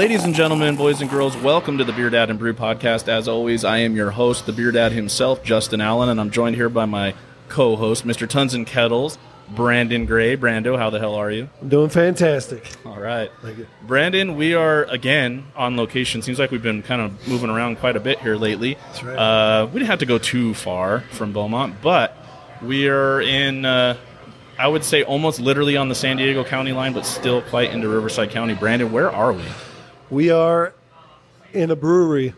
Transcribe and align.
Ladies 0.00 0.24
and 0.24 0.34
gentlemen, 0.34 0.76
boys 0.76 1.02
and 1.02 1.10
girls, 1.10 1.36
welcome 1.36 1.76
to 1.76 1.84
the 1.84 1.92
Beer 1.92 2.08
Dad 2.08 2.30
and 2.30 2.38
Brew 2.38 2.54
podcast. 2.54 3.06
As 3.06 3.28
always, 3.28 3.66
I 3.66 3.80
am 3.80 3.94
your 3.94 4.10
host, 4.10 4.46
the 4.46 4.52
Beer 4.52 4.72
Dad 4.72 4.92
himself, 4.92 5.42
Justin 5.42 5.82
Allen, 5.82 6.08
and 6.08 6.18
I'm 6.18 6.30
joined 6.30 6.56
here 6.56 6.70
by 6.70 6.86
my 6.86 7.12
co-host, 7.50 8.06
Mr. 8.06 8.26
Tons 8.26 8.54
and 8.54 8.66
Kettles, 8.66 9.18
Brandon 9.50 10.06
Gray. 10.06 10.38
Brando, 10.38 10.78
how 10.78 10.88
the 10.88 10.98
hell 10.98 11.16
are 11.16 11.30
you? 11.30 11.50
I'm 11.60 11.68
doing 11.68 11.90
fantastic. 11.90 12.66
All 12.86 12.98
right. 12.98 13.30
Thank 13.42 13.58
you. 13.58 13.66
Brandon, 13.86 14.36
we 14.36 14.54
are 14.54 14.84
again 14.84 15.44
on 15.54 15.76
location. 15.76 16.22
Seems 16.22 16.38
like 16.38 16.50
we've 16.50 16.62
been 16.62 16.82
kind 16.82 17.02
of 17.02 17.28
moving 17.28 17.50
around 17.50 17.76
quite 17.76 17.94
a 17.94 18.00
bit 18.00 18.20
here 18.20 18.36
lately. 18.36 18.78
That's 18.86 19.02
right. 19.02 19.18
Uh, 19.18 19.66
we 19.66 19.80
didn't 19.80 19.90
have 19.90 19.98
to 19.98 20.06
go 20.06 20.16
too 20.16 20.54
far 20.54 21.00
from 21.10 21.34
Beaumont, 21.34 21.74
but 21.82 22.16
we 22.62 22.88
are 22.88 23.20
in, 23.20 23.66
uh, 23.66 23.98
I 24.58 24.66
would 24.66 24.82
say, 24.82 25.02
almost 25.02 25.40
literally 25.40 25.76
on 25.76 25.90
the 25.90 25.94
San 25.94 26.16
Diego 26.16 26.42
County 26.42 26.72
line, 26.72 26.94
but 26.94 27.04
still 27.04 27.42
quite 27.42 27.70
into 27.70 27.90
Riverside 27.90 28.30
County. 28.30 28.54
Brandon, 28.54 28.90
where 28.90 29.10
are 29.10 29.34
we? 29.34 29.44
We 30.10 30.30
are 30.30 30.74
in 31.52 31.70
a 31.70 31.76
brewery. 31.76 32.34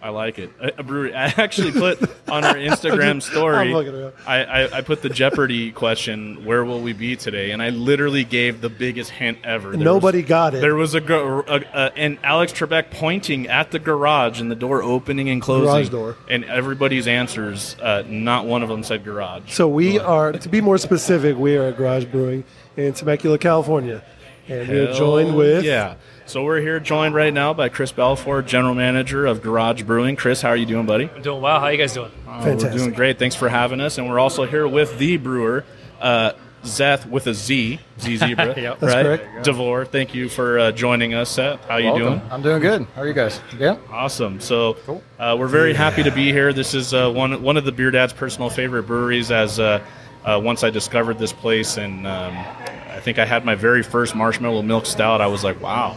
I 0.00 0.10
like 0.10 0.38
it. 0.38 0.50
A, 0.60 0.80
a 0.80 0.82
brewery. 0.82 1.12
I 1.14 1.26
actually 1.36 1.72
put 1.72 2.00
on 2.28 2.44
our 2.44 2.54
Instagram 2.56 3.20
story. 3.20 3.56
I'm 3.56 3.72
looking 3.72 3.94
around. 3.94 4.12
I, 4.26 4.44
I, 4.44 4.78
I 4.78 4.80
put 4.82 5.02
the 5.02 5.08
Jeopardy 5.08 5.72
question, 5.72 6.44
"Where 6.44 6.64
will 6.64 6.80
we 6.80 6.92
be 6.92 7.16
today?" 7.16 7.50
And 7.50 7.60
I 7.60 7.70
literally 7.70 8.22
gave 8.22 8.60
the 8.60 8.68
biggest 8.68 9.10
hint 9.10 9.38
ever. 9.42 9.72
There 9.72 9.80
Nobody 9.80 10.20
was, 10.20 10.28
got 10.28 10.54
it. 10.54 10.60
There 10.60 10.76
was 10.76 10.94
a, 10.94 11.02
a, 11.02 11.56
a 11.56 11.98
and 11.98 12.18
Alex 12.22 12.52
Trebek 12.52 12.90
pointing 12.90 13.48
at 13.48 13.72
the 13.72 13.80
garage 13.80 14.40
and 14.40 14.50
the 14.50 14.56
door 14.56 14.82
opening 14.82 15.28
and 15.30 15.42
closing. 15.42 15.66
Garage 15.66 15.88
door. 15.88 16.16
And 16.28 16.44
everybody's 16.44 17.08
answers, 17.08 17.76
uh, 17.80 18.04
not 18.06 18.46
one 18.46 18.62
of 18.62 18.68
them 18.68 18.84
said 18.84 19.04
garage. 19.04 19.52
So 19.52 19.68
we 19.68 19.98
are, 19.98 20.32
to 20.32 20.48
be 20.48 20.60
more 20.60 20.78
specific, 20.78 21.36
we 21.36 21.56
are 21.56 21.64
at 21.64 21.76
Garage 21.76 22.04
Brewing 22.04 22.44
in 22.76 22.92
Temecula, 22.92 23.38
California, 23.38 24.04
and 24.46 24.68
we're 24.68 24.92
joined 24.94 25.36
with 25.36 25.64
yeah. 25.64 25.96
So 26.28 26.44
we're 26.44 26.60
here 26.60 26.78
joined 26.78 27.14
right 27.14 27.32
now 27.32 27.54
by 27.54 27.70
Chris 27.70 27.90
Balfour, 27.90 28.42
general 28.42 28.74
manager 28.74 29.24
of 29.24 29.40
Garage 29.40 29.84
Brewing. 29.84 30.14
Chris, 30.14 30.42
how 30.42 30.50
are 30.50 30.56
you 30.56 30.66
doing, 30.66 30.84
buddy? 30.84 31.08
I'm 31.08 31.22
doing 31.22 31.40
well. 31.40 31.58
How 31.58 31.64
are 31.66 31.72
you 31.72 31.78
guys 31.78 31.94
doing? 31.94 32.10
Uh, 32.26 32.42
Fantastic. 32.42 32.72
We're 32.72 32.78
doing 32.78 32.92
great. 32.92 33.18
Thanks 33.18 33.34
for 33.34 33.48
having 33.48 33.80
us. 33.80 33.96
And 33.96 34.06
we're 34.10 34.18
also 34.18 34.44
here 34.44 34.68
with 34.68 34.98
the 34.98 35.16
brewer, 35.16 35.64
uh, 36.02 36.32
Zeth 36.64 37.06
with 37.08 37.26
a 37.28 37.32
Z, 37.32 37.80
Z 37.98 38.16
Zebra. 38.18 38.54
Yep. 38.60 38.78
That's 38.80 38.94
right? 38.94 39.04
correct. 39.20 39.44
Devore, 39.46 39.86
thank 39.86 40.12
you 40.14 40.28
for 40.28 40.58
uh, 40.58 40.72
joining 40.72 41.14
us, 41.14 41.30
Seth. 41.30 41.64
How 41.64 41.78
you 41.78 41.86
Welcome. 41.92 42.18
doing? 42.18 42.22
I'm 42.30 42.42
doing 42.42 42.60
good. 42.60 42.86
How 42.94 43.00
are 43.02 43.06
you 43.06 43.14
guys? 43.14 43.40
Yeah. 43.58 43.78
Awesome. 43.90 44.38
So 44.38 44.74
Cool. 44.84 45.02
uh, 45.18 45.34
we're 45.38 45.48
very 45.48 45.72
happy 45.72 46.02
to 46.02 46.10
be 46.10 46.30
here. 46.30 46.52
This 46.52 46.74
is 46.74 46.92
uh, 46.92 47.10
one 47.10 47.42
one 47.42 47.56
of 47.56 47.64
the 47.64 47.72
Beer 47.72 47.90
Dad's 47.90 48.12
personal 48.12 48.50
favorite 48.50 48.82
breweries. 48.82 49.30
As 49.30 49.58
uh, 49.58 49.82
uh, 50.26 50.38
once 50.44 50.62
I 50.62 50.68
discovered 50.68 51.18
this 51.18 51.32
place, 51.32 51.78
and 51.78 52.06
um, 52.06 52.36
I 52.36 53.00
think 53.00 53.18
I 53.18 53.24
had 53.24 53.46
my 53.46 53.54
very 53.54 53.82
first 53.82 54.14
marshmallow 54.14 54.60
milk 54.60 54.84
stout. 54.84 55.22
I 55.22 55.26
was 55.28 55.42
like, 55.42 55.58
wow. 55.62 55.96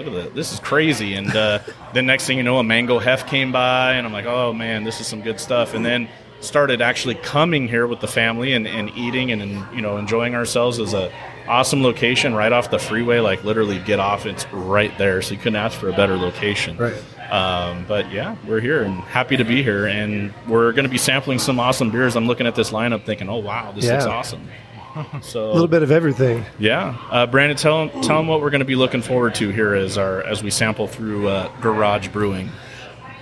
Look 0.00 0.14
at 0.14 0.24
that. 0.24 0.34
This 0.34 0.52
is 0.52 0.60
crazy. 0.60 1.14
And 1.14 1.34
uh, 1.36 1.58
then 1.92 2.06
next 2.06 2.26
thing 2.26 2.38
you 2.38 2.42
know, 2.42 2.58
a 2.58 2.64
mango 2.64 2.98
hef 2.98 3.26
came 3.26 3.52
by, 3.52 3.92
and 3.92 4.06
I'm 4.06 4.12
like, 4.12 4.24
oh 4.24 4.52
man, 4.54 4.84
this 4.84 4.98
is 5.00 5.06
some 5.06 5.20
good 5.20 5.38
stuff. 5.38 5.74
And 5.74 5.84
then 5.84 6.08
started 6.40 6.80
actually 6.80 7.16
coming 7.16 7.68
here 7.68 7.86
with 7.86 8.00
the 8.00 8.08
family 8.08 8.54
and, 8.54 8.66
and 8.66 8.90
eating 8.96 9.30
and, 9.30 9.42
and 9.42 9.76
you 9.76 9.82
know 9.82 9.98
enjoying 9.98 10.34
ourselves 10.34 10.78
as 10.78 10.94
a 10.94 11.12
awesome 11.46 11.82
location 11.82 12.34
right 12.34 12.50
off 12.50 12.70
the 12.70 12.78
freeway. 12.78 13.18
Like 13.18 13.44
literally 13.44 13.78
get 13.80 14.00
off, 14.00 14.24
it's 14.24 14.50
right 14.52 14.96
there. 14.96 15.20
So 15.20 15.34
you 15.34 15.38
couldn't 15.38 15.56
ask 15.56 15.78
for 15.78 15.90
a 15.90 15.92
better 15.92 16.16
location. 16.16 16.78
Right. 16.78 17.02
Um, 17.30 17.84
but 17.86 18.10
yeah, 18.10 18.36
we're 18.46 18.60
here 18.60 18.82
and 18.82 18.94
happy 19.02 19.36
to 19.36 19.44
be 19.44 19.62
here, 19.62 19.86
and 19.86 20.32
we're 20.48 20.72
going 20.72 20.84
to 20.84 20.90
be 20.90 20.98
sampling 20.98 21.38
some 21.38 21.60
awesome 21.60 21.90
beers. 21.90 22.16
I'm 22.16 22.26
looking 22.26 22.46
at 22.46 22.56
this 22.56 22.70
lineup, 22.70 23.04
thinking, 23.04 23.28
"Oh 23.28 23.36
wow, 23.36 23.70
this 23.70 23.86
looks 23.86 24.04
awesome." 24.04 24.48
So 25.22 25.50
a 25.50 25.52
little 25.52 25.68
bit 25.68 25.82
of 25.82 25.90
everything. 25.90 26.44
yeah, 26.58 26.96
uh, 27.10 27.26
Brandon, 27.26 27.56
tell 27.56 27.88
tell 27.88 28.16
them 28.16 28.26
what 28.26 28.40
we're 28.40 28.50
going 28.50 28.60
to 28.60 28.64
be 28.64 28.74
looking 28.76 29.02
forward 29.02 29.34
to 29.36 29.50
here 29.50 29.74
as 29.74 29.96
our 29.98 30.22
as 30.22 30.42
we 30.42 30.50
sample 30.50 30.86
through 30.86 31.28
uh, 31.28 31.48
Garage 31.60 32.08
Brewing. 32.08 32.48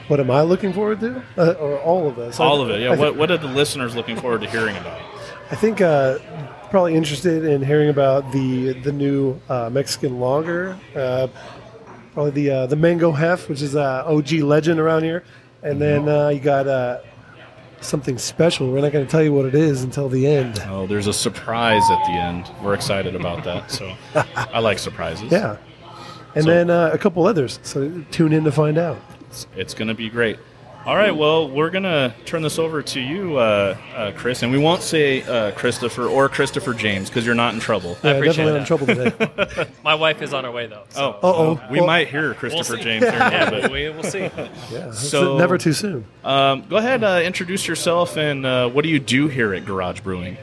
What 0.08 0.20
am 0.20 0.30
I 0.30 0.40
looking 0.42 0.72
forward 0.72 1.00
to? 1.00 1.22
Uh, 1.36 1.52
or 1.60 1.78
all 1.80 2.08
of 2.08 2.18
us? 2.18 2.40
All 2.40 2.62
of 2.62 2.70
it. 2.70 2.80
Yeah. 2.80 2.92
I, 2.92 2.96
What 2.96 3.16
what 3.16 3.30
are 3.30 3.36
the 3.36 3.48
listeners 3.48 3.94
looking 3.94 4.16
forward 4.16 4.40
to 4.40 4.50
hearing 4.50 4.76
about? 4.76 5.00
I 5.50 5.54
think 5.56 5.80
uh, 5.80 6.18
probably 6.70 6.94
interested 6.94 7.44
in 7.44 7.62
hearing 7.62 7.90
about 7.90 8.32
the 8.32 8.72
the 8.72 8.92
new 8.92 9.38
uh, 9.48 9.68
Mexican 9.70 10.20
lager. 10.20 10.78
Uh, 10.96 11.28
probably 12.14 12.30
the 12.32 12.50
uh, 12.50 12.66
the 12.66 12.76
mango 12.76 13.12
hef, 13.12 13.48
which 13.48 13.60
is 13.62 13.76
uh, 13.76 14.04
OG 14.06 14.32
legend 14.32 14.80
around 14.80 15.02
here, 15.04 15.24
and 15.62 15.80
then 15.80 16.08
uh, 16.08 16.28
you 16.28 16.40
got 16.40 16.66
uh, 16.66 17.00
something 17.80 18.18
special. 18.18 18.70
We're 18.70 18.80
not 18.80 18.92
going 18.92 19.04
to 19.04 19.10
tell 19.10 19.22
you 19.22 19.32
what 19.32 19.46
it 19.46 19.54
is 19.54 19.82
until 19.82 20.08
the 20.08 20.26
end. 20.26 20.60
Oh, 20.66 20.86
there's 20.86 21.06
a 21.06 21.12
surprise 21.12 21.82
at 21.90 22.04
the 22.06 22.12
end. 22.12 22.50
We're 22.62 22.74
excited 22.74 23.14
about 23.14 23.44
that. 23.44 23.70
So 23.70 23.94
I 24.36 24.58
like 24.60 24.78
surprises. 24.78 25.30
Yeah, 25.30 25.56
and 26.34 26.44
So- 26.44 26.50
then 26.50 26.70
uh, 26.70 26.90
a 26.92 26.98
couple 26.98 27.26
others. 27.26 27.58
So 27.62 28.04
tune 28.10 28.32
in 28.32 28.44
to 28.44 28.52
find 28.52 28.78
out. 28.78 28.98
It's, 29.28 29.46
it's 29.56 29.74
going 29.74 29.88
to 29.88 29.94
be 29.94 30.08
great. 30.08 30.38
All 30.88 30.96
right, 30.96 31.14
well, 31.14 31.50
we're 31.50 31.68
going 31.68 31.82
to 31.82 32.14
turn 32.24 32.40
this 32.40 32.58
over 32.58 32.80
to 32.80 32.98
you, 32.98 33.36
uh, 33.36 33.76
uh, 33.94 34.12
Chris, 34.12 34.42
and 34.42 34.50
we 34.50 34.56
won't 34.56 34.80
say 34.80 35.20
uh, 35.20 35.50
Christopher 35.52 36.06
or 36.06 36.30
Christopher 36.30 36.72
James 36.72 37.10
because 37.10 37.26
you're 37.26 37.34
not 37.34 37.52
in 37.52 37.60
trouble. 37.60 37.98
Yeah, 38.02 38.12
appreciate 38.12 38.46
definitely 38.46 38.86
that. 38.86 39.10
in 39.10 39.14
trouble 39.14 39.54
today. 39.56 39.70
My 39.84 39.94
wife 39.96 40.22
is 40.22 40.32
on 40.32 40.44
her 40.44 40.50
way 40.50 40.66
though. 40.66 40.84
So. 40.88 41.18
Oh, 41.22 41.28
Uh-oh. 41.28 41.62
we 41.70 41.76
Well- 41.80 41.86
might 41.86 42.08
hear 42.08 42.28
We'll 42.28 42.34
Christopher 42.36 42.78
see. 42.78 42.84
James 42.84 43.04
here 43.04 43.12
in 43.12 43.20
a 43.20 43.30
Yeah, 43.30 43.44
little 43.50 43.60
bit. 43.60 43.70
we, 43.70 43.90
we'll 43.90 44.02
see. 44.02 44.20
Yeah, 44.20 44.30
it's 44.88 45.06
So- 45.10 45.36
never 45.36 45.58
too 45.58 45.74
soon. 45.74 46.06
Um, 46.24 46.64
go 46.70 46.78
ahead, 46.78 47.04
uh, 47.04 47.20
introduce 47.22 47.68
yourself, 47.68 48.16
and 48.16 48.46
uh, 48.46 48.70
what 48.70 48.82
do 48.82 48.88
you 48.88 48.98
do 48.98 49.28
here 49.28 49.52
at 49.52 49.66
Garage 49.66 50.00
Brewing? 50.00 50.38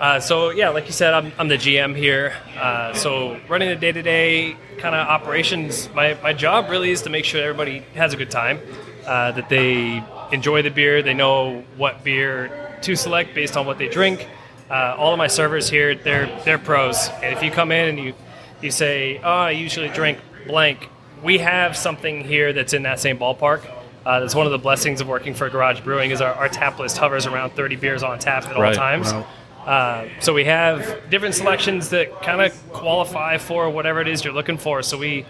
Uh, 0.00 0.18
so 0.18 0.48
yeah, 0.48 0.70
like 0.70 0.86
you 0.86 0.92
said, 0.92 1.12
I'm, 1.12 1.30
I'm 1.38 1.48
the 1.48 1.58
GM 1.58 1.94
here. 1.94 2.32
Uh, 2.58 2.94
so 2.94 3.38
running 3.50 3.68
the 3.68 3.76
day-to-day 3.76 4.56
kind 4.78 4.94
of 4.94 5.06
operations, 5.06 5.90
my, 5.94 6.16
my 6.22 6.32
job 6.32 6.70
really 6.70 6.90
is 6.90 7.02
to 7.02 7.10
make 7.10 7.26
sure 7.26 7.42
everybody 7.42 7.80
has 7.96 8.14
a 8.14 8.16
good 8.16 8.30
time, 8.30 8.60
uh, 9.06 9.32
that 9.32 9.48
they 9.48 10.02
enjoy 10.32 10.62
the 10.62 10.70
beer, 10.70 11.02
they 11.02 11.14
know 11.14 11.64
what 11.76 12.04
beer 12.04 12.78
to 12.82 12.96
select 12.96 13.34
based 13.34 13.56
on 13.56 13.66
what 13.66 13.78
they 13.78 13.88
drink. 13.88 14.28
Uh, 14.70 14.94
all 14.98 15.12
of 15.12 15.18
my 15.18 15.26
servers 15.26 15.68
here, 15.68 15.94
they're 15.94 16.26
they're 16.44 16.58
pros, 16.58 17.08
and 17.22 17.34
if 17.34 17.42
you 17.42 17.50
come 17.50 17.70
in 17.70 17.88
and 17.90 17.98
you 17.98 18.14
you 18.62 18.70
say, 18.70 19.18
"Oh, 19.18 19.28
I 19.28 19.50
usually 19.50 19.88
drink 19.88 20.18
blank," 20.46 20.88
we 21.22 21.38
have 21.38 21.76
something 21.76 22.24
here 22.24 22.52
that's 22.52 22.72
in 22.72 22.82
that 22.84 22.98
same 22.98 23.18
ballpark. 23.18 23.62
Uh, 24.06 24.20
that's 24.20 24.34
one 24.34 24.46
of 24.46 24.52
the 24.52 24.58
blessings 24.58 25.00
of 25.00 25.08
working 25.08 25.34
for 25.34 25.48
Garage 25.48 25.80
Brewing 25.80 26.10
is 26.10 26.20
our, 26.20 26.34
our 26.34 26.48
tap 26.48 26.78
list 26.78 26.98
hovers 26.98 27.24
around 27.26 27.50
30 27.54 27.76
beers 27.76 28.02
on 28.02 28.18
tap 28.18 28.44
at 28.46 28.54
all 28.54 28.74
times. 28.74 29.12
right. 29.12 29.26
Uh, 29.66 30.08
so 30.20 30.34
we 30.34 30.44
have 30.44 31.08
different 31.08 31.34
selections 31.34 31.88
that 31.88 32.20
kind 32.20 32.42
of 32.42 32.72
qualify 32.72 33.38
for 33.38 33.70
whatever 33.70 34.02
it 34.02 34.08
is 34.08 34.22
you're 34.22 34.34
looking 34.34 34.58
for. 34.58 34.82
So 34.82 34.98
we 34.98 35.24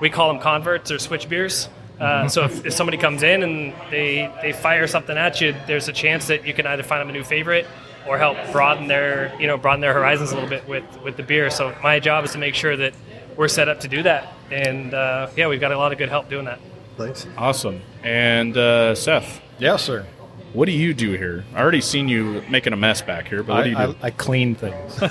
we 0.00 0.10
call 0.10 0.32
them 0.32 0.42
converts 0.42 0.90
or 0.90 0.98
switch 0.98 1.28
beers. 1.28 1.68
Uh, 2.00 2.28
so 2.28 2.44
if, 2.44 2.64
if 2.64 2.72
somebody 2.72 2.96
comes 2.96 3.22
in 3.22 3.42
and 3.42 3.74
they 3.90 4.32
they 4.42 4.52
fire 4.52 4.86
something 4.86 5.18
at 5.18 5.40
you, 5.40 5.54
there's 5.66 5.88
a 5.88 5.92
chance 5.92 6.26
that 6.28 6.46
you 6.46 6.54
can 6.54 6.66
either 6.66 6.82
find 6.82 7.00
them 7.00 7.10
a 7.10 7.12
new 7.12 7.24
favorite 7.24 7.66
or 8.08 8.16
help 8.16 8.36
broaden 8.52 8.86
their 8.88 9.34
you 9.38 9.46
know 9.46 9.58
broaden 9.58 9.80
their 9.82 9.92
horizons 9.92 10.32
a 10.32 10.34
little 10.34 10.48
bit 10.48 10.66
with 10.66 10.84
with 11.04 11.16
the 11.16 11.22
beer. 11.22 11.50
So 11.50 11.74
my 11.82 12.00
job 12.00 12.24
is 12.24 12.32
to 12.32 12.38
make 12.38 12.54
sure 12.54 12.76
that 12.76 12.94
we're 13.36 13.48
set 13.48 13.68
up 13.68 13.80
to 13.80 13.88
do 13.88 14.02
that. 14.04 14.32
And 14.50 14.94
uh, 14.94 15.28
yeah, 15.36 15.48
we've 15.48 15.60
got 15.60 15.72
a 15.72 15.78
lot 15.78 15.92
of 15.92 15.98
good 15.98 16.08
help 16.08 16.30
doing 16.30 16.46
that. 16.46 16.58
Thanks. 16.96 17.26
Awesome. 17.36 17.80
And 18.02 18.56
uh, 18.56 18.94
Seth, 18.94 19.40
Yes, 19.58 19.82
sir. 19.84 20.06
what 20.54 20.66
do 20.66 20.72
you 20.72 20.92
do 20.94 21.12
here? 21.12 21.44
I 21.54 21.60
already 21.60 21.80
seen 21.82 22.08
you 22.08 22.42
making 22.50 22.72
a 22.72 22.76
mess 22.76 23.02
back 23.02 23.28
here, 23.28 23.42
but 23.42 23.52
what 23.54 23.60
I, 23.60 23.64
do 23.64 23.70
you 23.70 23.76
do? 23.76 23.82
I, 24.02 24.06
I 24.06 24.10
clean 24.10 24.54
things. 24.54 24.96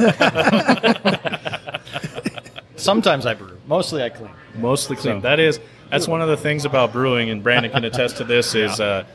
Sometimes 2.75 3.25
I 3.25 3.33
brew. 3.33 3.57
Mostly 3.67 4.03
I 4.03 4.09
clean. 4.09 4.31
Mostly 4.55 4.95
clean. 4.95 5.17
So- 5.17 5.21
That 5.21 5.39
is 5.39 5.59
that's 5.89 6.07
one 6.07 6.21
of 6.21 6.27
the 6.29 6.37
things 6.37 6.65
about 6.65 6.91
brewing, 6.91 7.29
and 7.29 7.41
Brandon 7.43 7.71
can 7.71 7.83
attest 7.85 8.17
to 8.17 8.23
this. 8.23 8.55
Is 8.55 8.79
uh, 8.79 9.05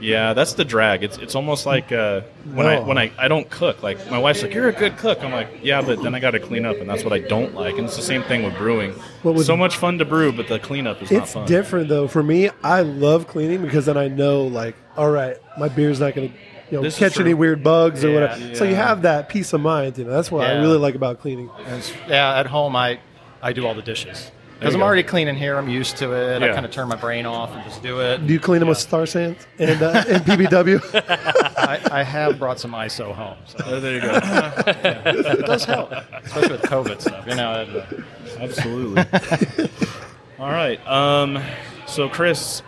yeah, 0.00 0.32
that's 0.32 0.54
the 0.54 0.64
drag. 0.64 1.04
It's 1.04 1.18
it's 1.18 1.34
almost 1.34 1.64
like 1.66 1.92
uh, 1.92 2.22
when 2.54 2.66
I 2.66 2.80
when 2.80 2.98
I, 2.98 3.12
I 3.18 3.28
don't 3.28 3.48
cook. 3.50 3.82
Like 3.82 4.10
my 4.10 4.18
wife's 4.18 4.42
like, 4.42 4.52
"You're 4.54 4.68
a 4.68 4.72
good 4.72 4.96
cook." 4.96 5.22
I'm 5.22 5.30
like, 5.32 5.48
"Yeah, 5.62 5.80
but 5.82 6.02
then 6.02 6.14
I 6.14 6.20
got 6.20 6.32
to 6.32 6.40
clean 6.40 6.64
up, 6.64 6.76
and 6.78 6.88
that's 6.90 7.04
what 7.04 7.12
I 7.12 7.20
don't 7.20 7.54
like." 7.54 7.76
And 7.76 7.84
it's 7.86 7.96
the 7.96 8.02
same 8.02 8.22
thing 8.24 8.42
with 8.42 8.56
brewing. 8.56 8.92
What 9.22 9.34
would- 9.36 9.46
so 9.46 9.56
much 9.56 9.76
fun 9.76 9.98
to 9.98 10.04
brew, 10.04 10.32
but 10.32 10.48
the 10.48 10.58
cleanup 10.58 11.02
is 11.02 11.10
not 11.10 11.22
It's 11.22 11.32
fun. 11.34 11.46
different 11.46 11.88
though. 11.88 12.08
For 12.08 12.22
me, 12.22 12.50
I 12.64 12.80
love 12.82 13.28
cleaning 13.28 13.62
because 13.62 13.86
then 13.86 13.96
I 13.96 14.08
know, 14.08 14.42
like, 14.44 14.74
all 14.96 15.10
right, 15.10 15.36
my 15.58 15.68
beer's 15.68 16.00
not 16.00 16.14
going 16.14 16.30
to, 16.30 16.34
you 16.70 16.76
know, 16.78 16.82
This 16.82 16.94
is 16.94 16.98
catch 16.98 17.14
true. 17.14 17.24
any 17.24 17.34
weird 17.34 17.62
bugs 17.62 18.04
or 18.04 18.08
Yeah, 18.08 18.14
whatever. 18.14 18.54
So 18.56 18.64
you 18.64 18.70
yeah. 18.70 18.88
have 18.88 19.02
that 19.02 19.28
peace 19.28 19.52
of 19.52 19.60
mind. 19.60 19.98
You 19.98 20.04
know, 20.04 20.10
that's 20.10 20.32
what 20.32 20.46
I 20.48 20.54
Yeah. 20.54 20.60
really 20.62 20.78
like 20.78 20.94
about 20.96 21.20
cleaning. 21.20 21.48
And 21.58 21.66
it's- 21.78 21.92
yeah, 22.08 22.38
at 22.40 22.46
home 22.46 22.74
I, 22.74 22.98
I 23.42 23.52
do 23.52 23.66
all 23.66 23.74
the 23.74 23.82
dishes. 23.82 24.32
Because 24.62 24.74
I'm 24.74 24.80
go. 24.80 24.86
already 24.86 25.02
cleaning 25.02 25.34
here. 25.36 25.56
I'm 25.58 25.68
used 25.68 25.96
to 25.98 26.12
it. 26.12 26.40
Yeah. 26.40 26.50
I 26.50 26.52
kind 26.54 26.64
of 26.64 26.72
turn 26.72 26.88
my 26.88 26.96
brain 26.96 27.26
off 27.26 27.50
and 27.50 27.62
just 27.64 27.82
do 27.82 28.00
it. 28.00 28.26
Do 28.26 28.32
you 28.32 28.40
clean 28.40 28.60
them 28.60 28.68
with 28.68 28.78
Star 28.78 29.06
Sands 29.06 29.46
and 29.58 29.82
uh, 29.82 30.04
and 30.08 30.22
PBW? 30.24 30.80
I, 31.58 32.00
I 32.00 32.02
have 32.02 32.38
brought 32.38 32.58
some 32.60 32.72
ISO 32.72 33.12
home. 33.14 33.36
So 33.46 33.58
Oh, 33.66 33.80
there 33.80 33.94
you 33.94 34.00
go. 34.00 34.12
it 34.14 35.46
does 35.46 35.64
help, 35.64 35.90
especially 35.92 36.52
with 36.52 36.62
COVID 36.62 37.00
stuff. 37.00 37.26
You 37.26 37.34
know, 37.34 37.62
it, 37.62 37.76
uh, 37.76 38.40
Absolutely. 38.40 39.04
All 40.38 40.50
right. 40.50 40.84
Um, 40.86 41.42
so 41.86 42.08
Chris, 42.08 42.60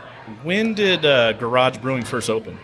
when 0.42 0.74
did 0.74 1.04
uh, 1.04 1.32
Garage 1.34 1.78
Brewing 1.78 2.04
first 2.04 2.30
open? 2.30 2.58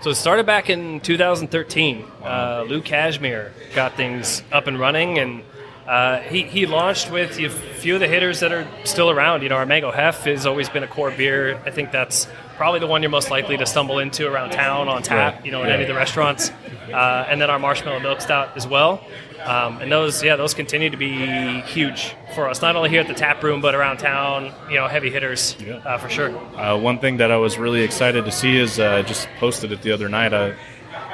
So 0.00 0.10
it 0.10 0.16
started 0.16 0.44
back 0.46 0.68
in 0.68 1.00
2013. 1.00 2.04
Uh, 2.22 2.64
Lou 2.68 2.82
Cashmere 2.82 3.52
got 3.74 3.94
things 3.96 4.42
up 4.52 4.66
and 4.66 4.78
running, 4.78 5.18
and 5.18 5.42
Uh, 5.86 6.20
he, 6.20 6.42
he 6.44 6.64
launched 6.66 7.10
with 7.10 7.38
a 7.38 7.50
few 7.50 7.94
of 7.94 8.00
the 8.00 8.08
hitters 8.08 8.40
that 8.40 8.52
are 8.52 8.66
still 8.84 9.10
around. 9.10 9.42
You 9.42 9.50
know, 9.50 9.56
our 9.56 9.66
Mango 9.66 9.90
Hef 9.90 10.24
has 10.24 10.46
always 10.46 10.68
been 10.70 10.82
a 10.82 10.88
core 10.88 11.10
beer. 11.10 11.60
I 11.66 11.70
think 11.70 11.92
that's 11.92 12.26
probably 12.56 12.80
the 12.80 12.86
one 12.86 13.02
you're 13.02 13.10
most 13.10 13.30
likely 13.30 13.56
to 13.58 13.66
stumble 13.66 13.98
into 13.98 14.26
around 14.26 14.50
town 14.50 14.88
on 14.88 15.02
tap, 15.02 15.44
you 15.44 15.52
know, 15.52 15.62
in 15.62 15.68
any 15.70 15.82
of 15.82 15.88
the 15.88 15.94
restaurants. 15.94 16.50
Uh, 16.92 17.26
and 17.28 17.40
then 17.40 17.50
our 17.50 17.58
Marshmallow 17.58 18.00
Milk 18.00 18.20
Stout 18.22 18.56
as 18.56 18.66
well. 18.66 19.04
Um, 19.44 19.82
and 19.82 19.92
those, 19.92 20.22
yeah, 20.22 20.36
those 20.36 20.54
continue 20.54 20.88
to 20.88 20.96
be 20.96 21.60
huge 21.62 22.14
for 22.34 22.48
us, 22.48 22.62
not 22.62 22.76
only 22.76 22.88
here 22.88 23.00
at 23.02 23.08
the 23.08 23.14
tap 23.14 23.42
room, 23.42 23.60
but 23.60 23.74
around 23.74 23.98
town, 23.98 24.54
you 24.70 24.76
know, 24.76 24.88
heavy 24.88 25.10
hitters 25.10 25.54
Yeah. 25.60 25.74
uh, 25.84 25.98
for 25.98 26.08
sure. 26.08 26.30
Uh, 26.56 26.78
one 26.78 26.98
thing 26.98 27.18
that 27.18 27.30
I 27.30 27.36
was 27.36 27.58
really 27.58 27.82
excited 27.82 28.24
to 28.24 28.32
see 28.32 28.56
is 28.56 28.78
uh, 28.80 28.86
I 28.90 29.02
just 29.02 29.28
posted 29.38 29.70
it 29.70 29.82
the 29.82 29.92
other 29.92 30.08
night. 30.08 30.32
I 30.32 30.54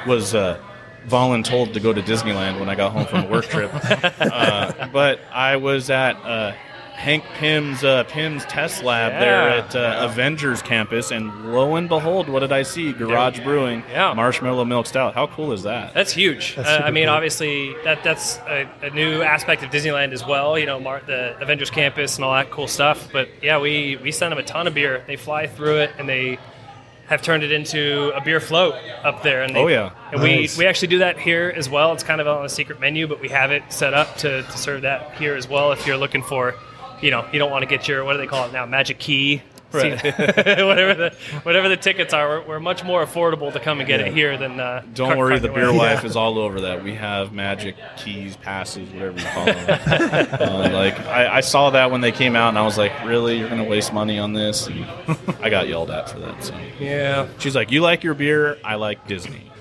was 0.07 0.33
uh, 0.33 0.57
voluntold 1.07 1.73
to 1.73 1.79
go 1.79 1.91
to 1.93 2.01
Disneyland 2.01 2.59
when 2.59 2.69
I 2.69 2.75
got 2.75 2.91
home 2.91 3.05
from 3.05 3.25
a 3.25 3.27
work 3.27 3.45
trip, 3.45 3.71
uh, 4.19 4.87
but 4.93 5.19
I 5.31 5.55
was 5.57 5.89
at 5.89 6.13
uh, 6.17 6.53
Hank 6.93 7.23
Pym's 7.39 7.83
uh, 7.83 8.03
Pym's 8.03 8.45
test 8.45 8.83
lab 8.83 9.13
there 9.19 9.49
at 9.49 9.75
uh, 9.75 10.07
Avengers 10.07 10.61
campus, 10.61 11.09
and 11.09 11.51
lo 11.51 11.75
and 11.75 11.89
behold, 11.89 12.29
what 12.29 12.41
did 12.41 12.51
I 12.51 12.61
see? 12.61 12.93
Garage 12.93 13.39
Brewing, 13.39 13.83
Yeah. 13.89 14.13
Marshmallow 14.13 14.65
Milk 14.65 14.85
Stout. 14.85 15.15
How 15.15 15.25
cool 15.25 15.51
is 15.51 15.63
that? 15.63 15.95
That's 15.95 16.13
huge. 16.13 16.55
That's 16.55 16.69
uh, 16.69 16.83
I 16.85 16.91
mean, 16.91 17.05
cool. 17.05 17.13
obviously, 17.15 17.73
that 17.85 18.03
that's 18.03 18.37
a, 18.47 18.69
a 18.83 18.91
new 18.91 19.23
aspect 19.23 19.63
of 19.63 19.71
Disneyland 19.71 20.11
as 20.11 20.23
well. 20.27 20.59
You 20.59 20.67
know, 20.67 20.79
Mar- 20.79 21.01
the 21.07 21.35
Avengers 21.41 21.71
Campus 21.71 22.17
and 22.17 22.23
all 22.25 22.33
that 22.33 22.51
cool 22.51 22.67
stuff. 22.67 23.09
But 23.11 23.29
yeah, 23.41 23.59
we 23.59 23.97
we 24.03 24.11
send 24.11 24.31
them 24.31 24.37
a 24.39 24.43
ton 24.43 24.67
of 24.67 24.75
beer. 24.75 25.03
They 25.07 25.15
fly 25.15 25.47
through 25.47 25.77
it, 25.77 25.91
and 25.97 26.07
they 26.07 26.37
have 27.11 27.21
turned 27.21 27.43
it 27.43 27.51
into 27.51 28.11
a 28.15 28.21
beer 28.21 28.39
float 28.39 28.73
up 29.03 29.21
there. 29.21 29.43
And 29.43 29.53
they, 29.53 29.59
Oh, 29.59 29.67
yeah. 29.67 29.91
and 30.13 30.21
Nice. 30.21 30.57
we 30.57 30.63
we 30.63 30.67
actually 30.67 30.87
do 30.87 30.99
that 30.99 31.19
here 31.19 31.53
as 31.55 31.69
well. 31.69 31.91
It's 31.93 32.03
kind 32.03 32.21
of 32.21 32.27
on 32.27 32.45
a 32.45 32.49
secret 32.49 32.79
menu, 32.79 33.05
but 33.05 33.19
we 33.19 33.27
have 33.29 33.51
it 33.51 33.63
set 33.67 33.93
up 33.93 34.15
to, 34.19 34.43
to 34.43 34.57
serve 34.57 34.83
that 34.83 35.13
here 35.15 35.35
as 35.35 35.47
well. 35.47 35.73
If 35.73 35.85
you're 35.85 35.97
looking 35.97 36.23
for, 36.23 36.55
you 37.01 37.11
know, 37.11 37.27
you 37.33 37.37
don't 37.39 37.51
want 37.51 37.63
to 37.63 37.67
get 37.67 37.85
your 37.87 38.05
what 38.05 38.13
do 38.13 38.19
they 38.19 38.27
call 38.27 38.47
it 38.47 38.53
now, 38.53 38.65
magic 38.65 38.97
key. 38.97 39.41
Right. 39.73 40.01
whatever 40.03 40.93
the 40.93 41.15
whatever 41.43 41.69
the 41.69 41.77
tickets 41.77 42.13
are, 42.13 42.27
we're, 42.27 42.47
we're 42.47 42.59
much 42.59 42.83
more 42.83 43.05
affordable 43.05 43.51
to 43.53 43.59
come 43.59 43.79
and 43.79 43.87
get 43.87 43.99
it 44.01 44.13
here 44.13 44.37
than. 44.37 44.59
Uh, 44.59 44.83
Don't 44.93 45.07
cart- 45.09 45.17
worry, 45.17 45.29
carting 45.39 45.47
the 45.49 45.53
beer 45.59 45.69
away. 45.69 45.77
life 45.77 46.03
is 46.03 46.15
all 46.15 46.37
over 46.37 46.61
that. 46.61 46.83
We 46.83 46.95
have 46.95 47.31
magic 47.33 47.75
keys, 47.97 48.35
passes, 48.37 48.89
whatever 48.89 49.19
you 49.19 49.25
call 49.25 49.45
them. 49.45 49.69
uh, 50.39 50.69
like 50.73 50.99
I, 51.01 51.37
I 51.37 51.41
saw 51.41 51.69
that 51.71 51.91
when 51.91 52.01
they 52.01 52.11
came 52.11 52.35
out, 52.35 52.49
and 52.49 52.57
I 52.57 52.63
was 52.63 52.77
like, 52.77 52.91
"Really, 53.05 53.39
you're 53.39 53.49
going 53.49 53.63
to 53.63 53.69
waste 53.69 53.93
money 53.93 54.19
on 54.19 54.33
this?" 54.33 54.67
And 54.67 54.85
I 55.41 55.49
got 55.49 55.67
yelled 55.67 55.91
at 55.91 56.09
for 56.09 56.19
that. 56.19 56.43
So 56.43 56.55
Yeah, 56.79 57.27
she's 57.39 57.55
like, 57.55 57.71
"You 57.71 57.81
like 57.81 58.03
your 58.03 58.13
beer, 58.13 58.57
I 58.63 58.75
like 58.75 59.07
Disney." 59.07 59.51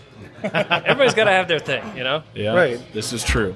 everybody's 0.43 1.15
got 1.15 1.25
to 1.25 1.33
have 1.33 1.49
their 1.49 1.59
thing, 1.59 1.83
you 1.97 2.03
know. 2.03 2.23
Yeah, 2.35 2.55
Right. 2.55 2.81
This 2.93 3.13
is 3.13 3.23
true. 3.23 3.55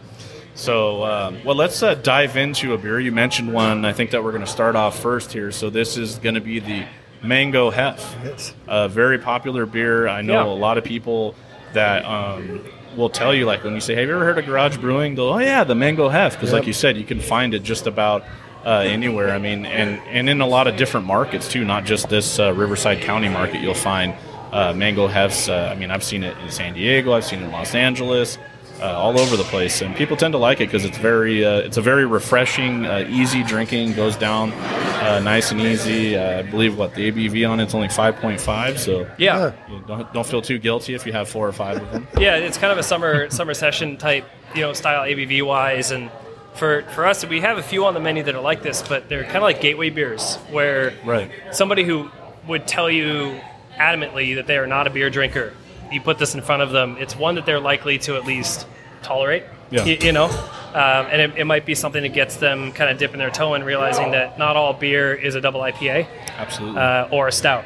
So, 0.55 1.05
um, 1.05 1.39
well, 1.45 1.57
let's 1.57 1.83
uh, 1.83 1.95
dive 1.95 2.37
into 2.37 2.75
a 2.75 2.79
beer. 2.79 3.01
You 3.01 3.11
mentioned 3.13 3.53
one. 3.53 3.85
I 3.85 3.93
think 3.93 4.11
that 4.13 4.23
we're 4.23 4.31
going 4.33 4.45
to 4.45 4.51
start 4.51 4.77
off 4.77 5.01
first 5.01 5.33
here. 5.33 5.51
So 5.51 5.69
this 5.69 5.97
is 5.97 6.17
going 6.19 6.37
to 6.37 6.41
be 6.41 6.61
the 6.61 6.85
Mango 7.23 7.71
Hef. 7.71 8.17
Yes. 8.25 8.55
a 8.69 8.89
very 8.89 9.19
popular 9.19 9.67
beer. 9.67 10.07
I 10.07 10.23
know 10.23 10.35
Yeah. 10.35 10.53
a 10.53 10.55
lot 10.55 10.79
of 10.79 10.85
people 10.85 11.35
that 11.73 12.05
um, 12.05 12.65
will 12.97 13.11
tell 13.11 13.35
you, 13.35 13.47
like 13.47 13.65
when 13.65 13.75
you 13.75 13.81
say, 13.81 13.95
"Have 13.97 14.07
you 14.07 14.15
ever 14.15 14.25
heard 14.25 14.39
of 14.39 14.47
Garage 14.47 14.77
Brewing?" 14.77 15.17
They'll, 15.17 15.31
"Oh 15.31 15.39
yeah, 15.39 15.65
the 15.65 15.75
Mango 15.75 16.09
Hef," 16.09 16.35
because 16.35 16.53
like 16.53 16.67
you 16.69 16.73
said, 16.73 16.97
you 16.97 17.05
can 17.05 17.19
find 17.19 17.53
it 17.55 17.65
just 17.65 17.87
about 17.89 18.23
uh, 18.65 18.85
anywhere. 18.87 19.31
I 19.33 19.39
mean, 19.39 19.67
and 19.67 19.99
and 20.09 20.29
in 20.29 20.41
a 20.41 20.47
lot 20.47 20.69
of 20.69 20.77
different 20.77 21.07
markets 21.07 21.49
too, 21.49 21.65
not 21.65 21.85
just 21.85 22.09
this 22.09 22.39
uh, 22.39 22.53
Riverside 22.55 23.01
County 23.01 23.29
market. 23.29 23.61
You'll 23.61 23.75
find 23.75 24.15
uh, 24.53 24.73
Mango 24.73 25.09
Hefs. 25.09 25.49
Uh, 25.49 25.73
I 25.73 25.75
mean, 25.75 25.91
I've 25.91 26.05
seen 26.05 26.23
it 26.23 26.37
in 26.39 26.51
San 26.51 26.75
Diego. 26.75 27.13
I've 27.13 27.25
seen 27.25 27.41
it 27.41 27.47
in 27.47 27.51
Los 27.53 27.75
Angeles. 27.75 28.39
Uh, 28.85 28.89
all 28.99 29.19
over 29.19 29.35
the 29.39 29.45
place, 29.45 29.81
and 29.81 29.97
people 29.97 30.15
tend 30.15 30.33
to 30.33 30.39
like 30.39 30.61
it 30.61 30.67
because 30.67 30.85
it's 30.85 30.99
very, 30.99 31.43
uh, 31.43 31.57
it's 31.61 31.79
a 31.79 31.81
very 31.81 32.05
refreshing, 32.05 32.85
uh, 32.85 33.07
easy 33.09 33.43
drinking. 33.43 33.95
Goes 33.95 34.15
down 34.15 34.53
uh, 34.53 35.21
nice 35.21 35.53
and 35.53 35.59
easy. 35.63 36.19
Uh, 36.19 36.41
I 36.41 36.43
believe 36.43 36.77
what 36.77 36.95
the 36.95 37.11
ABV 37.11 37.49
on 37.49 37.61
it's 37.61 37.75
only 37.75 37.89
five 37.89 38.17
point 38.17 38.39
five, 38.39 38.79
so 38.79 39.11
Yeah, 39.17 39.53
you 39.71 39.83
don't, 39.87 40.13
don't 40.13 40.27
feel 40.27 40.43
too 40.43 40.59
guilty 40.59 40.93
if 40.95 41.07
you 41.07 41.13
have 41.13 41.31
four 41.31 41.49
or 41.49 41.53
five 41.53 41.81
of 41.81 41.91
them. 41.93 42.07
yeah, 42.19 42.37
it's 42.37 42.59
kind 42.59 42.73
of 42.73 42.79
a 42.79 42.83
summer 42.83 43.31
summer 43.31 43.55
session 43.55 43.97
type, 43.97 44.27
you 44.55 44.61
know, 44.61 44.75
style 44.75 45.01
ABV 45.09 45.41
wise, 45.47 45.91
and 45.91 46.11
for 46.55 46.83
for 46.95 47.07
us, 47.07 47.25
we 47.25 47.41
have 47.41 47.57
a 47.57 47.63
few 47.63 47.87
on 47.87 47.95
the 47.95 48.01
menu 48.01 48.23
that 48.25 48.35
are 48.35 48.43
like 48.43 48.63
this, 48.63 48.87
but 48.87 49.09
they're 49.09 49.25
kind 49.25 49.37
of 49.39 49.45
like 49.45 49.63
gateway 49.63 49.89
beers, 49.89 50.37
where 50.51 50.93
Right. 51.07 51.31
somebody 51.53 51.85
who 51.85 52.11
would 52.47 52.67
tell 52.67 52.91
you 52.91 53.41
adamantly 53.79 54.35
that 54.35 54.47
they 54.47 54.59
are 54.59 54.67
not 54.67 54.87
a 54.87 54.91
beer 54.91 55.09
drinker, 55.09 55.55
you 55.95 56.01
put 56.01 56.19
this 56.19 56.35
in 56.35 56.43
front 56.43 56.63
of 56.63 56.71
them, 56.71 56.97
it's 56.99 57.17
one 57.17 57.37
that 57.37 57.47
they're 57.47 57.61
likely 57.61 57.99
to 58.01 58.17
at 58.17 58.25
least 58.27 58.67
tolerate. 59.03 59.45
Yeah. 59.71 59.85
y- 59.85 59.99
You, 60.01 60.13
know, 60.13 60.27
um, 60.27 61.07
and 61.11 61.21
it, 61.21 61.39
it 61.39 61.45
might 61.45 61.65
be 61.65 61.75
something 61.75 62.03
that 62.03 62.13
gets 62.13 62.37
them 62.37 62.73
kind 62.73 62.91
of 62.91 62.99
dipping 62.99 63.19
their 63.19 63.31
toe 63.31 63.55
in 63.55 63.65
realizing 63.65 64.11
that 64.13 64.39
not 64.39 64.57
all 64.57 64.73
beer 64.75 65.15
is 65.15 65.35
a 65.35 65.41
double 65.41 65.61
IPA. 65.61 66.07
Absolutely. 66.37 66.81
uh, 66.81 67.09
or 67.11 67.29
a 67.29 67.33
stout. 67.33 67.65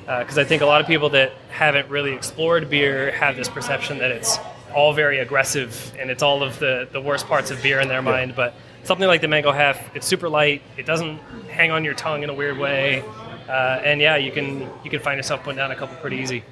Because 0.00 0.38
I 0.38 0.44
think 0.44 0.62
a 0.62 0.66
lot 0.66 0.80
of 0.80 0.86
people 0.86 1.10
that 1.10 1.32
haven't 1.50 1.88
really 1.90 2.12
explored 2.14 2.68
beer 2.70 3.10
have 3.12 3.36
this 3.36 3.48
perception 3.48 3.98
that 3.98 4.10
it's 4.10 4.38
all 4.74 4.92
very 4.94 5.18
aggressive 5.18 5.94
and 5.98 6.10
it's 6.10 6.22
all 6.22 6.42
of 6.42 6.58
the, 6.58 6.88
the 6.92 7.00
worst 7.00 7.26
parts 7.26 7.50
of 7.50 7.62
beer 7.62 7.80
in 7.80 7.88
their 7.88 8.00
mind. 8.02 8.34
But 8.34 8.54
something 8.84 9.06
like 9.06 9.20
the 9.20 9.28
Mango 9.28 9.52
Hef, 9.52 9.94
it's 9.94 10.06
super 10.06 10.28
light. 10.30 10.62
It 10.78 10.86
doesn't 10.86 11.18
hang 11.50 11.70
on 11.72 11.84
your 11.84 11.92
tongue 11.94 12.22
in 12.22 12.30
a 12.30 12.34
weird 12.34 12.56
way. 12.58 13.02
Uh, 13.48 13.80
and 13.84 14.00
yeah, 14.00 14.16
you 14.16 14.30
can 14.32 14.60
you 14.84 14.90
can 14.90 15.00
find 15.00 15.16
yourself 15.18 15.42
putting 15.42 15.56
down 15.58 15.70
a 15.72 15.76
couple 15.76 15.96
pretty 15.96 16.16
easy. 16.18 16.42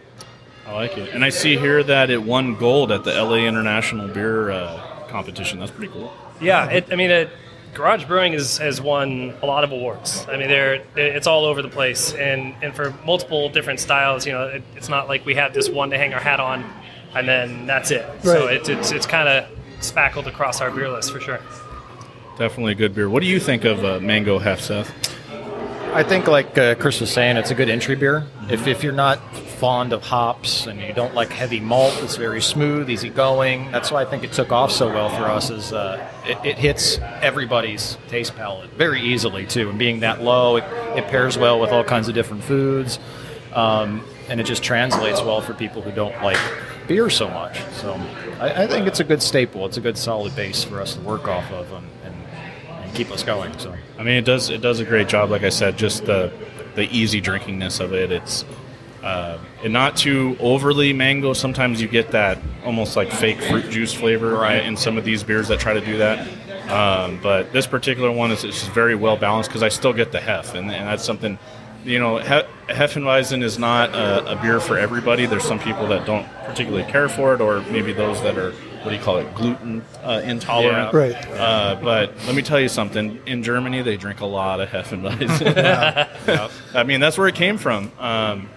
I 0.67 0.73
like 0.73 0.97
it. 0.99 1.15
And 1.15 1.25
I 1.25 1.29
see 1.29 1.57
here 1.57 1.83
that 1.85 2.11
it 2.11 2.23
won 2.23 2.57
gold 2.57 2.91
at 2.91 3.05
the 3.05 3.13
LA 3.15 3.37
International 3.47 4.09
Beer 4.09 4.51
uh, 4.51 5.07
Competition. 5.09 5.59
That's 5.61 5.71
pretty 5.71 5.93
cool. 5.93 6.13
Yeah, 6.41 6.69
it, 6.69 6.93
I 6.93 6.97
mean, 6.97 7.11
it, 7.11 7.31
Garage 7.75 8.05
Brewing 8.07 8.33
is, 8.33 8.59
has 8.59 8.81
won 8.81 9.35
a 9.43 9.47
lot 9.47 9.63
of 9.65 9.71
awards. 9.71 10.27
I 10.29 10.37
mean, 10.37 10.49
they're, 10.49 10.83
it's 10.97 11.27
all 11.27 11.45
over 11.45 11.63
the 11.63 11.69
place, 11.69 12.13
and, 12.15 12.55
and 12.63 12.75
for 12.75 12.91
multiple 13.05 13.49
different 13.49 13.81
styles. 13.81 14.27
You 14.27 14.33
know, 14.33 14.45
it, 14.49 14.63
it's 14.75 14.89
not 14.89 15.09
like 15.09 15.25
we 15.25 15.35
have 15.35 15.53
this 15.55 15.69
one 15.69 15.91
to 15.91 15.99
hang 15.99 16.13
our 16.15 16.21
hat 16.21 16.41
on, 16.41 16.65
and 17.15 17.29
then 17.29 17.67
that's 17.67 17.91
it. 17.91 18.05
So 18.23 18.47
Right. 18.47 18.55
it's 18.57 18.69
it's, 18.69 18.91
it's 18.93 19.07
kind 19.07 19.29
of 19.29 19.47
spackled 19.81 20.27
across 20.27 20.61
our 20.61 20.71
beer 20.71 20.89
list 20.91 21.13
for 21.13 21.21
sure. 21.21 21.41
Definitely 22.39 22.73
a 22.73 22.77
good 22.77 22.95
beer. 22.95 23.09
What 23.09 23.21
do 23.21 23.27
you 23.29 23.39
think 23.41 23.65
of 23.65 23.85
uh, 23.85 24.01
Mango 24.01 24.39
Hef, 24.39 24.61
Seth? 24.61 24.91
I 25.95 26.03
think, 26.03 26.27
like 26.27 26.59
uh, 26.59 26.75
Chris 26.75 27.01
was 27.01 27.11
saying, 27.11 27.37
it's 27.39 27.51
a 27.51 27.55
good 27.55 27.71
entry 27.71 27.95
beer. 27.95 28.27
If, 28.51 28.67
if 28.67 28.83
you're 28.83 28.93
not 28.93 29.19
fond 29.57 29.93
of 29.93 30.03
hops 30.03 30.67
and 30.67 30.81
you 30.81 30.93
don't 30.93 31.15
like 31.15 31.31
heavy 31.31 31.61
malt, 31.61 31.99
it's 32.03 32.17
very 32.17 32.43
smooth, 32.43 32.91
easy 32.91 33.09
going. 33.09 33.71
That's 33.73 33.91
why 33.91 34.03
I 34.03 34.05
think 34.05 34.23
it 34.23 34.33
took 34.33 34.53
off 34.53 34.71
so 34.71 34.89
well 34.89 35.09
for 35.09 35.25
us. 35.25 35.51
Is 35.51 35.73
uh, 35.73 36.07
it, 36.27 36.39
it 36.45 36.59
hits 36.59 36.99
everybody's 37.23 37.97
taste 38.09 38.37
palate 38.37 38.71
very 38.71 39.01
easily 39.01 39.47
too. 39.47 39.71
And 39.71 39.79
being 39.79 40.01
that 40.01 40.23
low, 40.23 40.57
it, 40.57 40.65
it 40.97 41.07
pairs 41.09 41.39
well 41.39 41.59
with 41.59 41.71
all 41.71 41.85
kinds 41.85 42.09
of 42.09 42.15
different 42.15 42.45
foods, 42.45 42.99
um, 43.55 44.05
and 44.29 44.41
it 44.41 44.45
just 44.45 44.63
translates 44.63 45.23
well 45.23 45.41
for 45.41 45.55
people 45.55 45.81
who 45.81 45.91
don't 45.91 46.23
like 46.23 46.39
beer 46.87 47.09
so 47.09 47.29
much. 47.29 47.61
So 47.73 47.95
I, 48.39 48.65
I 48.65 48.67
think 48.67 48.87
it's 48.87 49.01
a 49.01 49.05
good 49.05 49.23
staple. 49.23 49.65
It's 49.67 49.79
a 49.79 49.81
good 49.81 49.97
solid 49.97 50.37
base 50.37 50.65
for 50.65 50.81
us 50.81 50.95
to 50.95 51.01
work 51.01 51.29
off 51.29 51.51
of 51.51 51.73
and, 51.73 51.87
and, 52.05 52.15
and 52.83 52.95
keep 52.95 53.11
us 53.11 53.23
going. 53.23 53.59
So. 53.59 53.75
I 53.99 54.03
mean, 54.03 54.17
it 54.17 54.25
does 54.27 54.51
it 54.51 54.61
does 54.61 54.81
a 54.81 54.85
great 54.85 55.09
job. 55.09 55.31
Like 55.31 55.43
I 55.45 55.49
said, 55.49 55.79
just 55.79 56.05
the 56.05 56.31
the 56.75 56.85
easy 56.95 57.23
drinkingness 57.23 57.81
of 57.81 57.95
it. 57.95 58.13
It's 58.13 58.45
uh, 59.07 59.39
and 59.63 59.73
not 59.73 59.97
too 59.97 60.37
overly 60.41 60.93
mango. 60.93 61.33
Sometimes 61.33 61.81
you 61.81 61.89
get 61.89 62.11
that 62.11 62.39
almost 62.65 62.97
like 62.97 63.11
fake 63.13 63.41
fruit 63.41 63.71
juice 63.71 63.95
flavor 63.95 64.35
Right. 64.35 64.65
in 64.65 64.77
some 64.77 64.99
of 64.99 65.05
these 65.05 65.23
beers 65.23 65.49
that 65.49 65.61
try 65.61 65.75
to 65.75 65.81
do 65.81 65.99
that. 65.99 66.27
Um, 66.71 67.21
but 67.23 67.53
this 67.53 67.67
particular 67.67 68.11
one 68.11 68.33
is 68.33 68.43
it's 68.43 68.59
just 68.61 68.73
very 68.73 68.97
well 68.97 69.17
balanced 69.17 69.51
because 69.51 69.63
I 69.63 69.69
still 69.69 69.93
get 69.93 70.11
the 70.11 70.19
hef, 70.21 70.55
and, 70.55 70.71
and 70.73 70.89
that's 70.89 71.05
something. 71.05 71.39
You 71.85 72.01
know, 72.01 72.19
he- 72.19 72.73
Hefeweizen 72.75 73.45
is 73.45 73.61
not 73.61 73.91
a, 73.95 74.33
a 74.33 74.43
beer 74.43 74.59
for 74.59 74.77
everybody. 74.77 75.27
There's 75.27 75.45
some 75.45 75.61
people 75.61 75.87
that 75.87 76.05
don't 76.05 76.27
particularly 76.45 76.91
care 76.91 77.09
for 77.09 77.33
it, 77.35 77.41
or 77.41 77.61
maybe 77.71 77.93
those 77.93 78.21
that 78.23 78.37
are 78.37 78.51
what 78.51 78.91
do 78.91 78.97
you 78.97 79.03
call 79.03 79.19
it, 79.19 79.33
gluten 79.35 79.85
uh, 80.03 80.21
intolerant. 80.25 80.93
Yeah. 80.93 80.99
Right. 80.99 81.15
Uh, 81.31 81.77
but 81.83 82.17
let 82.27 82.35
me 82.37 82.43
tell 82.43 82.61
you 82.61 82.69
something. 82.69 83.21
In 83.27 83.43
Germany, 83.45 83.83
they 83.83 83.97
drink 83.97 84.21
a 84.21 84.27
lot 84.27 84.61
of 84.61 84.69
Hefeweizen. 84.69 86.51
I 86.75 86.83
mean, 86.85 87.01
that's 87.01 87.19
where 87.19 87.27
it 87.29 87.35
came 87.37 87.59
from. 87.59 87.91
Um, 87.99 88.49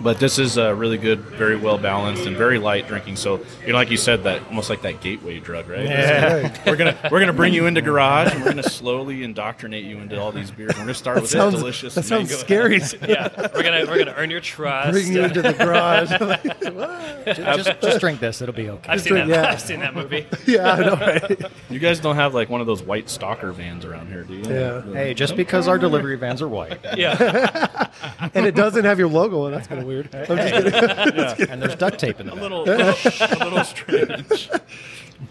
but 0.00 0.18
this 0.18 0.38
is 0.38 0.56
a 0.56 0.74
really 0.74 0.98
good, 0.98 1.20
very 1.20 1.56
well 1.56 1.78
balanced, 1.78 2.26
and 2.26 2.36
very 2.36 2.58
light 2.58 2.86
drinking. 2.88 3.16
So, 3.16 3.40
you 3.64 3.72
know, 3.72 3.74
like 3.78 3.90
you 3.90 3.96
said, 3.96 4.24
that 4.24 4.42
almost 4.48 4.70
like 4.70 4.82
that 4.82 5.00
gateway 5.00 5.38
drug, 5.40 5.68
right? 5.68 5.86
Right. 5.88 6.60
We're 6.66 6.76
gonna 6.76 6.96
we're 7.10 7.20
gonna 7.20 7.32
bring 7.32 7.52
you 7.54 7.66
into 7.66 7.82
garage, 7.82 8.32
and 8.32 8.42
we're 8.42 8.50
gonna 8.50 8.62
slowly 8.62 9.22
indoctrinate 9.24 9.84
you 9.84 9.98
into 9.98 10.20
all 10.20 10.32
these 10.32 10.50
beers. 10.50 10.72
We're 10.74 10.80
gonna 10.82 10.94
start 10.94 11.16
That 11.16 11.22
with 11.22 11.30
sounds, 11.30 11.52
this 11.54 11.60
delicious. 11.60 11.94
that 11.94 12.04
sounds 12.04 12.30
mango 12.30 12.44
scary. 12.44 12.80
Yeah, 13.08 13.28
we're 13.54 13.62
gonna 13.62 13.84
we're 13.86 13.98
gonna 13.98 14.14
earn 14.16 14.30
your 14.30 14.40
trust. 14.40 14.92
Bring 14.92 15.12
you 15.12 15.24
into 15.24 15.42
the 15.42 15.52
garage. 15.52 16.10
just, 17.24 17.80
just 17.80 18.00
drink 18.00 18.20
this; 18.20 18.40
it'll 18.42 18.54
be 18.54 18.70
okay. 18.70 18.92
I've 18.92 19.00
seen 19.00 19.14
that. 19.14 19.28
Yeah. 19.28 19.50
I've 19.50 19.60
seen 19.60 19.80
that 19.80 19.94
movie. 19.94 20.26
yeah, 20.46 20.72
I 20.72 20.80
know, 20.80 20.94
right? 20.96 21.42
You 21.70 21.78
guys 21.78 22.00
don't 22.00 22.16
have 22.16 22.34
like 22.34 22.48
one 22.48 22.60
of 22.60 22.66
those 22.66 22.82
white 22.82 23.08
stalker 23.10 23.52
vans 23.52 23.84
around 23.84 24.08
here, 24.08 24.22
do 24.24 24.34
you? 24.34 24.42
Yeah. 24.44 24.82
Hey, 24.92 25.14
just 25.14 25.36
because 25.36 25.68
our 25.68 25.78
delivery 25.78 26.16
vans 26.16 26.40
are 26.42 26.48
white, 26.48 26.78
Yeah, 26.96 27.88
And 28.34 28.46
it 28.46 28.54
doesn't 28.54 28.84
have 28.84 28.98
your 28.98 29.08
logo, 29.08 29.46
and 29.46 29.54
that's 29.54 29.66
kind 29.66 29.80
of 29.82 29.86
weird. 29.86 30.14
I'm 30.14 30.26
just 30.36 31.36
kidding. 31.36 31.50
and 31.50 31.62
there's 31.62 31.76
duct 31.76 31.98
tape 31.98 32.20
in 32.20 32.26
them. 32.26 32.38
a 32.38 32.42
little, 32.42 32.68
a 32.68 33.44
little 33.44 33.64
strange. 33.64 34.50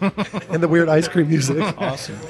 and 0.00 0.62
the 0.62 0.68
weird 0.68 0.88
ice 0.88 1.08
cream 1.08 1.28
music. 1.28 1.58
Awesome. 1.78 2.18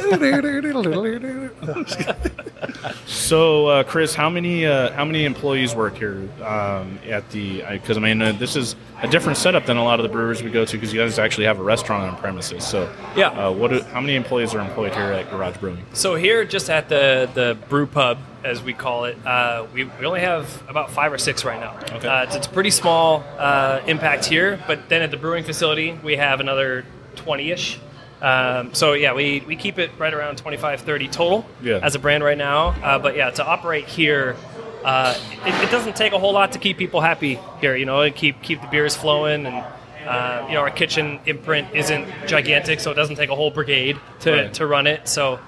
So, 3.07 3.67
uh, 3.67 3.83
Chris, 3.85 4.15
how 4.15 4.29
many 4.31 4.67
uh, 4.67 4.93
how 4.93 5.05
many 5.05 5.25
employees 5.25 5.75
work 5.75 5.97
here 5.97 6.29
um, 6.45 6.99
at 7.09 7.29
the? 7.31 7.63
Because 7.71 7.97
I, 7.97 8.01
mean, 8.01 8.21
uh, 8.23 8.33
this 8.33 8.57
is 8.57 8.77
a 9.03 9.09
different 9.09 9.39
setup 9.39 9.67
than 9.67 9.77
a 9.77 9.85
lot 9.85 9.99
of 9.99 10.05
the 10.05 10.09
brewers 10.09 10.43
we 10.43 10.51
go 10.51 10.65
to 10.65 10.73
because 10.77 10.93
you 10.93 11.01
guys 11.01 11.19
actually 11.19 11.47
have 11.47 11.59
a 11.59 11.63
restaurant 11.63 12.05
on 12.11 12.17
premises. 12.17 12.65
So, 12.65 12.93
Yeah. 13.17 13.29
uh, 13.29 13.53
what? 13.53 13.71
Do, 13.71 13.81
how 13.83 14.01
many 14.01 14.17
employees 14.17 14.55
are 14.55 14.61
employed 14.61 14.95
here 14.95 15.13
at 15.13 15.31
Garage 15.31 15.57
Brewing? 15.59 15.85
So 15.93 16.15
here, 16.15 16.45
just 16.45 16.71
at 16.71 16.89
the 16.89 17.29
the 17.35 17.57
brew 17.69 17.87
pub, 17.87 18.19
as 18.45 18.63
we 18.63 18.73
call 18.73 19.05
it, 19.05 19.17
uh, 19.27 19.67
we, 19.73 19.85
we 19.85 20.07
only 20.07 20.21
have 20.21 20.63
about 20.69 20.91
five 20.91 21.13
or 21.13 21.19
six 21.19 21.45
right 21.45 21.61
now. 21.61 21.77
Okay. 21.97 22.09
Uh, 22.09 22.25
it's, 22.25 22.35
it's 22.37 22.47
a 22.47 22.51
pretty 22.51 22.71
small 22.71 23.23
uh, 23.39 23.81
impact 23.87 24.25
here, 24.25 24.59
but 24.67 24.89
then 24.89 25.03
at 25.03 25.11
the 25.11 25.17
brewing 25.17 25.45
facility, 25.45 25.93
we 26.03 26.17
have 26.17 26.41
another 26.41 26.85
20-ish. 27.17 27.79
Um, 28.21 28.73
so 28.75 28.93
yeah, 28.93 29.15
we, 29.15 29.41
we 29.47 29.57
keep 29.57 29.79
it 29.79 29.91
right 29.99 30.15
around 30.15 30.39
25, 30.39 30.83
30 30.83 31.09
total 31.09 31.45
Yeah. 31.63 31.81
as 31.83 31.95
a 31.95 31.99
brand 31.99 32.23
right 32.23 32.39
now. 32.39 32.69
Uh, 32.69 32.99
but 32.99 33.17
yeah, 33.17 33.31
to 33.31 33.45
operate 33.45 33.87
here, 33.87 34.37
uh, 34.85 35.15
it, 35.45 35.65
it 35.65 35.71
doesn't 35.71 35.97
take 35.97 36.13
a 36.13 36.19
whole 36.19 36.33
lot 36.33 36.53
to 36.53 36.59
keep 36.59 36.79
people 36.79 37.01
happy 37.01 37.39
here. 37.61 37.75
You 37.77 37.85
know, 37.85 38.01
and 38.01 38.15
keep 38.15 38.43
keep 38.43 38.61
the 38.61 38.67
beers 38.69 38.97
flowing, 38.97 39.47
and 39.47 39.65
uh, 40.07 40.45
you 40.49 40.55
know 40.55 40.61
our 40.61 40.71
kitchen 40.71 41.21
imprint 41.27 41.69
isn't 41.75 42.09
gigantic, 42.27 42.81
so 42.81 42.91
it 42.91 42.95
doesn't 42.95 43.15
take 43.17 43.31
a 43.31 43.35
whole 43.37 43.51
brigade 43.53 43.97
to, 44.21 44.33
Right. 44.33 44.55
to 44.55 44.67
run 44.67 44.87
it. 44.89 45.07
So 45.09 45.39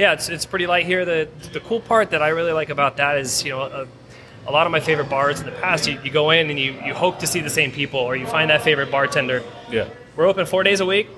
yeah, 0.00 0.12
it's, 0.14 0.28
it's 0.28 0.46
pretty 0.46 0.66
light 0.66 0.86
here. 0.86 1.04
The 1.04 1.28
the 1.52 1.60
cool 1.60 1.80
part 1.80 2.10
that 2.10 2.22
I 2.22 2.28
really 2.38 2.52
like 2.60 2.70
about 2.70 2.96
that 2.96 3.18
is 3.18 3.44
you 3.44 3.50
know. 3.52 3.62
A, 3.62 3.86
a 4.46 4.50
lot 4.50 4.64
of 4.66 4.72
my 4.72 4.80
favorite 4.80 5.10
bars 5.10 5.38
in 5.38 5.46
the 5.46 5.52
past, 5.52 5.86
you, 5.86 6.00
you 6.02 6.10
go 6.10 6.30
in 6.30 6.48
and 6.48 6.58
you, 6.58 6.72
you 6.86 6.94
hope 6.94 7.18
to 7.18 7.26
see 7.26 7.40
the 7.40 7.50
same 7.50 7.70
people, 7.70 8.00
or 8.00 8.16
you 8.16 8.26
find 8.26 8.48
that 8.50 8.62
favorite 8.62 8.90
bartender. 8.90 9.42
Yeah. 9.70 9.86
We're 10.16 10.24
open 10.26 10.46
four 10.46 10.62
days 10.62 10.80
a 10.80 10.86
week, 10.86 11.08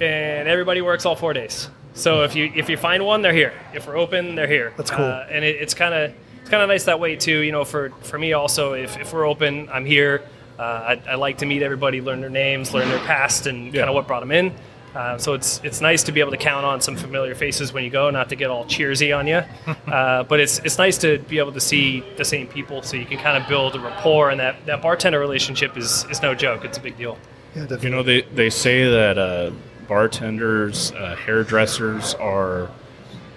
and 0.00 0.48
everybody 0.48 0.80
works 0.80 1.04
all 1.04 1.14
four 1.14 1.34
days. 1.34 1.68
So 1.92 2.24
if 2.24 2.34
you 2.34 2.50
if 2.56 2.70
you 2.70 2.78
find 2.78 3.04
one, 3.04 3.20
they're 3.20 3.34
here. 3.34 3.52
If 3.74 3.86
we're 3.86 3.98
open, 3.98 4.34
they're 4.34 4.46
here. 4.48 4.72
That's 4.78 4.90
cool. 4.90 5.04
Uh, 5.04 5.26
and 5.30 5.44
it, 5.44 5.56
it's 5.60 5.74
kind 5.74 5.92
of 5.94 6.14
it's 6.40 6.48
kind 6.48 6.62
of 6.62 6.68
nice 6.70 6.84
that 6.84 6.98
way 6.98 7.16
too. 7.16 7.40
You 7.40 7.52
know, 7.52 7.64
for 7.66 7.90
for 8.00 8.18
me 8.18 8.32
also, 8.32 8.72
if, 8.72 8.96
if 8.98 9.12
we're 9.12 9.26
open, 9.28 9.68
I'm 9.70 9.84
here. 9.84 10.22
Uh, 10.58 10.62
I, 11.06 11.10
I 11.12 11.14
like 11.16 11.38
to 11.38 11.46
meet 11.46 11.62
everybody, 11.62 12.00
learn 12.00 12.20
their 12.22 12.30
names, 12.30 12.72
learn 12.72 12.88
their 12.88 13.04
past, 13.04 13.46
and 13.46 13.66
Yeah. 13.74 13.82
kind 13.82 13.90
of 13.90 13.94
what 13.94 14.06
brought 14.06 14.20
them 14.20 14.32
in. 14.32 14.54
Uh, 14.94 15.16
so 15.18 15.34
it's 15.34 15.60
it's 15.62 15.80
nice 15.80 16.02
to 16.02 16.12
be 16.12 16.20
able 16.20 16.32
to 16.32 16.36
count 16.36 16.64
on 16.64 16.80
some 16.80 16.96
familiar 16.96 17.34
faces 17.34 17.72
when 17.72 17.84
you 17.84 17.90
go, 17.90 18.10
not 18.10 18.28
to 18.28 18.36
get 18.36 18.50
all 18.50 18.64
cheersy 18.64 19.16
on 19.16 19.26
you. 19.26 19.42
Uh, 19.90 20.22
but 20.22 20.38
it's 20.38 20.60
it's 20.60 20.78
nice 20.78 20.98
to 20.98 21.18
be 21.18 21.38
able 21.38 21.50
to 21.50 21.60
see 21.60 22.04
the 22.16 22.24
same 22.24 22.46
people, 22.46 22.80
so 22.80 22.96
you 22.96 23.04
can 23.04 23.18
kind 23.18 23.36
of 23.36 23.48
build 23.48 23.74
a 23.74 23.80
rapport, 23.80 24.30
and 24.30 24.38
that, 24.38 24.64
that 24.66 24.80
bartender 24.80 25.18
relationship 25.18 25.76
is 25.76 26.04
is 26.10 26.22
no 26.22 26.32
joke. 26.34 26.64
It's 26.64 26.78
a 26.78 26.80
big 26.80 26.96
deal. 26.96 27.18
Yeah, 27.54 27.62
definitely. 27.62 27.88
You 27.88 27.94
know, 27.96 28.02
they, 28.04 28.22
they 28.22 28.50
say 28.50 28.88
that 28.88 29.18
uh, 29.18 29.50
bartenders, 29.88 30.92
uh, 30.92 31.16
hairdressers 31.16 32.14
are 32.14 32.70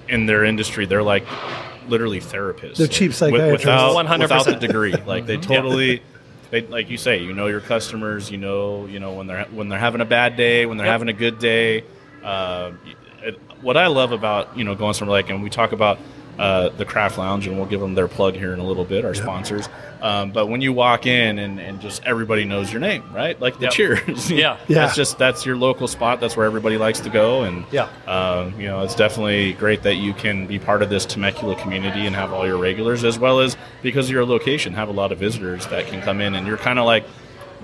in 0.08 0.28
their 0.28 0.44
industry. 0.46 0.86
They're 0.86 1.02
like 1.02 1.26
literally 1.88 2.20
therapists. 2.20 2.78
They're 2.78 2.88
cheap 2.88 3.14
psychiatrists. 3.14 3.66
without, 3.66 3.96
100%. 3.96 4.20
without 4.20 4.46
the 4.46 4.56
degree. 4.56 4.94
Like 4.94 5.26
they 5.26 5.38
totally, 5.54 6.04
they 6.54 6.62
like 6.68 6.90
you 6.92 6.98
say, 6.98 7.18
you 7.18 7.34
know 7.34 7.48
your 7.48 7.62
customers. 7.62 8.30
You 8.30 8.38
know, 8.38 8.86
you 8.86 9.00
know 9.00 9.14
when 9.14 9.26
they're 9.26 9.46
when 9.46 9.70
they're 9.70 9.80
having 9.80 10.02
a 10.02 10.06
bad 10.06 10.38
day, 10.38 10.68
when 10.68 10.78
they're 10.78 10.86
Yep. 10.86 10.94
having 10.94 11.10
a 11.10 11.14
good 11.14 11.40
day. 11.40 11.84
Uh, 12.24 12.74
it, 13.24 13.40
what 13.62 13.76
I 13.76 13.88
love 13.88 14.12
about 14.12 14.56
you 14.56 14.64
know 14.64 14.76
going 14.76 14.94
somewhere 14.94 15.18
like, 15.18 15.30
and 15.32 15.42
we 15.42 15.50
talk 15.50 15.72
about 15.72 15.98
uh, 16.40 16.70
the 16.70 16.86
Craft 16.86 17.18
Lounge, 17.18 17.48
and 17.48 17.58
we'll 17.58 17.66
give 17.68 17.80
them 17.80 17.94
their 17.96 18.08
plug 18.08 18.36
here 18.36 18.54
in 18.54 18.60
a 18.60 18.66
little 18.66 18.86
bit, 18.86 19.06
our 19.06 19.14
sponsors. 19.14 19.70
Um, 20.02 20.32
but 20.32 20.48
when 20.48 20.60
you 20.62 20.74
walk 20.74 21.06
in 21.06 21.40
and, 21.40 21.60
and 21.60 21.80
just 21.80 22.04
everybody 22.04 22.44
knows 22.44 22.72
your 22.74 22.82
name, 22.82 23.04
right? 23.14 23.40
Like 23.40 23.56
the 23.60 23.66
Yep. 23.66 23.72
Cheers. 23.72 24.32
Yeah. 24.32 24.58
Yeah. 24.68 24.76
That's 24.86 24.96
just 24.96 25.18
that's 25.18 25.46
your 25.46 25.56
local 25.56 25.88
spot. 25.88 26.20
That's 26.20 26.36
where 26.36 26.46
everybody 26.46 26.78
likes 26.78 27.00
to 27.02 27.10
go, 27.10 27.44
and 27.44 27.66
Yeah. 27.72 27.88
um, 28.08 28.60
you 28.60 28.68
know 28.68 28.82
it's 28.82 28.96
definitely 28.96 29.54
great 29.54 29.84
that 29.84 29.96
you 29.96 30.14
can 30.14 30.46
be 30.48 30.60
part 30.60 30.82
of 30.82 30.90
this 30.90 31.06
Temecula 31.06 31.56
community 31.56 32.06
and 32.06 32.16
have 32.16 32.34
all 32.34 32.46
your 32.46 32.58
regulars, 32.58 33.04
as 33.04 33.18
well 33.20 33.40
as 33.40 33.56
because 33.82 34.08
of 34.08 34.12
your 34.12 34.26
location, 34.26 34.74
have 34.74 34.90
a 34.90 34.94
lot 34.94 35.12
of 35.12 35.20
visitors 35.20 35.66
that 35.68 35.88
can 35.88 36.02
come 36.02 36.20
in, 36.20 36.36
and 36.36 36.46
you're 36.48 36.58
kind 36.58 36.80
of 36.80 36.86
like 36.86 37.06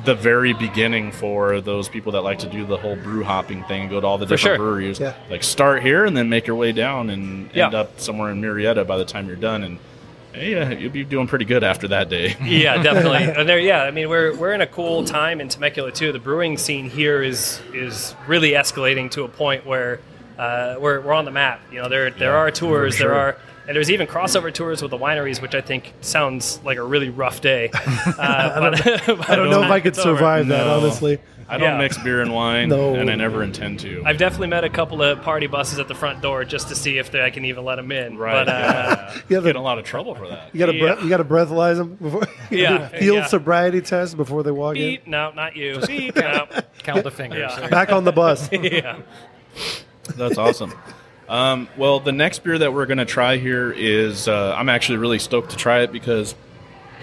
the 0.06 0.16
very 0.16 0.54
beginning 0.54 1.12
for 1.12 1.62
those 1.62 1.90
people 1.90 2.12
that 2.14 2.22
like 2.22 2.40
to 2.40 2.48
do 2.48 2.66
the 2.66 2.78
whole 2.78 2.96
brew 2.96 3.24
hopping 3.24 3.64
thing 3.66 3.82
and 3.82 3.90
go 3.90 4.00
to 4.00 4.08
all 4.08 4.18
the 4.18 4.26
For 4.26 4.36
different 4.36 4.58
sure. 4.58 4.66
breweries. 4.66 5.00
Yeah. 5.00 5.14
Like 5.30 5.44
start 5.44 5.82
here 5.84 6.06
and 6.06 6.16
then 6.16 6.30
make 6.30 6.48
your 6.48 6.56
way 6.56 6.72
down 6.72 7.10
and 7.10 7.50
Yeah. 7.54 7.66
end 7.66 7.76
up 7.76 8.00
somewhere 8.00 8.32
in 8.32 8.42
Murrieta 8.42 8.86
by 8.88 8.98
the 8.98 9.06
time 9.06 9.28
you're 9.28 9.36
done, 9.36 9.64
and 9.64 9.78
yeah, 10.36 10.70
you'll 10.72 10.92
be 10.92 11.04
doing 11.04 11.28
pretty 11.28 11.46
good 11.46 11.64
after 11.64 11.88
that 11.90 12.08
day. 12.10 12.36
Yeah, 12.44 12.82
definitely. 12.82 13.24
and 13.24 13.50
there, 13.50 13.60
yeah, 13.60 13.84
I 13.84 13.92
mean, 13.92 14.10
we're 14.10 14.36
we're 14.36 14.54
in 14.54 14.62
a 14.62 14.68
cool 14.68 15.04
time 15.04 15.42
in 15.42 15.50
Temecula 15.50 15.92
too. 15.92 16.12
The 16.12 16.20
brewing 16.20 16.58
scene 16.58 16.90
here 16.90 17.22
is 17.24 17.60
is 17.74 18.16
really 18.28 18.52
escalating 18.52 19.10
to 19.12 19.24
a 19.24 19.28
point 19.28 19.66
where 19.66 20.00
uh, 20.38 20.76
we're 20.80 21.02
we're 21.02 21.14
on 21.14 21.26
the 21.26 21.32
map. 21.32 21.60
You 21.72 21.82
know, 21.82 21.90
there 21.90 22.10
there 22.12 22.32
Yeah, 22.32 22.38
are 22.38 22.52
tours, 22.52 22.96
for 22.98 23.04
there 23.04 23.14
are. 23.16 23.38
And 23.70 23.76
there's 23.76 23.92
even 23.92 24.08
crossover 24.08 24.52
tours 24.52 24.82
with 24.82 24.90
the 24.90 24.98
wineries, 24.98 25.44
which 25.44 25.54
I 25.54 25.62
think 25.62 25.94
sounds 26.02 26.60
like 26.66 26.80
a 26.80 26.84
really 26.84 27.10
rough 27.12 27.40
day. 27.40 27.70
Uh, 28.20 28.72
I 29.28 29.36
don't 29.36 29.52
know 29.52 29.62
if 29.64 29.70
I 29.70 29.80
could 29.80 29.96
survive 29.96 30.48
that, 30.48 30.66
No. 30.66 30.78
honestly. 30.80 31.20
I 31.48 31.58
don't 31.58 31.70
Yeah. 31.74 31.78
mix 31.78 31.98
beer 32.00 32.22
and 32.22 32.34
wine, 32.34 32.70
No. 32.70 32.96
and 32.96 33.10
I 33.10 33.16
never 33.16 33.44
intend 33.44 33.80
to. 33.82 34.02
I've 34.06 34.18
definitely 34.18 34.48
met 34.48 34.64
a 34.64 34.70
couple 34.70 35.02
of 35.04 35.22
party 35.22 35.46
buses 35.48 35.78
at 35.80 35.88
the 35.88 35.94
front 35.96 36.22
door 36.22 36.44
just 36.46 36.68
to 36.70 36.76
see 36.76 36.98
if 36.98 37.12
they, 37.12 37.22
I 37.24 37.30
can 37.30 37.46
even 37.46 37.64
let 37.64 37.76
them 37.78 37.92
in. 37.92 38.18
right. 38.18 38.46
But, 38.46 38.50
uh, 38.54 38.58
yeah. 38.60 39.14
You 39.30 39.36
have 39.36 39.44
Get 39.46 39.52
in 39.52 39.56
a 39.56 39.62
lot 39.62 39.78
of 39.78 39.86
trouble 39.86 40.16
for 40.16 40.28
that. 40.28 40.50
You 40.54 40.60
got 40.60 40.66
to 40.68 40.76
Yeah. 40.76 40.96
bre- 40.96 41.04
you 41.04 41.10
got 41.10 41.18
to 41.18 41.24
breathalyze 41.26 41.78
them 41.78 41.96
before. 41.96 42.24
Yeah, 42.50 42.88
Field 42.90 43.18
yeah. 43.18 43.26
sobriety 43.28 43.82
test 43.82 44.18
before 44.18 44.42
they 44.44 44.52
walk 44.52 44.74
beep, 44.74 45.06
no, 45.08 45.32
not 45.32 45.56
you. 45.56 45.80
Beep, 45.86 46.16
Count, 46.16 46.52
no. 46.52 46.62
count 46.84 47.04
the 47.04 47.12
fingers. 47.12 47.52
Yeah. 47.56 47.68
Back 47.70 47.92
on 47.92 48.04
the 48.04 48.12
bus. 48.12 48.50
yeah. 48.52 48.98
That's 50.16 50.38
awesome. 50.40 50.74
Um, 51.30 51.70
well, 51.78 52.00
the 52.00 52.12
next 52.12 52.44
beer 52.44 52.58
that 52.58 52.74
we're 52.74 52.88
going 52.88 52.98
to 52.98 53.06
try 53.06 53.38
here 53.38 53.72
is 53.72 54.28
uh, 54.28 54.56
I'm 54.58 54.68
actually 54.68 54.98
really 54.98 55.20
stoked 55.20 55.52
to 55.52 55.58
try 55.58 55.82
it 55.82 55.92
because 55.92 56.34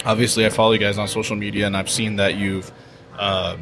obviously 0.05 0.45
I 0.45 0.49
follow 0.49 0.73
you 0.73 0.81
guys 0.81 0.99
on 0.99 1.07
social 1.07 1.37
media 1.37 1.65
and 1.67 1.77
I've 1.77 1.89
seen 1.89 2.17
that 2.17 2.35
you've 2.35 2.73
uh, 3.17 3.57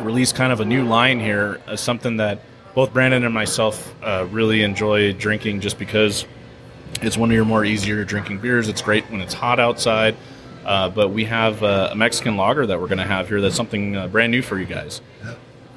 released 0.00 0.34
kind 0.34 0.52
of 0.52 0.60
a 0.60 0.66
new 0.66 0.84
line 0.84 1.20
here, 1.20 1.62
uh, 1.66 1.74
something 1.74 2.18
that 2.18 2.42
both 2.74 2.92
Brandon 2.92 3.24
and 3.24 3.32
myself 3.32 3.94
uh, 4.02 4.28
really 4.30 4.62
enjoy 4.62 5.14
drinking 5.14 5.60
just 5.60 5.78
because 5.78 6.26
it's 7.00 7.16
one 7.16 7.30
of 7.30 7.34
your 7.34 7.46
more 7.46 7.64
easier 7.64 8.04
drinking 8.04 8.40
beers. 8.40 8.68
It's 8.68 8.82
great 8.82 9.10
when 9.10 9.22
it's 9.22 9.34
hot 9.34 9.58
outside. 9.58 10.16
Uh, 10.66 10.90
but 10.90 11.08
we 11.08 11.24
have 11.24 11.62
uh, 11.62 11.88
a 11.92 11.96
Mexican 11.96 12.36
lager 12.36 12.66
that 12.66 12.78
we're 12.78 12.88
going 12.88 12.98
to 12.98 13.04
have 13.04 13.26
here 13.26 13.40
that's 13.40 13.56
something 13.56 14.10
brand 14.10 14.30
new 14.32 14.42
for 14.42 14.58
you 14.58 14.66
guys. 14.66 15.00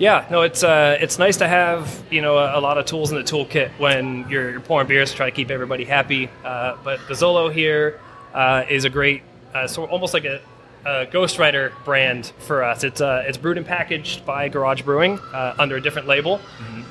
Yeah, 0.02 0.26
no, 0.32 0.42
it's 0.42 0.64
uh, 0.64 0.98
it's 1.00 1.20
nice 1.20 1.38
to 1.38 1.48
have 1.48 2.04
you 2.10 2.24
know 2.24 2.40
a, 2.40 2.58
a 2.58 2.60
lot 2.60 2.80
of 2.80 2.86
tools 2.88 3.12
in 3.12 3.18
the 3.18 3.24
toolkit 3.24 3.70
when 3.78 4.28
you're, 4.30 4.50
you're 4.50 4.60
pouring 4.60 4.88
beers 4.88 5.12
to 5.12 5.16
try 5.16 5.30
to 5.30 5.36
keep 5.36 5.52
everybody 5.52 5.84
happy. 5.86 6.28
Uh, 6.44 6.76
but 6.84 7.00
the 7.08 7.14
Zolo 7.14 7.54
here 7.54 8.00
uh, 8.34 8.64
is 8.68 8.84
a 8.84 8.90
great, 8.90 9.22
uh, 9.54 9.68
so 9.68 9.86
almost 9.86 10.16
like 10.16 10.26
a, 10.26 10.42
a 10.86 11.06
ghostwriter 11.06 11.72
brand 11.86 12.34
for 12.40 12.64
us. 12.64 12.84
It's 12.84 13.00
uh, 13.00 13.26
it's 13.28 13.38
brewed 13.38 13.58
and 13.58 13.66
packaged 13.66 14.26
by 14.26 14.50
Garage 14.50 14.82
Brewing 14.82 15.20
uh, 15.20 15.54
under 15.60 15.76
a 15.76 15.82
different 15.82 16.08
label. 16.08 16.42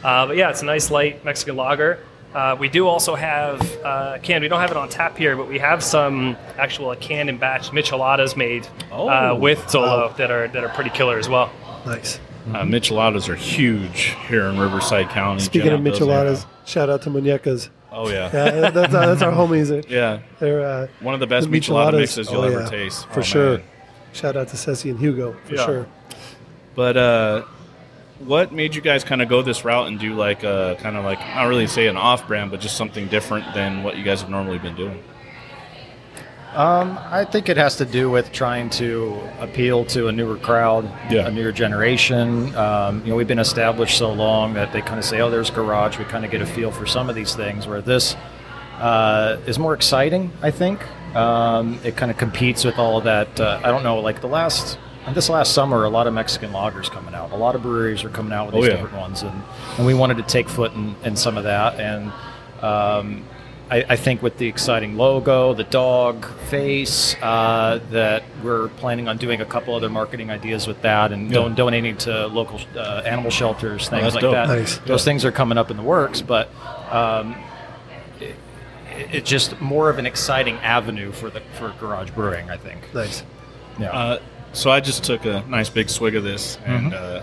Uh, 0.04 0.28
but 0.28 0.36
yeah, 0.36 0.50
it's 0.50 0.62
a 0.62 0.66
nice 0.66 0.88
light 0.88 1.24
Mexican 1.24 1.56
lager. 1.56 1.98
Uh, 2.32 2.56
we 2.60 2.68
do 2.68 2.86
also 2.86 3.16
have 3.16 3.60
uh, 3.84 4.18
canned. 4.22 4.42
We 4.42 4.48
don't 4.48 4.60
have 4.60 4.70
it 4.70 4.76
on 4.76 4.88
tap 4.88 5.18
here, 5.18 5.34
but 5.36 5.48
we 5.48 5.58
have 5.58 5.82
some 5.82 6.36
actual 6.56 6.86
like, 6.86 7.00
canned 7.00 7.28
and 7.28 7.40
batch 7.40 7.72
micheladas 7.72 8.36
made 8.36 8.68
Oh. 8.92 9.08
uh, 9.08 9.34
with 9.34 9.58
Zolo 9.66 10.16
that 10.16 10.30
are 10.30 10.46
that 10.46 10.62
are 10.62 10.68
pretty 10.68 10.90
killer 10.90 11.18
as 11.18 11.28
well. 11.28 11.50
Nice. 11.84 12.20
Uh, 12.48 12.62
micheladas 12.64 13.28
are 13.28 13.34
huge 13.36 14.16
here 14.28 14.46
in 14.46 14.58
Riverside 14.58 15.08
County. 15.10 15.40
Speaking 15.40 15.70
Jen 15.70 15.86
of 15.86 15.92
micheladas, 15.94 16.46
shout 16.64 16.88
out 16.90 17.02
to 17.02 17.10
Muñecas. 17.10 17.68
Oh 17.92 18.08
yeah. 18.08 18.30
Yeah, 18.32 18.70
that's, 18.70 18.94
uh, 18.94 19.06
that's 19.06 19.22
our 19.22 19.32
homies. 19.32 19.84
Yeah. 19.90 20.20
They're 20.38 20.64
uh, 20.64 20.86
One 21.00 21.14
of 21.14 21.20
the 21.20 21.26
best 21.26 21.50
the 21.50 21.58
michelada 21.60 21.92
micheladas- 21.92 21.98
mixes 21.98 22.30
you'll 22.30 22.40
oh, 22.42 22.44
ever 22.44 22.60
yeah, 22.62 22.68
taste. 22.70 23.06
for 23.08 23.20
Oh, 23.20 23.22
sure. 23.22 23.58
man. 23.58 23.66
Shout 24.12 24.36
out 24.36 24.48
to 24.48 24.56
Ceci 24.56 24.90
and 24.90 24.98
Hugo 24.98 25.36
for 25.44 25.54
Yeah. 25.54 25.66
sure. 25.66 25.86
But 26.74 26.96
uh, 26.96 27.42
what 28.20 28.52
made 28.52 28.74
you 28.74 28.80
guys 28.80 29.04
kind 29.04 29.22
of 29.22 29.28
go 29.28 29.42
this 29.42 29.64
route 29.64 29.88
and 29.88 29.98
do 29.98 30.14
like 30.14 30.42
a 30.44 30.76
kind 30.80 30.96
of 30.96 31.04
like 31.04 31.18
not 31.20 31.44
really 31.44 31.66
say 31.66 31.88
an 31.88 31.96
off-brand, 31.96 32.50
but 32.50 32.60
just 32.60 32.76
something 32.76 33.06
different 33.08 33.52
than 33.54 33.82
what 33.82 33.96
you 33.98 34.04
guys 34.04 34.20
have 34.20 34.30
normally 34.30 34.58
been 34.58 34.76
doing? 34.76 35.02
Um, 36.54 36.98
I 37.10 37.24
think 37.24 37.48
it 37.48 37.56
has 37.56 37.76
to 37.76 37.84
do 37.84 38.10
with 38.10 38.32
trying 38.32 38.70
to 38.70 39.20
appeal 39.38 39.84
to 39.86 40.08
a 40.08 40.12
newer 40.12 40.36
crowd, 40.36 40.84
Yeah. 41.08 41.28
a 41.28 41.30
newer 41.30 41.52
generation. 41.52 42.54
Um, 42.56 43.02
you 43.04 43.10
know, 43.10 43.16
we've 43.16 43.28
been 43.28 43.38
established 43.38 43.96
so 43.96 44.12
long 44.12 44.54
that 44.54 44.72
they 44.72 44.80
kind 44.80 44.98
of 44.98 45.04
say, 45.04 45.20
"Oh, 45.20 45.30
there's 45.30 45.50
garage." 45.50 45.96
We 45.98 46.04
kind 46.06 46.24
of 46.24 46.30
get 46.32 46.42
a 46.42 46.46
feel 46.46 46.72
for 46.72 46.86
some 46.86 47.08
of 47.08 47.14
these 47.14 47.34
things. 47.36 47.68
Where 47.68 47.80
this 47.80 48.16
uh, 48.80 49.36
is 49.46 49.58
more 49.60 49.74
exciting, 49.74 50.32
I 50.42 50.50
think. 50.50 50.80
Um, 51.14 51.78
it 51.84 51.96
kind 51.96 52.10
of 52.10 52.16
competes 52.16 52.64
with 52.64 52.78
all 52.78 52.98
of 52.98 53.04
that. 53.04 53.38
Uh, 53.40 53.60
I 53.62 53.68
don't 53.68 53.84
know, 53.84 54.00
like 54.00 54.20
the 54.20 54.26
last. 54.28 54.76
This 55.14 55.28
last 55.28 55.52
summer, 55.54 55.84
a 55.84 55.88
lot 55.88 56.06
of 56.06 56.14
Mexican 56.14 56.50
lagers 56.52 56.90
coming 56.90 57.14
out. 57.14 57.32
A 57.32 57.36
lot 57.36 57.54
of 57.54 57.62
breweries 57.62 58.04
are 58.04 58.10
coming 58.10 58.32
out 58.32 58.46
with 58.46 58.54
Oh, 58.56 58.60
these 58.60 58.68
yeah. 58.70 58.76
different 58.76 58.96
ones, 58.96 59.22
and, 59.22 59.42
and 59.78 59.86
we 59.86 59.94
wanted 59.94 60.18
to 60.18 60.22
take 60.24 60.48
foot 60.48 60.72
in, 60.74 60.94
in 61.04 61.16
some 61.16 61.36
of 61.38 61.44
that. 61.44 61.80
And 61.80 62.12
um, 62.62 63.24
I, 63.70 63.84
I 63.90 63.96
think 63.96 64.20
with 64.20 64.36
the 64.38 64.48
exciting 64.48 64.96
logo, 64.96 65.54
the 65.54 65.62
dog 65.64 66.26
face, 66.48 67.14
uh, 67.22 67.80
that 67.90 68.24
we're 68.42 68.68
planning 68.68 69.06
on 69.08 69.16
doing 69.16 69.40
a 69.40 69.44
couple 69.44 69.74
other 69.76 69.88
marketing 69.88 70.28
ideas 70.30 70.66
with 70.66 70.82
that 70.82 71.12
and 71.12 71.30
don- 71.30 71.54
donating 71.54 71.96
to 71.98 72.26
local 72.26 72.60
uh, 72.76 73.02
animal 73.04 73.30
shelters, 73.30 73.88
things 73.88 74.02
that's 74.02 74.14
like 74.16 74.22
dope. 74.22 74.32
that. 74.34 74.48
Nice. 74.48 74.78
Those 74.78 75.04
things 75.04 75.24
are 75.24 75.30
coming 75.32 75.56
up 75.56 75.70
in 75.70 75.76
the 75.76 75.84
works, 75.84 76.20
but 76.20 76.48
um, 76.90 77.36
it, 78.20 78.34
it's 79.12 79.30
just 79.30 79.60
more 79.60 79.88
of 79.88 79.98
an 79.98 80.06
exciting 80.06 80.56
avenue 80.56 81.12
for 81.12 81.30
the 81.30 81.40
for 81.54 81.72
garage 81.78 82.10
brewing. 82.10 82.50
I 82.50 82.56
think. 82.56 82.92
Nice. 82.92 83.22
Yeah. 83.78 83.90
Uh, 83.92 84.18
so 84.52 84.70
I 84.72 84.80
just 84.80 85.04
took 85.04 85.24
a 85.26 85.44
nice 85.48 85.68
big 85.70 85.88
swig 85.88 86.16
of 86.16 86.24
this, 86.24 86.58
and 86.66 86.92
Mm-hmm. 86.92 87.18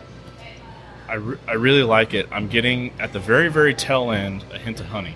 uh, 1.09 1.11
I, 1.11 1.13
re- 1.15 1.37
I 1.47 1.53
really 1.53 1.83
like 1.83 2.13
it. 2.13 2.27
I'm 2.31 2.47
getting 2.47 2.93
at 2.99 3.11
the 3.11 3.19
very 3.19 3.49
very 3.49 3.73
tail 3.73 4.11
end 4.11 4.45
a 4.53 4.57
hint 4.57 4.79
of 4.79 4.85
honey. 4.87 5.15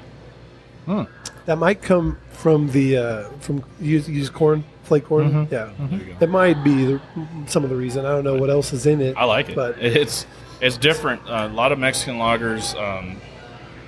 That 1.46 1.58
might 1.58 1.82
come 1.82 2.18
from 2.32 2.70
the 2.72 2.98
uh, 2.98 3.24
from 3.40 3.64
use, 3.80 4.08
use 4.08 4.30
corn, 4.30 4.64
flake 4.84 5.06
corn. 5.06 5.32
Mm-hmm. 5.32 5.54
Yeah, 5.54 5.70
There 5.80 6.00
you 6.00 6.06
go. 6.14 6.20
that 6.20 6.30
might 6.30 6.64
be 6.64 6.86
the, 6.86 7.02
some 7.48 7.64
of 7.64 7.70
the 7.70 7.76
reason. 7.76 8.06
I 8.06 8.10
don't 8.10 8.24
know 8.24 8.36
what 8.36 8.50
else 8.50 8.74
is 8.74 8.86
in 8.86 9.02
it. 9.02 9.18
I 9.18 9.26
like 9.26 9.50
it. 9.50 9.56
but 9.56 9.78
it's 9.80 10.26
it's 10.62 10.78
different. 10.78 11.22
Uh, 11.28 11.50
a 11.52 11.54
lot 11.54 11.72
of 11.72 11.80
Mexican 11.80 12.16
lagers, 12.16 12.76
um, 12.76 13.20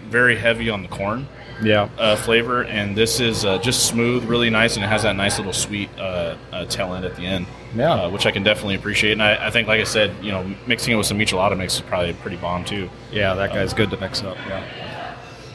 very 0.09 0.35
heavy 0.35 0.69
on 0.69 0.81
the 0.81 0.89
corn 0.89 1.27
yeah. 1.61 1.89
uh, 1.97 2.15
flavor, 2.15 2.63
and 2.63 2.95
this 2.95 3.19
is 3.19 3.45
uh, 3.45 3.57
just 3.59 3.85
smooth, 3.87 4.23
really 4.25 4.49
nice, 4.49 4.75
and 4.75 4.83
it 4.83 4.87
has 4.87 5.03
that 5.03 5.15
nice 5.15 5.37
little 5.37 5.53
sweet 5.53 5.89
uh, 5.97 6.35
uh, 6.51 6.65
tail 6.65 6.93
end 6.93 7.05
at 7.05 7.15
the 7.15 7.25
end. 7.25 7.45
Yeah. 7.75 7.93
uh, 7.93 8.09
which 8.09 8.27
I 8.27 8.31
can 8.31 8.43
definitely 8.43 8.75
appreciate. 8.75 9.13
And 9.13 9.23
I, 9.23 9.47
I 9.47 9.49
think, 9.49 9.67
like 9.67 9.81
I 9.81 9.83
said, 9.83 10.15
you 10.23 10.31
know, 10.31 10.43
mixing 10.67 10.93
it 10.93 10.95
with 10.97 11.07
some 11.07 11.17
michelada 11.17 11.57
mix 11.57 11.75
is 11.75 11.81
probably 11.81 12.13
pretty 12.13 12.37
bomb 12.37 12.63
too. 12.65 12.87
Yeah. 13.11 13.33
That 13.33 13.51
guy's 13.51 13.73
good 13.73 13.89
to 13.89 13.97
mix 13.97 14.21
up. 14.21 14.37
Yeah. 14.47 14.63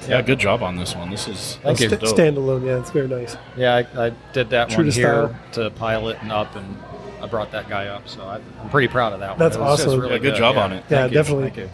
Yeah, 0.09 0.23
good 0.23 0.39
job 0.39 0.63
on 0.63 0.77
this 0.77 0.95
one. 0.97 1.11
This 1.11 1.29
is 1.29 1.59
Thank 1.63 1.79
this 1.79 1.91
you. 1.91 1.97
is 1.99 2.03
dope. 2.13 2.19
standalone. 2.19 2.65
Yeah, 2.67 2.79
it's 2.81 2.91
very 2.91 3.09
nice. 3.09 3.37
Yeah, 3.57 3.75
I, 3.95 4.07
I 4.07 4.13
did 4.33 4.51
that 4.51 4.69
True 4.71 4.85
one 4.85 4.87
to 4.87 4.93
here 4.93 5.29
style. 5.53 5.65
to 5.69 5.71
pilot 5.71 6.19
and 6.23 6.33
up, 6.33 6.55
and 6.57 6.77
I 7.23 7.27
brought 7.27 7.51
that 7.53 7.69
guy 7.69 7.87
up. 7.89 8.09
So 8.09 8.23
I, 8.23 8.41
I'm 8.61 8.71
pretty 8.71 8.89
proud 8.89 9.13
of 9.13 9.21
that 9.21 9.31
one. 9.31 9.39
That's 9.39 9.57
It 9.57 9.61
was- 9.61 9.81
it 9.81 9.87
was 9.87 9.95
awesome. 9.95 10.01
really 10.01 10.15
Yeah, 10.15 10.19
good 10.21 10.37
job 10.37 10.57
on 10.57 10.73
it. 10.73 10.85
Yeah, 10.89 10.99
Thank 11.01 11.13
you. 11.13 11.19
definitely. 11.19 11.45
Thank 11.51 11.57
you. 11.57 11.71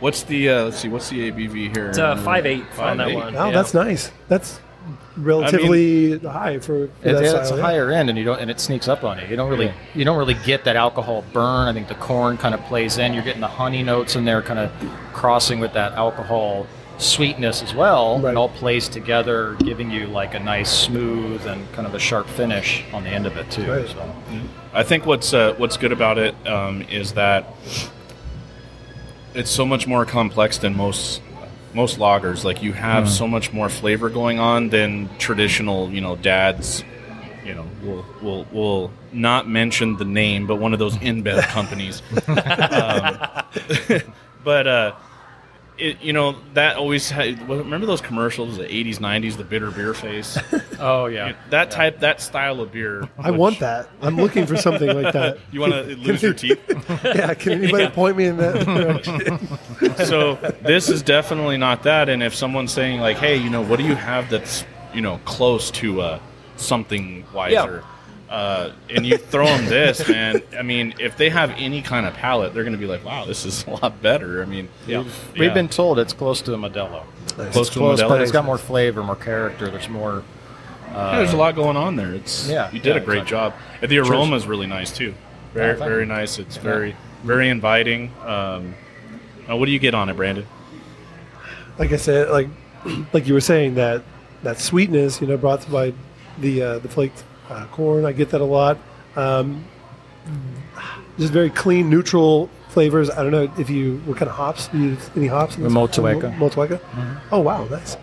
What's 0.00 0.22
the 0.24 0.48
uh, 0.50 0.64
let's 0.64 0.78
see? 0.78 0.88
What's 0.88 1.08
the 1.10 1.30
ABV 1.30 1.74
here? 1.76 1.88
It's 1.90 1.98
uh, 1.98 2.16
five 2.16 2.44
eight 2.44 2.64
on 2.78 2.96
that 2.96 3.08
5.8. 3.08 3.14
one. 3.14 3.36
Oh, 3.36 3.46
yeah. 3.46 3.52
that's 3.52 3.72
nice. 3.72 4.10
That's 4.28 4.58
relatively 5.16 6.18
high 6.18 6.58
for, 6.58 6.88
for 7.00 7.08
It, 7.08 7.12
that 7.12 7.22
it's 7.22 7.30
style. 7.30 7.52
a 7.54 7.56
yeah. 7.56 7.62
higher 7.62 7.90
end, 7.92 8.08
and 8.08 8.18
you 8.18 8.24
don't, 8.24 8.40
and 8.40 8.50
it 8.50 8.58
sneaks 8.58 8.88
up 8.88 9.04
on 9.04 9.20
you. 9.20 9.26
You 9.26 9.36
don't 9.36 9.48
really, 9.48 9.66
Yeah. 9.66 9.74
you 9.94 10.04
don't 10.04 10.18
really 10.18 10.34
get 10.34 10.64
that 10.64 10.74
alcohol 10.74 11.24
burn. 11.32 11.68
I 11.68 11.72
think 11.72 11.86
the 11.86 11.94
corn 11.94 12.36
kind 12.36 12.54
of 12.54 12.60
plays 12.62 12.98
in. 12.98 13.14
You're 13.14 13.22
getting 13.22 13.40
the 13.40 13.46
honey 13.46 13.82
notes 13.84 14.16
in 14.16 14.24
there, 14.24 14.42
kind 14.42 14.58
of 14.58 14.72
crossing 15.12 15.60
with 15.60 15.72
that 15.74 15.92
alcohol 15.92 16.66
sweetness 16.98 17.62
as 17.62 17.74
well. 17.74 18.18
Right. 18.20 18.32
It 18.32 18.36
all 18.36 18.48
plays 18.48 18.88
together, 18.88 19.56
giving 19.60 19.90
you 19.90 20.06
like 20.06 20.34
a 20.34 20.40
nice 20.40 20.70
smooth 20.70 21.46
and 21.46 21.70
kind 21.72 21.86
of 21.86 21.94
a 21.94 21.98
sharp 21.98 22.26
finish 22.26 22.84
on 22.92 23.04
the 23.04 23.10
end 23.10 23.26
of 23.26 23.36
it 23.36 23.50
too. 23.50 23.70
Right. 23.70 23.88
So. 23.88 24.12
I 24.72 24.82
think 24.82 25.06
what's 25.06 25.34
uh, 25.34 25.54
what's 25.58 25.76
good 25.76 25.92
about 25.92 26.18
it 26.18 26.34
um, 26.46 26.82
is 26.82 27.12
that 27.12 27.46
it's 29.34 29.50
so 29.50 29.64
much 29.64 29.86
more 29.86 30.04
complex 30.04 30.58
than 30.58 30.76
most 30.76 31.22
most 31.74 31.98
lagers. 31.98 32.44
Like 32.44 32.62
you 32.62 32.72
have 32.72 33.08
so 33.08 33.26
much 33.26 33.52
more 33.52 33.68
flavor 33.68 34.08
going 34.10 34.38
on 34.38 34.68
than 34.68 35.08
traditional, 35.18 35.90
you 35.90 36.00
know, 36.00 36.16
dads. 36.16 36.84
You 37.44 37.54
know, 37.54 37.66
we'll 37.82 38.06
we'll, 38.22 38.46
we'll 38.52 38.90
not 39.12 39.48
mention 39.48 39.96
the 39.96 40.04
name, 40.04 40.46
but 40.46 40.56
one 40.56 40.72
of 40.72 40.78
those 40.78 40.96
InBev 40.96 41.42
companies. 41.48 42.02
um, 42.28 44.12
but 44.44 44.66
uh, 44.66 44.94
it, 45.82 46.00
you 46.02 46.12
know 46.12 46.36
that 46.54 46.76
always 46.76 47.10
had, 47.10 47.48
remember 47.48 47.86
those 47.86 48.00
commercials, 48.00 48.56
the 48.56 48.64
'80s, 48.64 48.98
'90s, 48.98 49.36
the 49.36 49.44
bitter 49.44 49.70
beer 49.70 49.94
face. 49.94 50.38
Oh 50.84 51.06
yeah. 51.06 51.34
that 51.50 51.70
type, 51.70 52.00
that 52.00 52.20
style 52.20 52.60
of 52.60 52.72
beer. 52.72 53.08
I 53.16 53.30
which- 53.30 53.38
want 53.38 53.60
that. 53.60 53.88
I'm 54.00 54.16
looking 54.16 54.46
for 54.46 54.56
something 54.56 54.88
like 55.00 55.12
that. 55.12 55.38
You 55.52 55.60
want 55.60 55.74
to 55.74 55.82
lose 55.96 56.22
your 56.22 56.34
teeth? 56.34 56.58
Yeah, 57.04 57.34
can 57.34 57.52
anybody 57.52 57.88
point 57.88 58.16
me 58.16 58.26
in 58.26 58.36
that 58.38 58.62
so 60.06 60.34
this 60.62 60.88
is 60.88 61.02
definitely 61.02 61.56
not 61.56 61.82
that. 61.84 62.08
And 62.08 62.22
if 62.22 62.34
someone's 62.34 62.72
saying 62.72 63.00
like, 63.00 63.16
"Hey, 63.18 63.36
you 63.36 63.50
know, 63.50 63.62
what 63.62 63.78
do 63.78 63.84
you 63.84 63.94
have 63.94 64.28
that's 64.30 64.64
you 64.92 65.00
know 65.00 65.18
close 65.24 65.70
to 65.72 66.00
uh, 66.00 66.20
something 66.56 67.24
wiser?" 67.32 67.84
Uh, 68.32 68.72
and 68.88 69.04
you 69.04 69.18
throw 69.18 69.44
them 69.44 69.66
this, 69.66 70.08
man. 70.08 70.40
I 70.58 70.62
mean, 70.62 70.94
if 70.98 71.18
they 71.18 71.28
have 71.28 71.50
any 71.58 71.82
kind 71.82 72.06
of 72.06 72.14
palate, 72.14 72.54
they're 72.54 72.62
going 72.62 72.72
to 72.72 72.78
be 72.78 72.86
like, 72.86 73.04
"Wow, 73.04 73.26
this 73.26 73.44
is 73.44 73.66
a 73.66 73.70
lot 73.72 74.00
better." 74.00 74.42
I 74.42 74.46
mean, 74.46 74.70
yeah, 74.86 75.04
We've 75.38 75.52
been 75.52 75.68
told 75.68 75.98
it's 75.98 76.14
close 76.14 76.40
to 76.42 76.54
a 76.54 76.56
Modelo. 76.56 77.04
close 77.52 77.68
to 77.68 77.78
Close, 77.78 78.00
Modelo. 78.00 78.08
but 78.08 78.22
it's 78.22 78.32
got 78.32 78.46
more 78.46 78.56
flavor, 78.56 79.02
more 79.02 79.16
character. 79.16 79.68
There's 79.68 79.90
more. 79.90 80.22
Yeah, 80.86 81.18
there's 81.18 81.34
a 81.34 81.36
lot 81.36 81.54
going 81.54 81.76
on 81.76 81.96
there. 81.96 82.14
It's 82.14 82.48
Yeah, 82.48 82.70
you 82.72 82.80
did 82.80 82.96
yeah, 82.96 83.02
a 83.02 83.04
great 83.04 83.22
exactly. 83.22 83.30
job. 83.30 83.54
And 83.82 83.90
the 83.90 83.98
aroma 83.98 84.36
is 84.36 84.46
really 84.46 84.66
nice 84.66 84.96
too. 84.96 85.12
Very 85.52 85.74
Oh, 85.76 85.84
very 85.84 86.06
nice. 86.06 86.38
It's 86.38 86.56
very 86.56 86.96
very 87.24 87.50
inviting. 87.50 88.10
Um, 88.24 88.74
uh, 89.46 89.56
what 89.56 89.66
do 89.66 89.72
you 89.72 89.78
get 89.78 89.94
on 89.94 90.08
it, 90.08 90.16
Brandon? 90.16 90.46
like 91.78 91.92
I 91.92 91.96
said, 91.96 92.30
like 92.30 92.48
like 93.12 93.26
you 93.26 93.34
were 93.34 93.40
saying 93.42 93.74
that 93.74 94.02
that 94.42 94.58
sweetness, 94.58 95.20
you 95.20 95.26
know, 95.26 95.36
brought 95.36 95.70
by 95.70 95.92
the 96.38 96.62
uh, 96.62 96.78
the 96.78 96.88
flaked 96.88 97.24
uh, 97.48 97.66
corn. 97.66 98.04
I 98.04 98.12
get 98.12 98.30
that 98.30 98.40
a 98.40 98.44
lot. 98.44 98.78
Um, 99.16 99.64
just 101.18 101.32
very 101.32 101.50
clean, 101.50 101.90
neutral 101.90 102.48
flavors. 102.68 103.10
I 103.10 103.22
don't 103.22 103.32
know 103.32 103.52
if 103.58 103.68
you 103.68 103.98
what 104.06 104.16
kind 104.16 104.28
of 104.30 104.36
hops 104.36 104.68
do 104.68 104.78
you 104.78 104.84
use 104.90 105.10
any 105.16 105.26
hops? 105.26 105.56
in 105.56 105.62
The 105.62 105.68
this? 105.68 105.76
Motueka. 105.76 106.36
Motueka. 106.38 106.80
Oh 107.30 107.40
wow, 107.40 107.64
nice. 107.64 107.96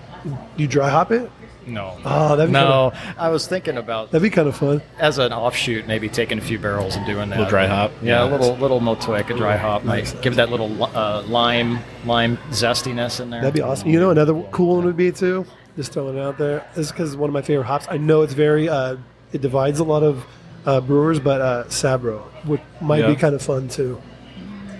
You 0.57 0.67
dry 0.67 0.89
hop 0.89 1.11
it? 1.11 1.31
No. 1.65 1.97
Oh, 2.03 2.35
that'd 2.35 2.47
be 2.51 2.53
no. 2.53 2.93
I 3.17 3.29
was 3.29 3.45
thinking 3.47 3.77
about 3.77 4.09
That'd 4.11 4.23
be 4.23 4.31
kind 4.31 4.47
of 4.47 4.57
fun. 4.57 4.81
as 4.97 5.19
an 5.19 5.31
offshoot, 5.31 5.85
maybe 5.87 6.09
taking 6.09 6.39
a 6.39 6.41
few 6.41 6.57
barrels 6.57 6.95
and 6.95 7.05
doing 7.05 7.29
that. 7.29 7.37
Little 7.37 7.49
dry 7.49 7.67
hop? 7.67 7.91
Yeah, 8.01 8.23
Yeah. 8.25 8.29
a 8.29 8.31
little 8.35 8.55
little 8.57 8.79
Motueka 8.79 9.37
dry 9.37 9.55
hop 9.55 9.83
Nice. 9.83 10.13
might 10.13 10.23
give 10.23 10.35
that 10.35 10.49
little 10.49 10.83
uh, 10.83 11.23
lime 11.27 11.79
lime 12.05 12.37
zestiness 12.49 13.19
in 13.19 13.29
there. 13.29 13.41
That'd 13.41 13.53
be 13.53 13.61
awesome. 13.61 13.89
You 13.89 13.99
know, 13.99 14.09
another 14.09 14.33
cool 14.51 14.75
one 14.77 14.85
would 14.85 14.97
be 14.97 15.11
too. 15.11 15.45
Just 15.75 15.93
throwing 15.93 16.17
it 16.17 16.21
out 16.21 16.37
there. 16.37 16.65
This 16.75 16.87
is 16.87 16.91
because 16.91 17.15
one 17.15 17.29
of 17.29 17.33
my 17.33 17.41
favorite 17.41 17.65
hops. 17.65 17.87
I 17.89 17.97
know 17.97 18.21
it's 18.23 18.33
very. 18.33 18.67
Uh, 18.67 18.97
it 19.31 19.41
divides 19.41 19.79
a 19.79 19.83
lot 19.83 20.03
of 20.03 20.25
uh, 20.65 20.81
brewers, 20.81 21.19
but 21.19 21.41
uh, 21.41 21.63
Sabro 21.65 22.21
which 22.45 22.61
might 22.81 23.05
be 23.05 23.15
kind 23.15 23.35
of 23.35 23.41
fun 23.41 23.67
too. 23.67 24.01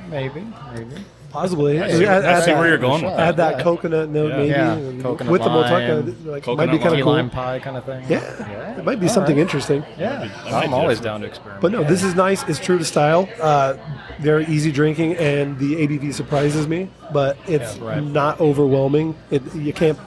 Maybe, 0.09 0.45
maybe. 0.73 0.95
Possibly. 1.29 1.79
I 1.79 1.91
see, 1.91 2.05
Add- 2.07 2.25
I 2.25 2.31
add 2.31 2.43
see 2.43 2.51
that- 2.51 2.57
where 2.59 2.67
you're 2.69 2.77
going 2.79 3.03
with 3.03 3.13
Add 3.13 3.37
that. 3.37 3.57
that 3.57 3.63
coconut 3.63 4.09
note, 4.09 4.29
Yeah. 4.47 4.73
maybe, 4.75 4.97
Yeah, 4.97 5.03
coconut 5.03 5.31
with 5.31 5.43
the 5.43 5.49
lime, 5.49 6.25
like 6.25 6.41
coconut 6.43 6.57
might 6.67 6.71
be 6.75 6.81
kind 6.83 6.95
of 6.95 7.01
cool. 7.03 7.13
lime 7.13 7.29
pie 7.29 7.59
kind 7.59 7.77
of 7.77 7.83
thing. 7.85 8.03
Yeah, 8.09 8.77
it 8.79 8.83
might 8.83 8.99
be 8.99 9.05
All 9.07 9.13
something 9.13 9.35
right. 9.35 9.41
interesting. 9.41 9.83
Yeah, 9.99 10.27
might 10.45 10.53
I'm 10.65 10.73
always 10.73 10.99
down 10.99 11.21
to 11.21 11.27
experiment. 11.27 11.61
But 11.61 11.71
no, 11.71 11.83
this 11.83 12.03
is 12.03 12.15
nice. 12.15 12.41
It's 12.49 12.59
true 12.59 12.79
to 12.79 12.85
style. 12.85 13.29
Uh, 13.39 13.75
very 14.19 14.45
easy 14.47 14.71
drinking, 14.71 15.17
and 15.17 15.59
the 15.59 15.75
ABV 15.75 16.13
surprises 16.15 16.67
me, 16.67 16.89
but 17.13 17.37
it's 17.47 17.77
Yeah, 17.77 17.85
right. 17.87 18.03
not 18.03 18.41
overwhelming. 18.41 19.13
It, 19.29 19.43
you 19.53 19.71
can't 19.73 19.99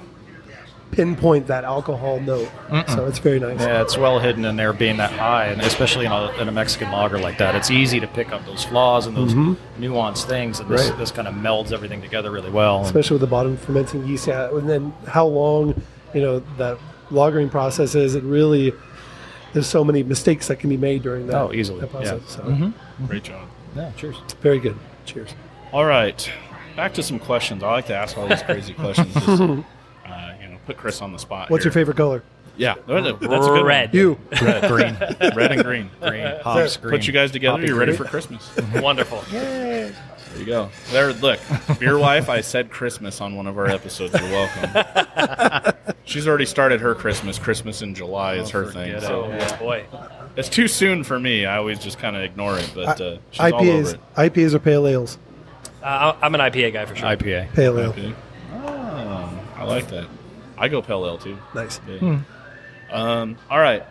pinpoint 0.92 1.48
that 1.48 1.64
alcohol 1.64 2.20
note, 2.20 2.48
so 2.88 3.06
it's 3.06 3.18
very 3.18 3.40
nice. 3.40 3.58
Yeah, 3.60 3.82
it's 3.82 3.96
well 3.98 4.18
hidden 4.20 4.44
in 4.44 4.54
there 4.56 4.72
being 4.72 4.98
that 4.98 5.10
high, 5.10 5.46
and 5.46 5.60
especially 5.62 6.06
in 6.06 6.12
a, 6.12 6.30
in 6.40 6.48
a 6.48 6.52
Mexican 6.52 6.92
lager 6.92 7.18
like 7.18 7.38
that, 7.38 7.54
it's 7.56 7.70
easy 7.70 7.98
to 7.98 8.06
pick 8.06 8.30
up 8.30 8.44
those 8.46 8.62
flaws 8.64 9.06
and 9.06 9.16
those 9.16 9.34
nuanced 9.78 10.26
things, 10.26 10.60
and 10.60 10.70
this, 10.70 10.82
Mm-hmm. 10.82 10.90
Right. 10.90 10.98
this 10.98 11.10
kind 11.10 11.26
of 11.26 11.34
melds 11.34 11.72
everything 11.72 12.00
together 12.02 12.30
really 12.30 12.50
well. 12.50 12.82
Especially 12.84 13.14
with 13.14 13.22
the 13.22 13.26
bottom 13.26 13.56
fermenting 13.56 14.06
yeast. 14.06 14.26
Yeah, 14.28 14.48
and 14.56 14.68
then 14.70 14.92
how 15.08 15.26
long, 15.26 15.80
you 16.14 16.20
know, 16.20 16.38
that 16.58 16.78
lagering 17.10 17.50
process 17.50 17.94
is. 17.94 18.14
It 18.14 18.22
really 18.24 18.72
there's 19.54 19.66
so 19.66 19.84
many 19.84 20.02
mistakes 20.02 20.48
that 20.48 20.56
can 20.60 20.70
be 20.70 20.76
made 20.78 21.02
during 21.02 21.26
that. 21.26 21.36
Oh, 21.36 21.52
easily, 21.52 21.80
that 21.80 21.90
process. 21.90 22.38
yeah. 22.38 22.44
Mm-hmm. 22.50 22.70
So 23.02 23.06
Great 23.06 23.24
job. 23.24 23.48
yeah, 23.76 23.90
cheers. 23.96 24.16
very 24.40 24.58
good. 24.58 24.76
Cheers. 25.04 25.34
All 25.72 25.84
right, 25.86 26.30
back 26.76 26.92
to 26.94 27.02
some 27.02 27.18
questions. 27.18 27.62
I 27.62 27.70
like 27.70 27.86
to 27.86 27.94
ask 27.96 28.16
all 28.18 28.26
these 28.28 28.42
crazy 28.42 28.72
questions. 28.84 29.12
Just, 29.14 29.28
uh, 29.28 29.44
you 30.40 30.48
know, 30.48 30.51
put 30.66 30.76
Chris 30.76 31.00
on 31.02 31.12
the 31.12 31.18
spot. 31.18 31.50
What's 31.50 31.64
your 31.64 31.72
favorite 31.72 31.96
color? 31.96 32.22
Yeah, 32.56 32.74
that's 32.86 33.06
a 33.08 33.12
that's 33.14 33.46
a 33.46 33.48
good 33.48 33.64
Red. 33.64 33.94
You. 33.94 34.18
Red, 34.42 34.68
green, 34.68 34.94
red 35.34 35.52
and 35.52 35.64
green. 35.64 35.90
Green, 36.02 36.26
hops, 36.42 36.76
green. 36.76 36.90
Put 36.98 37.06
you 37.06 37.12
guys 37.12 37.30
together. 37.30 37.56
Poppy 37.56 37.68
You're 37.68 37.78
ready 37.78 37.92
green. 37.92 38.04
for 38.04 38.10
Christmas. 38.10 38.50
Wonderful. 38.74 39.22
Yay. 39.32 39.90
There 40.32 40.38
you 40.40 40.44
go. 40.46 40.70
There, 40.90 41.12
look, 41.14 41.40
beer 41.78 41.96
wife. 41.98 42.28
I 42.28 42.40
said 42.42 42.70
Christmas 42.70 43.20
on 43.22 43.36
one 43.36 43.46
of 43.46 43.56
our 43.58 43.66
episodes. 43.68 44.14
You're 44.18 44.30
welcome. 44.30 45.74
She's 46.04 46.26
already 46.28 46.46
started 46.46 46.80
her 46.80 46.94
Christmas. 46.94 47.38
Christmas 47.38 47.80
in 47.82 47.94
July 47.94 48.34
is 48.34 48.50
her 48.50 48.70
thing. 48.70 48.98
So 49.00 49.24
Oh 49.30 49.56
boy. 49.58 49.84
it's 50.36 50.48
too 50.48 50.68
soon 50.68 51.04
for 51.04 51.18
me. 51.18 51.46
I 51.46 51.56
always 51.56 51.78
just 51.78 51.98
kind 51.98 52.16
of 52.16 52.22
ignore 52.22 52.58
it. 52.58 52.70
But 52.74 53.00
uh, 53.00 53.18
she's 53.30 53.40
all 53.40 53.54
over 53.54 53.62
IPAs. 53.64 53.94
it. 53.94 54.00
IPAs 54.16 54.54
or 54.54 54.58
pale 54.58 54.86
ales? 54.86 55.18
Uh, 55.82 56.16
I'm 56.20 56.34
an 56.34 56.40
IPA 56.40 56.72
guy 56.74 56.84
for 56.86 56.94
sure. 56.96 57.08
IPA. 57.08 57.52
Pale 57.54 57.78
ale. 57.78 57.90
Okay. 57.90 58.14
Oh, 58.52 59.38
I 59.56 59.64
like 59.64 59.88
that. 59.88 60.06
I 60.58 60.68
go 60.68 60.82
pale 60.82 61.04
ale 61.04 61.18
too. 61.18 61.38
Nice. 61.54 61.80
Yeah. 61.88 62.20
Um, 62.90 63.36
all 63.50 63.58
right. 63.58 63.82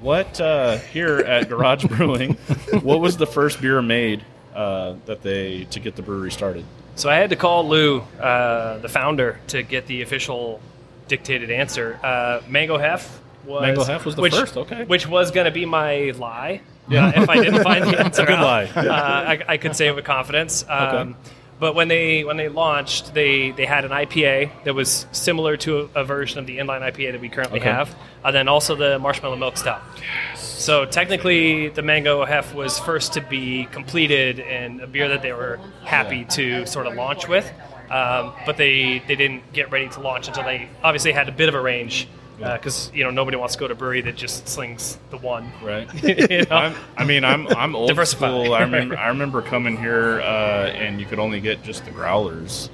What 0.00 0.40
uh, 0.40 0.78
here 0.78 1.18
at 1.18 1.48
Garage 1.48 1.84
Brewing? 1.88 2.34
What 2.82 3.00
was 3.00 3.16
the 3.16 3.26
first 3.26 3.60
beer 3.60 3.80
made 3.82 4.24
uh, 4.54 4.94
that 5.06 5.22
they 5.22 5.64
to 5.70 5.80
get 5.80 5.94
the 5.96 6.02
brewery 6.02 6.32
started? 6.32 6.64
So 6.96 7.10
I 7.10 7.16
had 7.16 7.30
to 7.30 7.36
call 7.36 7.68
Lou, 7.68 8.00
uh, 8.20 8.78
the 8.78 8.88
founder, 8.88 9.38
to 9.48 9.62
get 9.62 9.86
the 9.86 10.02
official 10.02 10.60
dictated 11.08 11.50
answer. 11.50 12.00
Uh, 12.02 12.40
Mango 12.48 12.78
Hef 12.78 13.20
was 13.44 13.62
Mango 13.62 13.84
Hef 13.84 14.04
was 14.04 14.16
the 14.16 14.22
which, 14.22 14.34
first, 14.34 14.56
okay. 14.56 14.84
Which 14.84 15.06
was 15.06 15.30
going 15.30 15.44
to 15.44 15.50
be 15.50 15.66
my 15.66 16.12
lie. 16.16 16.62
Yeah. 16.88 17.20
if 17.20 17.28
I 17.28 17.36
didn't 17.36 17.62
find 17.62 17.84
the 17.84 18.00
answer, 18.04 18.24
good 18.24 18.36
out, 18.36 18.44
lie. 18.44 18.64
Uh, 18.74 18.92
I, 18.92 19.44
I 19.48 19.56
could 19.58 19.76
say 19.76 19.88
it 19.88 19.94
with 19.94 20.04
confidence. 20.04 20.64
Um, 20.68 21.16
But 21.58 21.74
when 21.74 21.88
they 21.88 22.22
when 22.24 22.36
they 22.36 22.48
launched, 22.48 23.14
they 23.14 23.50
they 23.52 23.64
had 23.64 23.84
an 23.84 23.90
IPA 23.90 24.64
that 24.64 24.74
was 24.74 25.06
similar 25.12 25.56
to 25.58 25.90
a, 25.94 26.00
a 26.00 26.04
version 26.04 26.38
of 26.38 26.46
the 26.46 26.58
inline 26.58 26.82
IPA 26.82 27.12
that 27.12 27.20
we 27.20 27.28
currently 27.30 27.60
Okay. 27.60 27.70
have, 27.70 27.94
and 28.24 28.34
then 28.36 28.46
also 28.48 28.74
the 28.76 28.98
marshmallow 28.98 29.36
milk 29.36 29.56
stout. 29.56 29.80
So 30.34 30.84
technically, 30.84 31.68
the 31.68 31.82
Mango 31.82 32.24
Hef 32.24 32.54
was 32.54 32.78
first 32.78 33.12
to 33.14 33.20
be 33.20 33.66
completed 33.72 34.40
and 34.40 34.80
a 34.80 34.86
beer 34.86 35.08
that 35.08 35.22
they 35.22 35.32
were 35.32 35.58
happy 35.84 36.24
to 36.26 36.66
sort 36.66 36.86
of 36.86 36.94
launch 36.94 37.28
with. 37.28 37.50
Um, 37.90 38.32
but 38.44 38.56
they, 38.56 39.00
they 39.06 39.14
didn't 39.14 39.52
get 39.52 39.70
ready 39.70 39.88
to 39.90 40.00
launch 40.00 40.26
until 40.26 40.42
they 40.42 40.68
obviously 40.82 41.12
had 41.12 41.28
a 41.28 41.32
bit 41.32 41.48
of 41.48 41.54
a 41.54 41.60
range 41.60 42.08
because 42.38 42.90
you 42.94 43.04
know 43.04 43.10
nobody 43.10 43.36
wants 43.36 43.54
to 43.54 43.60
go 43.60 43.66
to 43.68 43.72
a 43.72 43.76
brewery 43.76 44.00
that 44.02 44.16
just 44.16 44.46
slings 44.48 44.98
the 45.10 45.16
one. 45.18 45.50
Right. 45.62 45.88
You 46.30 46.44
know? 46.44 46.56
I'm, 46.56 46.74
I 46.96 47.04
mean, 47.04 47.24
I'm 47.24 47.46
I'm 47.48 47.74
old 47.74 47.88
Diversify. 47.88 48.28
school. 48.28 48.54
I 48.54 48.60
remember 48.62 48.96
I 48.98 49.08
remember 49.08 49.42
coming 49.42 49.76
here 49.76 50.20
uh, 50.20 50.68
and 50.68 51.00
you 51.00 51.06
could 51.06 51.18
only 51.18 51.40
get 51.40 51.62
just 51.62 51.84
the 51.84 51.90
growlers. 51.90 52.70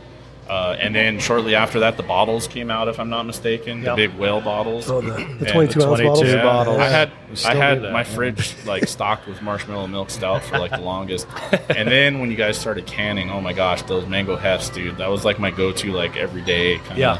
Uh, 0.48 0.76
and 0.80 0.94
then 0.94 1.18
shortly 1.20 1.54
after 1.54 1.78
that, 1.80 1.96
the 1.96 2.02
bottles 2.02 2.46
came 2.48 2.68
out, 2.70 2.88
if 2.88 2.98
I'm 2.98 3.08
not 3.08 3.22
mistaken, 3.22 3.80
Yep. 3.82 3.96
the 3.96 4.08
big 4.08 4.18
whale 4.18 4.40
bottles. 4.40 4.90
Oh, 4.90 5.00
the, 5.00 5.12
the 5.12 5.16
And 5.16 5.48
22 5.48 5.80
ounce 5.82 6.00
22 6.00 6.04
bottles. 6.04 6.22
Yeah, 6.28 6.42
bottles. 6.42 6.78
I 6.78 6.88
had 6.88 7.12
I 7.46 7.54
had 7.54 7.82
that, 7.82 7.92
my 7.92 8.00
yeah. 8.00 8.04
fridge 8.04 8.54
like 8.66 8.88
stocked 8.88 9.28
with 9.28 9.40
marshmallow 9.40 9.86
milk 9.86 10.10
stout 10.10 10.42
for 10.42 10.58
like 10.58 10.72
the 10.72 10.80
longest, 10.80 11.26
and 11.70 11.88
then 11.88 12.18
when 12.18 12.30
you 12.30 12.36
guys 12.36 12.58
started 12.58 12.86
canning, 12.86 13.30
oh 13.30 13.40
my 13.40 13.52
gosh, 13.52 13.82
those 13.82 14.06
mango 14.06 14.36
hefts, 14.36 14.68
dude, 14.68 14.96
that 14.98 15.08
was 15.08 15.24
like 15.24 15.38
my 15.38 15.50
go-to 15.52 15.92
like 15.92 16.16
every 16.16 16.42
day 16.42 16.78
kind 16.78 16.98
Yeah. 16.98 17.18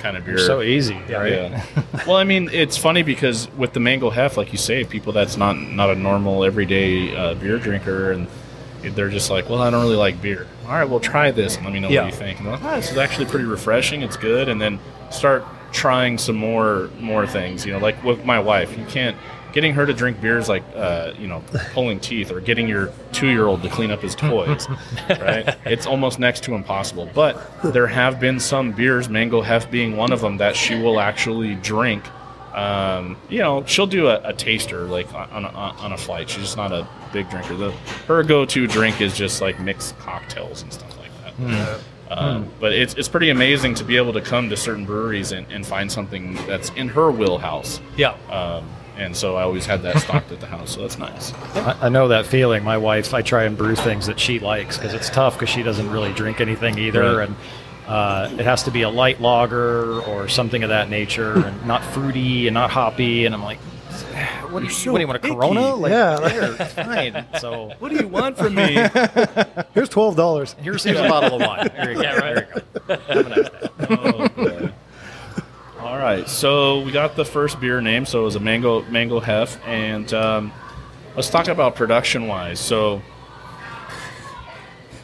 Kind 0.00 0.16
of 0.16 0.24
beer. 0.24 0.38
So 0.38 0.62
easy, 0.62 0.94
right? 0.94 1.32
Yeah. 1.32 1.64
well, 2.06 2.16
I 2.16 2.24
mean, 2.24 2.48
it's 2.52 2.76
funny 2.76 3.02
because 3.02 3.48
with 3.52 3.72
the 3.72 3.80
mango 3.80 4.10
hef, 4.10 4.36
like 4.36 4.50
you 4.52 4.58
say, 4.58 4.84
people 4.84 5.12
that's 5.12 5.36
not 5.36 5.56
not 5.56 5.90
a 5.90 5.94
normal 5.94 6.42
everyday 6.44 7.14
uh, 7.16 7.34
beer 7.34 7.58
drinker, 7.58 8.10
and 8.12 8.26
they're 8.82 9.10
just 9.10 9.30
like, 9.30 9.48
well, 9.48 9.60
I 9.62 9.70
don't 9.70 9.82
really 9.82 9.96
like 9.96 10.20
beer. 10.20 10.46
All 10.64 10.72
right, 10.72 10.88
well, 10.88 11.00
try 11.00 11.30
this 11.30 11.56
and 11.56 11.64
let 11.64 11.72
me 11.72 11.80
know 11.80 11.88
Yeah. 11.88 12.04
what 12.04 12.12
you 12.12 12.18
think. 12.18 12.38
And 12.38 12.46
they're 12.46 12.54
like, 12.54 12.64
ah, 12.64 12.76
this 12.76 12.90
is 12.90 12.96
actually 12.98 13.26
pretty 13.26 13.44
refreshing. 13.44 14.02
It's 14.02 14.16
good, 14.16 14.48
and 14.48 14.60
then 14.60 14.78
start 15.10 15.44
trying 15.72 16.18
some 16.18 16.36
more 16.36 16.90
more 16.98 17.26
things. 17.26 17.64
You 17.66 17.72
know, 17.72 17.78
like 17.78 18.02
with 18.02 18.24
my 18.24 18.40
wife, 18.40 18.76
you 18.76 18.84
can't. 18.86 19.16
Getting 19.52 19.74
her 19.74 19.86
to 19.86 19.92
drink 19.92 20.20
beers 20.20 20.48
like, 20.48 20.62
uh, 20.74 21.12
you 21.18 21.26
know, 21.26 21.42
pulling 21.72 22.00
teeth, 22.00 22.30
or 22.30 22.40
getting 22.40 22.68
your 22.68 22.92
two-year-old 23.12 23.62
to 23.62 23.68
clean 23.68 23.90
up 23.90 24.00
his 24.00 24.14
toys, 24.14 24.68
right? 25.08 25.56
It's 25.64 25.86
almost 25.86 26.18
next 26.18 26.42
to 26.44 26.54
impossible. 26.54 27.08
But 27.14 27.40
there 27.62 27.86
have 27.86 28.20
been 28.20 28.38
some 28.40 28.72
beers, 28.72 29.08
Mango 29.08 29.40
Hef 29.40 29.70
being 29.70 29.96
one 29.96 30.12
of 30.12 30.20
them, 30.20 30.36
that 30.38 30.56
she 30.56 30.74
will 30.76 31.00
actually 31.00 31.54
drink. 31.56 32.04
Um, 32.54 33.16
you 33.28 33.38
know, 33.38 33.64
she'll 33.64 33.86
do 33.86 34.08
a, 34.08 34.20
a 34.24 34.32
taster 34.32 34.80
like 34.82 35.12
on 35.14 35.44
a, 35.44 35.48
on 35.48 35.92
a 35.92 35.96
flight. 35.96 36.28
She's 36.28 36.42
just 36.42 36.56
not 36.56 36.72
a 36.72 36.86
big 37.12 37.30
drinker. 37.30 37.54
The 37.56 37.70
her 38.08 38.22
go-to 38.24 38.66
drink 38.66 39.00
is 39.00 39.16
just 39.16 39.40
like 39.40 39.60
mixed 39.60 39.96
cocktails 40.00 40.62
and 40.62 40.72
stuff 40.72 40.96
like 40.98 41.10
that. 41.38 41.80
Um, 42.10 42.50
But 42.58 42.72
it's, 42.72 42.94
it's 42.94 43.08
pretty 43.08 43.30
amazing 43.30 43.74
to 43.76 43.84
be 43.84 43.96
able 43.96 44.12
to 44.14 44.20
come 44.20 44.50
to 44.50 44.56
certain 44.56 44.84
breweries 44.84 45.30
and, 45.30 45.46
and 45.52 45.64
find 45.64 45.90
something 45.90 46.34
that's 46.48 46.70
in 46.70 46.88
her 46.88 47.12
wheelhouse. 47.12 47.80
Yeah. 47.96 48.16
Um, 48.28 48.68
and 49.00 49.16
so 49.16 49.36
I 49.36 49.42
always 49.42 49.66
had 49.66 49.82
that 49.82 49.98
stocked 49.98 50.30
at 50.30 50.40
the 50.40 50.46
house, 50.46 50.74
so 50.74 50.82
that's 50.82 50.98
nice. 50.98 51.32
I, 51.56 51.76
I 51.82 51.88
know 51.88 52.08
that 52.08 52.26
feeling. 52.26 52.62
My 52.62 52.76
wife, 52.78 53.12
I 53.14 53.22
try 53.22 53.44
and 53.44 53.56
brew 53.56 53.74
things 53.74 54.06
that 54.06 54.20
she 54.20 54.38
likes 54.38 54.76
because 54.78 54.94
it's 54.94 55.10
tough 55.10 55.34
because 55.34 55.48
she 55.48 55.62
doesn't 55.62 55.90
really 55.90 56.12
drink 56.12 56.40
anything 56.40 56.78
either, 56.78 57.16
Right. 57.18 57.28
and 57.28 57.36
uh, 57.88 58.28
it 58.38 58.44
has 58.44 58.62
to 58.64 58.70
be 58.70 58.82
a 58.82 58.90
light 58.90 59.20
lager 59.20 60.00
or 60.02 60.28
something 60.28 60.62
of 60.62 60.68
that 60.68 60.88
nature, 60.90 61.34
and 61.44 61.66
not 61.66 61.82
fruity 61.82 62.46
and 62.46 62.54
not 62.54 62.70
hoppy. 62.70 63.26
And 63.26 63.34
I'm 63.34 63.42
like, 63.42 63.58
what 64.50 64.62
do 64.62 64.68
you, 64.68 64.92
what 64.92 64.98
do 64.98 65.00
you 65.02 65.06
want 65.08 65.24
a 65.24 65.28
Corona? 65.28 65.74
Like, 65.74 65.90
Yeah. 65.90 66.16
there, 66.20 66.52
fine. 66.68 67.26
So 67.40 67.72
What 67.78 67.90
do 67.90 67.96
you 67.96 68.06
want 68.08 68.36
from 68.36 68.54
me? 68.54 68.72
Here's 69.74 69.88
$12. 69.88 70.54
here's, 70.60 70.84
here's 70.84 70.98
a 70.98 71.08
bottle 71.08 71.40
of 71.40 71.46
wine. 71.46 71.68
There 71.76 71.90
you 71.90 71.96
go. 71.96 72.02
Yeah, 72.02 72.14
right. 72.16 72.34
There 72.34 72.48
you 72.54 72.62
go. 72.86 72.96
Have 73.14 73.26
a 73.26 73.28
nice 73.28 73.48
day. 73.48 73.68
oh, 73.90 74.28
boy. 74.28 74.59
All 75.90 75.98
right, 75.98 76.28
so 76.28 76.82
we 76.82 76.92
got 76.92 77.16
the 77.16 77.24
first 77.24 77.58
beer 77.58 77.80
name. 77.80 78.06
So 78.06 78.20
it 78.20 78.24
was 78.24 78.36
a 78.36 78.40
mango 78.40 78.82
mango 78.82 79.18
hef, 79.18 79.60
and 79.66 80.14
um, 80.14 80.52
let's 81.16 81.30
talk 81.30 81.48
about 81.48 81.74
production 81.74 82.28
wise. 82.28 82.60
So 82.60 83.02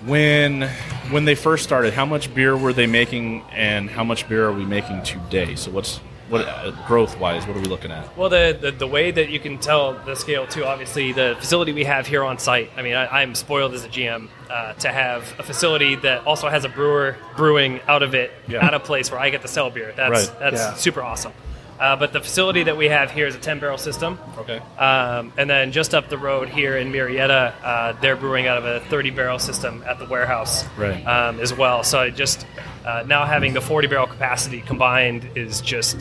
when 0.05 0.62
when 1.11 1.25
they 1.25 1.35
first 1.35 1.64
started, 1.64 1.92
how 1.92 2.07
much 2.07 2.33
beer 2.33 2.57
were 2.57 2.72
they 2.72 2.87
making, 2.87 3.42
and 3.51 3.90
how 3.90 4.05
much 4.05 4.29
beer 4.29 4.46
are 4.46 4.53
we 4.53 4.64
making 4.64 5.03
today? 5.03 5.57
So 5.57 5.72
what's 5.72 5.99
what 6.29 6.43
uh, 6.47 6.71
growth 6.87 7.19
wise? 7.19 7.47
What 7.47 7.57
are 7.57 7.61
we 7.61 7.67
looking 7.67 7.91
at? 7.91 8.17
Well, 8.17 8.29
the, 8.29 8.57
the 8.61 8.71
the 8.73 8.87
way 8.87 9.11
that 9.11 9.29
you 9.31 9.39
can 9.41 9.59
tell 9.59 9.93
the 10.05 10.15
scale 10.15 10.47
too, 10.47 10.65
obviously, 10.65 11.12
the 11.12 11.37
facility 11.39 11.73
we 11.73 11.85
have 11.85 12.07
here 12.07 12.25
on 12.25 12.39
site. 12.39 12.71
I 12.77 12.83
mean, 12.83 12.95
I, 12.95 13.23
I'm 13.23 13.35
spoiled 13.35 13.75
as 13.75 13.85
a 13.85 13.89
GM 13.89 14.29
uh, 14.51 14.73
to 14.75 14.89
have 14.93 15.23
a 15.39 15.43
facility 15.43 15.95
that 15.97 16.27
also 16.27 16.49
has 16.49 16.65
a 16.65 16.69
brewer 16.69 17.17
brewing 17.37 17.81
out 17.89 18.03
of 18.03 18.15
it 18.15 18.33
Yeah. 18.49 18.65
at 18.67 18.75
a 18.75 18.81
place 18.81 19.11
where 19.11 19.21
I 19.21 19.31
get 19.31 19.43
to 19.43 19.49
sell 19.49 19.71
beer. 19.71 19.93
That's 19.97 20.29
Right. 20.31 20.39
that's 20.41 20.57
Yeah. 20.61 20.75
super 20.75 21.03
awesome. 21.03 21.33
Uh, 21.79 21.95
but 21.95 22.11
the 22.15 22.21
facility 22.23 22.62
that 22.62 22.75
we 22.79 22.87
have 22.89 23.11
here 23.11 23.27
is 23.27 23.35
a 23.35 23.39
10 23.39 23.59
barrel 23.61 23.77
system. 23.77 24.19
Okay. 24.39 24.62
Um, 24.79 25.31
and 25.37 25.49
then 25.51 25.73
just 25.73 25.95
up 25.95 26.09
the 26.09 26.17
road 26.17 26.49
here 26.49 26.79
in 26.79 26.91
Murrieta, 26.91 27.53
uh, 27.62 27.93
they're 28.01 28.17
brewing 28.17 28.47
out 28.47 28.57
of 28.57 28.65
a 28.65 28.81
30 28.89 29.11
barrel 29.11 29.39
system 29.39 29.85
at 29.87 29.99
the 29.99 30.07
warehouse 30.07 30.65
Right. 30.79 31.07
um, 31.07 31.39
as 31.39 31.53
well. 31.53 31.83
So 31.83 31.99
I 32.01 32.09
just 32.09 32.47
uh, 32.87 33.05
now 33.07 33.27
having 33.27 33.53
the 33.53 33.61
40 33.61 33.89
barrel 33.89 34.07
capacity 34.07 34.62
combined 34.62 35.29
is 35.35 35.61
just 35.61 35.99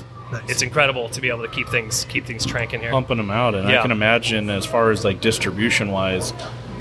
it's 0.48 0.62
incredible 0.62 1.10
to 1.10 1.22
be 1.22 1.30
able 1.30 1.44
to 1.44 1.48
keep 1.48 1.70
things 1.70 2.06
keep 2.06 2.26
things 2.26 2.46
tranking 2.46 2.80
here. 2.80 2.92
pumping 2.92 3.18
them 3.18 3.32
out, 3.32 3.56
and 3.56 3.68
I 3.68 3.82
can 3.82 3.92
imagine 3.92 4.50
as 4.50 4.66
far 4.66 4.92
as 4.92 5.04
like 5.06 5.22
distribution 5.22 5.92
wise, 5.92 6.34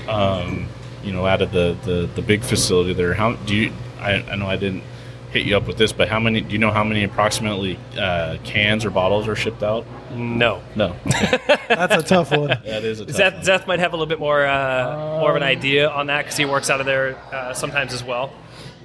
um, 0.07 0.67
you 1.03 1.11
know, 1.11 1.25
out 1.25 1.41
of 1.41 1.51
the, 1.51 1.77
the 1.83 2.09
the 2.15 2.21
big 2.21 2.41
facility 2.41 2.93
there, 2.93 3.13
how 3.13 3.33
do 3.33 3.55
you? 3.55 3.73
I, 3.99 4.13
I 4.23 4.35
know 4.35 4.47
I 4.47 4.55
didn't 4.55 4.83
hit 5.31 5.45
you 5.45 5.57
up 5.57 5.67
with 5.67 5.77
this, 5.77 5.91
but 5.91 6.07
how 6.07 6.19
many? 6.19 6.41
Do 6.41 6.53
you 6.53 6.59
know 6.59 6.71
how 6.71 6.83
many 6.83 7.03
approximately 7.03 7.77
uh, 7.97 8.37
cans 8.43 8.85
or 8.85 8.89
bottles 8.89 9.27
are 9.27 9.35
shipped 9.35 9.63
out? 9.63 9.85
No. 10.13 10.61
No, 10.75 10.95
That's 11.67 11.95
a 11.95 12.03
tough 12.03 12.31
one. 12.31 12.47
that 12.65 12.83
is 12.85 13.01
a 13.01 13.05
tough 13.05 13.15
Zeth, 13.15 13.33
one. 13.33 13.43
Zeth 13.43 13.67
might 13.67 13.79
have 13.79 13.93
a 13.93 13.95
little 13.95 14.07
bit 14.07 14.19
more 14.19 14.45
uh, 14.45 15.19
more 15.19 15.31
of 15.31 15.35
an 15.35 15.43
idea 15.43 15.89
on 15.89 16.07
that 16.07 16.23
because 16.23 16.37
he 16.37 16.45
works 16.45 16.69
out 16.69 16.79
of 16.79 16.85
there 16.85 17.17
uh, 17.33 17.53
sometimes 17.53 17.93
as 17.93 18.03
well. 18.03 18.31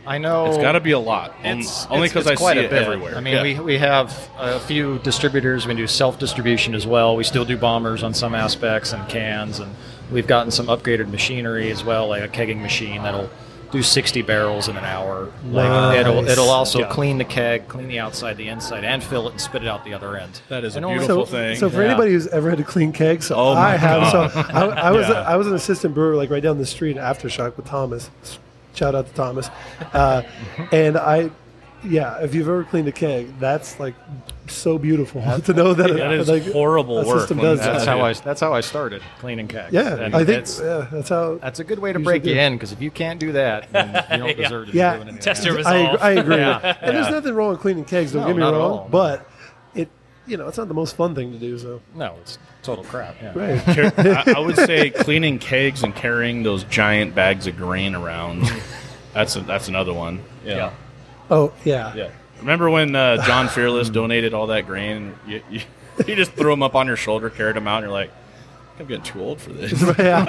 I 0.06 0.18
know 0.18 0.46
It's 0.46 0.56
got 0.58 0.72
to 0.72 0.80
be 0.80 0.92
a 0.92 0.98
lot, 0.98 1.34
It's 1.44 1.86
only 1.86 2.08
because 2.08 2.26
I 2.26 2.32
it's 2.32 2.40
quite 2.40 2.54
see 2.54 2.60
a 2.60 2.64
it 2.64 2.70
bit. 2.70 2.82
everywhere. 2.82 3.16
I 3.16 3.20
mean, 3.20 3.34
Yeah. 3.34 3.42
we, 3.42 3.60
we 3.60 3.78
have 3.78 4.16
a 4.38 4.58
few 4.60 4.98
distributors. 5.00 5.66
We 5.66 5.74
do 5.74 5.86
self 5.86 6.18
distribution 6.18 6.74
as 6.74 6.86
well. 6.86 7.16
We 7.16 7.24
still 7.24 7.44
do 7.44 7.56
bombers 7.56 8.02
on 8.02 8.14
some 8.14 8.34
aspects 8.34 8.92
and 8.92 9.06
cans, 9.08 9.58
and 9.60 9.74
we've 10.10 10.26
gotten 10.26 10.50
some 10.50 10.66
upgraded 10.66 11.08
machinery 11.10 11.70
as 11.70 11.84
well, 11.84 12.08
like 12.08 12.22
a 12.22 12.28
kegging 12.28 12.60
machine 12.62 13.02
that'll 13.02 13.28
do 13.72 13.82
60 13.84 14.22
barrels 14.22 14.66
in 14.68 14.76
an 14.76 14.84
hour. 14.84 15.28
Like 15.48 15.68
Nice. 15.68 16.00
it'll 16.00 16.26
it'll 16.28 16.50
also 16.50 16.80
Yeah. 16.80 16.86
clean 16.86 17.18
the 17.18 17.24
keg, 17.24 17.68
clean 17.68 17.86
the 17.86 18.00
outside, 18.00 18.36
the 18.36 18.48
inside, 18.48 18.82
and 18.84 19.00
fill 19.04 19.28
it 19.28 19.32
and 19.32 19.40
spit 19.40 19.62
it 19.62 19.68
out 19.68 19.84
the 19.84 19.94
other 19.94 20.16
end. 20.16 20.40
That 20.48 20.64
is 20.64 20.74
a 20.74 20.78
And 20.78 20.86
only- 20.86 20.98
beautiful 20.98 21.26
so, 21.26 21.30
thing. 21.32 21.56
so 21.56 21.70
for 21.70 21.82
Yeah. 21.82 21.90
anybody 21.90 22.10
who's 22.12 22.26
ever 22.28 22.48
had 22.50 22.58
to 22.58 22.64
clean 22.64 22.90
kegs, 22.92 23.26
so 23.26 23.36
Oh 23.36 23.54
my 23.54 23.74
I 23.74 23.76
have. 23.76 24.12
God. 24.12 24.32
So 24.32 24.40
I, 24.52 24.64
I 24.66 24.90
was 24.90 25.08
Yeah. 25.08 25.20
I 25.22 25.36
was 25.36 25.46
an 25.46 25.54
assistant 25.54 25.94
brewer 25.94 26.16
like 26.16 26.30
right 26.30 26.42
down 26.42 26.58
the 26.58 26.66
street 26.66 26.96
at 26.96 27.16
Aftershock 27.16 27.56
with 27.56 27.66
Thomas. 27.66 28.10
Shout 28.74 28.94
out 28.94 29.06
to 29.08 29.12
Thomas. 29.14 29.50
Uh, 29.92 30.22
and 30.72 30.96
I, 30.96 31.30
yeah, 31.84 32.18
if 32.22 32.34
you've 32.34 32.46
ever 32.48 32.64
cleaned 32.64 32.88
a 32.88 32.92
keg, 32.92 33.38
that's 33.38 33.80
like 33.80 33.94
so 34.48 34.78
beautiful 34.78 35.22
to 35.44 35.52
know 35.54 35.72
that. 35.74 35.94
That 35.94 36.12
is 36.12 36.28
like, 36.28 36.44
horrible 36.52 36.98
a 36.98 37.06
work 37.06 37.20
system 37.20 37.38
when 37.38 37.46
does 37.46 37.58
that's 37.60 37.72
That's 37.72 37.84
that. 37.86 37.98
how 37.98 38.04
I 38.04 38.12
that's 38.12 38.40
how 38.40 38.52
I 38.52 38.60
started 38.60 39.00
cleaning 39.18 39.48
kegs. 39.48 39.72
Yeah, 39.72 39.96
And 39.96 40.14
I 40.14 40.18
think 40.18 40.28
it's- 40.42 40.60
yeah, 40.62 40.86
that's 40.90 41.08
how. 41.08 41.36
that's 41.38 41.58
a 41.60 41.64
good 41.64 41.78
way 41.78 41.92
to 41.92 41.98
break 41.98 42.22
should 42.24 42.32
you 42.32 42.38
in 42.40 42.54
because 42.54 42.72
if 42.72 42.82
you 42.82 42.90
can't 42.90 43.18
do 43.20 43.32
that, 43.32 43.72
then 43.72 43.88
you 44.12 44.18
don't 44.18 44.28
Yeah. 44.38 44.44
deserve 44.44 44.66
to 44.66 44.72
be 44.72 44.78
Yeah. 44.78 44.94
doing 44.96 45.02
anything. 45.08 45.22
Test 45.22 45.44
your 45.44 45.58
else. 45.58 45.66
I, 45.66 45.76
agree- 45.78 45.98
I 46.00 46.10
agree. 46.22 46.36
Yeah, 46.36 46.76
And 46.82 46.96
there's 46.96 47.10
nothing 47.10 47.34
wrong 47.34 47.50
with 47.50 47.60
cleaning 47.60 47.84
kegs. 47.84 48.12
Don't 48.12 48.22
No, 48.22 48.28
get 48.28 48.36
me 48.36 48.42
wrong, 48.42 48.54
all. 48.54 48.88
but 48.90 49.20
it, 49.20 49.26
you 50.26 50.36
know, 50.36 50.46
it's 50.48 50.58
not 50.58 50.68
the 50.68 50.74
most 50.74 50.96
fun 50.96 51.14
thing 51.14 51.32
to 51.32 51.38
do. 51.38 51.58
So 51.58 51.80
No, 51.94 52.16
it's 52.20 52.38
total 52.62 52.84
crap. 52.84 53.16
Yeah. 53.20 53.32
right. 53.34 53.98
I, 54.28 54.34
I 54.36 54.38
would 54.40 54.56
say 54.56 54.90
cleaning 54.94 55.38
kegs 55.38 55.82
and 55.82 55.94
carrying 55.94 56.42
those 56.42 56.64
giant 56.64 57.14
bags 57.14 57.46
of 57.46 57.56
grain 57.56 57.94
around. 57.94 58.50
That's 59.12 59.36
a, 59.36 59.40
that's 59.40 59.68
another 59.68 59.92
one. 59.92 60.22
Yeah. 60.44 60.72
Oh 61.30 61.52
yeah. 61.64 61.94
Yeah. 61.94 62.10
Remember 62.40 62.70
when 62.70 62.94
uh, 62.96 63.24
John 63.26 63.48
Fearless 63.48 63.90
donated 63.90 64.32
all 64.34 64.46
that 64.48 64.66
grain? 64.66 65.14
You, 65.26 65.42
you, 65.50 65.60
you 66.06 66.16
just 66.16 66.32
threw 66.32 66.50
them 66.50 66.62
up 66.62 66.74
on 66.74 66.86
your 66.86 66.96
shoulder, 66.96 67.28
carried 67.28 67.56
them 67.56 67.66
out, 67.68 67.78
and 67.78 67.84
you're 67.84 67.92
like, 67.92 68.10
I'm 68.78 68.86
getting 68.86 69.04
too 69.04 69.20
old 69.20 69.40
for 69.42 69.52
this. 69.52 69.72
yeah, 69.98 70.24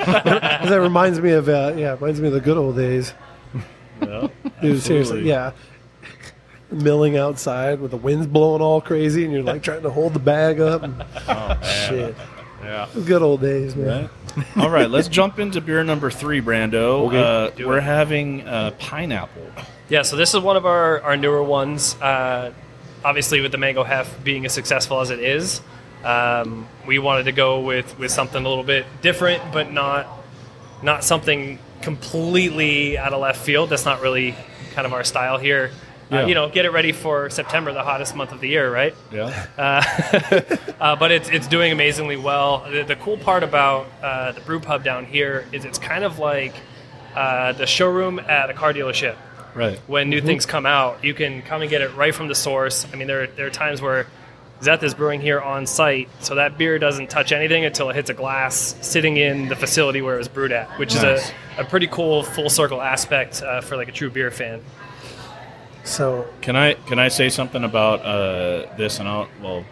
that 0.66 0.76
reminds 0.82 1.22
me 1.22 1.32
of 1.32 1.48
uh, 1.48 1.74
yeah, 1.78 1.94
reminds 1.94 2.20
me 2.20 2.28
of 2.28 2.34
the 2.34 2.42
good 2.42 2.58
old 2.58 2.76
days. 2.76 3.14
Yeah, 4.02 4.28
Dude, 4.62 4.82
seriously, 4.82 5.28
yeah. 5.28 5.52
Milling 6.72 7.18
outside 7.18 7.80
with 7.82 7.92
the 7.92 7.98
winds 7.98 8.28
blowing 8.28 8.62
all 8.62 8.80
crazy, 8.82 9.24
and 9.26 9.34
you're 9.34 9.44
like 9.44 9.62
trying 9.64 9.82
to 9.84 9.90
hold 9.90 10.14
the 10.14 10.20
bag 10.20 10.60
up. 10.60 10.84
And, 10.84 11.04
Oh, 11.28 11.60
shit, 11.90 12.16
Yeah. 12.64 12.88
good 13.06 13.22
old 13.22 13.42
days, 13.42 13.76
man. 13.76 14.10
Right. 14.38 14.58
All 14.58 14.70
right, 14.70 14.90
let's 14.90 15.10
jump 15.10 15.40
into 15.40 15.60
beer 15.60 15.84
number 15.84 16.10
three, 16.10 16.42
Brando. 16.42 17.08
Uh, 17.14 17.52
we're 17.66 17.80
it. 17.80 17.84
having 17.84 18.48
uh, 18.48 18.72
pineapple. 18.80 19.46
Yeah, 19.90 20.04
so 20.04 20.16
this 20.16 20.34
is 20.34 20.40
one 20.40 20.56
of 20.56 20.66
our, 20.66 21.02
our 21.02 21.18
newer 21.18 21.44
ones. 21.44 21.96
Uh, 22.02 22.54
obviously, 23.04 23.42
with 23.42 23.52
the 23.52 23.58
Mango 23.58 23.84
Hef 23.84 24.24
being 24.24 24.46
as 24.46 24.54
successful 24.54 25.02
as 25.02 25.10
it 25.10 25.20
is, 25.20 25.60
um, 26.06 26.66
we 26.88 26.98
wanted 27.00 27.24
to 27.26 27.34
go 27.34 27.60
with, 27.60 28.00
with 28.00 28.10
something 28.12 28.46
a 28.46 28.48
little 28.48 28.64
bit 28.64 28.86
different, 29.02 29.44
but 29.52 29.72
not 29.74 30.08
not 30.82 31.04
something 31.04 31.60
completely 31.82 32.98
out 32.98 33.14
of 33.14 33.20
left 33.20 33.40
field. 33.42 33.70
That's 33.70 33.86
not 33.86 34.02
really 34.02 34.34
kind 34.74 34.88
of 34.88 34.94
our 34.94 35.04
style 35.04 35.38
here. 35.38 35.72
Yeah. 36.12 36.24
Uh, 36.24 36.28
you 36.28 36.36
know, 36.36 36.50
get 36.50 36.66
it 36.66 36.72
ready 36.72 36.92
for 36.92 37.30
September, 37.30 37.72
the 37.72 37.84
hottest 37.84 38.16
month 38.16 38.34
of 38.34 38.42
the 38.42 38.48
year, 38.50 38.72
right? 38.72 38.94
Yeah. 39.12 39.32
Uh, 40.82 40.96
but 40.96 41.12
it's, 41.12 41.30
it's 41.30 41.46
doing 41.48 41.72
amazingly 41.72 42.18
well. 42.18 42.66
The, 42.72 42.82
the 42.82 42.96
cool 42.96 43.16
part 43.16 43.44
about 43.44 43.86
uh, 44.02 44.32
the 44.32 44.42
brew 44.42 44.60
pub 44.60 44.84
down 44.84 45.06
here 45.06 45.46
is 45.52 45.64
it's 45.64 45.78
kind 45.78 46.04
of 46.04 46.18
like 46.18 46.56
uh, 47.16 47.52
the 47.54 47.68
showroom 47.68 48.18
at 48.18 48.50
a 48.50 48.54
car 48.56 48.74
dealership. 48.74 49.16
Right. 49.54 49.78
When 49.86 50.10
new 50.10 50.22
things 50.22 50.48
come 50.48 50.66
out, 50.66 51.04
you 51.04 51.14
can 51.14 51.44
come 51.44 51.62
and 51.62 51.70
get 51.70 51.82
it 51.82 51.96
right 51.96 52.16
from 52.16 52.28
the 52.30 52.34
source. 52.34 52.88
I 52.92 52.96
mean, 52.96 53.08
there, 53.08 53.28
there 53.28 53.46
are 53.46 53.52
times 53.52 53.80
where 53.80 54.08
Zeth 54.62 54.82
is 54.82 54.96
brewing 54.96 55.22
here 55.22 55.40
on 55.40 55.68
site, 55.68 56.10
so 56.20 56.34
that 56.34 56.58
beer 56.58 56.80
doesn't 56.80 57.12
touch 57.12 57.32
anything 57.32 57.64
until 57.64 57.90
it 57.92 57.96
hits 57.96 58.10
a 58.10 58.16
glass 58.16 58.76
sitting 58.82 59.18
in 59.18 59.50
the 59.50 59.56
facility 59.56 60.02
where 60.02 60.16
it 60.16 60.20
was 60.20 60.30
brewed 60.30 60.52
at, 60.52 60.68
which 60.80 60.96
Nice. 60.96 61.04
is 61.26 61.32
a, 61.58 61.62
a 61.62 61.66
pretty 61.66 61.88
cool 61.88 62.24
full 62.24 62.50
circle 62.50 62.82
aspect 62.82 63.44
uh, 63.44 63.62
for 63.62 63.76
like 63.78 63.88
a 63.88 63.92
true 63.92 64.10
beer 64.10 64.32
fan. 64.32 64.62
So 65.84 66.28
Can 66.42 66.56
I 66.56 66.74
can 66.74 67.00
I 67.00 67.08
say 67.08 67.30
something 67.30 67.64
about 67.64 68.02
uh, 68.06 68.76
this? 68.78 69.00
And 69.00 69.08
I'll 69.08 69.28
well, 69.42 69.66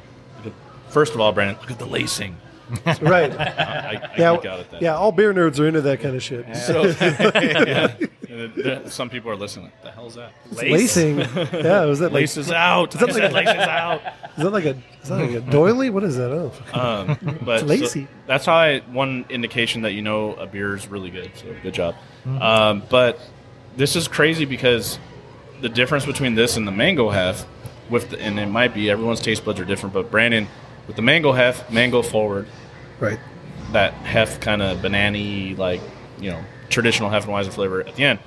first 0.89 1.13
of 1.13 1.21
all, 1.21 1.31
Brandon, 1.31 1.57
look 1.61 1.71
at 1.71 1.79
the 1.79 1.85
lacing. 1.85 2.35
right, 3.01 3.31
I, 3.31 3.95
I 3.95 4.11
yeah, 4.15 4.31
out 4.31 4.45
at 4.45 4.69
that. 4.69 4.79
yeah. 4.81 4.95
All 4.95 5.11
beer 5.11 5.33
nerds 5.33 5.59
are 5.59 5.67
into 5.67 5.81
that 5.81 6.01
kind 6.01 6.15
of 6.15 6.21
shit. 6.21 6.55
So, 6.55 6.83
yeah. 8.59 8.87
Some 8.87 9.09
people 9.09 9.31
are 9.31 9.35
listening. 9.35 9.71
What 9.71 9.83
the 9.85 9.91
hell's 9.91 10.13
that? 10.15 10.33
Lace? 10.51 10.95
Lacing, 10.95 11.17
yeah. 11.19 11.85
Was 11.85 11.97
that 11.97 12.11
like, 12.13 12.21
Laces 12.21 12.51
out. 12.51 12.91
that 12.91 13.09
like 13.09 13.23
a- 13.23 13.33
laces 13.33 13.55
out. 13.55 14.01
is 14.37 14.43
that 14.43 14.51
like 14.51 14.65
a 14.65 14.77
is 15.01 15.09
that 15.09 15.15
like 15.17 15.31
a 15.31 15.41
doily? 15.41 15.89
What 15.89 16.03
is 16.03 16.15
that? 16.17 16.31
Oh, 16.31 16.51
Um, 16.79 17.17
but 17.43 17.61
It's 17.61 17.69
lacy. 17.69 18.03
so 18.03 18.07
that's 18.27 18.45
how 18.45 18.53
I 18.53 18.79
one 18.91 19.25
indication 19.29 19.81
that 19.81 19.93
you 19.93 20.03
know 20.03 20.33
a 20.35 20.45
beer 20.45 20.75
is 20.75 20.87
really 20.87 21.09
good. 21.09 21.31
So 21.35 21.47
good 21.63 21.73
job. 21.73 21.95
Um, 22.39 22.83
but 22.87 23.19
this 23.77 23.95
is 23.95 24.07
crazy 24.07 24.45
because 24.45 24.99
the 25.61 25.69
difference 25.69 26.05
between 26.05 26.35
this 26.35 26.57
and 26.57 26.67
the 26.67 26.71
mango 26.71 27.09
hef, 27.09 27.45
with 27.89 28.09
the, 28.11 28.19
and 28.19 28.39
it 28.39 28.47
might 28.47 28.73
be 28.73 28.89
everyone's 28.89 29.19
taste 29.19 29.43
buds 29.45 29.59
are 29.59 29.65
different. 29.65 29.93
But 29.93 30.11
Brandon, 30.11 30.47
with 30.87 30.95
the 30.95 31.01
mango 31.01 31.31
hef, 31.31 31.69
mango 31.71 32.01
forward, 32.01 32.47
right. 32.99 33.19
that 33.71 33.93
hef 33.93 34.39
kind 34.39 34.61
of 34.61 34.81
banana 34.81 35.55
like 35.55 35.81
you 36.19 36.31
know 36.31 36.43
traditional 36.69 37.09
Hefeweizen 37.09 37.51
flavor 37.51 37.81
at 37.81 37.95
the 37.95 38.03
end. 38.03 38.19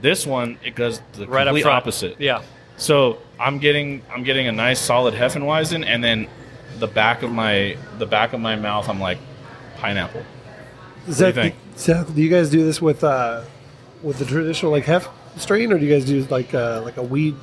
This 0.00 0.26
one 0.26 0.58
it 0.64 0.74
does 0.74 1.00
the 1.12 1.26
Right 1.26 1.46
complete 1.46 1.66
opposite. 1.66 2.20
Yeah. 2.20 2.42
So 2.76 3.18
I'm 3.38 3.58
getting 3.58 4.02
I'm 4.12 4.22
getting 4.22 4.48
a 4.48 4.52
nice 4.52 4.80
solid 4.80 5.14
Hefeweizen, 5.14 5.84
and 5.84 6.02
then 6.02 6.28
the 6.78 6.86
back 6.86 7.22
of 7.22 7.30
my 7.30 7.76
the 7.98 8.06
back 8.06 8.32
of 8.32 8.40
my 8.40 8.56
mouth 8.56 8.88
I'm 8.88 9.00
like 9.00 9.18
pineapple. 9.76 10.22
Is 11.06 11.18
do 11.18 11.26
you 11.26 11.32
that 11.32 11.40
think? 11.40 11.54
Seth, 11.76 12.14
do 12.14 12.22
you 12.22 12.30
guys 12.30 12.50
do 12.50 12.64
this 12.64 12.80
with 12.80 13.04
uh, 13.04 13.44
with 14.02 14.18
the 14.18 14.24
traditional 14.24 14.72
like 14.72 14.84
hef 14.84 15.08
strain, 15.36 15.72
or 15.72 15.78
do 15.78 15.84
you 15.86 15.92
guys 15.92 16.10
use 16.10 16.30
like 16.30 16.54
uh, 16.54 16.82
like 16.84 16.96
a 16.96 17.02
weed? 17.02 17.34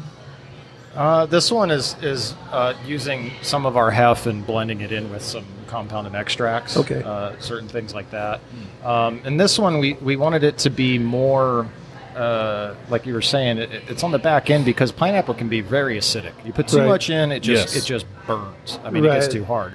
Uh, 0.96 1.26
this 1.28 1.52
one 1.52 1.70
is 1.70 1.96
is 2.02 2.34
uh, 2.52 2.74
using 2.86 3.32
some 3.42 3.66
of 3.66 3.78
our 3.78 3.92
hef 3.92 4.26
and 4.26 4.46
blending 4.46 4.82
it 4.82 4.92
in 4.92 5.12
with 5.12 5.22
some 5.22 5.46
compounded 5.68 6.16
extracts. 6.16 6.76
Okay. 6.78 7.04
Uh, 7.04 7.38
certain 7.40 7.68
things 7.68 7.94
like 7.94 8.10
that. 8.12 8.40
Um, 8.84 9.22
and 9.26 9.40
this 9.40 9.60
one, 9.60 9.80
we, 9.80 9.94
we 9.96 10.16
wanted 10.16 10.44
it 10.44 10.58
to 10.60 10.70
be 10.70 10.98
more, 10.98 11.68
uh, 12.16 12.74
like 12.90 13.06
you 13.06 13.14
were 13.14 13.22
saying, 13.22 13.58
it, 13.58 13.70
it's 13.90 14.02
on 14.04 14.12
the 14.12 14.18
back 14.18 14.50
end 14.50 14.64
because 14.64 14.94
pineapple 14.94 15.34
can 15.34 15.50
be 15.50 15.60
very 15.60 15.98
acidic. 15.98 16.32
You 16.46 16.54
put 16.54 16.70
too 16.70 16.78
Right. 16.80 16.88
much 16.88 17.10
in, 17.10 17.34
it 17.34 17.42
just 17.42 17.76
Yes. 17.76 17.84
it 17.84 17.86
just 17.86 18.06
burns. 18.26 18.80
I 18.86 18.90
mean, 18.90 19.04
it 19.04 19.10
gets 19.10 19.28
too 19.28 19.44
hard. 19.44 19.74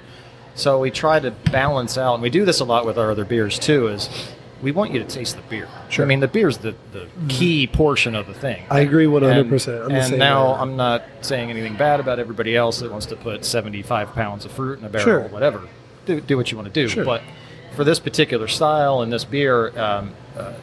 So 0.55 0.79
we 0.79 0.89
try 0.91 1.19
to 1.19 1.29
balance 1.29 1.95
out, 1.97 2.15
and 2.15 2.23
we 2.23 2.31
do 2.31 2.43
this 2.43 2.59
a 2.59 2.65
lot 2.65 2.85
with 2.87 2.97
our 2.97 3.11
other 3.11 3.23
beers 3.23 3.57
too. 3.59 3.87
Is 3.87 4.09
we 4.63 4.71
want 4.71 4.91
you 4.91 4.99
to 4.99 5.05
taste 5.05 5.35
the 5.35 5.41
beer. 5.43 5.67
Sure. 5.89 6.03
I 6.05 6.07
mean, 6.07 6.19
the 6.21 6.27
beer's 6.27 6.57
the, 6.57 6.73
the 6.91 7.07
key 7.27 7.67
portion 7.67 8.15
of 8.15 8.25
the 8.25 8.33
thing. 8.33 8.63
I 8.71 8.79
agree 8.79 9.05
one 9.05 9.21
hundred 9.21 9.41
And, 9.41 9.49
percent. 9.49 9.83
I'm 9.83 9.91
and 9.91 10.17
now 10.17 10.53
way. 10.53 10.59
I'm 10.59 10.75
not 10.75 11.03
saying 11.21 11.49
anything 11.51 11.75
bad 11.75 11.99
about 11.99 12.17
everybody 12.17 12.55
else 12.55 12.79
that 12.79 12.89
wants 12.89 13.05
to 13.07 13.15
put 13.15 13.45
75 13.45 14.13
pounds 14.13 14.45
of 14.45 14.51
fruit 14.51 14.79
in 14.79 14.85
a 14.85 14.89
barrel 14.89 15.05
Sure. 15.05 15.19
or 15.25 15.27
whatever. 15.27 15.61
Do, 16.05 16.19
do 16.21 16.37
what 16.37 16.49
you 16.51 16.57
want 16.57 16.73
to 16.73 16.73
do. 16.73 16.87
Sure. 16.87 17.05
But 17.05 17.21
for 17.75 17.83
this 17.83 17.99
particular 17.99 18.47
style 18.47 19.01
and 19.01 19.11
this 19.13 19.23
beer, 19.25 19.77
um, 19.79 20.13
uh, 20.37 20.53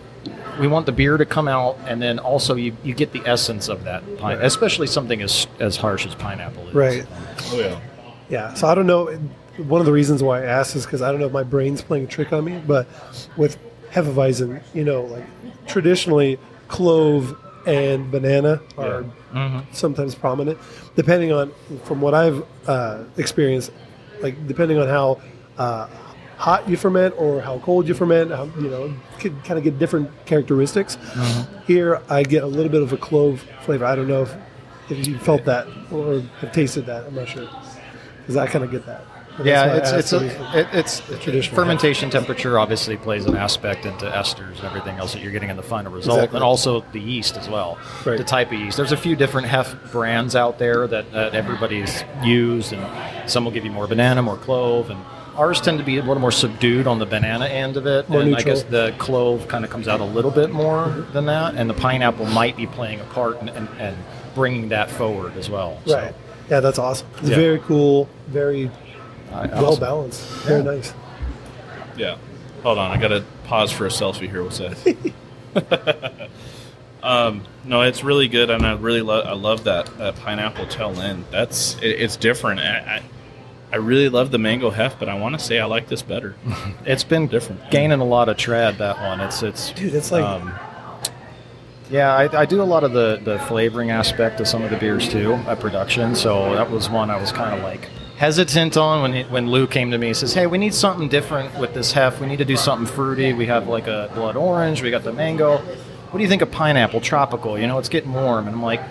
we 0.58 0.66
want 0.68 0.86
the 0.86 0.92
beer 0.92 1.16
to 1.16 1.24
come 1.24 1.48
out, 1.48 1.78
and 1.86 2.00
then 2.02 2.18
also 2.18 2.54
you, 2.54 2.76
you 2.84 2.92
get 2.94 3.12
the 3.12 3.22
essence 3.26 3.68
of 3.68 3.84
that 3.84 4.02
pine, 4.18 4.36
Right. 4.36 4.44
especially 4.44 4.86
something 4.86 5.22
as 5.22 5.46
as 5.60 5.76
harsh 5.76 6.06
as 6.06 6.14
pineapple 6.14 6.68
is. 6.68 6.74
right. 6.74 7.06
Oh 7.52 7.58
yeah. 7.58 7.80
Yeah. 8.28 8.54
So 8.54 8.66
I 8.68 8.74
don't 8.74 8.86
know. 8.86 9.06
One 9.56 9.80
of 9.80 9.86
the 9.86 9.92
reasons 9.92 10.22
why 10.22 10.42
I 10.42 10.44
asked 10.44 10.76
is 10.76 10.84
because 10.86 11.02
I 11.02 11.10
don't 11.10 11.20
know 11.20 11.26
if 11.26 11.32
my 11.32 11.42
brain's 11.42 11.82
playing 11.82 12.04
a 12.04 12.06
trick 12.06 12.32
on 12.32 12.44
me, 12.44 12.62
but 12.66 12.86
with 13.36 13.58
Hefeweizen, 13.92 14.62
you 14.74 14.84
know, 14.84 15.02
like 15.02 15.24
traditionally 15.66 16.38
clove 16.68 17.36
and 17.66 18.10
banana 18.10 18.60
are 18.78 19.04
sometimes 19.72 20.14
prominent, 20.14 20.58
depending 20.96 21.32
on 21.32 21.52
from 21.84 22.00
what 22.00 22.14
I've 22.14 22.44
uh, 22.66 23.04
experienced. 23.16 23.70
Like 24.22 24.46
depending 24.46 24.78
on 24.78 24.88
how 24.88 25.20
uh, 25.58 25.88
hot 26.36 26.68
you 26.68 26.76
ferment 26.76 27.14
or 27.18 27.40
how 27.40 27.58
cold 27.60 27.86
you 27.88 27.94
ferment, 27.94 28.30
how, 28.30 28.44
you 28.58 28.68
know, 28.70 28.94
can 29.18 29.40
kind 29.42 29.58
of 29.58 29.64
get 29.64 29.78
different 29.78 30.10
characteristics. 30.26 30.96
Here, 31.66 32.00
I 32.08 32.22
get 32.22 32.42
a 32.42 32.46
little 32.46 32.70
bit 32.72 32.82
of 32.82 32.92
a 32.92 32.96
clove 32.96 33.44
flavor. 33.62 33.84
I 33.84 33.94
don't 33.96 34.08
know 34.08 34.22
if, 34.22 34.34
if 34.90 35.06
you 35.06 35.18
felt 35.18 35.44
that 35.44 35.66
or 35.92 36.20
have 36.40 36.52
tasted 36.52 36.86
that. 36.86 37.06
I'm 37.06 37.14
not 37.14 37.28
sure 37.28 37.48
because 38.20 38.36
I 38.36 38.46
kind 38.46 38.64
of 38.64 38.70
get 38.70 38.86
that. 38.86 39.04
And 39.38 39.46
Yeah, 39.46 39.76
it's 39.76 39.90
it's 39.92 40.12
a, 40.12 40.26
it, 40.58 40.66
it's 40.72 41.00
traditional 41.22 41.54
fermentation 41.56 42.10
temperature 42.10 42.58
obviously 42.58 42.96
plays 42.96 43.24
an 43.26 43.36
aspect 43.36 43.86
into 43.86 44.06
esters 44.06 44.56
and 44.56 44.64
everything 44.64 44.98
else 44.98 45.12
that 45.12 45.22
you're 45.22 45.32
getting 45.32 45.50
in 45.50 45.56
the 45.56 45.62
final 45.62 45.92
result, 45.92 46.18
Exactly. 46.18 46.36
and 46.38 46.44
also 46.44 46.80
the 46.92 47.00
yeast 47.00 47.36
as 47.36 47.48
well. 47.48 47.78
Right. 48.04 48.18
The 48.18 48.24
type 48.24 48.48
of 48.52 48.58
yeast. 48.58 48.76
There's 48.76 48.92
a 48.92 48.96
few 48.96 49.16
different 49.16 49.48
hef 49.48 49.74
brands 49.92 50.36
out 50.36 50.58
there 50.58 50.86
that, 50.86 51.12
that 51.12 51.34
everybody's 51.34 52.04
used, 52.22 52.72
and 52.72 53.30
some 53.30 53.44
will 53.44 53.52
give 53.52 53.64
you 53.64 53.70
more 53.70 53.86
banana, 53.86 54.20
more 54.22 54.36
clove, 54.36 54.90
and 54.90 55.00
ours 55.36 55.60
tend 55.60 55.78
to 55.78 55.84
be 55.84 55.96
a 55.96 56.00
little 56.02 56.18
more 56.18 56.32
subdued 56.32 56.86
on 56.86 56.98
the 56.98 57.06
banana 57.06 57.46
end 57.46 57.76
of 57.76 57.86
it, 57.86 58.08
More 58.10 58.20
and 58.20 58.36
I 58.36 58.42
guess 58.42 58.64
the 58.64 58.94
clove 58.98 59.48
kind 59.48 59.64
of 59.64 59.70
comes 59.70 59.88
out 59.88 60.00
a 60.00 60.04
little 60.04 60.30
bit 60.32 60.50
more 60.50 60.88
than 61.12 61.26
that, 61.26 61.54
and 61.54 61.70
the 61.70 61.74
pineapple 61.74 62.26
might 62.26 62.56
be 62.56 62.66
playing 62.66 63.00
a 63.00 63.04
part 63.04 63.40
in, 63.40 63.48
and 63.48 63.68
and 63.78 63.96
bringing 64.34 64.68
that 64.68 64.90
forward 64.90 65.36
as 65.36 65.48
well. 65.48 65.80
So, 65.86 65.96
right. 65.96 66.14
Yeah, 66.50 66.60
that's 66.60 66.78
awesome. 66.78 67.06
It's 67.18 67.30
Yeah. 67.30 67.36
very 67.36 67.58
cool, 67.60 68.08
very 68.28 68.70
I- 69.32 69.46
well 69.46 69.66
awesome. 69.66 69.80
balanced, 69.80 70.22
very 70.44 70.62
nice. 70.62 70.92
Yeah. 71.96 72.16
Hold 72.62 72.78
on, 72.78 72.90
I 72.90 73.00
gotta 73.00 73.24
pause 73.44 73.72
for 73.72 73.86
a 73.86 73.88
selfie 73.90 74.28
here. 74.28 74.42
What's 74.44 74.58
that? 74.58 76.28
um, 77.02 77.42
no, 77.64 77.82
it's 77.82 78.04
really 78.04 78.28
good, 78.28 78.50
and 78.50 78.64
I 78.66 78.74
really 78.74 79.00
love. 79.02 79.26
I 79.26 79.32
love 79.32 79.64
that 79.64 79.88
uh, 80.00 80.12
pineapple 80.12 80.66
tail 80.66 80.98
end. 81.00 81.24
That's 81.30 81.76
it, 81.76 81.86
it's 82.00 82.16
different. 82.16 82.60
I, 82.60 82.78
I, 82.96 83.02
I 83.72 83.76
really 83.76 84.08
love 84.08 84.30
the 84.30 84.38
mango 84.38 84.70
hef, 84.70 84.98
but 84.98 85.08
I 85.08 85.14
want 85.18 85.38
to 85.38 85.44
say 85.44 85.58
I 85.58 85.64
like 85.64 85.88
this 85.88 86.02
better. 86.02 86.34
It's 86.84 87.04
been 87.04 87.28
Different. 87.28 87.70
gaining 87.70 88.00
a 88.00 88.04
lot 88.04 88.28
of 88.28 88.36
trad. 88.36 88.78
That 88.78 88.98
one, 88.98 89.20
it's 89.20 89.42
it's 89.42 89.72
Dude, 89.72 89.94
it's 89.94 90.10
like 90.12 90.24
um, 90.24 90.52
yeah. 91.90 92.14
I, 92.14 92.40
I 92.42 92.44
do 92.46 92.60
a 92.60 92.64
lot 92.64 92.84
of 92.84 92.92
the 92.92 93.20
the 93.24 93.38
flavoring 93.40 93.90
aspect 93.90 94.40
of 94.40 94.48
some 94.48 94.62
of 94.62 94.70
the 94.70 94.76
beers 94.76 95.08
too 95.08 95.34
at 95.46 95.60
production. 95.60 96.14
So 96.14 96.54
that 96.54 96.70
was 96.70 96.90
one 96.90 97.10
I 97.10 97.18
was 97.20 97.32
kind 97.32 97.54
of 97.56 97.62
like 97.62 97.88
hesitant 98.20 98.76
on 98.76 99.00
when 99.00 99.12
he, 99.14 99.22
when 99.22 99.50
Lou 99.50 99.66
came 99.66 99.90
to 99.92 99.96
me. 99.96 100.08
He 100.08 100.14
says, 100.14 100.34
"Hey, 100.34 100.46
we 100.46 100.58
need 100.58 100.74
something 100.74 101.08
different 101.08 101.58
with 101.58 101.72
this 101.72 101.92
hef. 101.92 102.20
We 102.20 102.26
need 102.26 102.36
to 102.36 102.44
do 102.44 102.56
something 102.56 102.86
fruity. 102.86 103.32
We 103.32 103.46
have 103.46 103.66
like 103.66 103.86
a 103.86 104.10
blood 104.14 104.36
orange. 104.36 104.82
We 104.82 104.90
got 104.90 105.04
the 105.04 105.12
mango. 105.12 105.56
What 105.56 106.18
do 106.18 106.22
you 106.22 106.28
think 106.28 106.42
of 106.42 106.50
pineapple 106.50 107.00
tropical? 107.00 107.58
You 107.58 107.66
know, 107.66 107.78
it's 107.78 107.88
getting 107.88 108.12
warm." 108.12 108.46
And 108.46 108.54
I'm 108.54 108.62
like. 108.62 108.82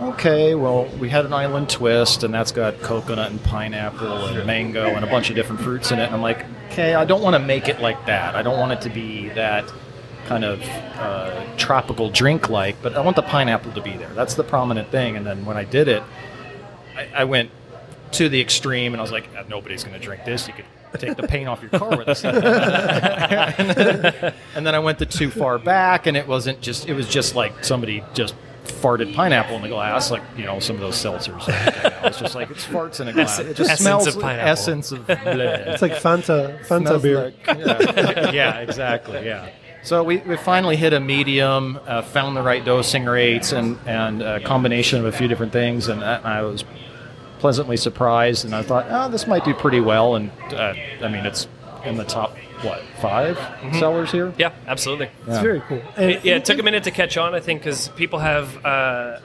Okay, 0.00 0.54
well, 0.54 0.86
we 0.98 1.10
had 1.10 1.26
an 1.26 1.34
island 1.34 1.68
twist, 1.68 2.22
and 2.22 2.32
that's 2.32 2.52
got 2.52 2.80
coconut 2.80 3.30
and 3.30 3.42
pineapple 3.44 4.28
and 4.28 4.46
mango 4.46 4.86
and 4.86 5.04
a 5.04 5.06
bunch 5.06 5.28
of 5.28 5.36
different 5.36 5.60
fruits 5.60 5.90
in 5.90 5.98
it. 5.98 6.04
And 6.04 6.14
I'm 6.14 6.22
like, 6.22 6.46
okay, 6.70 6.94
I 6.94 7.04
don't 7.04 7.20
want 7.20 7.34
to 7.34 7.38
make 7.38 7.68
it 7.68 7.82
like 7.82 8.06
that. 8.06 8.34
I 8.34 8.40
don't 8.40 8.58
want 8.58 8.72
it 8.72 8.80
to 8.80 8.88
be 8.88 9.28
that 9.34 9.70
kind 10.24 10.42
of 10.42 10.62
uh, 10.96 11.44
tropical 11.58 12.08
drink 12.08 12.48
like, 12.48 12.80
but 12.80 12.96
I 12.96 13.00
want 13.00 13.16
the 13.16 13.22
pineapple 13.22 13.72
to 13.72 13.82
be 13.82 13.94
there. 13.98 14.08
That's 14.14 14.32
the 14.32 14.42
prominent 14.42 14.88
thing. 14.90 15.16
And 15.18 15.26
then 15.26 15.44
when 15.44 15.58
I 15.58 15.64
did 15.64 15.86
it, 15.86 16.02
I, 16.96 17.08
I 17.14 17.24
went 17.24 17.50
to 18.12 18.28
the 18.28 18.40
extreme, 18.40 18.92
and 18.92 19.00
I 19.00 19.02
was 19.02 19.12
like, 19.12 19.28
"Uh, 19.36 19.44
nobody's 19.48 19.84
going 19.84 19.98
to 19.98 20.04
drink 20.04 20.24
this. 20.24 20.46
You 20.48 20.54
could 20.54 20.64
take 21.00 21.16
the 21.16 21.26
paint 21.26 21.48
off 21.48 21.60
your 21.62 21.70
car 21.70 21.96
with 21.96 22.06
this. 22.06 22.24
and, 22.24 22.36
then, 23.70 24.34
and 24.54 24.66
then 24.66 24.74
I 24.74 24.78
went 24.78 24.98
the 24.98 25.06
too 25.06 25.30
far 25.30 25.58
back, 25.58 26.06
and 26.06 26.16
it 26.16 26.26
wasn't 26.26 26.60
just. 26.60 26.88
It 26.88 26.94
was 26.94 27.08
just 27.08 27.34
like 27.34 27.64
somebody 27.64 28.02
just 28.14 28.34
farted 28.64 29.14
pineapple 29.14 29.56
in 29.56 29.62
the 29.62 29.68
glass, 29.68 30.10
like 30.10 30.22
you 30.36 30.44
know 30.44 30.60
some 30.60 30.76
of 30.76 30.82
those 30.82 30.96
seltzers. 30.96 31.42
It's 32.04 32.18
just 32.18 32.34
like 32.34 32.50
it's 32.50 32.66
farts 32.66 33.00
in 33.00 33.08
a 33.08 33.12
glass. 33.12 33.38
It 33.38 33.56
just 33.56 33.70
Essence 33.70 33.80
smells 33.80 34.06
of 34.06 34.20
pineapple. 34.20 34.48
essence 34.50 34.92
of. 34.92 35.06
bleh. 35.06 35.66
it's 35.68 35.82
like 35.82 35.92
Fanta, 35.92 36.64
Fanta 36.66 37.00
beer. 37.00 37.24
like- 37.46 37.46
yeah. 37.58 38.30
yeah, 38.32 38.58
exactly. 38.60 39.24
Yeah. 39.24 39.48
So 39.82 40.02
we, 40.04 40.18
we 40.18 40.36
finally 40.36 40.76
hit 40.76 40.92
a 40.92 41.00
medium, 41.00 41.80
uh, 41.86 42.02
found 42.02 42.36
the 42.36 42.42
right 42.42 42.62
dosing 42.62 43.06
rates, 43.06 43.52
and 43.52 43.78
and 43.86 44.22
a 44.22 44.40
combination 44.40 44.98
of 44.98 45.06
a 45.06 45.12
few 45.12 45.26
different 45.26 45.52
things, 45.52 45.88
and 45.88 46.02
that, 46.02 46.24
I 46.26 46.42
was 46.42 46.64
pleasantly 47.40 47.76
surprised, 47.76 48.44
and 48.44 48.54
I 48.54 48.62
thought, 48.62 48.86
oh, 48.88 49.08
this 49.10 49.26
might 49.26 49.44
do 49.44 49.54
pretty 49.54 49.80
well. 49.80 50.14
And 50.14 50.30
uh, 50.52 50.74
I 51.02 51.08
mean, 51.08 51.26
it's 51.26 51.48
in 51.84 51.96
the 51.96 52.04
top 52.04 52.36
what 52.62 52.82
5 53.00 53.38
sellers 53.78 54.12
here. 54.12 54.32
Yeah, 54.38 54.52
absolutely. 54.66 55.08
It's 55.26 55.38
very 55.38 55.60
cool. 55.62 55.82
And 55.96 56.10
It, 56.12 56.24
yeah, 56.24 56.36
it 56.36 56.44
took 56.44 56.58
a 56.58 56.62
minute 56.62 56.84
to 56.84 56.90
catch 56.90 57.16
on, 57.16 57.34
I 57.34 57.40
think, 57.40 57.62
because 57.62 57.88
people 57.88 58.18
have 58.18 58.64
uh, 58.64 59.18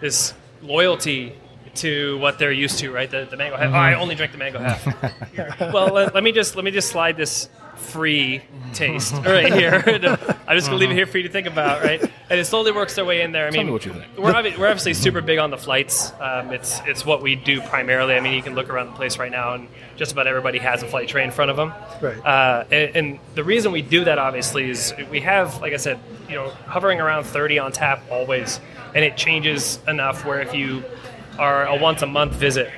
this 0.00 0.32
loyalty 0.62 1.34
to 1.76 2.18
what 2.18 2.38
they're 2.38 2.50
used 2.50 2.78
to, 2.78 2.90
right? 2.90 3.10
The, 3.10 3.28
the 3.30 3.36
mango 3.36 3.56
hef. 3.56 3.70
Oh, 3.70 3.74
I 3.76 3.94
only 3.94 4.14
drink 4.14 4.32
the 4.32 4.38
mango 4.38 4.58
hef. 4.62 5.60
well, 5.72 5.92
let, 5.92 6.14
let 6.14 6.24
me 6.24 6.32
just 6.32 6.56
let 6.56 6.64
me 6.64 6.70
just 6.70 6.88
slide 6.88 7.16
this 7.16 7.48
free 7.78 8.42
taste 8.74 9.14
right 9.24 9.52
here. 9.52 9.82
I'm 10.46 10.56
just 10.56 10.66
gonna 10.68 10.78
leave 10.78 10.90
it 10.90 10.94
here 10.94 11.06
for 11.06 11.18
you 11.18 11.24
to 11.24 11.30
think 11.32 11.46
about, 11.46 11.82
right? 11.82 12.00
And 12.02 12.38
it 12.38 12.44
slowly 12.44 12.72
works 12.72 12.94
their 12.94 13.04
way 13.04 13.22
in 13.22 13.32
there. 13.32 13.46
I 13.46 13.50
Tell 13.50 13.58
mean, 13.60 13.66
me 13.68 13.72
what 13.72 13.86
you 13.86 13.92
think. 13.92 14.04
we're 14.18 14.32
obvi- 14.32 14.58
we're 14.58 14.66
obviously 14.66 14.94
super 14.94 15.20
big 15.20 15.38
on 15.38 15.50
the 15.50 15.56
flights. 15.56 16.12
Um, 16.20 16.52
it's 16.52 16.80
it's 16.86 17.04
what 17.06 17.22
we 17.22 17.34
do 17.36 17.60
primarily. 17.62 18.14
I 18.14 18.20
mean, 18.20 18.34
you 18.34 18.42
can 18.42 18.54
look 18.54 18.68
around 18.68 18.86
the 18.88 18.92
place 18.96 19.18
right 19.18 19.30
now, 19.32 19.54
and 19.54 19.68
just 19.96 20.12
about 20.12 20.26
everybody 20.26 20.58
has 20.58 20.82
a 20.82 20.86
flight 20.86 21.08
tray 21.08 21.24
in 21.24 21.30
front 21.30 21.50
of 21.50 21.56
them. 21.56 21.72
Right. 22.02 22.18
Uh, 22.24 22.64
and, 22.70 22.96
and 22.96 23.18
the 23.34 23.44
reason 23.44 23.72
we 23.72 23.82
do 23.82 24.04
that, 24.04 24.18
obviously, 24.18 24.68
is 24.68 24.92
we 25.10 25.20
have, 25.20 25.60
like 25.60 25.72
I 25.72 25.76
said, 25.78 25.98
you 26.28 26.34
know, 26.34 26.50
hovering 26.66 27.00
around 27.00 27.24
30 27.24 27.58
on 27.58 27.72
tap 27.72 28.02
always, 28.10 28.60
and 28.94 29.04
it 29.04 29.16
changes 29.16 29.78
enough 29.88 30.24
where 30.24 30.40
if 30.40 30.52
you 30.54 30.84
are 31.38 31.66
a 31.66 31.76
once 31.76 32.02
a 32.02 32.06
month 32.06 32.34
visit, 32.34 32.70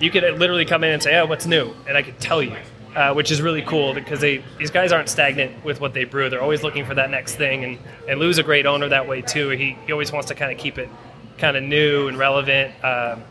you 0.00 0.10
could 0.10 0.22
literally 0.38 0.64
come 0.64 0.84
in 0.84 0.90
and 0.92 1.02
say, 1.02 1.16
"Oh, 1.18 1.26
what's 1.26 1.46
new?" 1.46 1.72
and 1.88 1.96
I 1.96 2.02
could 2.02 2.18
tell 2.20 2.42
you. 2.42 2.54
Uh, 2.96 3.12
which 3.12 3.30
is 3.30 3.42
really 3.42 3.60
cool 3.60 3.92
because 3.92 4.20
they 4.20 4.42
these 4.58 4.70
guys 4.70 4.90
aren't 4.90 5.10
stagnant 5.10 5.62
with 5.62 5.82
what 5.82 5.92
they 5.92 6.04
brew. 6.04 6.30
They're 6.30 6.40
always 6.40 6.62
looking 6.62 6.86
for 6.86 6.94
that 6.94 7.10
next 7.10 7.34
thing, 7.34 7.62
and 7.62 7.78
and 8.08 8.18
Lou's 8.18 8.38
a 8.38 8.42
great 8.42 8.64
owner 8.64 8.88
that 8.88 9.06
way 9.06 9.20
too. 9.20 9.50
He, 9.50 9.76
he 9.84 9.92
always 9.92 10.10
wants 10.10 10.28
to 10.28 10.34
kind 10.34 10.50
of 10.50 10.56
keep 10.56 10.78
it 10.78 10.88
kind 11.36 11.58
of 11.58 11.62
new 11.62 12.08
and 12.08 12.16
relevant. 12.16 12.72
Um, 12.82 13.22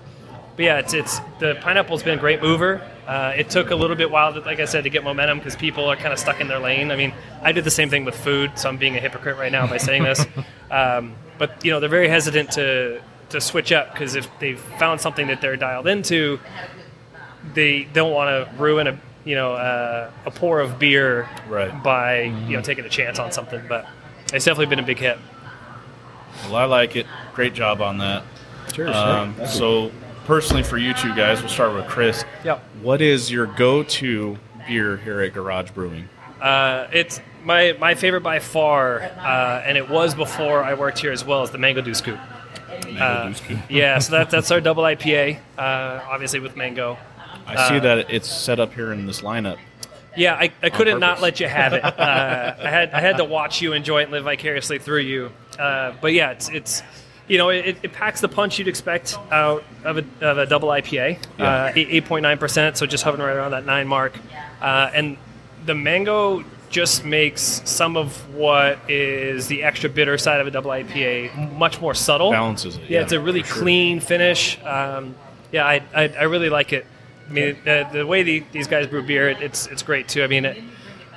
but 0.55 0.65
yeah, 0.65 0.77
it's, 0.77 0.93
it's 0.93 1.19
the 1.39 1.57
pineapple's 1.61 2.03
been 2.03 2.19
a 2.19 2.21
great 2.21 2.43
mover. 2.43 2.79
Uh, 3.07 3.33
it 3.35 3.49
took 3.49 3.71
a 3.71 3.75
little 3.75 3.95
bit 3.95 4.11
while, 4.11 4.33
to, 4.33 4.39
like 4.41 4.59
I 4.59 4.65
said, 4.65 4.83
to 4.83 4.91
get 4.91 5.03
momentum 5.03 5.39
because 5.39 5.55
people 5.55 5.85
are 5.85 5.95
kind 5.95 6.13
of 6.13 6.19
stuck 6.19 6.39
in 6.39 6.47
their 6.47 6.59
lane. 6.59 6.91
I 6.91 6.95
mean, 6.95 7.11
I 7.41 7.51
did 7.51 7.63
the 7.63 7.71
same 7.71 7.89
thing 7.89 8.05
with 8.05 8.15
food, 8.15 8.51
so 8.59 8.69
I'm 8.69 8.77
being 8.77 8.95
a 8.95 8.99
hypocrite 8.99 9.37
right 9.37 9.51
now 9.51 9.65
by 9.65 9.77
saying 9.77 10.03
this. 10.03 10.25
um, 10.69 11.15
but 11.39 11.65
you 11.65 11.71
know, 11.71 11.79
they're 11.79 11.89
very 11.89 12.07
hesitant 12.07 12.51
to 12.51 13.01
to 13.29 13.41
switch 13.41 13.71
up 13.71 13.91
because 13.91 14.13
if 14.13 14.29
they've 14.37 14.59
found 14.77 15.01
something 15.01 15.25
that 15.27 15.41
they're 15.41 15.57
dialed 15.57 15.87
into, 15.87 16.39
they 17.55 17.85
don't 17.85 18.13
want 18.13 18.29
to 18.29 18.61
ruin 18.61 18.85
a 18.85 18.99
you 19.25 19.35
know 19.35 19.53
uh, 19.53 20.09
a 20.25 20.31
pour 20.31 20.59
of 20.61 20.79
beer 20.79 21.27
Right. 21.49 21.83
by 21.83 22.21
you 22.23 22.55
know 22.55 22.61
taking 22.61 22.85
a 22.85 22.89
chance 22.89 23.19
on 23.19 23.31
something. 23.31 23.61
But 23.67 23.85
it's 24.33 24.45
definitely 24.45 24.67
been 24.67 24.79
a 24.79 24.87
big 24.87 24.99
hit. 24.99 25.17
Well, 26.45 26.55
I 26.55 26.65
like 26.65 26.95
it. 26.95 27.05
Great 27.33 27.53
job 27.53 27.81
on 27.81 27.97
that. 27.99 28.23
Cheers. 28.73 28.95
Um, 28.95 29.35
so, 29.47 29.91
personally, 30.25 30.63
for 30.63 30.77
you 30.77 30.93
two 30.93 31.13
guys, 31.15 31.39
we'll 31.39 31.49
start 31.49 31.73
with 31.73 31.87
Chris. 31.87 32.25
Yep. 32.43 32.63
What 32.81 33.01
is 33.01 33.31
your 33.31 33.45
go-to 33.45 34.37
beer 34.67 34.97
here 34.97 35.21
at 35.21 35.33
Garage 35.33 35.71
Brewing? 35.71 36.09
Uh, 36.41 36.87
it's 36.91 37.21
my 37.43 37.75
my 37.79 37.95
favorite 37.95 38.21
by 38.21 38.39
far, 38.39 39.01
uh, 39.01 39.63
and 39.65 39.77
it 39.77 39.89
was 39.89 40.13
before 40.13 40.61
I 40.63 40.73
worked 40.73 40.99
here 40.99 41.11
as 41.11 41.23
well 41.23 41.41
as 41.41 41.51
the 41.51 41.57
Mango 41.57 41.81
Deuce 41.81 42.01
Coupe. 42.01 42.19
Mango 42.83 42.99
Uh, 43.01 43.27
Deuce 43.29 43.39
Coupe. 43.41 43.59
yeah, 43.69 43.99
so 43.99 44.11
that, 44.11 44.29
that's 44.31 44.51
our 44.51 44.59
double 44.59 44.83
IPA, 44.83 45.39
uh, 45.57 46.01
obviously 46.09 46.39
with 46.41 46.55
mango. 46.57 46.97
I 47.47 47.69
see 47.69 47.77
uh, 47.77 47.79
that 47.81 48.11
it's 48.13 48.29
set 48.29 48.59
up 48.59 48.73
here 48.73 48.91
in 48.91 49.05
this 49.05 49.21
lineup. 49.21 49.57
Yeah, 50.17 50.35
I, 50.35 50.51
I 50.63 50.69
couldn't 50.69 50.99
not 50.99 51.21
let 51.21 51.39
you 51.39 51.47
have 51.47 51.73
it. 51.73 51.83
Uh, 52.05 52.55
I 52.59 52.69
had 52.69 52.91
I 52.93 52.99
had 53.01 53.17
to 53.17 53.23
watch 53.25 53.61
you 53.61 53.73
enjoy 53.73 54.01
it 54.01 54.03
and 54.03 54.11
live 54.11 54.23
vicariously 54.23 54.79
through 54.79 55.01
you. 55.01 55.31
Uh, 55.59 55.93
but 56.01 56.13
yeah, 56.13 56.31
it's 56.31 56.49
it's 56.49 56.83
you 57.27 57.37
know 57.37 57.49
it, 57.49 57.77
it 57.83 57.93
packs 57.93 58.21
the 58.21 58.27
punch 58.29 58.57
you'd 58.59 58.67
expect 58.67 59.17
out 59.31 59.63
of 59.83 59.97
a, 59.97 60.05
of 60.21 60.37
a 60.37 60.45
double 60.45 60.69
IPA, 60.69 61.17
Yeah. 61.37 61.45
uh, 61.45 61.71
eight 61.75 62.05
point 62.05 62.23
nine 62.23 62.37
percent. 62.37 62.77
So 62.77 62.85
just 62.85 63.03
hovering 63.03 63.23
right 63.25 63.35
around 63.35 63.51
that 63.51 63.65
nine 63.65 63.87
mark, 63.87 64.17
uh, 64.61 64.89
and 64.93 65.17
the 65.65 65.75
mango 65.75 66.43
just 66.69 67.05
makes 67.05 67.61
some 67.65 67.95
of 67.95 68.33
what 68.35 68.77
is 68.89 69.47
the 69.47 69.63
extra 69.63 69.89
bitter 69.89 70.17
side 70.17 70.41
of 70.41 70.47
a 70.47 70.51
double 70.51 70.71
IPA 70.71 71.53
much 71.57 71.79
more 71.81 71.93
subtle. 71.93 72.31
Balances 72.31 72.77
it. 72.77 72.89
Yeah, 72.89 73.01
it's 73.01 73.13
a 73.13 73.19
really 73.19 73.41
for 73.43 73.47
sure. 73.53 73.63
clean 73.63 73.99
finish. 73.99 74.61
Um, 74.63 75.15
yeah, 75.51 75.65
I, 75.65 75.81
I, 75.95 76.07
I 76.09 76.23
really 76.23 76.49
like 76.49 76.73
it. 76.73 76.85
I 77.27 77.31
mean, 77.31 77.57
the, 77.63 77.87
the 77.91 78.05
way 78.05 78.23
the, 78.23 78.43
these 78.51 78.67
guys 78.67 78.87
brew 78.87 79.01
beer, 79.03 79.29
it, 79.29 79.41
it's 79.41 79.67
it's 79.67 79.81
great 79.83 80.07
too. 80.07 80.23
I 80.23 80.27
mean, 80.27 80.45
it, 80.45 80.63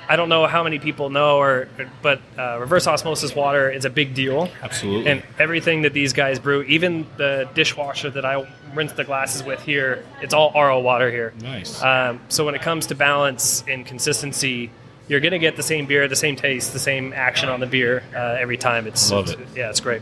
I 0.07 0.15
don't 0.15 0.29
know 0.29 0.47
how 0.47 0.63
many 0.63 0.79
people 0.79 1.11
know, 1.11 1.37
or 1.37 1.69
but 2.01 2.19
uh, 2.37 2.57
reverse 2.59 2.87
osmosis 2.87 3.35
water 3.35 3.69
is 3.69 3.85
a 3.85 3.91
big 3.91 4.15
deal. 4.15 4.49
Absolutely. 4.63 5.11
And 5.11 5.23
everything 5.37 5.83
that 5.83 5.93
these 5.93 6.13
guys 6.13 6.39
brew, 6.39 6.63
even 6.63 7.05
the 7.17 7.47
dishwasher 7.53 8.09
that 8.09 8.25
I 8.25 8.51
rinse 8.73 8.93
the 8.93 9.03
glasses 9.03 9.43
with 9.43 9.61
here, 9.61 10.03
it's 10.21 10.33
all 10.33 10.51
RO 10.55 10.79
water 10.79 11.11
here. 11.11 11.33
Nice. 11.41 11.81
Um, 11.83 12.21
so 12.27 12.43
when 12.43 12.55
it 12.55 12.61
comes 12.61 12.87
to 12.87 12.95
balance 12.95 13.63
and 13.67 13.85
consistency, 13.85 14.71
you're 15.07 15.19
going 15.19 15.31
to 15.33 15.39
get 15.39 15.55
the 15.55 15.63
same 15.63 15.85
beer, 15.85 16.07
the 16.07 16.15
same 16.15 16.35
taste, 16.35 16.73
the 16.73 16.79
same 16.79 17.13
action 17.13 17.47
on 17.49 17.59
the 17.59 17.67
beer 17.67 18.01
uh, 18.15 18.17
every 18.39 18.57
time. 18.57 18.87
It's 18.87 19.11
Love 19.11 19.29
it's- 19.29 19.47
it. 19.51 19.57
Yeah, 19.57 19.69
it's 19.69 19.79
great. 19.79 20.01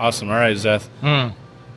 Awesome. 0.00 0.30
All 0.30 0.34
right, 0.34 0.56
Zeth. 0.56 0.86
Hmm. 1.00 1.28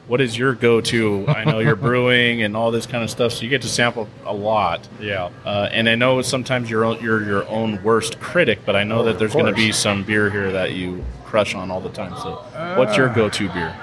What 0.08 0.22
is 0.22 0.38
your 0.38 0.54
go-to? 0.54 1.26
I 1.28 1.46
know 1.46 1.58
you're 1.60 1.76
brewing 1.76 2.44
and 2.44 2.56
all 2.56 2.70
this 2.70 2.86
kind 2.86 3.04
of 3.04 3.10
stuff, 3.10 3.32
so 3.34 3.42
you 3.44 3.50
get 3.50 3.64
to 3.64 3.68
sample 3.68 4.08
a 4.26 4.34
lot. 4.34 4.88
Yeah. 5.02 5.30
Uh, 5.44 5.68
and 5.72 5.90
I 5.90 5.96
know 5.96 6.22
sometimes 6.22 6.70
you're 6.70 6.86
own- 6.86 7.02
you're 7.02 7.24
your 7.24 7.48
own 7.50 7.82
worst 7.84 8.20
critic, 8.20 8.60
but 8.66 8.76
I 8.76 8.84
know 8.84 9.04
that 9.06 9.18
there's 9.18 9.34
going 9.34 9.48
to 9.48 9.54
be 9.54 9.72
some 9.72 10.04
beer 10.04 10.30
here 10.30 10.52
that 10.52 10.74
you 10.74 11.04
crush 11.26 11.56
on 11.56 11.72
all 11.72 11.82
the 11.82 11.90
time. 11.90 12.16
So, 12.18 12.36
what's 12.78 12.96
your 12.96 13.10
go-to 13.10 13.50
beer? 13.50 13.76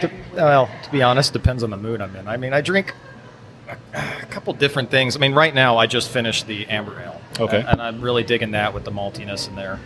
De- 0.00 0.10
well, 0.34 0.68
to 0.82 0.90
be 0.90 1.02
honest, 1.02 1.32
depends 1.32 1.62
on 1.62 1.70
the 1.70 1.76
mood 1.76 2.00
I'm 2.00 2.14
in. 2.16 2.26
I 2.28 2.36
mean, 2.36 2.52
I 2.52 2.60
drink 2.60 2.92
a, 3.68 3.76
a 3.94 4.26
couple 4.26 4.52
different 4.54 4.90
things. 4.90 5.16
I 5.16 5.20
mean, 5.20 5.34
right 5.34 5.54
now 5.54 5.76
I 5.78 5.86
just 5.86 6.10
finished 6.10 6.46
the 6.46 6.66
amber 6.66 7.00
ale. 7.00 7.20
Okay. 7.38 7.58
And, 7.60 7.68
and 7.68 7.80
I'm 7.82 8.00
really 8.00 8.22
digging 8.24 8.50
that 8.50 8.74
with 8.74 8.84
the 8.84 8.90
maltiness 8.90 9.48
in 9.48 9.54
there. 9.54 9.78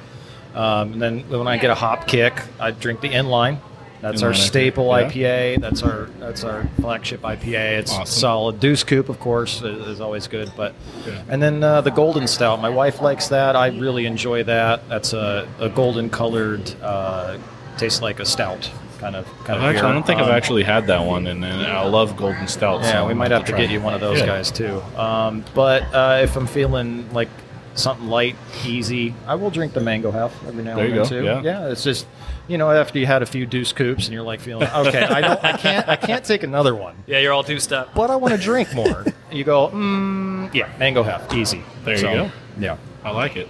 Um, 0.55 0.95
and 0.95 1.03
then 1.03 1.21
when 1.29 1.47
I 1.47 1.59
get 1.59 1.71
a 1.71 1.75
hop 1.77 2.09
kick, 2.09 2.43
I 2.59 2.73
drink 2.73 3.01
the 3.03 3.11
inline. 3.11 3.59
That's 4.01 4.23
our 4.23 4.33
staple 4.35 4.87
yeah. 4.87 5.11
IPA. 5.11 5.61
That's 5.61 5.83
our 5.83 6.07
that's 6.19 6.43
our 6.45 6.67
flagship 6.81 7.21
IPA. 7.23 7.79
It's 7.81 7.93
Awesome. 7.93 8.07
solid. 8.07 8.61
Deuce 8.61 8.83
Coupe, 8.85 9.09
of 9.09 9.21
course, 9.21 9.61
is, 9.63 9.87
is 9.87 10.01
always 10.01 10.27
good. 10.27 10.51
But 10.57 10.75
Yeah. 11.07 11.23
and 11.29 11.43
then 11.43 11.63
uh, 11.63 11.81
the 11.83 11.91
golden 11.91 12.27
stout. 12.27 12.61
My 12.61 12.69
wife 12.71 13.01
likes 13.03 13.29
that. 13.29 13.57
I 13.57 13.69
really 13.69 14.07
enjoy 14.07 14.45
that. 14.45 14.89
That's 14.89 15.13
a, 15.13 15.47
a 15.59 15.69
golden 15.69 16.09
colored, 16.11 16.73
uh, 16.83 17.37
tastes 17.77 18.01
like 18.03 18.21
a 18.21 18.25
stout 18.27 18.71
kind 18.99 19.17
of 19.17 19.25
kind 19.45 19.59
I've 19.59 19.71
of. 19.71 19.77
actually, 19.77 19.89
I 19.89 19.93
don't 19.95 20.07
think 20.07 20.21
I've 20.21 20.29
Um, 20.29 20.35
actually 20.35 20.63
had 20.63 20.87
that 20.89 21.05
one, 21.07 21.27
and, 21.27 21.43
and 21.45 21.63
I 21.67 21.85
love 21.87 22.17
Golden 22.19 22.47
Stout. 22.49 22.83
yeah, 22.83 22.93
so 22.93 23.07
we 23.07 23.15
might 23.15 23.31
have 23.31 23.47
to 23.47 23.53
get 23.53 23.71
you 23.71 23.81
one 23.81 23.95
of 23.95 24.01
those 24.01 24.19
Yeah. 24.21 24.27
guys 24.27 24.51
too. 24.51 24.83
Um, 24.97 25.43
but 25.55 25.83
uh, 25.95 26.21
if 26.23 26.37
I'm 26.37 26.47
feeling 26.47 27.09
like 27.13 27.29
something 27.75 28.09
light, 28.09 28.37
easy, 28.65 29.15
I 29.27 29.35
will 29.37 29.51
drink 29.51 29.73
the 29.73 29.81
mango 29.81 30.11
hef 30.11 30.33
every 30.47 30.63
now 30.65 30.77
There 30.77 30.85
and 30.87 30.95
then 30.95 31.03
go, 31.03 31.09
too. 31.09 31.47
yeah. 31.47 31.69
it's 31.69 31.85
just 31.85 32.07
you 32.49 32.59
know 32.59 32.71
after 32.71 32.99
you 32.99 33.07
had 33.07 33.23
a 33.23 33.27
few 33.27 33.47
deuce 33.47 33.73
coupes 33.73 34.07
and 34.07 34.15
you're 34.15 34.23
like 34.25 34.41
feeling 34.41 34.69
okay, 34.69 35.03
I 35.03 35.21
don't, 35.21 35.45
I 35.45 35.57
can't, 35.57 35.89
I 35.89 35.97
can't 35.97 36.25
take 36.25 36.43
another 36.43 36.75
one, 36.75 36.97
Yeah, 37.07 37.19
you're 37.21 37.33
all 37.33 37.45
deuced 37.45 37.73
up. 37.73 37.95
but 37.95 38.11
I 38.11 38.17
want 38.17 38.35
to 38.35 38.41
drink 38.41 38.75
more. 38.75 39.05
you 39.33 39.45
go, 39.45 39.69
mm, 39.69 40.53
yeah, 40.55 40.69
mango 40.79 41.03
hef, 41.03 41.33
easy. 41.33 41.63
There 41.85 41.97
you 41.97 42.03
go. 42.03 42.31
Yeah. 42.59 42.77
I 43.05 43.11
like 43.13 43.37
it. 43.37 43.49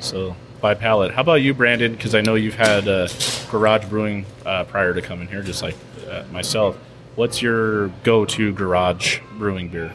So 0.00 0.34
by 0.60 0.74
palate. 0.74 1.12
How 1.12 1.22
about 1.22 1.34
you, 1.42 1.54
Brandon? 1.54 1.92
Because 1.92 2.14
I 2.14 2.20
know 2.20 2.34
you've 2.34 2.54
had 2.56 2.86
uh, 2.88 3.08
garage 3.50 3.86
brewing 3.86 4.26
uh, 4.44 4.64
prior 4.64 4.92
to 4.92 5.00
coming 5.00 5.28
here, 5.28 5.42
just 5.42 5.62
like 5.62 5.76
uh, 6.08 6.24
myself. 6.32 6.76
What's 7.14 7.40
your 7.40 7.88
go-to 8.04 8.52
garage 8.52 9.20
brewing 9.38 9.68
beer? 9.68 9.92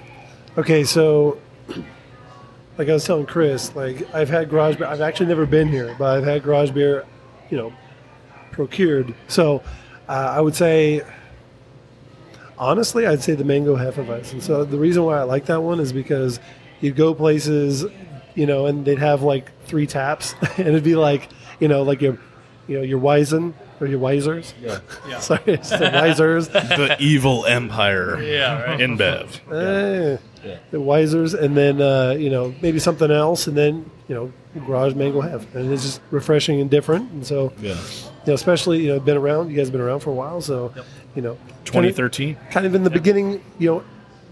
Okay, 0.58 0.84
so 0.84 1.39
like 2.78 2.90
I 2.90 2.94
was 2.94 3.06
telling 3.06 3.26
Chris, 3.26 3.76
like 3.76 4.14
I've 4.14 4.30
had 4.30 4.50
garage 4.50 4.78
beer. 4.78 4.88
I've 4.88 5.02
actually 5.02 5.28
never 5.28 5.46
been 5.46 5.68
here, 5.68 5.96
but 5.98 6.18
I've 6.18 6.24
had 6.24 6.44
garage 6.44 6.72
beer, 6.72 7.06
you 7.50 7.58
know, 7.58 7.74
procured. 8.52 9.14
So 9.28 9.64
uh, 10.10 10.34
I 10.36 10.42
would 10.42 10.56
say, 10.56 11.02
honestly, 12.58 13.08
I'd 13.08 13.22
say 13.22 13.36
the 13.36 13.44
mango 13.44 13.76
hefeweizen. 13.76 14.42
So 14.42 14.66
the 14.66 14.78
reason 14.78 15.04
why 15.04 15.20
I 15.20 15.24
like 15.24 15.46
that 15.46 15.62
one 15.62 15.80
is 15.80 15.94
because 15.94 16.40
you'd 16.82 16.96
go 16.96 17.14
places, 17.14 17.86
you 18.36 18.46
know, 18.46 18.66
and 18.66 18.84
they'd 18.86 19.00
have 19.00 19.22
like 19.22 19.52
three 19.66 19.88
taps, 19.88 20.36
and 20.58 20.68
it'd 20.68 20.84
be 20.84 20.96
like, 20.96 21.30
you 21.60 21.68
know, 21.68 21.84
like 21.84 22.02
your, 22.02 22.18
you 22.68 22.78
know, 22.78 22.84
your 22.84 23.00
Weizen 23.00 23.54
or 23.80 23.88
you 23.88 24.00
Wisers? 24.00 24.54
Yeah. 24.62 24.80
yeah. 25.08 25.19
Sorry, 25.30 25.42
it's 25.46 25.69
the 25.69 25.78
Wisers. 25.78 26.52
the 26.52 26.96
evil 27.00 27.46
empire. 27.46 28.21
Yeah, 28.21 28.62
right. 28.63 28.80
InBev. 28.80 29.40
Eh, 29.52 30.17
the 30.71 30.78
Wisers, 30.78 31.34
and 31.40 31.56
then 31.58 31.82
uh, 31.82 32.12
you 32.17 32.30
know 32.30 32.54
maybe 32.62 32.80
something 32.80 33.12
else, 33.12 33.48
and 33.48 33.58
then 33.58 33.90
you 34.08 34.15
know 34.15 34.34
garage 34.65 34.94
mango 34.94 35.21
hef, 35.21 35.54
and 35.56 35.71
it's 35.71 35.84
just 35.84 36.02
refreshing 36.12 36.62
and 36.62 36.69
different. 36.69 37.12
And 37.12 37.26
so 37.26 37.52
Yeah. 37.60 37.71
you 37.71 37.78
know, 38.28 38.34
especially 38.34 38.82
you 38.82 38.90
know 38.90 39.00
been 39.00 39.17
around. 39.17 39.50
You 39.50 39.58
guys 39.58 39.67
have 39.67 39.73
been 39.73 39.82
around 39.82 40.00
for 40.02 40.12
a 40.12 40.13
while, 40.13 40.42
so 40.42 40.71
you 41.15 41.21
know, 41.21 41.36
kind 41.65 41.86
of- 41.86 41.96
2013. 41.96 42.38
kind 42.52 42.65
of 42.65 42.76
in 42.76 42.84
the 42.84 42.90
beginning, 42.90 43.42
you 43.58 43.69
know, 43.69 43.84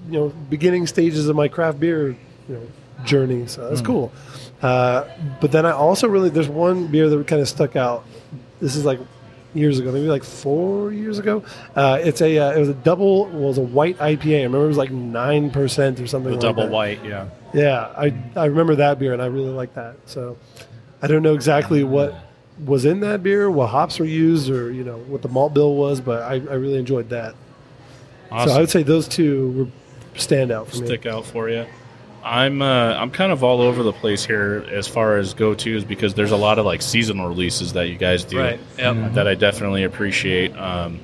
you 0.09 0.19
know, 0.19 0.29
beginning 0.49 0.85
stages 0.87 1.27
of 1.29 1.35
my 1.35 1.47
craft 1.47 1.79
beer, 1.79 2.09
you 2.09 2.17
know, 2.55 2.61
journey. 3.05 3.47
So 3.47 3.69
that's 3.69 3.81
cool. 3.81 4.11
Uh, 4.61 5.05
but 5.41 5.51
then 5.51 5.65
I 5.65 5.71
also 5.71 6.07
really 6.07 6.29
there's 6.29 6.47
one 6.49 6.87
beer 6.87 7.09
that 7.09 7.27
kind 7.27 7.41
of 7.41 7.49
stuck 7.49 7.75
out. 7.75 8.05
This 8.61 8.75
is 8.75 8.85
like 8.85 8.99
years 9.53 9.79
ago, 9.79 9.91
maybe 9.91 10.07
like 10.07 10.23
four 10.23 10.91
years 10.91 11.19
ago. 11.19 11.43
Uh, 11.75 11.99
it's 12.01 12.21
a 12.21 12.37
uh, 12.37 12.51
it 12.51 12.59
was 12.59 12.69
a 12.69 12.73
double 12.73 13.25
well, 13.25 13.43
it 13.43 13.47
was 13.47 13.57
a 13.57 13.61
white 13.61 13.97
IPA. 13.97 14.39
I 14.39 14.43
remember 14.43 14.65
it 14.65 14.69
was 14.69 14.77
like 14.77 14.91
nine 14.91 15.51
percent 15.51 15.99
or 15.99 16.07
something. 16.07 16.31
The 16.31 16.37
like 16.37 16.41
double 16.41 16.63
that. 16.63 16.71
white, 16.71 17.03
yeah. 17.03 17.29
Yeah, 17.53 17.93
I 17.97 18.13
I 18.35 18.45
remember 18.45 18.75
that 18.75 18.99
beer 18.99 19.13
and 19.13 19.21
I 19.21 19.27
really 19.27 19.51
like 19.51 19.73
that. 19.75 19.95
So 20.05 20.37
I 21.01 21.07
don't 21.07 21.23
know 21.23 21.33
exactly 21.33 21.83
what 21.83 22.15
was 22.65 22.85
in 22.85 22.99
that 23.01 23.23
beer, 23.23 23.49
what 23.49 23.67
hops 23.67 23.99
were 23.99 24.05
used, 24.05 24.49
or 24.49 24.71
you 24.71 24.83
know 24.83 24.97
what 24.99 25.21
the 25.21 25.29
malt 25.29 25.53
bill 25.53 25.75
was, 25.75 26.01
but 26.01 26.23
I, 26.23 26.33
I 26.33 26.55
really 26.55 26.77
enjoyed 26.77 27.09
that. 27.09 27.35
Awesome. 28.31 28.49
So 28.49 28.55
I 28.55 28.59
would 28.59 28.69
say 28.69 28.83
those 28.83 29.07
two 29.07 29.51
were 29.51 30.19
stand 30.19 30.51
out 30.51 30.67
for 30.67 30.77
me. 30.77 30.85
stick 30.85 31.05
out 31.05 31.25
for 31.25 31.49
you. 31.49 31.65
I'm 32.23 32.61
uh, 32.61 32.93
I'm 32.93 33.11
kind 33.11 33.31
of 33.31 33.43
all 33.43 33.61
over 33.61 33.83
the 33.83 33.93
place 33.93 34.25
here 34.25 34.65
as 34.71 34.87
far 34.87 35.17
as 35.17 35.33
go 35.33 35.53
tos 35.53 35.83
because 35.83 36.13
there's 36.13 36.31
a 36.31 36.37
lot 36.37 36.57
of 36.57 36.65
like 36.65 36.81
seasonal 36.81 37.27
releases 37.27 37.73
that 37.73 37.89
you 37.89 37.95
guys 37.95 38.23
do 38.23 38.39
Right. 38.39 38.59
Yep. 38.77 39.13
that 39.13 39.27
I 39.27 39.35
definitely 39.35 39.83
appreciate. 39.83 40.55
Um, 40.57 40.99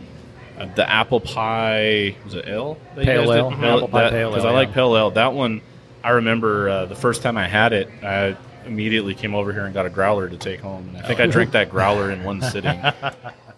uh, 0.57 0.65
the 0.75 0.89
apple 0.89 1.19
pie 1.19 2.15
was 2.23 2.35
it 2.35 2.47
ale? 2.47 2.75
Pale 2.95 3.05
guys 3.05 3.27
did? 3.27 3.37
ale. 3.37 3.75
Apple 3.75 3.87
pie 3.89 4.09
pale 4.09 4.19
ale. 4.19 4.29
because 4.29 4.45
I 4.45 4.51
like 4.51 4.69
yeah. 4.69 4.73
pale 4.75 4.97
ale. 4.97 5.11
That 5.11 5.33
one 5.33 5.61
I 6.03 6.11
remember 6.11 6.69
uh, 6.69 6.85
the 6.85 6.95
first 6.95 7.21
time 7.21 7.37
I 7.37 7.47
had 7.47 7.73
it. 7.73 7.89
I 8.01 8.37
immediately 8.65 9.13
came 9.13 9.35
over 9.35 9.51
here 9.51 9.65
and 9.65 9.73
got 9.73 9.85
a 9.85 9.89
growler 9.89 10.29
to 10.29 10.37
take 10.37 10.59
home. 10.61 10.89
And 10.89 10.97
I 10.97 11.07
think 11.07 11.19
I 11.19 11.27
drank 11.27 11.51
that 11.51 11.69
growler 11.69 12.11
in 12.11 12.23
one 12.23 12.41
sitting. 12.41 12.81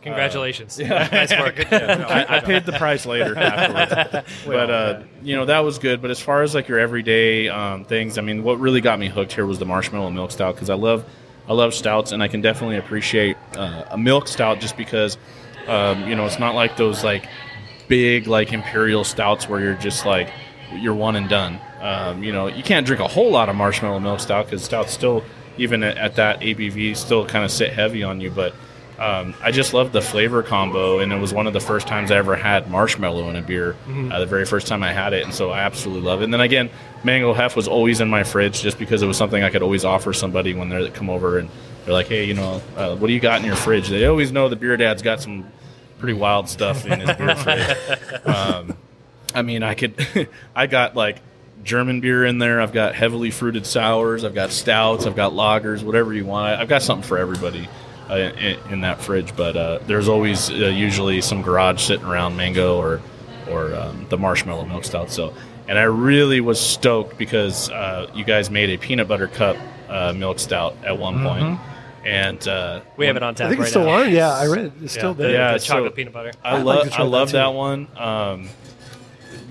Congratulations. 0.02 0.80
nice 0.80 1.32
work. 1.32 1.60
I, 1.72 2.26
I 2.28 2.40
paid 2.40 2.66
the 2.66 2.72
price 2.74 3.06
later 3.06 3.38
afterwards. 3.38 4.28
but 4.46 4.70
uh, 4.70 5.04
you 5.22 5.36
know 5.36 5.46
that 5.46 5.60
was 5.60 5.78
good. 5.78 6.02
But 6.02 6.10
as 6.10 6.20
far 6.20 6.42
as 6.42 6.56
like 6.56 6.68
your 6.68 6.80
everyday 6.80 7.50
um, 7.50 7.86
things, 7.86 8.18
I 8.18 8.22
mean, 8.22 8.44
what 8.44 8.60
really 8.60 8.82
got 8.82 8.98
me 9.00 9.10
hooked 9.10 9.34
here 9.34 9.46
was 9.46 9.60
the 9.60 9.66
marshmallow 9.66 10.10
milk 10.10 10.32
stout 10.32 10.56
because 10.56 10.70
I 10.72 10.74
love 10.74 11.06
I 11.48 11.54
love 11.54 11.74
stouts 11.74 12.12
and 12.12 12.24
I 12.24 12.28
can 12.28 12.42
definitely 12.42 12.78
appreciate 12.78 13.38
uh, 13.56 13.86
a 13.92 13.98
milk 13.98 14.28
stout 14.28 14.60
just 14.60 14.76
because 14.76 15.18
um, 15.68 16.08
you 16.08 16.16
know 16.16 16.26
it's 16.26 16.40
not 16.40 16.56
like 16.56 16.78
those 16.78 17.04
like 17.04 17.28
big 17.88 18.26
like 18.26 18.54
imperial 18.54 19.04
stouts 19.04 19.48
where 19.48 19.60
you're 19.60 19.76
just 19.76 20.06
like 20.06 20.32
you're 20.74 20.96
one 20.96 21.16
and 21.16 21.30
done. 21.30 21.60
Um, 21.80 22.24
you 22.24 22.32
know, 22.32 22.48
you 22.48 22.64
can't 22.64 22.88
drink 22.88 23.02
a 23.02 23.08
whole 23.08 23.32
lot 23.32 23.50
of 23.50 23.56
marshmallow 23.56 24.00
milk 24.00 24.20
stout 24.20 24.46
because 24.46 24.64
stouts 24.64 24.94
still 24.94 25.24
even 25.58 25.84
at, 25.84 25.98
at 25.98 26.16
that 26.16 26.40
ABV 26.40 26.98
still 26.98 27.26
kind 27.28 27.46
of 27.46 27.52
sit 27.52 27.72
heavy 27.72 28.02
on 28.02 28.20
you, 28.20 28.32
but. 28.32 28.56
Um, 29.02 29.34
I 29.42 29.50
just 29.50 29.74
loved 29.74 29.94
the 29.94 30.02
flavor 30.02 30.44
combo, 30.44 31.00
and 31.00 31.12
it 31.12 31.20
was 31.20 31.34
one 31.34 31.48
of 31.48 31.54
the 31.54 31.60
first 31.60 31.88
times 31.88 32.12
I 32.12 32.18
ever 32.18 32.36
had 32.36 32.70
marshmallow 32.70 33.30
in 33.30 33.36
a 33.36 33.42
beer. 33.42 33.76
Uh, 33.90 34.20
the 34.20 34.28
very 34.28 34.46
first 34.46 34.68
time 34.68 34.84
I 34.84 34.94
had 34.94 35.14
it, 35.14 35.24
and 35.24 35.34
so 35.34 35.50
I 35.50 35.62
absolutely 35.62 36.04
love 36.08 36.22
it. 36.22 36.26
And 36.26 36.34
then 36.34 36.42
again, 36.42 36.70
mango 37.04 37.34
hef 37.34 37.56
was 37.56 37.68
always 37.68 38.00
in 38.00 38.12
my 38.12 38.24
fridge, 38.24 38.62
just 38.62 38.78
because 38.78 39.02
it 39.02 39.08
was 39.08 39.18
something 39.18 39.42
I 39.42 39.50
could 39.50 39.64
always 39.64 39.86
offer 39.86 40.14
somebody 40.14 40.54
when 40.54 40.70
they 40.70 40.88
come 40.92 41.10
over 41.10 41.40
and 41.40 41.50
they're 41.84 41.96
like, 41.96 42.10
"Hey, 42.10 42.26
you 42.26 42.36
know, 42.36 42.62
uh, 42.78 42.96
what 42.96 43.08
do 43.08 43.14
you 43.14 43.20
got 43.20 43.40
in 43.40 43.46
your 43.48 43.56
fridge?" 43.56 43.90
They 43.90 44.06
always 44.06 44.32
know 44.32 44.50
the 44.50 44.56
beer 44.56 44.78
dad's 44.78 45.02
got 45.02 45.20
some 45.20 45.48
pretty 45.98 46.14
wild 46.14 46.48
stuff 46.48 46.86
in 46.86 47.00
his 47.00 47.12
beer 47.18 47.36
fridge. 47.38 48.26
Um, 48.28 48.78
I 49.34 49.42
mean, 49.42 49.64
I 49.64 49.74
could, 49.74 50.30
I 50.56 50.68
got 50.68 50.96
like 50.96 51.18
German 51.64 52.02
beer 52.02 52.24
in 52.24 52.38
there. 52.38 52.62
I've 52.62 52.72
got 52.72 52.94
heavily 52.94 53.32
fruited 53.32 53.66
sours. 53.66 54.24
I've 54.24 54.36
got 54.36 54.52
stouts. 54.52 55.08
I've 55.08 55.16
got 55.16 55.32
lagers, 55.32 55.82
whatever 55.82 56.14
you 56.14 56.26
want. 56.26 56.60
I've 56.62 56.70
got 56.70 56.84
something 56.84 57.08
for 57.08 57.18
everybody 57.18 57.68
in, 58.18 58.60
in 58.72 58.82
that 58.82 59.02
fridge. 59.02 59.36
But 59.36 59.56
uh, 59.58 59.80
there's 59.88 60.08
always 60.08 60.50
uh, 60.50 60.54
usually 60.54 61.22
some 61.22 61.42
garage 61.42 61.82
sitting 61.82 62.06
around 62.06 62.36
mango 62.38 62.78
or 62.78 63.02
or 63.50 63.74
um, 63.76 64.06
the 64.10 64.18
marshmallow 64.18 64.66
milk 64.66 64.84
stout. 64.86 65.10
So, 65.12 65.34
and 65.68 65.78
I 65.78 65.84
really 65.84 66.42
was 66.42 66.60
stoked 66.60 67.18
because 67.18 67.70
uh, 67.70 68.10
you 68.14 68.24
guys 68.24 68.50
made 68.50 68.70
a 68.70 68.78
peanut 68.78 69.08
butter 69.08 69.28
cup 69.28 69.58
uh, 69.90 70.14
milk 70.14 70.40
stout 70.40 70.76
at 70.86 70.98
one 70.98 71.22
point. 71.24 71.60
And 72.04 72.48
uh, 72.48 72.82
We 72.98 73.06
have 73.06 73.16
it 73.16 73.22
on 73.22 73.36
tap 73.36 73.46
I 73.46 73.50
think 73.50 73.60
right 73.60 73.66
it's 73.66 73.72
still 73.72 73.86
now. 73.86 74.04
on. 74.04 74.12
Yeah, 74.12 74.30
I 74.34 74.48
read 74.48 74.66
it. 74.66 74.74
It's 74.82 74.94
still 74.94 75.14
the, 75.14 75.24
there. 75.24 75.32
Yeah, 75.34 75.54
the 75.54 75.60
so- 75.60 75.74
chocolate 75.74 75.94
peanut 75.96 76.14
butter. 76.14 76.32
I 76.44 76.56
I'd 76.58 76.64
love 76.66 76.88
like 76.88 77.00
I 77.00 77.04
love 77.04 77.32
that 77.34 77.44
that, 77.44 77.54
one 77.54 77.88
um, 77.96 78.50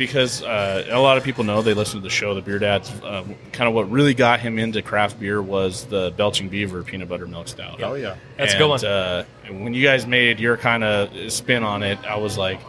because 0.01 0.43
uh, 0.43 0.87
a 0.91 0.99
lot 0.99 1.19
of 1.19 1.25
people 1.25 1.45
know 1.45 1.61
they 1.61 1.75
listen 1.75 1.99
to 2.01 2.03
the 2.03 2.09
show. 2.09 2.35
The 2.35 2.41
Beer 2.41 2.59
Dad's 2.59 2.91
uh, 3.03 3.23
kind 3.53 3.69
of 3.69 3.75
what 3.75 3.91
really 3.91 4.15
got 4.15 4.41
him 4.41 4.59
into 4.59 4.81
craft 4.81 5.21
beer 5.21 5.43
was 5.43 5.85
the 5.85 6.11
Belching 6.17 6.49
Beaver 6.49 6.83
peanut 6.83 7.07
butter 7.07 7.27
milk 7.27 7.49
stout. 7.49 7.83
Oh, 7.83 7.93
yeah. 7.95 8.17
That's 8.39 8.55
a 8.55 8.57
And, 8.57 8.59
good 8.63 8.69
one. 8.69 8.85
Uh, 8.85 9.25
and 9.45 9.63
when 9.63 9.75
you 9.75 9.85
guys 9.87 10.07
made 10.07 10.41
your 10.41 10.57
kind 10.57 10.83
of 10.83 11.31
spin 11.31 11.63
on 11.63 11.83
it, 11.83 11.99
I 12.05 12.17
was 12.17 12.37
like. 12.39 12.61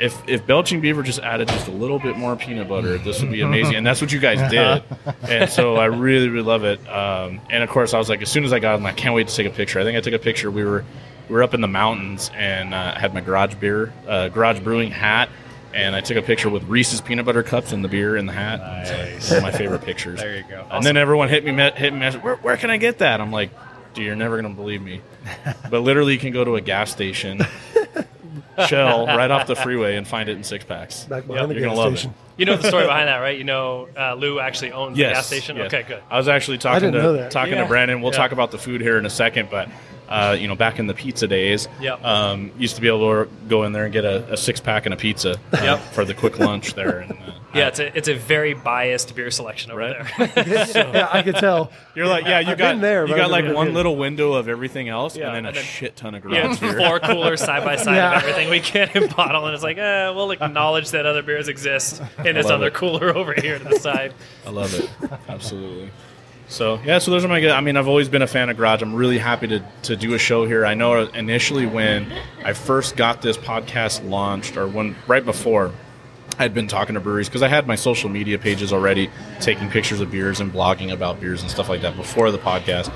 If, 0.00 0.26
if 0.26 0.46
Belching 0.46 0.80
Beaver 0.80 1.02
just 1.02 1.18
added 1.20 1.48
just 1.48 1.68
a 1.68 1.72
little 1.72 1.98
bit 1.98 2.16
more 2.16 2.34
peanut 2.34 2.68
butter, 2.68 2.96
this 2.96 3.20
would 3.20 3.30
be 3.30 3.40
amazing. 3.42 3.74
And 3.74 3.86
that's 3.86 4.00
what 4.00 4.10
you 4.10 4.18
guys 4.18 4.50
did. 4.50 4.82
And 5.28 5.48
so 5.50 5.76
I 5.76 5.84
really, 5.84 6.30
really 6.30 6.42
love 6.46 6.64
it. 6.64 6.80
Um, 6.88 7.38
and 7.50 7.62
of 7.62 7.68
course, 7.68 7.92
I 7.92 7.98
was 7.98 8.08
like, 8.08 8.22
as 8.22 8.30
soon 8.30 8.44
as 8.44 8.52
I 8.54 8.60
got 8.60 8.72
it, 8.72 8.76
I'm 8.78 8.82
like, 8.82 8.94
I 8.94 8.96
can't 8.96 9.14
wait 9.14 9.28
to 9.28 9.36
take 9.36 9.46
a 9.46 9.50
picture. 9.54 9.78
I 9.78 9.84
think 9.84 9.98
I 9.98 10.00
took 10.00 10.14
a 10.14 10.18
picture. 10.18 10.50
We 10.50 10.64
were 10.64 10.84
we 11.28 11.34
were 11.34 11.42
up 11.42 11.52
in 11.52 11.60
the 11.60 11.68
mountains 11.68 12.30
and 12.34 12.72
uh, 12.74 12.94
I 12.96 12.98
had 12.98 13.12
my 13.12 13.20
garage 13.20 13.54
beer, 13.56 13.92
uh, 14.08 14.28
garage 14.30 14.60
brewing 14.60 14.90
hat, 14.90 15.28
and 15.74 15.94
I 15.96 16.00
took 16.00 16.16
a 16.16 16.22
picture 16.22 16.48
with 16.50 16.64
Reese's 16.64 17.00
peanut 17.00 17.24
butter 17.26 17.42
cups 17.42 17.72
and 17.72 17.84
the 17.84 17.88
beer 17.88 18.16
in 18.16 18.26
the 18.26 18.32
hat. 18.32 18.60
It's 18.88 19.30
like 19.30 19.42
one 19.42 19.48
of 19.50 19.54
my 19.54 19.58
favorite 19.58 19.82
pictures. 19.82 20.18
There 20.20 20.36
you 20.36 20.44
go. 20.48 20.66
And 20.70 20.84
then 20.84 20.96
everyone 20.96 21.28
hit 21.28 21.44
me, 21.44 21.52
me- 21.52 21.70
hit 21.76 21.92
me, 21.92 21.98
message, 22.00 22.22
where, 22.22 22.36
where 22.36 22.56
can 22.56 22.70
I 22.70 22.76
get 22.76 22.98
that? 22.98 23.20
I'm 23.20 23.30
like, 23.32 23.50
dude, 23.94 24.06
you're 24.06 24.16
never 24.16 24.40
gonna 24.40 24.54
believe 24.54 24.82
me. 24.82 25.00
But 25.70 25.80
literally, 25.80 26.14
you 26.14 26.18
can 26.18 26.32
go 26.32 26.42
to 26.44 26.56
a 26.56 26.60
gas 26.60 26.90
station, 26.90 27.40
Shell, 28.66 29.06
right 29.06 29.30
off 29.30 29.46
the 29.46 29.54
freeway, 29.56 29.96
and 29.96 30.06
find 30.06 30.28
it 30.28 30.36
in 30.36 30.44
six 30.44 30.64
packs. 30.64 31.04
Back 31.04 31.26
behind 31.26 31.50
the 31.50 31.54
You're 31.54 31.64
gas 31.64 31.70
gonna 31.76 31.80
love 31.88 31.98
station. 31.98 32.14
You 32.36 32.46
know 32.46 32.56
the 32.56 32.68
story 32.68 32.86
behind 32.86 33.08
that, 33.08 33.18
right? 33.18 33.36
You 33.38 33.44
know 33.44 33.88
uh, 33.96 34.14
Lou 34.14 34.40
actually 34.40 34.72
owns 34.72 34.98
Yes, 34.98 35.10
the 35.10 35.14
gas 35.14 35.26
station. 35.26 35.56
yes. 35.56 35.66
Okay, 35.72 35.82
good. 35.86 36.02
I 36.10 36.16
was 36.18 36.28
actually 36.28 36.58
talking 36.58 36.92
to 36.92 37.28
talking 37.30 37.54
Yeah. 37.54 37.62
to 37.62 37.68
Brandon. 37.68 38.00
We'll 38.00 38.12
Yeah. 38.12 38.18
talk 38.18 38.32
about 38.32 38.50
the 38.50 38.58
food 38.58 38.80
here 38.80 38.98
in 38.98 39.06
a 39.06 39.10
second, 39.10 39.48
but 39.50 39.68
uh, 40.10 40.36
you 40.38 40.48
know, 40.48 40.54
back 40.56 40.78
in 40.78 40.86
the 40.86 40.94
pizza 40.94 41.26
days, 41.28 41.68
Yep. 41.80 42.04
um, 42.04 42.50
used 42.58 42.74
to 42.74 42.80
be 42.82 42.88
able 42.88 43.24
to 43.24 43.30
go 43.48 43.62
in 43.64 43.72
there 43.72 43.84
and 43.84 43.92
get 43.92 44.04
a, 44.04 44.32
a 44.32 44.36
six 44.36 44.60
pack 44.60 44.84
and 44.86 44.92
a 44.92 44.96
pizza 44.96 45.32
uh, 45.52 45.60
Yep. 45.62 45.78
for 45.92 46.04
the 46.04 46.14
quick 46.14 46.38
lunch 46.38 46.74
there. 46.74 46.98
And, 47.00 47.12
uh, 47.12 47.16
Yeah, 47.52 47.66
it's 47.66 47.80
a 47.80 47.98
it's 47.98 48.06
a 48.06 48.14
very 48.14 48.54
biased 48.54 49.12
beer 49.16 49.28
selection 49.32 49.72
over 49.72 49.80
Right. 49.80 50.32
there. 50.36 50.44
yeah, 50.94 51.08
I 51.10 51.22
could 51.22 51.34
tell. 51.34 51.72
You're 51.96 52.06
like, 52.06 52.24
yeah, 52.24 52.38
you 52.38 52.52
I've 52.52 52.58
got 52.58 52.74
been 52.74 52.80
there, 52.80 53.04
you 53.08 53.16
got 53.16 53.28
like 53.32 53.44
one 53.52 53.66
been. 53.66 53.74
little 53.74 53.96
window 53.96 54.34
of 54.34 54.48
everything 54.48 54.88
else, 54.88 55.16
Yeah, 55.16 55.34
and 55.34 55.34
then 55.34 55.46
a 55.46 55.52
then- 55.52 55.64
shit 55.64 55.96
ton 55.96 56.14
of 56.14 56.24
yeah, 56.30 56.48
it's 56.52 56.60
beer. 56.60 56.74
four 56.78 57.00
coolers 57.00 57.40
side 57.40 57.64
by 57.64 57.74
side 57.74 57.96
Yeah. 57.96 58.16
of 58.18 58.22
everything 58.22 58.50
we 58.50 58.60
can 58.60 58.88
in 58.94 59.08
bottle, 59.08 59.46
and 59.46 59.54
it's 59.54 59.64
like, 59.64 59.78
eh, 59.78 60.10
we'll 60.10 60.30
acknowledge 60.30 60.90
that 60.92 61.06
other 61.06 61.22
beers 61.24 61.48
exist 61.48 62.00
in 62.24 62.36
this 62.36 62.46
other 62.48 62.68
it. 62.68 62.74
cooler 62.74 63.16
over 63.16 63.34
here 63.34 63.58
to 63.58 63.64
the 63.64 63.80
side. 63.80 64.14
I 64.46 64.50
love 64.50 64.72
it. 64.78 64.88
Absolutely. 65.28 65.90
So 66.50 66.80
yeah, 66.84 66.98
so 66.98 67.12
those 67.12 67.24
are 67.24 67.28
my. 67.28 67.38
I 67.48 67.60
mean, 67.60 67.76
I've 67.76 67.86
always 67.86 68.08
been 68.08 68.22
a 68.22 68.26
fan 68.26 68.50
of 68.50 68.56
Garage. 68.56 68.82
I'm 68.82 68.92
really 68.92 69.18
happy 69.18 69.46
to 69.46 69.64
to 69.84 69.96
do 69.96 70.14
a 70.14 70.18
show 70.18 70.44
here. 70.44 70.66
I 70.66 70.74
know 70.74 71.04
initially 71.04 71.64
when 71.64 72.12
I 72.44 72.54
first 72.54 72.96
got 72.96 73.22
this 73.22 73.36
podcast 73.36 74.06
launched, 74.08 74.56
or 74.56 74.66
when 74.66 74.96
right 75.06 75.24
before, 75.24 75.72
I'd 76.40 76.52
been 76.52 76.66
talking 76.66 76.94
to 76.94 77.00
breweries 77.00 77.28
because 77.28 77.42
I 77.42 77.48
had 77.48 77.68
my 77.68 77.76
social 77.76 78.10
media 78.10 78.36
pages 78.36 78.72
already, 78.72 79.10
taking 79.40 79.70
pictures 79.70 80.00
of 80.00 80.10
beers 80.10 80.40
and 80.40 80.52
blogging 80.52 80.92
about 80.92 81.20
beers 81.20 81.40
and 81.40 81.48
stuff 81.48 81.68
like 81.68 81.82
that 81.82 81.96
before 81.96 82.32
the 82.32 82.38
podcast. 82.38 82.92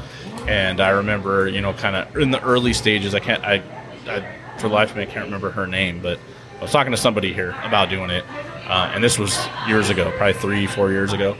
And 0.49 0.81
I 0.81 0.91
remember, 0.91 1.47
you 1.47 1.61
know, 1.61 1.73
kind 1.75 1.95
of 1.95 2.17
in 2.17 2.33
the 2.33 2.43
early 2.43 2.73
stages. 2.73 3.15
I 3.15 3.21
can't. 3.21 3.45
I, 3.45 3.63
I 4.09 4.59
for 4.59 4.69
life 4.69 4.91
of 4.91 4.97
me, 4.97 5.05
I 5.05 5.07
can't 5.07 5.27
remember 5.27 5.51
her 5.51 5.69
name, 5.69 6.01
but 6.03 6.19
I 6.59 6.63
was 6.63 6.73
talking 6.73 6.91
to 6.91 6.99
somebody 6.99 7.33
here 7.33 7.55
about 7.63 7.89
doing 7.89 8.11
it, 8.11 8.25
uh, 8.67 8.91
and 8.93 9.03
this 9.03 9.17
was 9.17 9.39
years 9.69 9.91
ago, 9.91 10.13
probably 10.17 10.33
three, 10.35 10.67
four 10.67 10.91
years 10.91 11.13
ago. 11.13 11.37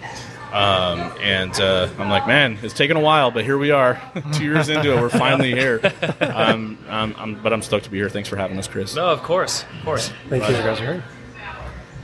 Um, 0.55 1.13
and 1.21 1.53
uh, 1.61 1.89
I'm 1.99 2.09
like, 2.09 2.29
man, 2.29 2.59
it's 2.63 2.75
taken 2.75 2.97
a 2.97 3.01
while, 3.01 3.33
but 3.33 3.45
here 3.45 3.59
we 3.59 3.73
are, 3.73 4.01
two 4.35 4.45
years 4.45 4.69
into 4.69 4.93
it. 4.97 5.01
We're 5.01 5.09
finally 5.09 5.51
here. 5.51 5.81
Um, 6.21 6.79
I'm, 6.89 7.15
I'm, 7.19 7.43
but 7.43 7.53
I'm 7.53 7.61
stoked 7.61 7.87
to 7.87 7.91
be 7.91 7.99
here. 7.99 8.09
Thanks 8.09 8.29
for 8.29 8.37
having 8.37 8.57
us, 8.57 8.69
Chris. 8.69 8.95
No, 8.95 9.07
of 9.09 9.23
course, 9.25 9.65
of 9.79 9.85
course. 9.85 10.11
Thank 10.29 10.45
Glad 10.45 10.51
you. 10.53 10.57
you 10.59 10.63
guys 10.63 10.81
are 10.81 10.85
here. 10.95 11.05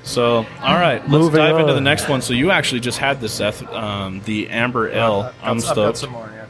So, 0.03 0.39
all 0.63 0.75
right, 0.75 0.99
let's 1.03 1.11
Moving 1.11 1.39
dive 1.39 1.61
into 1.61 1.75
the 1.75 1.81
next 1.81 2.09
one. 2.09 2.23
So, 2.23 2.33
you 2.33 2.51
actually 2.51 2.81
just 2.81 2.99
had 2.99 3.21
this, 3.21 3.35
Seth, 3.35 3.63
um, 3.73 4.21
the 4.25 4.49
Amber 4.49 4.89
Ale. 4.89 5.33
I'm 5.43 5.59
I've 5.59 5.63
got 5.63 5.73
stoked. 5.73 5.99
some 5.99 6.11
more. 6.11 6.29
Yeah. 6.35 6.47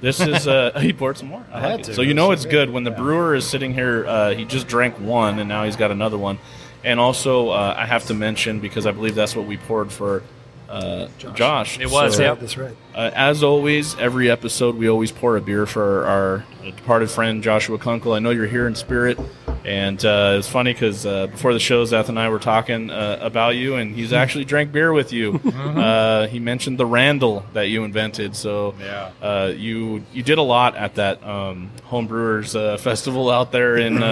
This 0.00 0.18
is 0.20 0.48
uh, 0.48 0.76
he 0.80 0.92
poured 0.92 1.16
some 1.16 1.28
more. 1.28 1.44
I, 1.52 1.58
I 1.58 1.60
like 1.60 1.70
had 1.70 1.80
it. 1.80 1.84
to. 1.84 1.94
So 1.94 2.02
you 2.02 2.14
know 2.14 2.32
it's 2.32 2.44
good 2.44 2.50
good. 2.66 2.70
when 2.70 2.82
the 2.84 2.90
Yeah. 2.90 2.96
brewer 2.96 3.34
is 3.36 3.46
sitting 3.46 3.72
here. 3.72 4.04
Uh, 4.06 4.34
he 4.34 4.44
just 4.44 4.66
drank 4.66 4.98
one, 4.98 5.38
and 5.38 5.48
now 5.48 5.62
he's 5.64 5.76
got 5.76 5.90
another 5.92 6.18
one. 6.18 6.38
And 6.82 6.98
also, 6.98 7.50
uh, 7.50 7.74
I 7.76 7.86
have 7.86 8.06
to 8.06 8.14
mention 8.14 8.58
because 8.60 8.86
I 8.86 8.90
believe 8.92 9.14
that's 9.14 9.36
what 9.36 9.46
we 9.46 9.56
poured 9.58 9.92
for 9.92 10.22
uh, 10.68 11.08
Josh. 11.34 11.78
It 11.78 11.90
was, 11.90 12.16
So, 12.16 12.22
yep. 12.22 12.40
That's 12.40 12.56
right. 12.56 12.76
uh, 12.94 13.10
as 13.14 13.42
always, 13.42 13.96
every 13.98 14.30
episode 14.30 14.76
we 14.76 14.88
always 14.88 15.12
pour 15.12 15.36
a 15.36 15.40
beer 15.40 15.66
for 15.66 16.04
our 16.06 16.44
departed 16.64 17.10
friend 17.10 17.42
Joshua 17.42 17.78
Kunkel. 17.78 18.12
I 18.14 18.18
know 18.18 18.30
you're 18.30 18.46
here 18.46 18.66
in 18.66 18.74
spirit, 18.74 19.18
and 19.64 20.04
uh, 20.04 20.36
it's 20.38 20.48
funny 20.48 20.72
because 20.72 21.06
uh, 21.06 21.28
before 21.28 21.52
the 21.52 21.60
show, 21.60 21.84
Zeth 21.84 22.08
and 22.08 22.18
I 22.18 22.28
were 22.28 22.38
talking 22.38 22.90
uh, 22.90 23.18
about 23.20 23.54
you, 23.56 23.76
and 23.76 23.94
he's 23.94 24.12
actually 24.12 24.44
drank 24.44 24.72
beer 24.72 24.92
with 24.92 25.12
you. 25.12 25.34
uh, 25.44 26.26
he 26.26 26.38
mentioned 26.40 26.78
the 26.78 26.86
Randall 26.86 27.44
that 27.52 27.68
you 27.68 27.84
invented, 27.84 28.34
so 28.34 28.74
Yeah. 28.80 29.10
uh, 29.22 29.52
you 29.56 30.04
you 30.12 30.22
did 30.22 30.38
a 30.38 30.42
lot 30.42 30.76
at 30.76 30.96
that 30.96 31.22
um, 31.24 31.70
homebrewers 31.88 32.54
uh, 32.58 32.76
festival 32.88 33.30
out 33.30 33.52
there 33.52 33.76
in. 33.76 34.02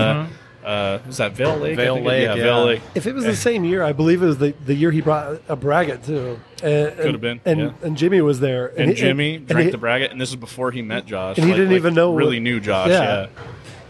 Uh, 0.64 0.98
is 1.08 1.18
that 1.18 1.32
Vail 1.32 1.56
Lake? 1.56 1.74
I 1.78 1.82
Vail 1.84 2.00
Lake, 2.00 2.22
yeah, 2.24 2.34
yeah. 2.34 2.42
Vail 2.42 2.64
Lake. 2.64 2.82
If 2.94 3.06
it 3.06 3.14
was 3.14 3.24
the 3.24 3.36
same 3.36 3.64
year, 3.64 3.82
I 3.82 3.92
believe 3.92 4.22
it 4.22 4.26
was 4.26 4.38
the, 4.38 4.54
the 4.64 4.74
year 4.74 4.90
he 4.90 5.00
brought 5.02 5.40
a 5.48 5.56
braggot 5.56 6.06
too. 6.06 6.40
And, 6.62 6.96
Could 6.96 7.12
have 7.12 7.20
been, 7.20 7.40
And, 7.44 7.60
yeah. 7.60 7.70
and 7.82 7.96
Jimmy 7.96 8.20
was 8.22 8.40
there. 8.40 8.68
And 8.78 8.90
he- 8.90 8.96
Jimmy 8.96 9.34
and 9.36 9.46
drank 9.46 9.66
he- 9.66 9.70
the 9.72 9.78
braggot, 9.78 10.10
and 10.10 10.20
this 10.20 10.30
is 10.30 10.36
before 10.36 10.70
he 10.70 10.80
met 10.80 11.04
Josh. 11.06 11.36
And 11.38 11.46
he 11.46 11.52
didn't 11.52 11.72
even 11.74 11.92
know 11.94 12.14
Really 12.14 12.36
what- 12.38 12.42
knew 12.42 12.60
Josh. 12.60 12.88
Yeah. 12.88 13.02
Yeah. 13.02 13.26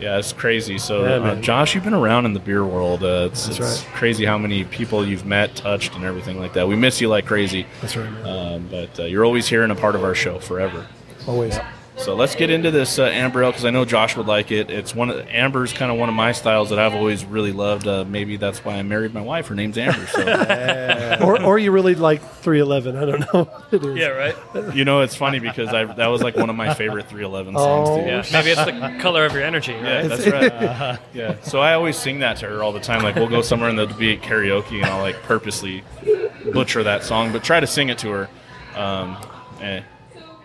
Yeah, 0.00 0.18
it's 0.18 0.32
crazy. 0.32 0.76
So, 0.78 1.04
Yeah, 1.04 1.30
uh. 1.30 1.40
Josh, 1.40 1.74
you've 1.76 1.84
been 1.84 1.94
around 1.94 2.26
in 2.26 2.32
the 2.32 2.40
beer 2.40 2.64
world. 2.64 3.04
Uh, 3.04 3.28
it's 3.30 3.46
That's 3.46 3.60
it's 3.60 3.84
right. 3.86 3.94
crazy 3.94 4.24
how 4.24 4.36
many 4.36 4.64
people 4.64 5.06
you've 5.06 5.24
met, 5.24 5.54
touched, 5.54 5.94
and 5.94 6.04
everything 6.04 6.40
like 6.40 6.52
that. 6.54 6.66
We 6.66 6.74
miss 6.74 7.00
you 7.00 7.08
like 7.08 7.26
crazy. 7.26 7.64
That's 7.80 7.96
right. 7.96 8.08
Um, 8.26 8.66
but 8.68 8.98
uh, 8.98 9.04
you're 9.04 9.24
always 9.24 9.46
here 9.48 9.62
and 9.62 9.70
a 9.70 9.76
part 9.76 9.94
of 9.94 10.02
our 10.02 10.14
show 10.16 10.40
forever. 10.40 10.84
Always. 11.28 11.56
So 11.97 12.14
let's 12.16 12.34
get 12.34 12.51
into 12.51 12.70
this 12.72 12.99
uh, 12.99 13.05
amber 13.05 13.42
ale 13.45 13.51
because 13.51 13.64
I 13.64 13.70
know 13.70 13.84
Josh 13.84 14.16
would 14.16 14.26
like 14.26 14.51
it. 14.51 14.68
It's 14.68 14.95
one 14.95 15.11
of 15.11 15.26
amber's 15.28 15.72
kind 15.72 15.92
of 15.92 15.97
one 15.99 16.09
of 16.09 16.14
my 16.14 16.32
styles 16.32 16.70
that 16.70 16.78
I've 16.78 16.92
always 16.92 17.24
really 17.24 17.53
loved. 17.53 17.86
Uh, 17.86 18.05
maybe 18.05 18.36
that's 18.36 18.64
why 18.64 18.74
I 18.74 18.82
married 18.82 19.14
my 19.14 19.20
wife. 19.20 19.47
Her 19.47 19.55
name's 19.55 19.78
Amber. 19.78 20.05
So 20.09 21.18
or, 21.22 21.40
or 21.42 21.59
you 21.59 21.70
really 21.70 21.95
like 21.95 22.20
311. 22.20 22.97
I 22.97 23.05
don't 23.05 23.20
know 23.32 23.49
it 23.70 23.84
is. 23.84 23.97
Yeah, 23.97 24.09
right. 24.09 24.74
you 24.74 24.84
know, 24.84 25.01
it's 25.03 25.14
funny 25.14 25.38
because 25.38 25.68
I 25.68 25.84
that 25.84 26.09
was 26.09 26.20
like 26.20 26.36
one 26.36 26.51
of 26.51 26.57
my 26.57 26.74
favorite 26.74 27.09
311 27.09 27.55
songs. 27.55 27.88
Oh, 27.88 27.97
too. 28.01 28.07
Yeah, 28.07 28.24
maybe 28.32 28.51
it's 28.51 28.64
the 28.64 28.99
color 29.01 29.24
of 29.24 29.32
your 29.32 29.42
energy. 29.45 29.72
Yeah, 29.72 30.01
Right? 30.01 30.09
that's 30.09 30.26
right. 30.90 30.99
yeah. 31.14 31.36
So 31.42 31.61
I 31.61 31.74
always 31.74 31.97
sing 31.97 32.18
that 32.18 32.38
to 32.38 32.49
her 32.49 32.62
all 32.62 32.72
the 32.72 32.80
time. 32.80 33.03
Like 33.03 33.14
we'll 33.14 33.28
go 33.28 33.40
somewhere 33.40 33.70
and 33.70 33.78
there'll 33.78 33.95
be 33.95 34.16
karaoke, 34.18 34.76
and 34.76 34.86
I'll 34.86 35.01
like 35.01 35.22
purposely 35.22 35.84
butcher 36.53 36.82
that 36.82 37.05
song, 37.05 37.32
but 37.32 37.45
try 37.45 37.61
to 37.61 37.66
sing 37.68 37.88
it 37.88 37.99
to 37.99 38.11
her. 38.11 38.28
Um, 38.74 39.16
eh, 39.62 39.82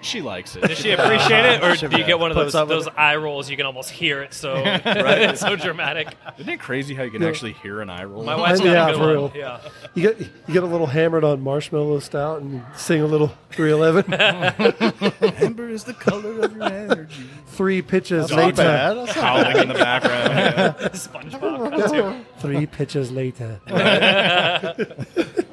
she 0.02 0.22
likes 0.22 0.56
it. 0.56 0.62
Does 0.62 0.78
she 0.78 0.91
appreciate 0.91 1.45
it, 1.45 1.64
or 1.64 1.76
do 1.89 1.97
you 1.97 2.04
get 2.04 2.20
one 2.20 2.32
of 2.32 2.36
Puts 2.36 2.54
those 2.54 2.56
up 2.56 2.68
with 2.70 2.86
those 2.86 2.93
eye 2.97 3.16
rolls? 3.16 3.50
You 3.50 3.58
can 3.58 3.66
almost 3.66 3.89
hear 3.89 4.22
it, 4.24 4.34
so 4.34 4.54
it's 4.66 5.41
so 5.41 5.56
dramatic. 5.56 6.16
Isn't 6.38 6.54
it 6.54 6.60
crazy 6.60 6.93
how 6.95 7.04
you 7.04 7.12
can 7.12 7.24
actually 7.24 7.54
hear 7.54 7.82
an 7.82 7.89
eye 7.89 8.04
roll? 8.06 8.24
My 8.24 8.36
wife's 8.36 8.62
Yeah, 8.62 8.74
got 8.74 8.91
a 8.91 8.93
for 8.93 9.00
good 9.00 9.12
real. 9.12 9.22
one. 9.28 9.32
Yeah, 9.36 9.60
You 9.95 10.02
get 10.04 10.20
you 10.20 10.54
get 10.54 10.64
a 10.64 10.68
little 10.68 10.88
hammered 10.88 11.24
on 11.24 11.41
marshmallow 11.41 12.00
stout 12.00 12.41
and 12.41 12.64
sing 12.76 13.02
a 13.02 13.06
little 13.06 13.32
311. 13.52 14.14
Amber 15.43 15.70
is 15.70 15.84
the 15.84 15.93
color 15.93 16.39
of 16.41 16.56
your 16.56 16.64
energy. 16.64 17.24
Three 17.60 17.82
pitches 17.82 18.30
Not 18.30 18.39
later. 18.39 18.55
bad. 18.55 18.93
That's 18.95 19.16
not 19.18 19.45
Howling 19.45 19.57
in 19.64 19.68
the 19.68 19.74
background. 19.74 20.34
Yeah. 20.80 20.88
SpongeBob. 20.93 21.91
too. 21.91 22.26
Three 22.39 22.66
pitches 22.66 23.12
later. 23.12 23.60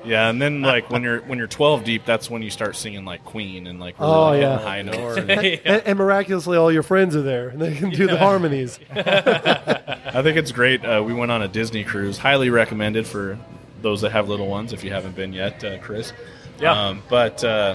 Yeah, 0.05 0.31
and 0.31 0.41
then 0.41 0.63
like 0.63 0.89
when 0.89 1.03
you're 1.03 1.19
when 1.23 1.37
you're 1.37 1.49
12 1.49 1.83
deep, 1.83 2.05
that's 2.05 2.31
when 2.31 2.41
you 2.41 2.49
start 2.51 2.77
singing 2.77 3.05
like 3.05 3.25
Queen 3.25 3.67
and 3.67 3.81
like 3.81 3.99
really 3.99 4.13
Oh, 4.13 4.23
like, 4.27 4.41
yeah. 4.41 4.53
hitting 4.53 4.67
high 4.69 4.83
notes. 4.83 5.19
And, 5.65 5.83
and 5.85 5.99
miraculously, 5.99 6.57
all 6.57 6.71
your 6.71 6.85
friends 6.85 7.17
are 7.17 7.23
there, 7.23 7.49
and 7.49 7.61
they 7.61 7.75
can 7.75 7.91
do 7.91 8.07
the 8.07 8.17
harmonies. 8.17 8.79
I 8.95 10.23
think 10.23 10.37
it's 10.37 10.53
great. 10.53 10.85
Uh, 10.85 11.03
we 11.05 11.13
went 11.13 11.33
on 11.33 11.43
a 11.43 11.49
Disney 11.49 11.83
cruise. 11.83 12.19
Highly 12.19 12.51
recommended 12.51 13.05
for 13.09 13.37
those 13.83 14.03
that 14.03 14.13
have 14.13 14.29
little 14.29 14.47
ones 14.47 14.73
if 14.73 14.85
you 14.85 14.93
haven't 14.93 15.17
been 15.17 15.33
yet, 15.33 15.65
uh, 15.65 15.79
Chris. 15.79 16.13
Yeah. 16.61 16.87
Um, 16.91 17.03
but 17.09 17.43
uh, 17.43 17.75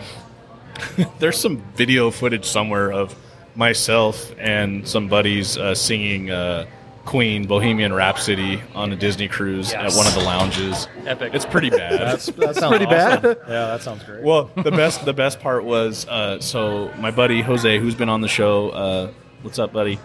there's 1.19 1.37
some 1.37 1.57
video 1.75 2.11
footage 2.11 2.45
somewhere 2.45 2.93
of 2.93 3.13
myself 3.55 4.33
and 4.39 4.87
some 4.87 5.07
buddies 5.07 5.57
uh, 5.57 5.75
singing 5.75 6.29
uh, 6.31 6.65
Queen 7.05 7.45
Bohemian 7.47 7.91
Rhapsody 7.93 8.61
on 8.75 8.91
a 8.91 8.95
Disney 8.95 9.27
cruise 9.27 9.71
Yes. 9.71 9.93
at 9.93 9.97
one 9.97 10.05
of 10.07 10.13
the 10.13 10.21
lounges. 10.21 10.87
Epic. 11.05 11.33
It's 11.33 11.45
pretty 11.45 11.69
bad. 11.71 11.99
That's, 11.99 12.27
that 12.27 12.55
sounds 12.55 12.77
pretty 12.77 12.85
awesome. 12.85 13.21
bad. 13.21 13.37
Yeah, 13.47 13.65
that 13.67 13.81
sounds 13.81 14.03
great. 14.03 14.23
Well, 14.23 14.51
the 14.55 14.71
best 14.71 15.03
the 15.03 15.13
best 15.13 15.39
part 15.39 15.63
was 15.63 16.07
uh, 16.07 16.39
so 16.39 16.93
my 16.99 17.11
buddy 17.11 17.41
Jose, 17.41 17.79
who's 17.79 17.95
been 17.95 18.09
on 18.09 18.21
the 18.21 18.27
show. 18.27 18.69
Uh, 18.69 19.11
what's 19.41 19.57
up, 19.59 19.73
buddy? 19.73 19.99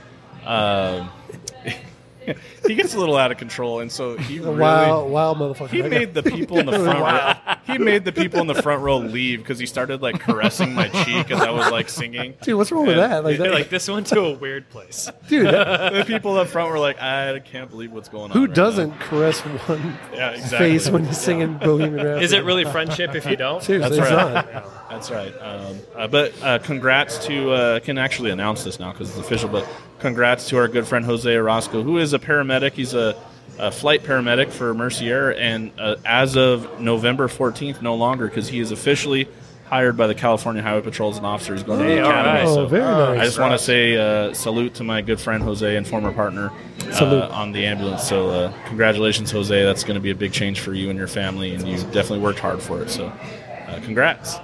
He 2.66 2.74
gets 2.74 2.95
a 2.95 2.99
little 2.99 3.16
out 3.16 3.31
of 3.33 3.39
control, 3.39 3.81
and 3.81 3.91
so 3.91 4.16
he 4.16 4.39
really 4.39 4.57
Wow, 4.59 5.07
wow, 5.07 5.35
motherfucker. 5.35 5.68
he 5.68 5.83
made 5.83 6.14
the 6.14 6.22
people 6.22 6.59
in 6.59 6.66
the 6.66 6.72
front 6.79 6.99
row. 7.01 7.55
He 7.72 7.79
made 7.79 8.05
the 8.05 8.12
people 8.12 8.41
in 8.41 8.47
the 8.47 8.55
front 8.62 8.83
row 8.83 8.99
leave 8.99 9.39
because 9.41 9.59
he 9.59 9.66
started 9.66 10.03
like 10.03 10.20
caressing 10.20 10.74
my 10.74 10.89
cheek 10.89 11.31
as 11.31 11.41
I 11.41 11.51
was 11.51 11.70
like 11.70 11.89
singing. 11.89 12.35
Dude, 12.43 12.57
what's 12.57 12.70
wrong 12.72 12.87
with 12.87 12.97
that? 12.97 13.24
Like, 13.24 13.39
that, 13.39 13.53
like 13.53 13.70
this 13.70 13.89
went 13.89 14.07
to 14.09 14.20
a 14.20 14.33
weird 14.35 14.68
place. 14.70 15.11
dude, 15.29 15.47
that- 15.47 15.93
The 15.97 16.05
people 16.05 16.37
up 16.39 16.49
front 16.49 16.70
were 16.70 16.79
like, 16.79 17.01
"I 17.01 17.39
can't 17.41 17.70
believe 17.70 17.93
what's 17.93 18.09
going 18.09 18.31
on." 18.31 18.37
who 18.37 18.47
right 18.47 18.55
doesn't 18.55 18.99
caress 19.01 19.41
one. 19.41 19.99
Yeah, 20.12 20.31
exactly. 20.31 20.59
face 20.59 20.89
when 20.91 21.05
you're 21.05 21.12
singing 21.12 21.59
Bohemian 21.59 21.95
Rhapsody? 22.05 22.24
Is 22.24 22.33
it 22.33 22.45
really 22.45 22.64
friendship 22.64 23.14
if 23.14 23.27
you 23.27 23.37
don't? 23.37 23.62
Seriously, 23.62 23.99
That's 23.99 24.11
right. 24.12 24.55
not. 24.55 24.91
That's 24.91 25.11
right. 25.11 25.33
Um, 25.41 25.79
uh, 25.95 26.07
but 26.09 26.33
uh, 26.43 26.59
congrats 26.61 27.24
to 27.27 27.51
uh, 27.51 27.81
can 27.81 27.99
actually 27.99 28.31
announce 28.31 28.64
this 28.64 28.79
now 28.79 28.93
because 28.93 29.09
it's 29.11 29.18
official. 29.18 29.49
But 29.49 29.66
congrats 29.99 30.49
to 30.49 30.59
our 30.59 30.68
good 30.68 30.86
friend 30.86 31.05
Jose 31.05 31.34
Orozco, 31.34 31.82
who 31.82 31.99
is 31.99 32.12
a 32.12 32.18
paramedic. 32.18 32.72
He's 32.72 32.94
a, 32.94 33.16
a 33.59 33.70
flight 33.70 34.03
paramedic 34.03 34.51
for 34.51 34.74
Mercy 34.74 35.09
Air, 35.09 35.38
and 35.38 35.72
uh, 35.78 35.97
as 36.05 36.36
of 36.36 36.80
November 36.80 37.28
14th, 37.28 37.82
no 37.82 37.94
longer 37.94 38.28
because 38.28 38.49
he 38.49 38.61
is 38.61 38.70
officially 38.72 39.28
hired 39.66 39.97
by 39.97 40.07
the 40.07 40.14
California 40.14 40.62
Highway 40.62 40.82
Patrol 40.82 41.11
as 41.11 41.18
an 41.18 41.24
officer. 41.24 41.53
He's 41.53 41.64
going 41.64 41.80
to 41.80 41.84
the 41.86 42.01
academy. 42.01 42.38
right. 42.38 42.47
Oh, 42.47 42.55
so 42.55 42.66
very 42.66 42.84
nice. 42.84 43.20
I 43.20 43.24
just 43.24 43.38
want 43.38 43.53
to 43.53 43.59
say 43.59 43.97
uh, 43.97 44.32
salute 44.32 44.74
to 44.74 44.84
my 44.84 45.03
good 45.03 45.20
friend 45.20 45.42
Jose 45.42 45.76
and 45.76 45.86
former 45.86 46.12
partner 46.12 46.53
Salute. 46.92 47.24
uh, 47.24 47.28
on 47.30 47.51
the 47.51 47.66
ambulance. 47.66 48.07
So 48.07 48.28
uh, 48.30 48.53
congratulations, 48.66 49.32
Jose. 49.32 49.64
That's 49.64 49.82
going 49.82 49.97
to 49.97 50.01
be 50.01 50.11
a 50.11 50.14
big 50.14 50.32
change 50.32 50.61
for 50.61 50.72
you 50.72 50.88
and 50.90 50.97
your 50.99 51.09
family, 51.09 51.53
and 51.55 51.66
you 51.66 51.78
definitely 51.78 52.20
worked 52.20 52.38
hard 52.38 52.62
for 52.62 52.80
it. 52.80 52.90
So 52.90 53.07
uh, 53.07 53.80
congrats. 53.82 54.36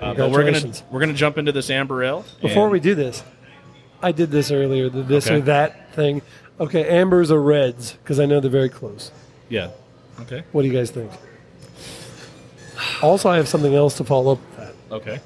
Uh, 0.00 0.12
but 0.14 0.30
we're 0.30 0.44
gonna 0.50 0.72
we're 0.90 1.00
gonna 1.00 1.12
jump 1.14 1.38
into 1.38 1.52
this 1.52 1.70
amber 1.70 2.02
ale. 2.02 2.24
Before 2.40 2.68
we 2.68 2.80
do 2.80 2.94
this, 2.94 3.22
I 4.04 4.12
did 4.12 4.30
this 4.30 4.50
earlier, 4.50 4.88
the 4.88 5.02
this 5.02 5.26
Okay. 5.26 5.36
or 5.36 5.40
that 5.42 5.92
thing. 5.94 6.22
Okay, 6.60 6.86
ambers 6.88 7.30
or 7.32 7.40
reds, 7.42 7.92
because 8.02 8.20
I 8.20 8.26
know 8.26 8.38
they're 8.40 8.50
very 8.50 8.68
close. 8.68 9.10
yeah, 9.48 9.70
okay, 10.20 10.44
What 10.52 10.62
do 10.62 10.68
you 10.68 10.74
guys 10.74 10.90
think? 10.90 11.10
Also, 13.02 13.28
I 13.28 13.36
have 13.36 13.48
something 13.48 13.74
else 13.74 13.96
to 13.98 14.04
follow 14.04 14.32
up 14.32 14.38
with 14.38 14.56
that. 14.58 14.94
okay, 14.94 15.20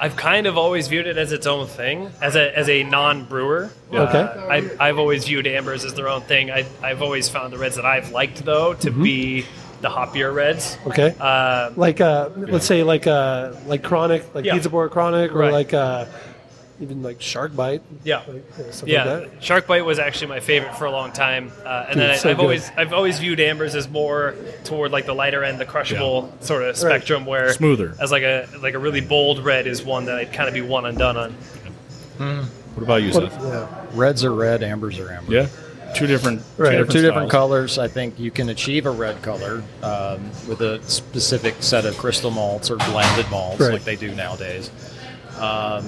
I've 0.00 0.16
kind 0.16 0.46
of 0.46 0.56
always 0.56 0.88
viewed 0.88 1.06
it 1.06 1.16
as 1.18 1.32
its 1.32 1.46
own 1.46 1.66
thing, 1.66 2.10
as 2.22 2.34
a 2.36 2.56
as 2.58 2.68
a 2.68 2.82
non-brewer. 2.84 3.70
Okay. 3.92 4.18
I, 4.18 4.70
I've 4.88 4.98
always 4.98 5.26
viewed 5.26 5.46
ambers 5.46 5.84
as 5.84 5.94
their 5.94 6.08
own 6.08 6.22
thing. 6.22 6.50
I, 6.50 6.64
I've 6.82 7.02
always 7.02 7.28
found 7.28 7.52
the 7.52 7.58
reds 7.58 7.76
that 7.76 7.84
I've 7.84 8.10
liked 8.10 8.44
though 8.44 8.74
to 8.74 8.90
be 8.90 9.44
the 9.82 9.88
hoppier 9.88 10.34
reds. 10.34 10.76
Okay. 10.86 11.14
Uh, 11.20 11.70
like 11.76 12.00
uh, 12.00 12.30
let's 12.36 12.66
say 12.66 12.82
like 12.82 13.06
uh, 13.06 13.52
like 13.66 13.82
chronic, 13.82 14.34
like 14.34 14.44
Yeah. 14.44 14.54
Pizza 14.54 14.70
Port 14.70 14.90
chronic, 14.92 15.32
or 15.32 15.38
Right. 15.38 15.52
like 15.52 15.74
uh, 15.74 16.06
even 16.80 17.02
like 17.02 17.20
shark 17.20 17.54
bite. 17.54 17.82
Yeah. 18.04 18.22
like, 18.26 18.42
yeah, 18.86 19.04
like 19.04 19.30
that. 19.32 19.42
shark 19.44 19.66
bite 19.66 19.84
was 19.84 19.98
actually 19.98 20.28
my 20.28 20.40
favorite 20.40 20.74
for 20.76 20.86
a 20.86 20.90
long 20.90 21.12
time, 21.12 21.52
uh, 21.64 21.84
and 21.88 21.94
Dude, 21.94 21.98
then 22.02 22.10
I, 22.10 22.12
it's 22.14 22.22
so 22.22 22.30
I've 22.30 22.36
good. 22.38 22.42
always 22.42 22.70
I've 22.76 22.92
always 22.92 23.18
viewed 23.18 23.38
ambers 23.40 23.74
as 23.74 23.88
more 23.88 24.34
toward 24.64 24.90
like 24.90 25.06
the 25.06 25.14
lighter 25.14 25.44
end, 25.44 25.60
the 25.60 25.66
crushable 25.66 26.32
sort 26.40 26.62
of 26.62 26.76
spectrum, 26.76 27.26
where 27.26 27.52
Smoother. 27.52 27.94
as 28.00 28.10
like 28.10 28.22
a 28.22 28.48
like 28.62 28.74
a 28.74 28.78
really 28.78 29.00
bold 29.02 29.44
red 29.44 29.66
is 29.66 29.84
one 29.84 30.06
that 30.06 30.16
I'd 30.16 30.32
kind 30.32 30.48
of 30.48 30.54
be 30.54 30.62
one 30.62 30.86
and 30.86 30.96
done 30.98 31.16
on. 31.16 31.32
what 32.74 32.82
about 32.82 33.02
you, 33.02 33.12
What- 33.12 33.30
Seth? 33.32 33.42
yeah. 33.42 33.66
Reds 33.94 34.24
are 34.24 34.32
red, 34.34 34.62
ambers 34.62 34.98
are 34.98 35.10
amber. 35.10 35.32
Yeah, 35.32 35.46
two 35.96 36.06
different, 36.06 36.42
Right. 36.56 36.70
two 36.70 36.76
different, 36.78 36.90
Two 36.92 37.02
different 37.02 37.30
colors. 37.30 37.78
I 37.78 37.88
think 37.88 38.18
you 38.18 38.30
can 38.30 38.48
achieve 38.50 38.86
a 38.86 38.90
red 38.90 39.20
color 39.22 39.62
um, 39.82 40.30
with 40.48 40.60
a 40.60 40.80
specific 40.88 41.56
set 41.60 41.84
of 41.84 41.96
crystal 41.98 42.30
malts 42.30 42.70
or 42.70 42.76
blended 42.76 43.28
malts 43.30 43.60
Right. 43.60 43.72
like 43.72 43.84
they 43.84 43.96
do 43.96 44.14
nowadays. 44.14 44.70
Um, 45.38 45.84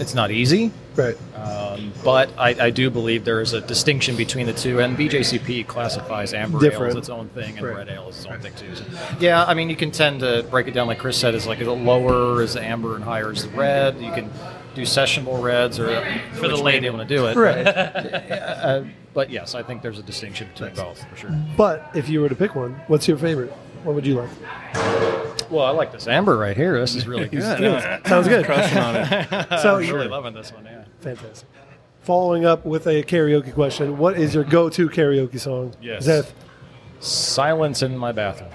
it's 0.00 0.14
not 0.14 0.30
easy, 0.30 0.70
Right. 0.96 1.16
um, 1.34 1.92
but 2.04 2.30
I, 2.38 2.50
I 2.66 2.70
do 2.70 2.90
believe 2.90 3.24
there 3.24 3.40
is 3.40 3.52
a 3.52 3.60
distinction 3.60 4.16
between 4.16 4.46
the 4.46 4.52
two, 4.52 4.80
and 4.80 4.96
BJCP 4.96 5.66
classifies 5.66 6.32
amber 6.34 6.64
ale 6.64 6.84
as 6.84 6.94
its 6.94 7.08
own 7.08 7.28
thing 7.28 7.56
and 7.58 7.66
Right. 7.66 7.76
red 7.76 7.88
ale 7.88 8.06
as 8.08 8.18
its 8.18 8.26
own 8.26 8.40
thing 8.40 8.52
too. 8.54 8.74
So, 8.74 8.84
yeah, 9.20 9.44
I 9.44 9.54
mean 9.54 9.70
you 9.70 9.76
can 9.76 9.90
tend 9.90 10.20
to 10.20 10.44
break 10.50 10.66
it 10.68 10.72
down 10.74 10.86
like 10.86 10.98
Chris 10.98 11.16
said, 11.16 11.34
is 11.34 11.46
like 11.46 11.58
the 11.58 11.70
lower 11.72 12.42
is 12.42 12.54
the 12.54 12.62
amber 12.62 12.94
and 12.96 13.04
higher 13.04 13.32
is 13.32 13.42
the 13.44 13.50
red. 13.56 13.98
You 14.00 14.12
can 14.12 14.30
do 14.74 14.82
sessionable 14.82 15.42
reds 15.42 15.78
or 15.80 15.88
For 16.34 16.46
the 16.48 16.56
lady. 16.56 16.86
you 16.86 16.92
want 16.92 17.08
to 17.08 17.16
do 17.16 17.26
it. 17.26 17.36
Right. 17.36 17.66
Uh, 18.68 18.84
but 19.14 19.30
yes, 19.30 19.54
I 19.54 19.62
think 19.62 19.82
there's 19.82 19.98
a 19.98 20.02
distinction 20.02 20.48
between 20.52 20.74
both 20.74 21.02
for 21.08 21.16
sure. 21.16 21.30
but 21.56 21.90
if 21.94 22.08
you 22.08 22.20
were 22.20 22.28
to 22.28 22.34
pick 22.36 22.54
one, 22.54 22.80
what's 22.86 23.08
your 23.08 23.16
favorite? 23.18 23.52
What 23.84 23.94
would 23.94 24.06
you 24.06 24.14
like? 24.16 24.30
Well, 25.50 25.64
I 25.64 25.70
like 25.70 25.92
this 25.92 26.06
amber 26.06 26.36
right 26.36 26.56
here. 26.56 26.78
This 26.78 26.94
is 26.94 27.06
really 27.06 27.28
good. 27.28 27.42
Sounds 28.06 28.28
good. 28.28 28.44
Crushing 28.44 28.78
on 28.78 28.96
it. 28.96 29.08
So 29.62 29.76
I'm 29.76 29.90
really 29.90 30.08
loving 30.08 30.34
this 30.34 30.52
one. 30.52 30.64
Yeah. 30.64 30.84
fantastic. 31.00 31.48
Following 32.02 32.44
up 32.46 32.64
with 32.64 32.86
a 32.86 33.02
karaoke 33.02 33.52
question, 33.52 33.98
what 33.98 34.18
is 34.18 34.34
your 34.34 34.44
go-to 34.44 34.88
karaoke 34.88 35.38
song? 35.38 35.74
Yes. 35.80 36.06
Zeth. 36.06 36.32
Silence 37.00 37.82
in 37.82 37.96
my 37.96 38.12
bathroom, 38.12 38.50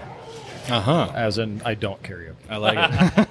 Uh 0.69 0.81
huh. 0.81 1.11
as 1.15 1.37
in 1.37 1.61
I 1.63 1.75
don't 1.75 2.01
karaoke. 2.03 2.33
I 2.49 2.57
like 2.57 2.77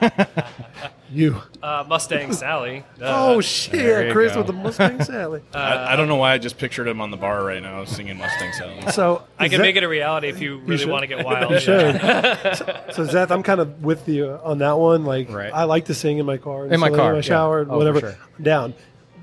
it. 0.01 0.92
You. 1.13 1.43
Uh, 1.63 1.85
Mustang 1.87 2.33
Sally. 2.33 2.85
Uh, 3.01 3.05
oh 3.05 3.33
there 3.35 3.43
shit, 3.43 4.07
you 4.07 4.13
Chris 4.13 4.33
go. 4.33 4.39
with 4.39 4.47
the 4.47 4.53
Mustang 4.55 5.03
Sally. 5.05 5.43
I, 5.53 5.93
I 5.93 5.97
don't 5.97 6.09
know 6.09 6.17
why 6.17 6.33
I 6.33 6.39
just 6.39 6.57
pictured 6.59 6.89
him 6.89 7.01
on 7.01 7.11
the 7.11 7.17
bar 7.17 7.45
right 7.45 7.63
now 7.63 7.85
singing 7.85 8.17
Mustang 8.19 8.53
Sally. 8.55 8.81
So 8.93 9.23
I 9.39 9.49
can 9.49 9.59
Zeth- 9.59 9.63
make 9.63 9.77
it 9.77 9.83
a 9.83 9.89
reality 9.89 10.29
if 10.29 10.41
you 10.41 10.59
really 10.59 10.79
should. 10.79 10.89
want 10.89 11.03
to 11.03 11.07
get 11.07 11.25
wild. 11.25 11.51
You 11.53 11.61
should. 11.61 12.01
so, 12.01 12.83
so 12.93 13.07
Zeth, 13.07 13.31
I'm 13.31 13.43
kind 13.43 13.61
of 13.61 13.83
with 13.85 14.09
you 14.09 14.31
on 14.43 14.59
that 14.59 14.79
one. 14.79 15.05
Like, 15.05 15.29
Right. 15.31 15.53
I 15.53 15.65
like 15.65 15.85
to 15.87 15.95
sing 15.95 16.19
in 16.19 16.25
my 16.27 16.39
car, 16.39 16.65
and 16.65 16.73
In 16.73 16.81
my 16.81 16.89
sing 16.89 16.97
car, 16.97 17.07
in 17.11 17.13
my 17.13 17.17
yeah. 17.19 17.21
shower, 17.23 17.61
Oh, 17.61 17.65
for 17.67 17.77
whatever. 17.77 18.01
sure. 18.01 18.17
I'm 18.39 18.45
down. 18.45 18.75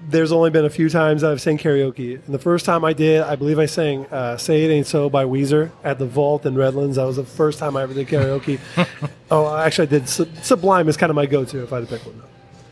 There's 0.08 0.32
only 0.32 0.50
been 0.50 0.66
a 0.66 0.70
few 0.70 0.89
times 0.89 1.24
I've 1.24 1.39
sang 1.39 1.58
karaoke, 1.60 2.16
and 2.26 2.34
the 2.34 2.39
first 2.39 2.66
time 2.66 2.84
I 2.84 2.93
did, 2.93 3.22
I 3.22 3.36
believe 3.36 3.60
I 3.60 3.68
sang 3.68 4.06
uh, 4.08 4.38
"Say 4.38 4.64
It 4.66 4.70
Ain't 4.72 4.88
So" 4.88 5.10
by 5.10 5.26
Weezer 5.26 5.70
at 5.84 6.00
the 6.00 6.06
Vault 6.08 6.45
in 6.45 6.56
Redlands. 6.56 6.95
That 6.95 7.04
was 7.06 7.18
the 7.18 7.24
first 7.24 7.60
time 7.60 7.78
I 7.78 7.84
ever 7.84 7.93
did 7.93 8.08
karaoke. 8.08 8.60
oh, 9.32 9.56
actually, 9.58 9.88
I 9.88 9.91
did 9.91 10.10
Sub- 10.10 10.36
Sublime 10.41 10.88
is 10.89 10.97
kind 10.97 11.10
of 11.12 11.16
my 11.16 11.26
go-to 11.28 11.62
if 11.64 11.72
I 11.72 11.80
had 11.80 11.89
to 11.89 11.95
pick 11.97 12.06
one. 12.08 12.22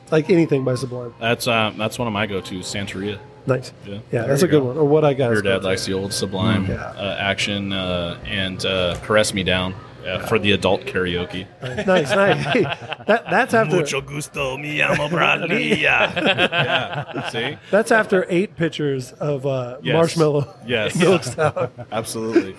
Like 0.10 0.30
anything 0.30 0.64
by 0.64 0.76
Sublime. 0.76 1.14
That's 1.20 1.48
um, 1.48 1.78
that's 1.78 2.00
one 2.00 2.08
of 2.08 2.14
my 2.14 2.26
go-tos, 2.26 2.74
Santeria. 2.74 3.20
Nice. 3.46 3.72
Yeah. 3.86 4.00
Yeah, 4.12 4.24
that's 4.24 4.42
a 4.42 4.48
good 4.48 4.64
one. 4.64 4.78
Or 4.78 4.86
what 4.86 5.06
I 5.06 5.14
got. 5.14 5.32
Your 5.32 5.42
dad 5.42 5.64
likes 5.64 5.86
the 5.86 5.94
old 5.94 6.12
Sublime 6.14 6.66
Yeah. 6.66 6.76
uh, 6.76 7.18
action 7.20 7.72
uh, 7.72 8.20
and 8.26 8.66
uh, 8.66 8.98
caress 9.04 9.34
me 9.34 9.44
down 9.44 9.74
uh, 10.08 10.26
for 10.28 10.40
the 10.40 10.52
adult 10.54 10.82
karaoke. 10.86 11.46
nice, 11.86 12.10
nice. 12.10 12.46
Hey, 12.46 12.62
that, 12.64 13.26
that's 13.30 13.54
after 13.54 13.76
mucho 13.78 14.02
gusto, 14.02 14.58
mi 14.58 14.82
amo 14.82 15.10
Bradley. 15.10 15.76
yeah. 15.82 17.30
See? 17.30 17.58
that's 17.72 17.92
after 17.92 18.26
eight 18.30 18.56
pitchers 18.56 19.12
of 19.14 19.46
uh, 19.46 19.78
Yes. 19.82 19.94
marshmallow 19.94 20.54
Yes. 20.66 20.96
milk 21.00 21.24
stout. 21.24 21.72
Absolutely. 21.92 22.56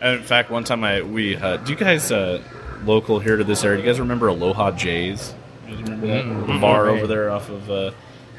and 0.00 0.16
in 0.18 0.22
fact, 0.22 0.50
one 0.50 0.64
time 0.64 0.84
I 0.84 1.02
we 1.02 1.36
uh, 1.36 1.56
do 1.58 1.72
you 1.72 1.78
guys 1.78 2.12
uh, 2.12 2.42
local 2.84 3.18
here 3.18 3.36
to 3.36 3.44
this 3.44 3.64
area? 3.64 3.78
Do 3.78 3.82
you 3.84 3.88
guys 3.92 4.00
remember 4.00 4.28
Aloha 4.28 4.70
Jays? 4.72 5.34
You 5.68 5.76
guys 5.76 5.82
remember 5.88 6.06
that 6.06 6.52
the 6.52 6.58
bar 6.60 6.88
over 6.88 7.06
there 7.06 7.30
off 7.30 7.48
of 7.48 7.70
uh, 7.70 7.90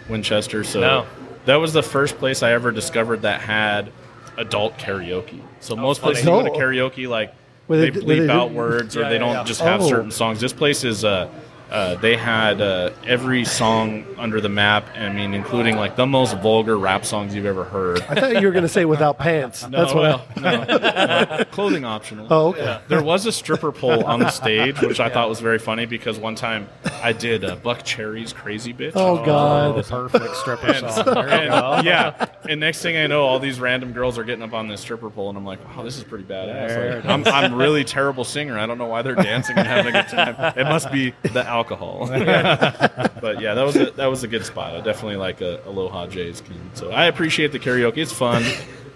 Winchester? 0.09 0.64
So 0.64 0.82
No. 0.82 1.05
that 1.45 1.55
was 1.55 1.74
the 1.74 1.84
first 1.84 2.18
place 2.18 2.43
I 2.43 2.51
ever 2.53 2.72
discovered 2.72 3.24
that 3.24 3.41
had 3.41 3.91
adult 4.38 4.78
karaoke. 4.78 5.41
So 5.59 5.76
most 5.76 6.01
places 6.01 6.24
funny. 6.26 6.38
you 6.38 6.43
go 6.43 6.49
to 6.49 6.55
Oh. 6.55 6.66
karaoke 6.68 7.07
like 7.07 7.30
Where 7.30 7.40
they, 7.80 7.89
they- 7.89 7.99
where 8.05 8.17
bleep 8.17 8.28
they 8.28 8.34
out 8.34 8.51
words 8.51 8.95
or 8.97 9.01
Yeah, 9.01 9.09
they 9.09 9.17
don't 9.17 9.30
yeah. 9.34 9.43
just 9.43 9.61
have 9.61 9.82
Oh. 9.82 9.88
certain 9.88 10.11
songs. 10.11 10.39
This 10.41 10.53
place 10.53 10.84
is. 10.84 11.05
Uh, 11.05 11.28
uh, 11.72 11.95
they 11.95 12.17
had 12.17 12.59
uh, 12.59 12.91
every 13.07 13.45
song 13.45 14.05
under 14.17 14.41
the 14.41 14.49
map. 14.49 14.86
I 14.93 15.07
mean, 15.09 15.34
including 15.34 15.78
like 15.78 15.95
the 15.95 16.05
most 16.05 16.38
vulgar 16.39 16.78
rap 16.78 17.05
songs 17.05 17.34
you've 17.34 17.45
ever 17.45 17.63
heard. 17.63 18.01
I 18.01 18.15
thought 18.15 18.41
you 18.41 18.47
were 18.47 18.51
going 18.51 18.63
to 18.63 18.69
say 18.69 18.86
without 18.86 19.17
pants. 19.17 19.65
No, 19.72 19.78
that's 19.86 19.93
what 19.93 20.01
well, 20.01 20.28
I. 20.36 20.39
no, 20.41 21.38
no. 21.38 21.45
clothing 21.45 21.86
optional. 21.86 22.28
Oh, 22.30 22.49
okay. 22.49 22.82
There 22.89 23.01
was 23.01 23.26
a 23.26 23.32
stripper 23.32 23.72
pole 23.72 24.03
on 24.03 24.19
the 24.19 24.30
stage, 24.30 24.82
which 24.82 24.99
I 24.99 25.07
thought 25.07 25.30
was 25.30 25.39
very 25.39 25.59
funny 25.59 25.86
because 25.86 26.19
one 26.19 26.36
time 26.36 26.67
I 27.01 27.13
did 27.13 27.45
uh, 27.45 27.55
Buckcherry's 27.55 28.34
"Crazy 28.34 28.74
Bitch." 28.74 28.91
Oh, 28.95 29.24
God. 29.24 29.78
the 29.78 29.84
perfect 29.84 30.36
stripper 30.36 30.74
song. 30.74 31.05
There 31.05 31.30
And, 31.30 31.86
yeah, 31.86 32.26
and 32.49 32.59
next 32.59 32.82
thing 32.82 32.97
I 32.97 33.07
know, 33.07 33.22
all 33.22 33.39
these 33.39 33.61
random 33.61 33.93
girls 33.93 34.17
are 34.17 34.26
getting 34.26 34.43
up 34.43 34.51
on 34.51 34.67
this 34.67 34.82
stripper 34.82 35.09
pole, 35.09 35.30
and 35.30 35.38
I'm 35.38 35.45
like, 35.45 35.63
"Wow, 35.69 35.84
this 35.84 35.97
is 35.97 36.03
pretty 36.03 36.26
badass." 36.26 36.95
Like, 36.95 37.05
I'm, 37.05 37.26
I'm 37.28 37.53
really 37.53 37.86
terrible 37.86 38.26
singer. 38.26 38.59
I 38.59 38.65
don't 38.65 38.78
know 38.78 38.88
why 38.88 39.03
they're 39.03 39.15
dancing 39.15 39.57
and 39.57 39.65
having 39.65 39.95
a 39.95 40.01
good 40.01 40.09
time. 40.09 40.53
It 40.57 40.65
must 40.65 40.91
be 40.91 41.13
the 41.22 41.47
alcohol. 41.47 41.61
but 43.22 43.41
yeah, 43.41 43.53
that 43.53 43.64
was 43.64 43.76
a, 43.76 43.91
that 43.91 44.07
was 44.07 44.24
a 44.24 44.28
good 44.28 44.45
spot. 44.45 44.76
I 44.76 44.82
definitely 44.82 45.18
like 45.18 45.41
a 45.41 45.62
Aloha 45.66 46.07
Jays. 46.07 46.41
King. 46.41 46.72
So 46.74 46.91
I 46.91 47.05
appreciate 47.05 47.51
the 47.51 47.59
karaoke. 47.59 47.97
It's 47.97 48.14
fun. 48.14 48.43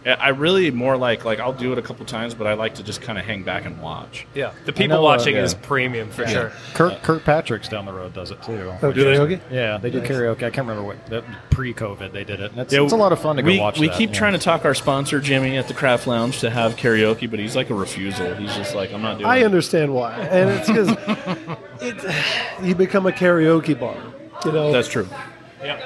I 0.05 0.29
really 0.29 0.69
more 0.69 0.97
like 0.97 1.25
like 1.25 1.39
I'll 1.39 1.53
do 1.53 1.71
it 1.71 1.79
a 1.79 1.81
couple 1.81 2.05
times, 2.05 2.35
but 2.35 2.45
I 2.45 2.53
like 2.53 2.75
to 2.75 2.83
just 2.83 3.01
kind 3.01 3.17
of 3.17 3.25
hang 3.25 3.43
back 3.43 3.65
and 3.65 3.81
watch. 3.81 4.27
Yeah, 4.35 4.53
the 4.65 4.71
people 4.71 4.97
know, 4.97 5.01
uh, 5.01 5.03
watching 5.03 5.35
yeah. 5.35 5.43
is 5.43 5.55
premium 5.55 6.11
for 6.11 6.27
sure. 6.27 6.51
Kirk 6.73 7.01
Kirkpatrick's 7.01 7.67
down 7.67 7.85
the 7.85 7.93
road 7.93 8.13
does 8.13 8.29
it 8.29 8.41
too. 8.43 8.71
Oh, 8.83 8.91
Do 8.91 9.03
they? 9.03 9.15
karaoke? 9.15 9.41
Yeah, 9.49 9.77
they 9.77 9.89
do 9.89 10.01
karaoke. 10.01 10.43
I 10.43 10.51
can't 10.51 10.67
remember 10.67 10.83
what 10.83 11.05
that- 11.07 11.23
pre-COVID 11.49 12.11
they 12.11 12.25
did 12.25 12.41
it. 12.41 12.51
And 12.51 12.59
it's, 12.59 12.73
Yeah, 12.73 12.83
it's 12.83 12.91
a 12.91 12.97
lot 12.97 13.13
of 13.13 13.19
fun 13.19 13.37
to 13.37 13.41
we, 13.41 13.55
go 13.55 13.63
watch. 13.63 13.79
We 13.79 13.87
that, 13.87 13.97
keep 13.97 14.09
yeah. 14.09 14.17
trying 14.17 14.33
to 14.33 14.39
talk 14.39 14.65
our 14.65 14.75
sponsor 14.75 15.21
Jimmy 15.21 15.57
at 15.57 15.69
the 15.69 15.73
Craft 15.73 16.05
Lounge 16.05 16.39
to 16.41 16.49
have 16.49 16.75
karaoke, 16.75 17.29
but 17.31 17.39
he's 17.39 17.55
like 17.55 17.69
a 17.69 17.73
refusal. 17.73 18.35
He's 18.35 18.53
just 18.55 18.75
like, 18.75 18.93
I'm 18.93 19.01
not 19.01 19.19
doing. 19.19 19.29
It. 19.29 19.33
I 19.33 19.37
it. 19.37 19.45
understand 19.45 19.93
why, 19.93 20.19
and 20.19 20.49
it's 20.49 20.67
because 20.67 20.89
it, 21.81 22.63
you 22.63 22.75
become 22.75 23.05
a 23.07 23.11
karaoke 23.11 23.79
bar. 23.79 23.95
You 24.43 24.51
know, 24.51 24.71
That's 24.71 24.89
true. 24.89 25.07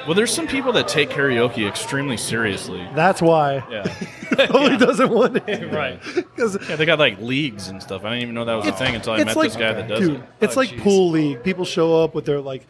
Well, 0.06 0.14
there's 0.14 0.32
some 0.32 0.46
people 0.46 0.72
that 0.74 0.88
take 0.88 1.10
karaoke 1.10 1.66
extremely 1.68 2.16
seriously. 2.16 2.86
that's 2.94 3.20
why 3.22 3.64
Yeah, 3.70 3.82
Totally 4.46 4.76
doesn't 4.76 5.10
want 5.10 5.36
it. 5.48 5.72
Right. 5.72 6.00
Because 6.14 6.56
yeah, 6.68 6.76
they 6.76 6.84
got 6.86 6.98
like 6.98 7.18
leagues 7.20 7.68
and 7.68 7.82
stuff. 7.82 8.04
I 8.04 8.10
didn't 8.10 8.22
even 8.22 8.34
know 8.34 8.44
that 8.44 8.54
was 8.54 8.66
a 8.66 8.72
thing 8.72 8.94
until 8.94 9.12
I 9.14 9.24
met 9.24 9.36
like, 9.36 9.48
this 9.48 9.56
guy 9.56 9.72
that 9.72 9.88
does 9.88 10.00
dude, 10.00 10.16
it. 10.20 10.22
it's 10.40 10.56
Oh, 10.56 10.60
like 10.60 10.70
jeez. 10.70 10.80
pool 10.80 11.10
league. 11.10 11.42
People 11.42 11.64
show 11.64 12.02
up 12.02 12.14
with 12.14 12.24
their 12.24 12.40
like 12.40 12.66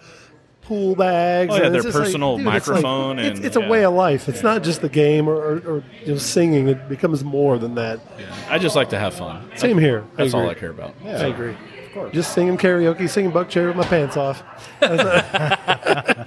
pool 0.62 0.94
bags. 0.94 1.52
Oh, 1.52 1.56
yeah, 1.56 1.64
and 1.64 1.74
their 1.74 1.78
it's 1.80 1.86
just 1.86 1.96
like, 1.96 2.04
personal 2.06 2.36
dude, 2.36 2.46
it's 2.46 2.68
like- 2.68 2.76
microphone 2.76 3.18
It's, 3.18 3.38
and- 3.38 3.46
it's 3.46 3.56
a 3.56 3.60
yeah. 3.60 3.68
way 3.68 3.84
of 3.84 3.92
life. 3.94 4.28
It's 4.28 4.42
not 4.42 4.62
just 4.62 4.80
the 4.82 4.88
game 4.88 5.28
or, 5.28 5.34
or, 5.36 5.56
or 5.66 5.84
you 6.04 6.12
know, 6.12 6.18
singing. 6.18 6.68
It 6.68 6.88
becomes 6.88 7.24
more 7.24 7.58
than 7.58 7.74
that. 7.76 8.00
I 8.48 8.58
just 8.58 8.76
like 8.76 8.90
to 8.90 8.98
have 8.98 9.14
fun. 9.14 9.50
Same 9.56 9.78
here. 9.78 10.04
That's 10.16 10.34
all 10.34 10.48
I 10.48 10.54
care 10.54 10.70
about. 10.70 10.94
Yeah, 11.04 11.22
I 11.22 11.26
agree. 11.28 11.56
Of 11.86 11.94
course. 11.94 12.14
Just 12.14 12.32
singing 12.34 12.56
karaoke, 12.56 13.08
singing 13.08 13.32
Buckcherry 13.32 13.66
with 13.68 13.76
my 13.76 13.84
pants 13.84 14.16
off. 14.16 14.44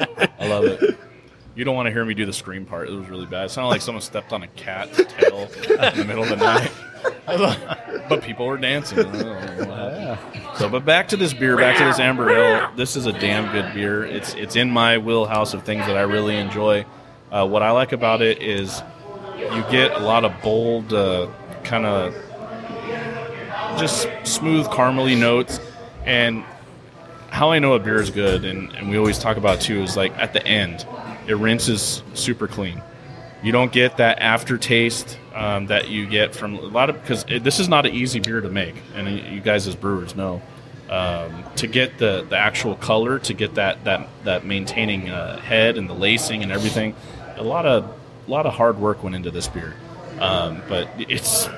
Love 0.69 0.83
it. 0.83 0.99
You 1.55 1.63
don't 1.65 1.75
want 1.75 1.85
to 1.85 1.91
hear 1.91 2.03
me 2.03 2.15
do 2.15 2.25
the 2.25 2.33
scream 2.33 2.65
part. 2.65 2.89
It 2.89 2.93
was 2.93 3.07
really 3.09 3.27
bad. 3.27 3.45
It 3.45 3.49
sounded 3.49 3.69
like 3.69 3.81
someone 3.81 4.01
stepped 4.01 4.33
on 4.33 4.41
a 4.41 4.47
cat's 4.47 4.97
tail 5.13 5.49
in 5.69 5.97
the 5.97 6.05
middle 6.05 6.23
of 6.23 6.29
the 6.29 6.35
night. 6.35 6.71
but 8.09 8.23
people 8.23 8.47
were 8.47 8.57
dancing. 8.57 8.99
I 8.99 9.03
don't 9.03 9.13
know 9.13 9.65
what 9.69 9.93
happened. 9.93 10.57
So, 10.57 10.69
but 10.69 10.83
back 10.83 11.07
to 11.09 11.17
this 11.17 11.33
beer, 11.33 11.55
back 11.55 11.77
to 11.77 11.85
this 11.85 11.99
amber 11.99 12.29
ale. 12.31 12.71
This 12.75 12.95
is 12.95 13.05
a 13.05 13.13
damn 13.13 13.51
good 13.51 13.73
beer. 13.73 14.03
It's 14.03 14.33
it's 14.33 14.55
in 14.55 14.71
my 14.71 14.97
wheelhouse 14.97 15.53
of 15.53 15.63
things 15.63 15.85
that 15.85 15.97
I 15.97 16.01
really 16.01 16.35
enjoy. 16.37 16.85
Uh, 17.31 17.47
what 17.47 17.61
I 17.61 17.71
like 17.71 17.91
about 17.91 18.21
it 18.21 18.41
is 18.41 18.81
you 19.37 19.63
get 19.71 19.93
a 19.93 19.99
lot 19.99 20.25
of 20.25 20.33
bold, 20.41 20.93
uh, 20.93 21.27
kind 21.63 21.85
of 21.85 22.13
just 23.79 24.07
smooth 24.23 24.67
caramely 24.67 25.17
notes, 25.17 25.59
and 26.05 26.43
how 27.33 27.49
I 27.49 27.57
know 27.57 27.73
a 27.73 27.79
beer 27.79 27.99
is 27.99 28.11
good, 28.11 28.45
and, 28.45 28.71
and 28.75 28.91
we 28.91 28.97
always 28.97 29.17
talk 29.17 29.37
about 29.37 29.59
too, 29.59 29.81
is 29.81 29.97
like 29.97 30.15
at 30.19 30.33
the 30.33 30.45
end, 30.45 30.85
it 31.27 31.35
rinses 31.35 32.03
super 32.13 32.47
clean. 32.47 32.79
You 33.41 33.51
don't 33.51 33.71
get 33.71 33.97
that 33.97 34.19
aftertaste 34.19 35.17
um, 35.33 35.65
that 35.65 35.89
you 35.89 36.05
get 36.05 36.35
from 36.35 36.53
a 36.53 36.61
lot 36.61 36.91
of 36.91 37.01
because 37.01 37.25
this 37.25 37.59
is 37.59 37.67
not 37.67 37.87
an 37.87 37.93
easy 37.93 38.19
beer 38.19 38.39
to 38.39 38.49
make, 38.49 38.75
and 38.93 39.09
you 39.09 39.41
guys 39.41 39.67
as 39.67 39.75
brewers 39.75 40.15
know 40.15 40.43
um, 40.91 41.43
to 41.55 41.65
get 41.65 41.97
the, 41.97 42.23
the 42.29 42.37
actual 42.37 42.75
color, 42.75 43.17
to 43.17 43.33
get 43.33 43.55
that 43.55 43.83
that 43.83 44.07
that 44.25 44.45
maintaining 44.45 45.09
uh, 45.09 45.39
head 45.39 45.75
and 45.75 45.89
the 45.89 45.95
lacing 45.95 46.43
and 46.43 46.51
everything. 46.51 46.95
A 47.37 47.43
lot 47.43 47.65
of 47.65 47.85
a 48.27 48.31
lot 48.31 48.45
of 48.45 48.53
hard 48.53 48.77
work 48.77 49.01
went 49.01 49.15
into 49.15 49.31
this 49.31 49.47
beer, 49.47 49.73
um, 50.19 50.61
but 50.69 50.87
it's 50.99 51.49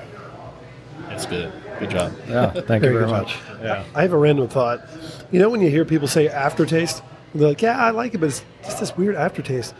it's 1.10 1.26
good. 1.26 1.52
Good 1.80 1.90
job. 1.90 2.14
Yeah, 2.28 2.52
thank 2.52 2.82
Very 2.82 2.94
you 2.94 3.00
very 3.00 3.06
good 3.06 3.10
much. 3.12 3.34
job. 3.48 3.60
Yeah. 3.62 3.84
I 3.94 4.02
have 4.02 4.14
a 4.14 4.18
random 4.18 4.48
thought. 4.48 4.88
You 5.32 5.40
know 5.40 5.50
when 5.50 5.62
you 5.62 5.70
hear 5.70 5.86
people 5.86 6.08
say 6.08 6.28
aftertaste, 6.30 7.02
they're 7.34 7.50
like, 7.50 7.62
"Yeah, 7.62 7.78
I 7.78 7.90
like 7.92 8.14
it, 8.14 8.20
but 8.20 8.28
it's 8.28 8.44
just 8.64 8.80
this 8.80 8.96
weird 8.96 9.16
aftertaste." 9.16 9.74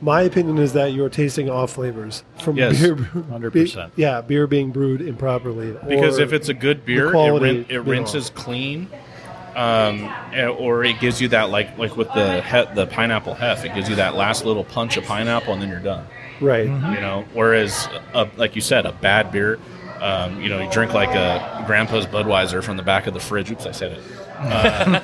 My 0.00 0.22
opinion 0.22 0.58
is 0.58 0.72
that 0.74 0.92
you're 0.92 1.08
tasting 1.08 1.48
off 1.48 1.72
flavors 1.72 2.24
from 2.40 2.56
Yes, 2.56 2.78
beer. 2.80 2.94
100%. 2.96 3.90
Yeah, 3.96 4.20
beer 4.20 4.46
being 4.46 4.70
brewed 4.70 5.00
improperly. 5.00 5.74
Because 5.88 6.18
if 6.18 6.32
it's 6.32 6.48
a 6.48 6.54
good 6.54 6.84
beer, 6.84 7.08
it, 7.08 7.12
quality, 7.12 7.44
rin- 7.46 7.54
you 7.56 7.80
it 7.80 7.84
know. 7.86 7.90
rinses 7.92 8.28
clean, 8.30 8.88
um, 9.56 10.12
eh, 10.34 10.46
or 10.46 10.84
it 10.84 10.98
gives 11.00 11.20
you 11.20 11.28
that 11.28 11.50
like 11.50 11.78
like 11.78 11.96
with 11.96 12.12
the 12.12 12.42
he- 12.42 12.74
the 12.74 12.86
pineapple 12.88 13.34
hef, 13.34 13.64
it 13.64 13.74
gives 13.74 13.88
you 13.88 13.94
that 13.96 14.14
last 14.16 14.44
little 14.44 14.64
punch 14.64 14.96
of 14.96 15.04
pineapple, 15.04 15.52
and 15.54 15.62
then 15.62 15.68
you're 15.70 15.78
done. 15.78 16.04
right, 16.40 16.64
You 16.66 17.00
know, 17.00 17.24
whereas 17.32 17.88
a, 18.12 18.28
like 18.36 18.56
you 18.56 18.60
said, 18.60 18.84
a 18.86 18.92
bad 18.92 19.30
beer, 19.30 19.58
um, 20.04 20.40
you 20.40 20.48
know, 20.48 20.60
you 20.60 20.70
drink 20.70 20.92
like 20.92 21.10
a 21.14 21.64
grandpa's 21.66 22.06
Budweiser 22.06 22.62
from 22.62 22.76
the 22.76 22.82
back 22.82 23.06
of 23.06 23.14
the 23.14 23.20
fridge. 23.20 23.50
Oops, 23.50 23.64
I 23.66 23.70
said 23.72 23.92
it. 23.92 24.00
Uh, 24.36 25.00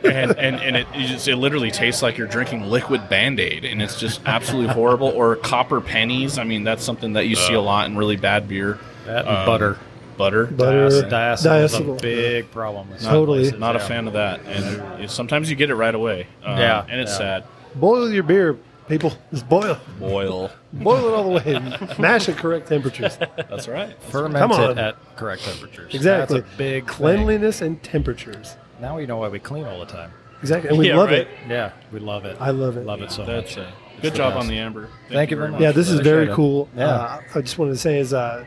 and 0.04 0.38
and, 0.38 0.60
and 0.60 0.76
it, 0.76 0.86
it, 0.94 1.06
just, 1.06 1.28
it 1.28 1.36
literally 1.36 1.70
tastes 1.70 2.02
like 2.02 2.16
you're 2.16 2.26
drinking 2.26 2.62
liquid 2.62 3.08
Band 3.08 3.38
Aid, 3.40 3.64
and 3.64 3.82
it's 3.82 3.98
just 4.00 4.20
absolutely 4.26 4.72
horrible. 4.72 5.08
Or 5.08 5.36
copper 5.36 5.80
pennies. 5.80 6.38
I 6.38 6.44
mean, 6.44 6.64
that's 6.64 6.82
something 6.84 7.12
that 7.14 7.26
you 7.26 7.36
see 7.36 7.54
a 7.54 7.60
lot 7.60 7.88
in 7.88 7.96
really 7.96 8.16
bad 8.16 8.48
beer. 8.48 8.78
That 9.06 9.26
and 9.26 9.36
Um, 9.36 9.46
butter. 9.46 9.78
Butter. 10.16 10.46
Butter. 10.46 10.88
Diacetyl 10.88 11.64
is 11.64 11.74
a 11.74 11.80
Diacetyl. 11.80 12.00
big 12.02 12.50
problem. 12.50 12.90
with 12.90 13.02
Totally. 13.02 13.40
places, 13.44 13.58
Not 13.58 13.76
a 13.76 13.78
yeah. 13.78 13.86
fan 13.88 14.06
of 14.06 14.12
that, 14.14 14.40
and 14.46 15.02
it- 15.04 15.10
sometimes 15.10 15.48
you 15.50 15.56
get 15.56 15.70
it 15.70 15.74
right 15.76 15.94
away. 15.94 16.26
Um, 16.44 16.58
Yeah, 16.58 16.84
and 16.88 17.00
it's 17.00 17.12
yeah. 17.12 17.40
sad. 17.40 17.44
boil 17.74 18.10
your 18.10 18.22
beer, 18.22 18.56
people. 18.90 19.12
Just 19.32 19.48
boil, 19.48 19.78
Boil. 19.98 20.50
boil 20.72 21.08
it 21.08 21.14
all 21.14 21.24
the 21.24 21.30
way. 21.30 21.96
Mash 21.98 22.28
at 22.28 22.36
correct 22.36 22.68
temperatures. 22.68 23.16
That's 23.36 23.68
right. 23.68 23.96
Ferment 24.10 24.36
Come 24.36 24.52
on. 24.52 24.72
it 24.72 24.78
at 24.78 25.16
correct 25.16 25.42
temperatures. 25.44 25.94
Exactly. 25.94 26.40
That's 26.40 26.54
a 26.54 26.56
big 26.58 26.84
thing. 26.86 26.94
Cleanliness 26.94 27.62
and 27.62 27.82
temperatures. 27.82 28.56
Now 28.80 28.96
we 28.96 29.06
know 29.06 29.16
why 29.18 29.28
we 29.28 29.38
clean 29.38 29.64
all 29.64 29.78
the 29.80 29.86
time. 29.86 30.10
Exactly, 30.42 30.70
and 30.70 30.78
we 30.78 30.88
Yeah, 30.88 30.96
love 30.96 31.10
right. 31.10 31.18
it. 31.20 31.28
Yeah, 31.48 31.72
we 31.92 32.00
love 32.00 32.24
it. 32.24 32.36
I 32.40 32.50
love 32.50 32.76
it. 32.76 32.86
Love 32.86 33.02
it 33.02 33.10
so 33.12 33.24
That's 33.26 33.56
much. 33.56 33.66
uh, 33.66 33.70
It's 33.92 34.00
good 34.02 34.12
the 34.14 34.16
job 34.16 34.32
best. 34.34 34.42
on 34.44 34.48
the 34.48 34.58
amber. 34.58 34.88
Thank 35.10 35.30
you 35.30 35.36
very 35.36 35.50
much. 35.50 35.60
Yeah, 35.60 35.72
this 35.72 35.90
is 35.90 36.00
very 36.00 36.28
it. 36.28 36.34
cool. 36.34 36.68
Yeah. 36.74 36.86
Uh, 36.88 37.20
I 37.34 37.40
just 37.42 37.58
wanted 37.58 37.72
to 37.72 37.78
say 37.78 37.98
is 37.98 38.14
uh, 38.14 38.44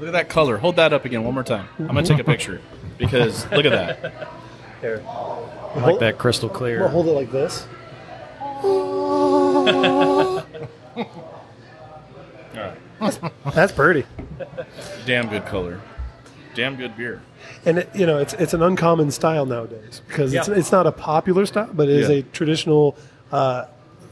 Look 0.00 0.08
at 0.08 0.12
that 0.12 0.28
color. 0.28 0.56
Hold 0.56 0.74
that 0.76 0.92
up 0.92 1.04
again 1.04 1.22
one 1.22 1.34
more 1.34 1.44
time. 1.44 1.68
I'm 1.78 1.86
gonna 1.86 2.02
take 2.02 2.18
a 2.18 2.24
picture 2.24 2.60
because 2.98 3.48
look 3.52 3.64
at 3.64 3.70
that. 4.02 4.28
here. 4.80 5.00
I 5.06 5.78
like 5.78 6.00
that 6.00 6.18
crystal 6.18 6.48
clear. 6.48 6.80
We'll 6.80 6.88
hold 6.88 7.06
it 7.06 7.12
like 7.12 7.30
this. 7.30 7.68
That's 13.54 13.72
pretty. 13.72 14.04
Damn 15.06 15.28
good 15.28 15.44
color. 15.46 15.80
Damn 16.54 16.76
good 16.76 16.96
beer. 16.96 17.20
And 17.66 17.78
it, 17.78 17.90
you 17.94 18.06
know, 18.06 18.18
it's 18.18 18.32
it's 18.34 18.54
an 18.54 18.62
uncommon 18.62 19.10
style 19.10 19.44
nowadays 19.46 20.02
because 20.08 20.32
it's 20.32 20.48
Yeah. 20.48 20.54
it's 20.54 20.70
not 20.72 20.86
a 20.86 20.92
popular 20.92 21.46
style, 21.46 21.68
but 21.72 21.88
it 21.88 21.96
is 21.96 22.08
Yeah. 22.08 22.16
a 22.16 22.22
traditional 22.22 22.96
uh, 23.32 23.64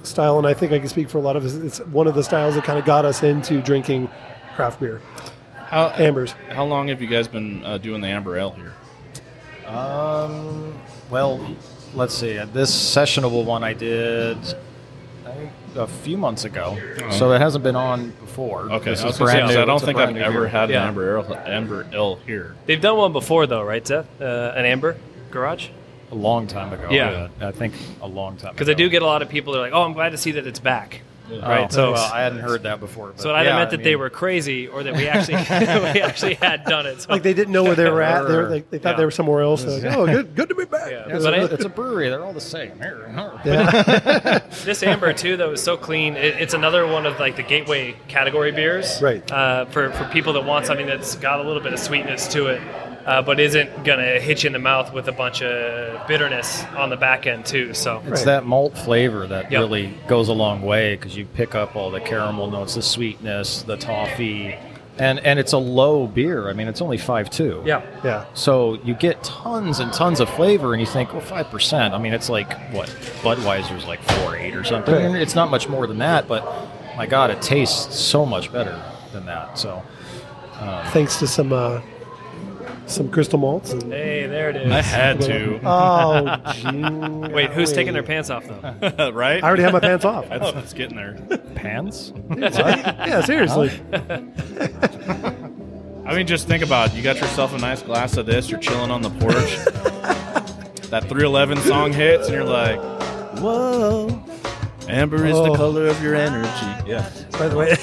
style, 0.03 0.39
and 0.39 0.47
I 0.47 0.55
think 0.55 0.73
I 0.73 0.79
can 0.81 0.89
speak 0.89 1.09
for 1.09 1.19
a 1.19 1.21
lot 1.21 1.37
of 1.37 1.45
us. 1.45 1.55
It's 1.55 1.79
one 1.87 2.07
of 2.09 2.15
the 2.15 2.25
styles 2.25 2.57
that 2.57 2.65
kind 2.65 2.79
of 2.79 2.85
got 2.85 3.05
us 3.05 3.23
into 3.23 3.63
drinking 3.63 4.09
craft 4.57 4.81
beer, 4.81 5.01
How 5.67 5.91
ambers. 5.97 6.35
how 6.51 6.65
long 6.65 6.89
have 6.89 7.01
you 7.01 7.07
guys 7.07 7.29
been 7.29 7.65
uh, 7.65 7.79
doing 7.79 8.01
the 8.01 8.09
amber 8.09 8.37
ale 8.37 8.51
here? 8.51 8.73
Um, 9.73 10.75
well, 11.09 11.41
let's 11.95 12.15
see. 12.15 12.37
Uh, 12.39 12.47
This 12.53 12.71
sessionable 12.73 13.45
one 13.45 13.63
I 13.63 13.73
did 13.73 14.37
I 14.39 14.43
think 14.43 14.57
a 15.77 15.87
few 15.87 16.17
months 16.17 16.45
ago, 16.45 16.77
so 17.11 17.33
it 17.33 17.41
hasn't 17.41 17.65
been 17.65 17.77
on 17.77 18.11
before. 18.21 18.71
Okay, 18.73 18.91
This 18.91 19.03
I, 19.05 19.09
is 19.09 19.19
was 19.21 19.31
gonna 19.31 19.49
say, 19.49 19.55
new. 19.57 19.63
I 19.63 19.65
don't 19.65 19.77
It's 19.77 19.85
think 19.85 19.99
I've 19.99 20.17
ever 20.17 20.41
beer. 20.41 20.49
had 20.49 20.71
Yeah. 20.71 20.83
an 20.83 20.89
amber 20.89 21.19
ale, 21.19 21.39
amber 21.47 21.87
ale 21.93 22.19
here. 22.27 22.55
They've 22.67 22.81
done 22.81 22.97
one 22.97 23.13
before 23.13 23.47
though, 23.47 23.63
right, 23.63 23.87
Seth? 23.87 24.07
Uh, 24.21 24.53
an 24.57 24.65
amber 24.65 24.97
garage. 25.31 25.69
a 26.11 26.15
long 26.15 26.47
time 26.47 26.73
ago. 26.75 26.89
Yeah. 26.91 27.29
I 27.41 27.53
think 27.53 27.73
a 28.03 28.07
long 28.07 28.37
time. 28.37 28.53
Because 28.53 28.69
I 28.69 28.75
do 28.75 28.89
get 28.91 29.01
a 29.01 29.07
lot 29.07 29.23
of 29.23 29.31
people 29.31 29.55
that 29.55 29.61
are 29.61 29.63
like, 29.63 29.73
"Oh, 29.73 29.83
I'm 29.83 29.95
glad 29.95 30.11
to 30.11 30.19
see 30.19 30.33
that 30.33 30.47
it's 30.47 30.61
back." 30.61 31.01
Oh, 31.43 31.49
right, 31.49 31.73
so- 31.73 31.93
well, 31.93 32.13
I 32.13 32.23
hadn't 32.23 32.41
heard 32.41 32.65
that 32.65 32.81
before. 32.81 33.09
But 33.09 33.21
So 33.21 33.31
it 33.31 33.35
either 33.35 33.51
yeah, 33.51 33.57
meant 33.59 33.69
I 33.73 33.77
that 33.77 33.85
they 33.85 33.97
were 33.97 34.11
crazy 34.11 34.69
or 34.69 34.83
that 34.83 34.95
we 34.97 35.07
actually 35.09 35.35
we 35.95 36.01
actually 36.03 36.35
had 36.35 36.65
done 36.65 36.87
it. 36.87 37.03
So 37.03 37.13
Like 37.13 37.23
they 37.23 37.35
didn't 37.35 37.53
know 37.53 37.63
where 37.65 37.75
they 37.75 37.89
were 37.91 38.03
at. 38.03 38.27
They, 38.29 38.37
were, 38.37 38.49
like, 38.49 38.71
they 38.71 38.79
thought 38.79 38.91
Yeah. 38.91 38.97
they 38.99 39.05
were 39.05 39.11
somewhere 39.11 39.43
else. 39.43 39.65
They're 39.65 39.81
like, 39.81 39.97
oh, 39.97 40.07
good, 40.07 40.35
good 40.35 40.49
to 40.49 40.55
be 40.55 40.65
back. 40.65 40.91
Yeah. 40.91 41.07
Yeah, 41.09 41.19
But 41.19 41.35
it's, 41.35 41.51
I- 41.53 41.55
it's 41.55 41.65
a 41.65 41.69
brewery. 41.69 42.09
They're 42.09 42.25
all 42.25 42.33
the 42.33 42.41
same. 42.41 42.77
Here, 42.79 43.09
here. 43.09 43.33
Yeah. 43.45 44.39
this 44.65 44.83
amber 44.83 45.13
too, 45.13 45.37
though, 45.37 45.53
is 45.53 45.63
so 45.63 45.77
clean. 45.77 46.17
It, 46.17 46.41
it's 46.41 46.55
another 46.55 46.87
one 46.87 47.07
of 47.07 47.19
like 47.21 47.37
the 47.37 47.43
gateway 47.43 47.95
category 48.09 48.53
beers, 48.53 49.01
Right. 49.03 49.29
Uh, 49.31 49.65
for 49.67 49.91
for 49.93 50.05
people 50.07 50.33
that 50.35 50.45
want 50.45 50.67
something 50.67 50.87
that's 50.87 51.17
got 51.17 51.41
a 51.41 51.43
little 51.43 51.63
bit 51.63 51.73
of 51.73 51.79
sweetness 51.79 52.29
to 52.29 52.47
it, 52.49 52.61
uh, 53.07 53.21
but 53.23 53.41
isn't 53.41 53.85
gonna 53.85 54.21
hit 54.21 54.43
you 54.43 54.49
in 54.49 54.53
the 54.53 54.59
mouth 54.59 54.93
with 54.93 55.09
a 55.09 55.13
bunch 55.13 55.43
of 55.43 56.07
bitterness 56.07 56.65
on 56.77 56.91
the 56.91 56.97
back 56.97 57.27
end 57.27 57.45
too. 57.45 57.75
So 57.75 58.01
It's 58.07 58.21
Right. 58.21 58.25
that 58.27 58.45
malt 58.47 58.77
flavor 58.79 59.27
that 59.27 59.51
Yep. 59.51 59.61
really 59.61 59.95
goes 60.09 60.29
a 60.29 60.33
long 60.33 60.63
way 60.63 60.95
because 60.97 61.17
you 61.17 61.25
pick 61.25 61.55
up 61.55 61.75
all 61.77 61.91
the 61.91 62.01
caramel 62.01 62.51
notes, 62.51 62.75
the 62.75 62.83
sweetness, 62.83 63.63
the 63.63 63.77
toffee, 63.77 64.55
and 64.99 65.19
and 65.21 65.39
it's 65.39 65.53
a 65.53 65.59
low 65.59 66.07
beer. 66.07 66.49
I 66.51 66.53
mean, 66.53 66.69
it's 66.69 66.83
only 66.83 66.99
five 66.99 67.31
two. 67.31 67.63
yeah, 67.65 67.81
yeah. 68.05 68.25
So 68.35 68.79
you 68.85 68.95
get 68.95 69.23
tons 69.25 69.81
and 69.81 69.93
tons 69.93 70.21
of 70.21 70.29
flavor, 70.29 70.73
and 70.75 70.81
you 70.81 70.87
think, 70.87 71.13
well, 71.13 71.23
five 71.23 71.51
percent. 71.51 71.95
I 71.95 71.99
mean, 71.99 72.13
it's 72.13 72.29
like 72.29 72.53
what 72.73 72.89
Budweiser's 73.23 73.87
like 73.87 74.03
four 74.03 74.37
eight 74.37 74.55
or 74.55 74.65
something. 74.65 74.95
Right. 74.95 75.21
It's 75.23 75.35
not 75.35 75.51
much 75.51 75.69
more 75.69 75.87
than 75.87 75.99
that, 75.99 76.29
but 76.29 76.45
my 76.97 77.07
God, 77.07 77.31
it 77.31 77.41
tastes 77.41 77.99
so 77.99 78.27
much 78.27 78.53
better 78.53 78.79
than 79.13 79.25
that. 79.27 79.59
So 79.59 79.83
Thanks 80.93 81.17
to 81.19 81.27
some 81.27 81.53
uh, 81.53 81.81
some 82.87 83.11
crystal 83.11 83.39
malts. 83.39 83.73
Hey, 83.73 84.27
there 84.27 84.51
it 84.51 84.57
is. 84.57 84.71
I 84.73 84.83
had 84.83 85.21
to, 85.23 85.61
oh, 85.65 86.53
gee. 86.53 87.33
Wait, 87.33 87.51
who's 87.51 87.73
taking 87.73 87.93
their 87.93 88.03
pants 88.03 88.29
off 88.31 88.45
though? 88.47 89.11
right? 89.15 89.43
I 89.43 89.47
already 89.47 89.63
have 89.63 89.73
my 89.73 89.81
pants 89.81 90.05
off. 90.05 90.29
That's, 90.29 90.53
that's 90.53 90.73
getting 90.73 90.97
there. 90.97 91.15
pants. 91.55 92.13
yeah, 92.37 93.25
seriously. 93.25 93.71
I 96.05 96.15
mean, 96.17 96.27
just 96.27 96.49
think 96.49 96.63
about 96.65 96.91
it. 96.91 96.97
You 96.97 97.03
got 97.03 97.17
yourself 97.21 97.55
a 97.55 97.59
nice 97.59 97.83
glass 97.83 98.17
of 98.17 98.27
this. 98.27 98.51
You're 98.51 98.61
chilling 98.61 98.91
on 98.91 99.03
the 99.03 99.11
porch. 99.11 99.57
that 100.91 101.05
311 101.05 101.59
song 101.59 101.93
hits, 101.93 102.27
and 102.27 102.35
you're 102.35 102.45
like, 102.45 102.79
"Whoa, 103.39 104.23
amber 104.89 105.25
is 105.25 105.37
the 105.37 105.51
Oh. 105.51 105.55
color 105.55 105.87
of 105.87 106.03
your 106.03 106.15
energy." 106.15 106.67
Yeah, 106.87 107.09
By 107.39 107.49
the 107.49 107.57
way, 107.57 107.77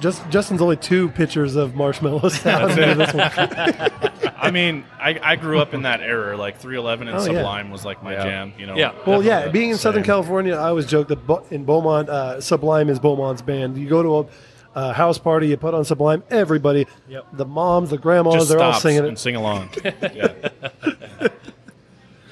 just 0.00 0.28
Justin's 0.30 0.60
only 0.62 0.76
two 0.76 1.08
pictures 1.10 1.56
of 1.56 1.74
marshmallows 1.74 2.34
stout 2.40 2.70
into 2.70 2.94
this 2.94 3.12
one. 3.14 4.32
I 4.36 4.50
mean, 4.50 4.84
I, 4.98 5.20
I 5.22 5.36
grew 5.36 5.60
up 5.60 5.74
in 5.74 5.82
that 5.82 6.00
era. 6.00 6.36
Like 6.36 6.58
311 6.58 7.08
and 7.08 7.16
Oh, 7.16 7.20
yeah. 7.20 7.24
Sublime 7.26 7.70
was 7.70 7.84
like 7.84 8.02
my 8.02 8.12
Yeah. 8.14 8.22
jam. 8.24 8.52
You 8.58 8.66
know. 8.66 8.76
Yeah. 8.76 8.92
Well, 9.06 9.22
yeah, 9.22 9.48
being 9.48 9.66
in 9.68 9.72
the 9.74 9.78
Southern. 9.78 10.02
California, 10.02 10.54
I 10.54 10.68
always 10.68 10.86
joke 10.86 11.08
that 11.08 11.26
Bo- 11.26 11.44
in 11.50 11.64
Beaumont, 11.64 12.08
uh, 12.08 12.40
Sublime 12.40 12.88
is 12.88 12.98
Beaumont's 12.98 13.42
band. 13.42 13.76
You 13.76 13.88
go 13.88 14.02
to 14.02 14.18
a 14.74 14.78
uh, 14.78 14.92
house 14.94 15.18
party, 15.18 15.48
you 15.48 15.56
put 15.56 15.74
on 15.74 15.84
Sublime, 15.84 16.22
everybody, 16.30 16.86
Yep. 17.08 17.26
the 17.34 17.44
moms, 17.44 17.90
the 17.90 17.98
grandmas, 17.98 18.34
just 18.36 18.48
they're 18.48 18.60
all 18.60 18.72
stops 18.72 18.82
singing 18.82 19.00
and 19.04 19.12
it. 19.14 19.18
sing 19.18 19.36
along. 19.36 19.68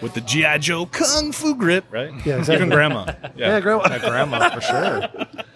With 0.00 0.14
the 0.14 0.20
GI 0.20 0.58
Joe 0.60 0.86
Kung 0.86 1.32
Fu 1.32 1.56
grip, 1.56 1.84
right? 1.90 2.12
Yeah, 2.24 2.36
exactly. 2.38 2.54
Even 2.54 2.68
grandma. 2.68 3.06
Yeah, 3.06 3.30
Yeah. 3.36 3.60
grandma. 3.60 3.98
Grandma 3.98 4.48
for 4.50 4.60
sure. 4.60 5.08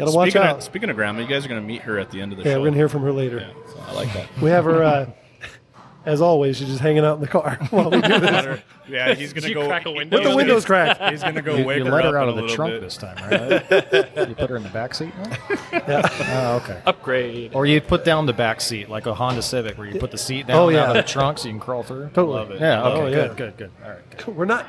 Gotta 0.00 0.16
watch 0.16 0.30
Speaking 0.30 0.46
out. 0.48 0.56
of, 0.58 0.62
speaking 0.62 0.90
of 0.90 0.96
grandma, 0.96 1.20
you 1.20 1.26
guys 1.28 1.44
are 1.44 1.48
going 1.48 1.60
to 1.60 1.66
meet 1.66 1.82
her 1.82 1.98
at 1.98 2.10
the 2.10 2.20
end 2.20 2.32
of 2.32 2.38
the 2.38 2.44
yeah, 2.44 2.50
show. 2.50 2.56
Yeah, 2.56 2.58
we're 2.62 2.66
gonna 2.66 2.76
hear 2.76 2.88
from 2.88 3.02
her 3.02 3.12
later. 3.12 3.38
Yeah, 3.38 3.72
so 3.72 3.80
I 3.88 3.92
like 3.92 4.12
that. 4.14 4.28
We 4.42 4.50
have 4.50 4.64
her, 4.64 4.82
uh, 4.82 5.10
as 6.06 6.20
always, 6.20 6.56
she's 6.56 6.68
just 6.68 6.80
hanging 6.80 7.04
out 7.04 7.14
in 7.16 7.20
the 7.20 7.28
car 7.28 7.56
while 7.70 7.90
we 7.90 8.00
do 8.00 8.18
this. 8.20 8.60
yeah, 8.88 9.14
he's 9.14 9.32
going 9.32 9.42
to 9.42 9.48
you 9.48 9.54
go 9.54 9.66
crack 9.66 9.84
a 9.86 9.90
window? 9.92 10.16
With 10.18 10.26
the 10.28 10.34
windows 10.34 10.64
cracked. 10.64 11.10
He's 11.12 11.22
going 11.22 11.34
to 11.34 11.42
go 11.42 11.56
You, 11.56 11.64
wake 11.64 11.78
you 11.78 11.84
her 11.84 11.90
let 11.92 12.06
up 12.06 12.12
her 12.12 12.18
out 12.18 12.28
of 12.28 12.36
the 12.36 12.48
trunk 12.48 12.72
bit. 12.72 12.80
this 12.80 12.96
time, 12.96 13.16
right? 13.30 13.50
you 14.28 14.34
put 14.34 14.48
her 14.50 14.56
in 14.56 14.62
the 14.62 14.70
back 14.72 14.94
seat. 14.94 15.12
now? 15.16 15.36
Yeah. 15.72 16.08
Oh, 16.42 16.56
okay. 16.64 16.80
Upgrade. 16.86 17.54
Or 17.54 17.66
you 17.66 17.80
put 17.80 18.04
down 18.04 18.26
the 18.26 18.32
back 18.32 18.60
seat 18.60 18.88
like 18.88 19.06
a 19.06 19.14
Honda 19.14 19.42
Civic, 19.42 19.76
where 19.78 19.86
you 19.86 20.00
put 20.00 20.10
the 20.10 20.18
seat 20.18 20.46
down 20.46 20.56
Oh, 20.56 20.66
out 20.68 20.72
yeah. 20.72 20.88
of 20.88 20.94
the 20.94 21.02
trunk 21.02 21.38
so 21.38 21.48
you 21.48 21.52
can 21.54 21.60
crawl 21.60 21.82
through. 21.82 22.08
Totally. 22.14 22.34
Love 22.38 22.50
it. 22.52 22.60
Yeah. 22.60 22.82
Okay. 22.84 23.00
Oh, 23.00 23.06
yeah. 23.06 23.14
Good. 23.28 23.36
Good. 23.36 23.56
Good. 23.58 23.70
All 23.84 23.90
right. 23.90 24.16
Good. 24.16 24.36
We're 24.36 24.44
not 24.46 24.66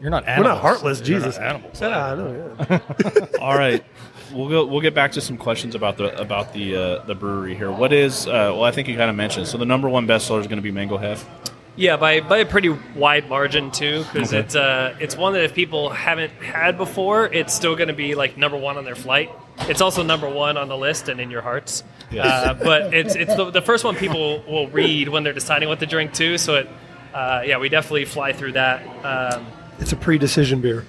You're 0.00 0.10
not 0.10 0.26
we're 0.26 0.42
not 0.42 0.58
heartless, 0.60 1.00
You're 1.00 1.18
not 1.20 1.24
Jesus. 1.26 1.38
animals. 1.40 1.80
Yeah, 1.80 2.06
I 2.06 2.14
know. 2.14 2.56
Yeah. 2.68 3.26
All 3.40 3.56
right, 3.56 3.82
we'll 4.34 4.48
go. 4.48 4.64
We'll 4.66 4.80
get 4.80 4.94
back 4.94 5.12
to 5.12 5.20
some 5.20 5.36
questions 5.36 5.74
about 5.74 5.96
the 5.96 6.18
about 6.20 6.52
the 6.52 6.76
uh, 6.76 7.04
the 7.04 7.14
brewery 7.14 7.54
here. 7.54 7.70
What 7.70 7.92
is? 7.92 8.26
Uh, 8.26 8.52
well, 8.54 8.64
I 8.64 8.70
think 8.72 8.88
you 8.88 8.96
kind 8.96 9.10
of 9.10 9.16
mentioned. 9.16 9.46
So 9.46 9.58
the 9.58 9.64
number 9.66 9.88
one 9.88 10.06
bestseller 10.06 10.40
is 10.40 10.46
going 10.46 10.58
to 10.58 10.62
be 10.62 10.70
Mango 10.72 10.96
Hef. 10.96 11.28
Yeah, 11.76 11.96
by, 11.96 12.20
by 12.20 12.38
a 12.38 12.46
pretty 12.46 12.68
wide 12.68 13.28
margin 13.28 13.72
too, 13.72 14.04
because 14.12 14.32
Okay. 14.32 14.38
it's 14.44 14.54
uh, 14.54 14.94
it's 15.00 15.16
one 15.16 15.32
that 15.32 15.42
if 15.42 15.54
people 15.54 15.90
haven't 15.90 16.30
had 16.34 16.76
before, 16.76 17.26
it's 17.26 17.52
still 17.52 17.74
going 17.74 17.88
to 17.88 17.94
be 17.94 18.14
like 18.14 18.38
number 18.38 18.56
one 18.56 18.76
on 18.76 18.84
their 18.84 18.94
flight. 18.94 19.30
It's 19.60 19.80
also 19.80 20.04
number 20.04 20.28
one 20.28 20.56
on 20.56 20.68
the 20.68 20.76
list 20.76 21.08
and 21.08 21.20
in 21.20 21.32
your 21.32 21.40
hearts. 21.42 21.82
Yes. 22.12 22.26
Uh, 22.26 22.54
but 22.54 22.94
it's 22.94 23.16
it's 23.16 23.34
the, 23.34 23.50
the 23.50 23.62
first 23.62 23.82
one 23.84 23.96
people 23.96 24.44
will 24.48 24.68
read 24.68 25.08
when 25.08 25.24
they're 25.24 25.32
deciding 25.32 25.68
what 25.68 25.80
to 25.80 25.86
drink 25.86 26.12
too. 26.12 26.38
So 26.38 26.54
it, 26.56 26.68
uh, 27.12 27.42
yeah, 27.44 27.58
we 27.58 27.68
definitely 27.68 28.04
fly 28.04 28.32
through 28.32 28.52
that. 28.52 28.80
Um, 29.04 29.44
It's 29.80 29.90
a 29.92 29.96
pre-decision 29.96 30.60
beer. 30.60 30.84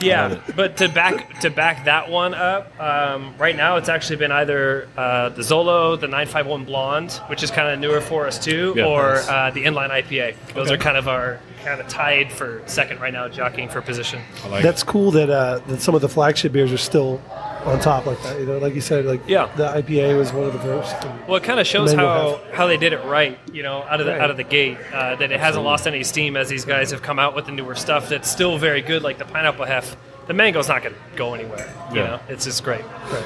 Yeah, 0.00 0.40
but 0.54 0.76
to 0.78 0.88
back 0.88 1.40
to 1.40 1.50
back 1.50 1.84
that 1.86 2.10
one 2.10 2.34
up, 2.34 2.78
um, 2.80 3.34
right 3.38 3.56
now 3.56 3.76
it's 3.76 3.88
actually 3.88 4.16
been 4.16 4.32
either 4.32 4.88
uh, 4.96 5.28
the 5.30 5.42
Zolo, 5.42 5.98
the 5.98 6.06
951 6.08 6.64
Blonde, 6.64 7.12
which 7.28 7.42
is 7.42 7.50
kind 7.50 7.68
of 7.72 7.78
newer 7.78 8.00
for 8.00 8.26
us 8.26 8.38
too, 8.38 8.74
Yeah. 8.76 8.84
or 8.86 9.14
Nice. 9.14 9.28
uh, 9.28 9.50
the 9.54 9.64
Inline 9.64 9.90
IPA. 9.90 10.34
Those 10.54 10.66
Okay. 10.66 10.74
are 10.74 10.78
kind 10.78 10.96
of 10.96 11.08
our 11.08 11.40
kind 11.64 11.80
of 11.80 11.88
tied 11.88 12.30
for 12.32 12.62
second 12.66 13.00
right 13.00 13.12
now, 13.12 13.26
jockeying 13.28 13.68
for 13.68 13.80
position. 13.82 14.20
I 14.44 14.48
like 14.48 14.62
That's 14.62 14.82
cool 14.84 15.10
that 15.12 15.30
uh, 15.30 15.60
that 15.66 15.80
some 15.80 15.94
of 15.94 16.00
the 16.00 16.08
flagship 16.08 16.52
beers 16.52 16.72
are 16.72 16.76
still 16.78 17.20
on 17.66 17.80
top 17.80 18.06
like 18.06 18.22
that. 18.22 18.38
You 18.38 18.46
know, 18.46 18.58
like 18.58 18.74
you 18.74 18.80
said, 18.80 19.04
like 19.04 19.20
Yeah. 19.26 19.48
the 19.56 19.64
IPA 19.68 20.16
was 20.16 20.32
one 20.32 20.44
of 20.46 20.52
the 20.52 20.58
first. 20.60 20.94
Well, 21.26 21.36
it 21.36 21.42
kind 21.42 21.58
of 21.60 21.66
shows 21.66 21.94
Mango 21.94 22.40
how, 22.52 22.54
how 22.56 22.66
they 22.66 22.76
did 22.76 22.92
it 22.92 23.04
right, 23.04 23.38
you 23.52 23.62
know, 23.62 23.82
out 23.82 24.00
of 24.00 24.06
the 24.06 24.12
Right. 24.12 24.20
out 24.20 24.30
of 24.30 24.36
the 24.36 24.44
gate. 24.44 24.78
Uh, 24.94 25.16
that 25.16 25.32
it 25.32 25.40
hasn't 25.40 25.64
lost 25.64 25.86
any 25.86 26.02
steam 26.04 26.36
as 26.36 26.48
these 26.48 26.64
guys 26.64 26.90
have 26.92 27.02
come 27.02 27.18
out 27.18 27.34
with 27.34 27.46
the 27.46 27.52
newer 27.52 27.74
stuff 27.74 28.08
that's 28.08 28.30
still 28.30 28.56
very 28.58 28.80
good, 28.82 29.02
like 29.02 29.18
the 29.18 29.24
pineapple 29.24 29.64
hef. 29.64 29.96
The 30.26 30.34
mango's 30.34 30.68
not 30.68 30.82
going 30.82 30.94
to 30.94 31.00
go 31.16 31.34
anywhere. 31.34 31.68
You 31.92 32.00
Yeah. 32.00 32.06
know, 32.06 32.20
it's 32.28 32.44
just 32.44 32.62
great. 32.64 32.82
Right. 33.12 33.24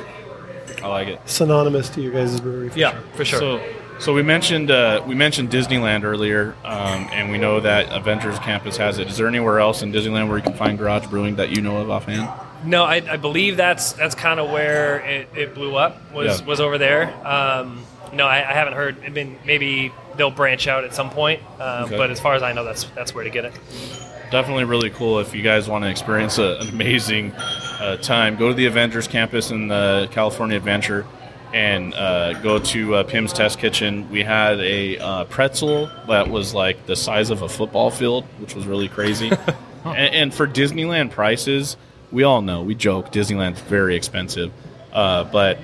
I 0.82 0.88
like 0.88 1.09
it. 1.09 1.20
Synonymous 1.26 1.88
to 1.91 2.01
your 2.01 2.12
guys' 2.12 2.41
brewery. 2.41 2.70
for 2.70 2.78
Yeah, 2.78 2.93
sure. 2.93 3.01
for 3.14 3.24
sure. 3.24 3.38
So, 3.38 3.61
so 3.99 4.14
we 4.14 4.22
mentioned 4.22 4.70
uh, 4.70 5.03
we 5.07 5.14
mentioned 5.14 5.51
Disneyland 5.51 6.05
earlier, 6.05 6.55
um, 6.64 7.09
and 7.12 7.30
we 7.30 7.36
know 7.36 7.61
that 7.61 7.93
Avengers 7.93 8.38
Campus 8.38 8.78
has 8.78 8.99
it. 8.99 9.09
Is 9.09 9.18
there 9.18 9.26
anywhere 9.28 9.61
else 9.61 9.82
in 9.82 9.93
Disneyland 9.93 10.28
where 10.28 10.38
you 10.38 10.43
can 10.43 10.55
find 10.55 10.78
garage 10.78 11.07
brewing 11.09 11.36
that 11.36 11.51
you 11.51 11.61
know 11.61 11.76
of 11.76 11.91
offhand? 11.91 12.28
No, 12.65 12.85
I, 12.85 12.97
I 12.97 13.17
believe 13.17 13.57
that's 13.57 13.93
that's 13.93 14.15
kind 14.15 14.39
of 14.39 14.51
where 14.51 15.01
it, 15.01 15.29
it 15.35 15.55
blew 15.55 15.77
up 15.77 16.13
was 16.13 16.41
Yeah. 16.41 16.47
was 16.47 16.61
over 16.61 16.77
there. 16.79 17.05
Um, 17.27 17.85
no, 18.13 18.27
I, 18.27 18.39
I 18.39 18.53
haven't 18.53 18.75
heard. 18.75 18.97
I 19.05 19.09
mean, 19.09 19.39
maybe 19.47 19.93
they'll 20.17 20.31
branch 20.31 20.67
out 20.67 20.85
at 20.85 20.95
some 20.95 21.11
point, 21.11 21.41
um, 21.61 21.85
Okay. 21.85 21.97
but 21.97 22.11
as 22.11 22.21
far 22.21 22.35
as 22.35 22.43
I 22.43 22.53
know, 22.53 22.65
that's 22.65 22.85
that's 22.95 23.15
where 23.15 23.25
to 23.25 23.31
get 23.31 23.45
it. 23.47 23.53
Definitely 24.31 24.65
really 24.65 24.91
cool 24.91 25.19
if 25.21 25.35
you 25.35 25.43
guys 25.43 25.69
want 25.69 25.85
to 25.85 25.91
experience 25.91 26.39
a, 26.39 26.59
an 26.61 26.69
amazing 26.69 27.33
uh, 27.33 27.97
time. 27.97 28.37
Go 28.37 28.49
to 28.49 28.55
the 28.55 28.67
Avengers 28.67 29.09
Campus 29.09 29.51
in 29.51 29.69
the 29.69 30.09
California 30.13 30.57
Adventure 30.57 31.05
and 31.53 31.95
uh, 31.95 32.35
go 32.35 32.59
to 32.61 32.95
uh, 32.97 33.03
Pym's 33.03 33.33
Test 33.33 33.59
Kitchen. 33.59 34.09
We 34.11 34.23
had 34.23 34.61
a 34.61 34.99
uh, 34.99 35.25
pretzel 35.25 35.91
that 36.07 36.29
was 36.29 36.55
like 36.55 36.87
the 36.87 36.95
size 36.95 37.31
of 37.31 37.43
a 37.43 37.49
football 37.49 37.91
field, 37.91 38.25
which 38.39 38.55
was 38.55 38.67
really 38.67 38.89
crazy. 38.89 39.33
and, 39.85 40.15
and 40.15 40.35
for 40.35 40.47
Disneyland 40.47 41.11
prices, 41.11 41.77
we 42.13 42.23
all 42.25 42.43
know 42.43 42.63
we 42.63 42.75
joke 42.75 43.13
Disneyland's 43.13 43.61
very 43.61 43.97
expensive, 43.97 44.53
uh, 44.93 45.25
but 45.25 45.59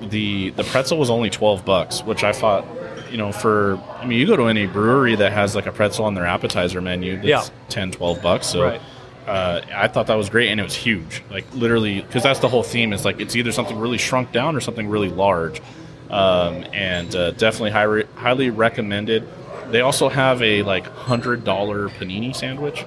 the 0.00 0.50
the 0.50 0.64
pretzel 0.64 0.98
was 0.98 1.10
only 1.10 1.30
twelve 1.30 1.64
bucks, 1.64 2.02
which 2.02 2.24
I 2.24 2.32
thought, 2.32 2.66
you 3.10 3.16
know, 3.16 3.32
for 3.32 3.78
I 4.00 4.06
mean, 4.06 4.18
you 4.18 4.26
go 4.26 4.36
to 4.36 4.44
any 4.48 4.66
brewery 4.66 5.14
that 5.16 5.32
has 5.32 5.54
like 5.54 5.66
a 5.66 5.72
pretzel 5.72 6.04
on 6.04 6.14
their 6.14 6.26
appetizer 6.26 6.80
menu, 6.80 7.16
that's 7.16 7.26
Yeah. 7.26 7.42
10, 7.68 7.92
12 7.92 8.20
bucks. 8.22 8.46
So 8.48 8.62
Right. 8.62 8.80
uh, 9.26 9.60
I 9.74 9.88
thought 9.88 10.08
that 10.08 10.16
was 10.16 10.28
great, 10.28 10.50
and 10.50 10.60
it 10.60 10.64
was 10.64 10.74
huge, 10.74 11.22
like 11.30 11.44
literally, 11.54 12.00
because 12.02 12.22
that's 12.22 12.40
the 12.40 12.48
whole 12.48 12.62
theme. 12.62 12.92
Is 12.92 13.04
like 13.04 13.20
it's 13.20 13.36
either 13.36 13.52
something 13.52 13.78
really 13.78 13.98
shrunk 13.98 14.32
down 14.32 14.56
or 14.56 14.60
something 14.60 14.88
really 14.88 15.08
large, 15.08 15.60
um, 16.10 16.64
and 16.72 17.14
uh, 17.16 17.30
definitely 17.32 17.70
high, 17.70 18.04
highly 18.20 18.50
recommended. 18.50 19.26
They 19.70 19.80
also 19.80 20.08
have 20.10 20.42
a 20.42 20.62
like 20.62 20.86
hundred 20.88 21.44
dollar 21.44 21.88
panini 21.88 22.34
sandwich. 22.36 22.84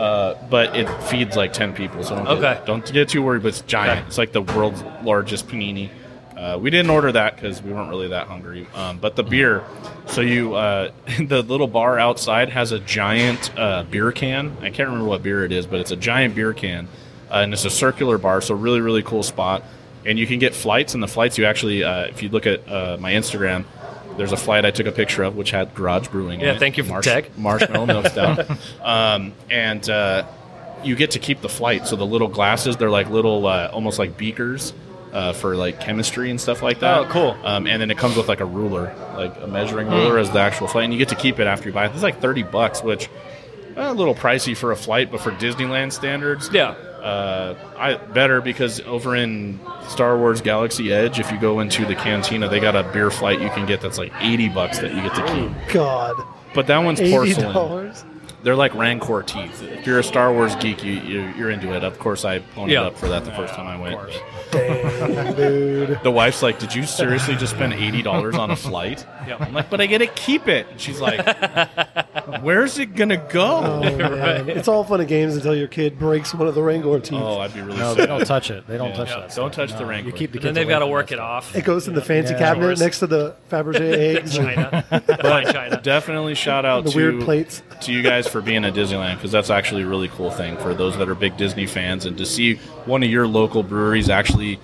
Uh, 0.00 0.34
but 0.48 0.74
it 0.76 0.88
feeds 1.04 1.36
like 1.36 1.52
10 1.52 1.74
people, 1.74 2.02
so 2.02 2.16
don't, 2.16 2.26
Okay. 2.26 2.40
get, 2.40 2.66
don't 2.66 2.92
get 2.92 3.08
too 3.10 3.22
worried. 3.22 3.42
But 3.42 3.48
it's 3.48 3.60
giant. 3.62 3.98
Okay. 3.98 4.06
It's 4.08 4.18
like 4.18 4.32
the 4.32 4.42
world's 4.42 4.82
largest 5.02 5.46
panini. 5.48 5.90
Uh, 6.36 6.58
we 6.58 6.70
didn't 6.70 6.90
order 6.90 7.12
that 7.12 7.36
because 7.36 7.62
we 7.62 7.70
weren't 7.70 7.90
really 7.90 8.08
that 8.08 8.26
hungry. 8.26 8.66
Um, 8.74 8.96
but 8.98 9.14
the 9.14 9.22
beer, 9.22 9.62
so 10.06 10.22
you, 10.22 10.54
uh, 10.54 10.90
the 11.20 11.42
little 11.42 11.66
bar 11.66 11.98
outside 11.98 12.48
has 12.48 12.72
a 12.72 12.78
giant 12.78 13.50
uh, 13.58 13.82
beer 13.82 14.10
can. 14.10 14.56
I 14.62 14.70
can't 14.70 14.88
remember 14.88 15.04
what 15.04 15.22
beer 15.22 15.44
it 15.44 15.52
is, 15.52 15.66
but 15.66 15.80
it's 15.80 15.90
a 15.90 15.96
giant 15.96 16.34
beer 16.34 16.54
can 16.54 16.88
uh, 17.30 17.40
and 17.40 17.52
it's 17.52 17.64
a 17.64 17.70
circular 17.70 18.18
bar, 18.18 18.40
so 18.40 18.54
really 18.54 18.80
really 18.80 19.02
cool 19.02 19.22
spot. 19.22 19.62
And 20.06 20.18
you 20.18 20.26
can 20.26 20.38
get 20.38 20.54
flights, 20.54 20.94
and 20.94 21.02
the 21.02 21.08
flights 21.08 21.36
you 21.36 21.44
actually, 21.44 21.84
uh, 21.84 22.04
if 22.06 22.22
you 22.22 22.30
look 22.30 22.46
at 22.46 22.66
uh, 22.66 22.96
my 22.98 23.12
Instagram, 23.12 23.64
there's 24.16 24.32
a 24.32 24.36
flight 24.36 24.64
I 24.64 24.70
took 24.70 24.86
a 24.86 24.92
picture 24.92 25.22
of 25.22 25.36
which 25.36 25.50
had 25.50 25.74
Garage 25.74 26.08
Brewing. 26.08 26.40
in 26.40 26.46
Yeah, 26.46 26.52
it. 26.54 26.58
thank 26.58 26.76
you 26.76 26.84
for 26.84 26.96
the 27.00 27.02
tag. 27.02 27.30
Marshmallow 27.36 27.86
milk 27.86 28.06
stout, 28.08 28.46
um, 28.82 29.32
and 29.50 29.88
uh, 29.88 30.26
you 30.84 30.96
get 30.96 31.12
to 31.12 31.18
keep 31.18 31.40
the 31.40 31.48
flight. 31.48 31.86
So 31.86 31.96
the 31.96 32.06
little 32.06 32.28
glasses, 32.28 32.76
they're 32.76 32.90
like 32.90 33.08
little, 33.10 33.46
uh, 33.46 33.70
almost 33.72 33.98
like 33.98 34.16
beakers. 34.16 34.72
Uh, 35.12 35.32
for 35.32 35.56
like 35.56 35.80
chemistry 35.80 36.30
and 36.30 36.40
stuff 36.40 36.62
like 36.62 36.78
that. 36.78 36.98
Oh, 37.00 37.04
cool. 37.06 37.36
Um, 37.42 37.66
and 37.66 37.82
then 37.82 37.90
it 37.90 37.98
comes 37.98 38.14
with 38.16 38.28
like 38.28 38.38
a 38.38 38.44
ruler, 38.44 38.94
like 39.16 39.34
a 39.42 39.48
measuring 39.48 39.88
ruler 39.88 40.18
as 40.20 40.30
the 40.30 40.38
actual 40.38 40.68
flight, 40.68 40.84
and 40.84 40.92
you 40.92 41.00
get 41.00 41.08
to 41.08 41.16
keep 41.16 41.40
it 41.40 41.48
after 41.48 41.68
you 41.68 41.72
buy 41.74 41.86
it. 41.86 41.92
It's 41.92 42.04
like 42.04 42.20
thirty 42.20 42.44
bucks, 42.44 42.80
which 42.80 43.08
uh, 43.76 43.90
a 43.90 43.92
little 43.92 44.14
pricey 44.14 44.56
for 44.56 44.70
a 44.70 44.76
flight, 44.76 45.10
but 45.10 45.20
for 45.20 45.32
Disneyland 45.32 45.90
standards, 45.92 46.48
Yeah. 46.52 46.76
Uh, 47.02 47.54
I 47.78 47.94
better 47.94 48.40
because 48.40 48.80
over 48.82 49.16
in 49.16 49.58
Star 49.88 50.16
Wars 50.18 50.40
Galaxy 50.40 50.92
Edge, 50.92 51.18
if 51.18 51.30
you 51.32 51.38
go 51.40 51.60
into 51.60 51.84
the 51.86 51.94
cantina, 51.94 52.48
they 52.48 52.60
got 52.60 52.76
a 52.76 52.82
beer 52.92 53.10
flight 53.10 53.40
you 53.40 53.48
can 53.50 53.66
get 53.66 53.80
that's 53.80 53.98
like 53.98 54.12
eighty 54.20 54.48
bucks 54.48 54.78
that 54.80 54.94
you 54.94 55.00
get 55.02 55.14
to 55.14 55.26
keep. 55.34 55.72
God, 55.74 56.16
But 56.54 56.66
that 56.68 56.78
one's 56.78 57.00
eighty 57.00 57.10
porcelain. 57.12 57.52
dollars. 57.54 58.04
They're 58.42 58.56
like 58.56 58.74
Rancor 58.74 59.22
teeth. 59.22 59.62
If 59.62 59.86
you're 59.86 59.98
a 59.98 60.02
Star 60.02 60.32
Wars 60.32 60.54
geek, 60.56 60.82
you, 60.82 60.92
you 60.94 61.20
you're 61.36 61.50
into 61.50 61.74
it. 61.76 61.84
Of 61.84 61.98
course, 61.98 62.24
I 62.24 62.38
ponied 62.38 62.70
Yeah. 62.70 62.84
up 62.84 62.96
for 62.96 63.06
that 63.08 63.26
the 63.26 63.32
first 63.32 63.52
time 63.52 63.66
I 63.66 63.78
went. 63.78 64.00
Dang, 64.50 65.34
dude. 65.36 66.00
The 66.02 66.10
wife's 66.10 66.42
like, 66.42 66.58
"Did 66.58 66.74
you 66.74 66.84
seriously 66.84 67.36
just 67.36 67.54
spend 67.54 67.74
eighty 67.74 68.00
dollars 68.02 68.36
on 68.36 68.50
a 68.50 68.56
flight?" 68.56 69.04
Yeah. 69.30 69.36
I'm 69.46 69.52
like, 69.54 69.70
"But 69.70 69.80
I 69.80 69.86
get 69.86 69.98
to 69.98 70.06
keep 70.08 70.48
it." 70.48 70.66
And 70.70 70.80
she's 70.80 71.00
like, 71.00 71.24
"Where's 72.42 72.78
it 72.78 72.94
gonna 72.96 73.16
go?" 73.16 73.58
Oh, 73.64 73.80
man. 73.80 74.48
It's 74.60 74.68
all 74.68 74.84
fun 74.84 75.00
and 75.00 75.08
games 75.08 75.36
until 75.36 75.54
your 75.54 75.68
kid 75.68 75.98
breaks 75.98 76.34
one 76.34 76.48
of 76.48 76.54
the 76.54 76.62
Wrangler 76.62 77.00
teeth. 77.00 77.20
Oh, 77.22 77.38
I'd 77.38 77.54
be 77.54 77.60
really 77.60 77.78
No, 77.78 77.94
sad. 77.94 78.02
they 78.02 78.06
don't 78.06 78.26
touch 78.26 78.50
it. 78.50 78.66
They 78.66 78.76
don't 78.76 78.90
Yeah. 78.90 78.96
touch 78.96 79.08
Yeah. 79.10 79.14
that. 79.20 79.34
Don't 79.34 79.52
stuff. 79.52 79.68
touch 79.68 79.72
the 79.78 79.80
No, 79.84 79.88
Wrangler. 79.88 80.10
You 80.10 80.16
keep 80.16 80.32
the 80.32 80.38
And 80.38 80.46
then 80.48 80.54
they've 80.54 80.64
away 80.64 80.72
got 80.74 80.78
to 80.80 80.84
from 80.86 80.90
work 80.92 81.06
that 81.08 81.14
it 81.14 81.16
stuff. 81.18 81.26
off. 81.28 81.56
It 81.56 81.64
goes 81.64 81.88
in 81.88 81.94
the 81.94 82.02
fancy 82.02 82.32
Yeah. 82.34 82.38
cabinet 82.40 82.66
Yours. 82.66 82.80
next 82.80 82.98
to 83.00 83.06
the 83.06 83.34
Fabergé 83.50 83.80
eggs, 84.16 84.36
and 84.36 84.46
China. 84.48 84.84
Fine 85.22 85.52
China. 85.52 85.80
Definitely 85.82 86.34
shout 86.34 86.64
out 86.64 86.84
the 86.84 86.90
to 86.90 86.96
weird 86.96 87.20
plates. 87.20 87.62
to 87.82 87.92
you 87.92 88.02
guys 88.02 88.26
for 88.28 88.40
being 88.40 88.64
at 88.64 88.74
Disneyland 88.74 89.16
because 89.16 89.32
that's 89.32 89.50
actually 89.50 89.82
a 89.82 89.86
really 89.86 90.08
cool 90.08 90.30
thing 90.30 90.56
for 90.58 90.74
those 90.74 90.96
that 90.98 91.08
are 91.08 91.14
big 91.14 91.36
Disney 91.36 91.66
fans 91.66 92.06
and 92.06 92.16
to 92.18 92.26
see 92.26 92.54
one 92.86 93.02
of 93.02 93.10
your 93.10 93.26
local 93.26 93.62
breweries 93.62 94.08
actually 94.10 94.58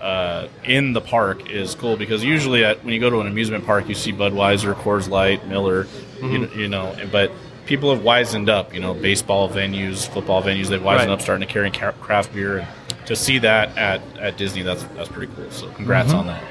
uh, 0.00 0.48
in 0.64 0.92
the 0.92 1.00
park 1.00 1.50
is 1.50 1.74
cool 1.74 1.96
because 1.96 2.24
usually 2.24 2.64
at, 2.64 2.82
when 2.84 2.94
you 2.94 3.00
go 3.00 3.10
to 3.10 3.20
an 3.20 3.26
amusement 3.26 3.66
park 3.66 3.88
you 3.88 3.94
see 3.94 4.12
Budweiser, 4.12 4.74
Coors 4.74 5.08
Light, 5.08 5.46
Miller, 5.46 5.86
you, 6.22 6.48
you 6.56 6.68
know, 6.68 6.96
but 7.12 7.30
people 7.66 7.94
have 7.94 8.02
wisened 8.04 8.48
up. 8.48 8.72
You 8.74 8.80
know, 8.80 8.94
baseball 8.94 9.48
venues, 9.48 10.08
football 10.08 10.42
venues, 10.42 10.68
they've 10.68 10.80
wisened 10.80 10.96
Right. 10.98 11.08
up, 11.10 11.20
starting 11.20 11.46
to 11.46 11.52
carry 11.52 11.70
craft 11.70 12.32
beer 12.34 12.58
and 12.58 12.68
to 13.06 13.16
see 13.16 13.38
that 13.38 13.76
at, 13.76 14.00
at 14.18 14.36
Disney, 14.36 14.62
that's 14.62 14.82
that's 14.94 15.08
pretty 15.08 15.32
cool. 15.34 15.50
So 15.50 15.68
congrats 15.72 16.12
on 16.12 16.26
that. 16.28 16.42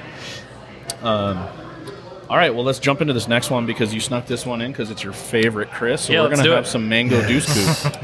Um, 1.04 1.48
all 2.30 2.38
right, 2.38 2.54
well, 2.54 2.64
let's 2.64 2.80
jump 2.80 3.02
into 3.02 3.14
this 3.14 3.28
next 3.28 3.50
one 3.50 3.66
because 3.66 3.94
you 3.94 4.00
snuck 4.00 4.28
this 4.28 4.46
one 4.46 4.62
in 4.62 4.72
because 4.72 4.92
it's 4.92 5.04
your 5.04 5.14
favorite, 5.14 5.72
Chris. 5.72 6.02
So 6.04 6.14
Yeah, 6.14 6.22
we're 6.22 6.30
going 6.30 6.44
to 6.44 6.52
have 6.56 6.66
it. 6.66 6.68
some 6.68 6.88
mango 6.90 7.26
deuce 7.28 7.84
coupe. 7.84 8.04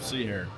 See 0.00 0.24
here. 0.24 0.48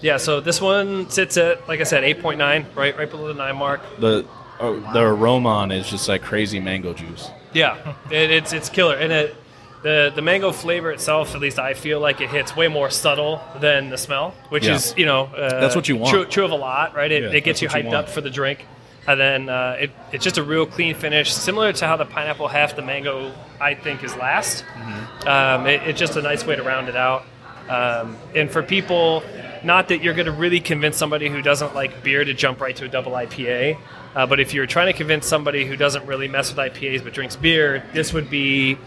Yeah, 0.00 0.16
so 0.16 0.40
this 0.40 0.60
one 0.60 1.10
sits 1.10 1.36
at, 1.36 1.68
like 1.68 1.80
I 1.80 1.84
said, 1.84 2.04
8.9, 2.04 2.74
right, 2.74 2.96
right 2.96 3.10
below 3.10 3.28
the 3.28 3.34
nine 3.34 3.56
mark. 3.56 3.80
The 3.98 4.26
oh, 4.58 4.80
the 4.92 5.00
aroma 5.00 5.48
on 5.50 5.70
it 5.72 5.78
is 5.78 5.90
just 5.90 6.08
like 6.08 6.22
crazy 6.22 6.60
mango 6.60 6.94
juice. 6.94 7.30
Yeah, 7.52 7.94
it, 8.10 8.30
it's 8.30 8.52
it's 8.52 8.68
killer, 8.68 8.96
and 8.96 9.12
it 9.12 9.36
the 9.82 10.12
the 10.14 10.22
mango 10.22 10.52
flavor 10.52 10.90
itself, 10.92 11.34
at 11.34 11.40
least 11.40 11.58
I 11.58 11.74
feel 11.74 12.00
like 12.00 12.20
it 12.20 12.30
hits 12.30 12.54
way 12.56 12.68
more 12.68 12.90
subtle 12.90 13.42
than 13.60 13.90
the 13.90 13.98
smell, 13.98 14.34
which 14.50 14.66
Yeah. 14.66 14.74
is 14.74 14.94
you 14.96 15.06
know 15.06 15.24
uh, 15.24 15.60
That's 15.60 15.74
what 15.76 15.88
you 15.88 15.96
want. 15.96 16.12
True, 16.14 16.24
true 16.26 16.44
of 16.44 16.50
a 16.50 16.56
lot, 16.56 16.94
right? 16.94 17.10
It, 17.10 17.22
Yeah, 17.24 17.30
it 17.30 17.44
gets 17.44 17.60
you 17.62 17.68
what 17.68 17.82
you 17.82 17.90
hyped 17.90 17.94
up 17.94 18.08
for 18.08 18.20
the 18.20 18.30
drink, 18.30 18.64
and 19.06 19.18
then 19.20 19.48
uh, 19.48 19.76
it, 19.80 19.90
it's 20.12 20.24
just 20.24 20.38
a 20.38 20.42
real 20.42 20.66
clean 20.66 20.94
finish, 20.94 21.32
similar 21.32 21.72
to 21.72 21.86
how 21.86 21.96
the 21.96 22.04
pineapple 22.04 22.48
hef 22.48 22.76
the 22.76 22.82
mango 22.82 23.32
I 23.60 23.74
think 23.74 24.04
is 24.04 24.14
last. 24.16 24.64
Mm-hmm. 24.64 25.28
Um, 25.28 25.66
it, 25.66 25.82
it's 25.82 25.98
just 25.98 26.16
a 26.16 26.22
nice 26.22 26.46
way 26.46 26.56
to 26.56 26.62
round 26.62 26.88
it 26.88 26.96
out, 26.96 27.24
um, 27.68 28.16
and 28.34 28.50
for 28.50 28.62
people. 28.62 29.22
Not 29.64 29.88
that 29.88 30.02
you're 30.02 30.14
going 30.14 30.26
to 30.26 30.32
really 30.32 30.60
convince 30.60 30.96
somebody 30.96 31.28
who 31.28 31.42
doesn't 31.42 31.74
like 31.74 32.02
beer 32.02 32.24
to 32.24 32.34
jump 32.34 32.60
right 32.60 32.74
to 32.76 32.84
a 32.84 32.88
double 32.88 33.12
IPA, 33.12 33.78
uh, 34.14 34.26
but 34.26 34.40
if 34.40 34.54
you're 34.54 34.66
trying 34.66 34.86
to 34.86 34.92
convince 34.92 35.26
somebody 35.26 35.66
who 35.66 35.76
doesn't 35.76 36.06
really 36.06 36.28
mess 36.28 36.54
with 36.54 36.58
IPAs 36.58 37.04
but 37.04 37.12
drinks 37.12 37.36
beer, 37.36 37.84
this 37.92 38.12
would 38.12 38.30
be 38.30 38.78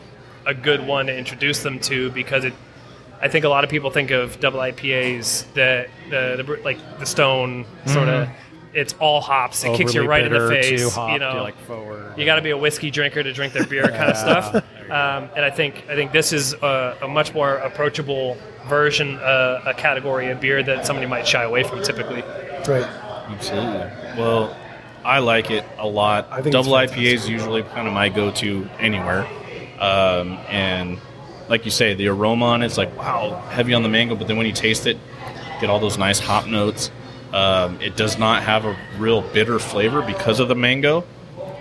a 0.45 0.53
good 0.53 0.85
one 0.85 1.07
to 1.07 1.17
introduce 1.17 1.63
them 1.63 1.79
to 1.81 2.11
because 2.11 2.43
it. 2.43 2.53
I 3.21 3.29
think 3.29 3.45
a 3.45 3.49
lot 3.49 3.63
of 3.63 3.69
people 3.69 3.89
think 3.89 4.11
of 4.11 4.39
double 4.41 4.59
IPAs 4.59 5.51
that 5.53 5.89
the, 6.09 6.43
the 6.43 6.61
like 6.63 6.77
the 6.99 7.05
Stone 7.05 7.65
sort 7.85 8.09
of. 8.09 8.29
It's 8.73 8.93
all 8.99 9.21
hops. 9.21 9.63
It 9.63 9.77
kicks 9.77 9.93
you 9.93 10.01
Overly 10.01 10.07
right 10.07 10.25
in 10.25 10.33
the 10.33 10.49
face. 10.49 10.93
Hopped, 10.93 11.13
you 11.13 11.19
know, 11.19 11.43
like 11.43 11.57
forward. 11.59 12.17
you 12.17 12.25
got 12.25 12.35
to 12.35 12.41
be 12.41 12.49
a 12.49 12.57
whiskey 12.57 12.89
drinker 12.89 13.21
to 13.21 13.31
drink 13.31 13.53
their 13.53 13.67
beer 13.67 13.87
kind 13.87 14.09
of 14.09 14.17
stuff. 14.17 14.65
Um, 14.93 15.27
and 15.35 15.43
I 15.43 15.49
think 15.49 15.85
I 15.89 15.95
think 15.95 16.11
this 16.11 16.31
is 16.31 16.53
a, 16.53 16.95
a 17.01 17.07
much 17.07 17.33
more 17.33 17.55
approachable 17.55 18.37
version, 18.67 19.17
uh, 19.17 19.63
a 19.65 19.73
category 19.73 20.29
of 20.29 20.39
beer 20.39 20.61
that 20.61 20.85
somebody 20.85 21.07
might 21.07 21.27
shy 21.27 21.41
away 21.41 21.63
from 21.63 21.81
typically. 21.81 22.21
Right. 22.67 22.85
Absolutely. 23.27 23.89
Well, 24.21 24.55
I 25.03 25.17
like 25.17 25.49
it 25.49 25.65
a 25.79 25.87
lot. 25.87 26.27
I 26.29 26.43
think 26.43 26.53
Double 26.53 26.73
IPA 26.73 27.13
is 27.13 27.27
usually 27.27 27.63
kind 27.63 27.87
of 27.87 27.93
my 27.93 28.09
go-to 28.09 28.69
anywhere, 28.79 29.25
um, 29.79 30.37
and 30.47 30.99
like 31.49 31.65
you 31.65 31.71
say, 31.71 31.95
the 31.95 32.09
aroma 32.09 32.45
on 32.45 32.61
it's 32.61 32.77
like 32.77 32.95
wow, 32.95 33.41
heavy 33.49 33.73
on 33.73 33.81
the 33.81 33.89
mango, 33.89 34.15
but 34.15 34.27
then 34.27 34.37
when 34.37 34.45
you 34.45 34.53
taste 34.53 34.85
it, 34.85 34.97
get 35.59 35.71
all 35.71 35.79
those 35.79 35.97
nice 35.97 36.19
hop 36.19 36.45
notes. 36.45 36.91
Um, 37.33 37.81
it 37.81 37.97
does 37.97 38.19
not 38.19 38.43
have 38.43 38.63
a 38.65 38.77
real 38.99 39.21
bitter 39.21 39.57
flavor 39.57 40.03
because 40.03 40.39
of 40.39 40.49
the 40.49 40.55
mango. 40.55 41.03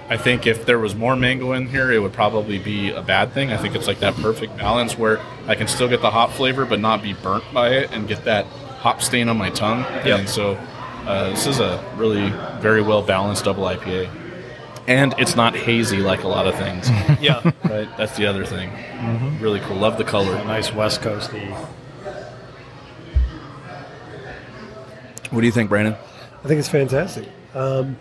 I 0.09 0.17
think 0.17 0.47
if 0.47 0.67
there 0.67 0.79
was 0.79 0.95
more 0.95 1.17
mango 1.17 1.53
in 1.53 1.69
here, 1.69 1.91
it 1.91 1.99
would 2.01 2.13
probably 2.13 2.59
be 2.59 2.91
a 2.91 3.01
bad 3.03 3.33
thing. 3.33 3.51
I 3.53 3.57
think 3.57 3.75
it's 3.75 3.87
like 3.87 4.01
that 4.01 4.15
perfect 4.17 4.57
balance 4.59 4.99
where 4.99 5.21
I 5.47 5.55
can 5.55 5.69
still 5.69 5.89
get 5.89 6.03
the 6.03 6.11
hop 6.11 6.31
flavor 6.33 6.65
but 6.67 6.81
not 6.81 7.03
be 7.03 7.15
burnt 7.15 7.45
by 7.55 7.71
it 7.71 7.91
and 7.93 8.07
get 8.07 8.25
that 8.25 8.45
hop 8.47 9.01
stain 9.01 9.29
on 9.29 9.39
my 9.39 9.51
tongue. 9.51 9.81
Yep. 10.05 10.19
And 10.21 10.29
so 10.29 10.55
uh, 11.07 11.31
this 11.31 11.47
is 11.47 11.61
a 11.61 11.83
really 11.97 12.31
very 12.61 12.83
well 12.83 13.01
balanced 13.03 13.45
double 13.45 13.65
IPA. 13.65 14.11
And 14.89 15.15
it's 15.19 15.37
not 15.37 15.55
hazy 15.55 15.99
like 15.99 16.25
a 16.25 16.29
lot 16.29 16.47
of 16.47 16.57
things. 16.57 16.91
Yeah. 17.23 17.41
right? 17.65 17.89
That's 17.97 18.17
the 18.17 18.27
other 18.27 18.45
thing. 18.45 18.71
Really 19.41 19.61
cool. 19.61 19.77
Love 19.77 19.97
the 19.97 20.05
color. 20.05 20.35
nice 20.45 20.73
West 20.75 21.01
Coasty. 21.01 21.49
What 25.31 25.41
do 25.41 25.47
you 25.47 25.53
think, 25.53 25.71
Brandon? 25.71 25.95
I 26.45 26.49
think 26.49 26.59
it's 26.59 26.69
fantastic. 26.69 27.29
Um, 27.55 27.97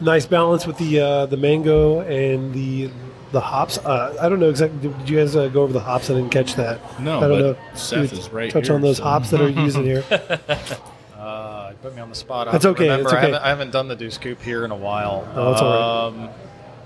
nice 0.00 0.26
balance 0.26 0.66
with 0.66 0.78
the 0.78 1.00
uh, 1.00 1.26
the 1.26 1.36
mango 1.36 2.00
and 2.00 2.52
the 2.52 2.90
the 3.32 3.40
hops. 3.40 3.78
Uh, 3.78 4.16
I 4.20 4.28
don't 4.28 4.40
know 4.40 4.50
exactly. 4.50 4.88
Did 4.88 5.08
you 5.08 5.18
guys 5.18 5.36
uh, 5.36 5.48
go 5.48 5.62
over 5.62 5.72
the 5.72 5.80
hops? 5.80 6.10
I 6.10 6.14
didn't 6.14 6.30
catch 6.30 6.54
that. 6.56 6.80
No, 7.00 7.18
I 7.18 7.20
don't 7.28 7.30
but 7.30 7.38
know. 7.40 7.74
Seth 7.76 8.12
You 8.12 8.18
is 8.18 8.28
right 8.30 8.50
Touch 8.50 8.66
here, 8.66 8.74
on 8.76 8.82
those 8.82 8.96
so- 8.98 9.04
hops 9.04 9.30
that 9.30 9.40
are 9.40 9.48
using 9.48 9.84
here. 9.84 10.04
Uh, 11.16 11.72
put 11.82 11.94
me 11.94 12.00
on 12.00 12.08
the 12.08 12.14
spot. 12.14 12.48
I 12.48 12.52
That's 12.52 12.64
don't 12.64 12.72
okay, 12.72 12.84
Remember, 12.84 13.04
it's 13.04 13.12
I, 13.12 13.16
okay. 13.18 13.26
haven't, 13.26 13.42
I 13.44 13.48
haven't 13.50 13.70
done 13.72 13.88
the 13.88 13.94
Deuce 13.94 14.16
Coupe 14.16 14.40
here 14.40 14.64
in 14.64 14.70
a 14.70 14.76
while. 14.76 15.28
Oh, 15.34 15.50
that's 15.50 15.60
all 15.62 16.06
um, 16.08 16.30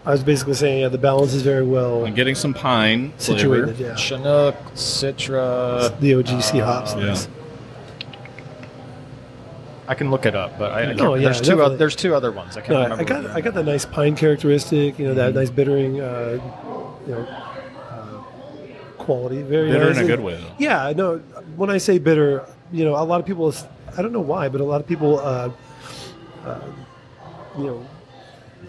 I 0.04 0.10
was 0.10 0.24
basically 0.24 0.54
saying 0.54 0.80
yeah, 0.80 0.88
the 0.88 0.98
balance 0.98 1.32
is 1.34 1.42
very 1.42 1.64
well 1.64 2.04
I'm 2.04 2.14
getting 2.14 2.34
some 2.34 2.52
pine 2.52 3.12
situated. 3.16 3.76
flavor. 3.76 3.90
Yeah, 3.90 3.94
Chinook, 3.94 4.56
Citra. 4.74 5.98
the 6.00 6.12
OGC 6.12 6.60
Uh, 6.60 6.64
hops. 6.64 6.94
yeah. 6.96 7.16
I 9.86 9.94
can 9.94 10.10
look 10.10 10.24
it 10.26 10.34
up, 10.34 10.58
but 10.58 10.72
I, 10.72 10.90
I 10.92 10.94
Oh, 10.98 11.14
yeah, 11.14 11.24
there's 11.24 11.40
two. 11.40 11.60
Other, 11.62 11.76
there's 11.76 11.94
two 11.96 12.14
other 12.14 12.32
ones. 12.32 12.56
I 12.56 12.60
can't 12.60 12.70
No, 12.70 12.82
remember. 12.84 13.02
I 13.02 13.04
got 13.04 13.26
I 13.36 13.40
got 13.40 13.54
the 13.54 13.62
nice 13.62 13.84
pine 13.84 14.16
characteristic. 14.16 14.98
You 14.98 15.06
know 15.06 15.10
Mm-hmm. 15.14 15.18
that 15.34 15.34
nice 15.34 15.50
bittering, 15.50 16.00
uh, 16.00 16.40
you 17.06 17.12
know, 17.14 17.26
uh, 17.90 18.22
quality. 18.98 19.42
Very 19.42 19.70
Bitter 19.70 19.86
nice. 19.90 19.98
in 19.98 20.04
a 20.04 20.06
good 20.06 20.20
way, 20.20 20.36
though. 20.36 20.54
Yeah, 20.58 20.92
no. 20.96 21.18
When 21.56 21.68
I 21.70 21.78
say 21.78 21.98
bitter, 21.98 22.46
you 22.72 22.84
know, 22.84 22.94
a 22.96 23.04
lot 23.04 23.20
of 23.20 23.26
people. 23.26 23.52
I 23.96 24.02
don't 24.02 24.12
know 24.12 24.20
why, 24.20 24.48
but 24.48 24.60
a 24.60 24.64
lot 24.64 24.80
of 24.80 24.86
people, 24.88 25.20
uh, 25.20 25.50
uh, 26.44 26.60
you 27.58 27.64
know, 27.64 27.86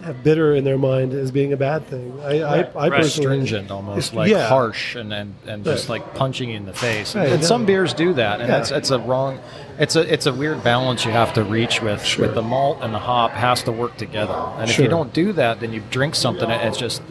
have 0.02 0.22
bitter 0.22 0.54
in 0.54 0.64
their 0.64 0.78
mind 0.78 1.12
as 1.12 1.30
being 1.30 1.52
a 1.52 1.56
bad 1.56 1.86
thing. 1.86 2.18
I, 2.22 2.40
I, 2.40 2.58
I 2.62 2.88
right. 2.88 2.92
personally, 2.92 3.68
almost 3.68 4.14
like 4.14 4.30
yeah. 4.30 4.48
harsh, 4.48 4.94
and 4.94 5.12
and, 5.12 5.34
and 5.46 5.64
just 5.64 5.88
like 5.88 6.14
punching 6.14 6.50
you 6.50 6.56
in 6.56 6.66
the 6.66 6.72
face. 6.72 7.14
Right, 7.14 7.30
and 7.32 7.44
some 7.44 7.66
beers 7.66 7.94
do 7.94 8.12
that, 8.14 8.40
and 8.40 8.48
Yeah. 8.48 8.58
that's 8.58 8.70
it's 8.70 8.90
a 8.90 8.98
wrong. 8.98 9.38
It's 9.78 9.94
a 9.96 10.10
it's 10.12 10.26
a 10.26 10.32
weird 10.32 10.64
balance 10.64 11.04
you 11.04 11.10
have 11.10 11.34
to 11.34 11.44
reach 11.44 11.82
with 11.82 12.02
Sure. 12.04 12.26
with 12.26 12.34
the 12.34 12.42
malt 12.42 12.78
and 12.80 12.94
the 12.94 12.98
hop 12.98 13.32
has 13.32 13.62
to 13.64 13.72
work 13.72 13.96
together. 13.98 14.32
And 14.58 14.70
if 14.70 14.78
you 14.78 14.88
don't 14.88 15.12
do 15.12 15.32
that, 15.34 15.60
then 15.60 15.72
you 15.72 15.82
drink 15.90 16.14
something 16.14 16.50
and 16.50 16.66
it's 16.68 16.78
just 16.78 17.02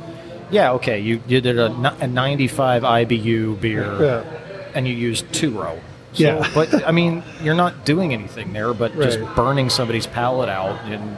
yeah 0.52 0.72
okay 0.74 1.00
you 1.00 1.22
you 1.28 1.42
did 1.42 1.58
a, 1.60 1.68
a 2.02 2.08
95 2.08 2.84
IBU 2.84 3.60
beer 3.62 4.02
Yeah. 4.02 4.72
and 4.74 4.88
you 4.88 4.94
used 4.96 5.32
two 5.32 5.52
row. 5.52 5.80
So, 6.14 6.24
Yeah. 6.24 6.50
but 6.56 6.88
I 6.88 6.92
mean, 6.92 7.24
you're 7.44 7.56
not 7.56 7.86
doing 7.86 8.14
anything 8.14 8.54
there, 8.54 8.74
but 8.74 8.94
just 8.96 9.20
burning 9.36 9.70
somebody's 9.70 10.08
palate 10.08 10.50
out, 10.50 10.80
and 10.86 11.18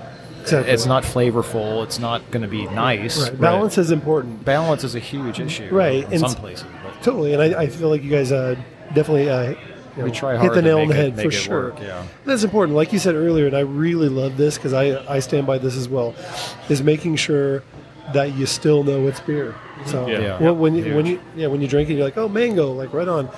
Exactly. 0.50 0.74
it's 0.74 0.86
not 0.86 1.04
flavorful. 1.04 1.84
It's 1.84 2.00
not 2.00 2.30
going 2.32 2.42
to 2.44 2.48
be 2.48 2.66
nice. 2.68 3.30
Right. 3.30 3.40
Balance 3.40 3.78
is 3.78 3.92
important. 3.92 4.44
Balance 4.46 4.84
is 4.84 4.96
a 4.96 5.00
huge 5.00 5.40
issue, 5.40 5.70
Right, 5.72 6.04
In 6.06 6.12
and 6.14 6.20
some 6.22 6.36
places, 6.36 6.66
but 6.84 7.02
Totally, 7.04 7.34
and 7.34 7.42
I, 7.42 7.62
I 7.64 7.68
feel 7.68 7.90
like 7.90 8.04
you 8.04 8.10
guys 8.10 8.32
uh, 8.32 8.56
definitely 8.94 9.30
uh, 9.30 9.50
you 9.52 9.58
We 10.04 10.04
know, 10.10 10.14
try 10.14 10.38
hit 10.38 10.54
the 10.54 10.62
nail 10.62 10.80
on 10.80 10.88
the 10.90 10.94
head 10.96 11.16
make 11.16 11.26
for 11.26 11.32
sure. 11.32 11.64
work, 11.72 11.80
yeah. 11.82 12.06
That's 12.26 12.44
important. 12.44 12.76
Like 12.76 12.94
you 12.94 13.00
said 13.00 13.16
earlier, 13.16 13.48
and 13.48 13.56
I 13.56 13.62
really 13.62 14.10
love 14.10 14.38
this 14.38 14.58
because 14.58 14.74
I 14.74 15.04
I 15.12 15.20
stand 15.20 15.48
by 15.48 15.58
this 15.58 15.76
as 15.76 15.90
well. 15.90 16.14
Is 16.70 16.82
making 16.84 17.16
sure 17.16 17.64
that 18.14 18.36
you 18.36 18.46
still 18.46 18.84
know 18.84 19.08
it's 19.08 19.20
beer. 19.20 19.56
So 19.86 20.08
Yeah. 20.08 20.20
Yeah. 20.20 20.40
when, 20.40 20.60
when 20.60 20.76
you 20.76 20.84
Huge. 20.84 20.96
when 20.96 21.06
you 21.06 21.20
yeah 21.36 21.48
when 21.48 21.62
you 21.62 21.68
drink 21.68 21.90
it, 21.90 21.96
you're 21.96 22.06
like, 22.06 22.18
oh, 22.18 22.30
mango, 22.30 22.72
like 22.72 22.94
right 22.94 23.08
on. 23.08 23.30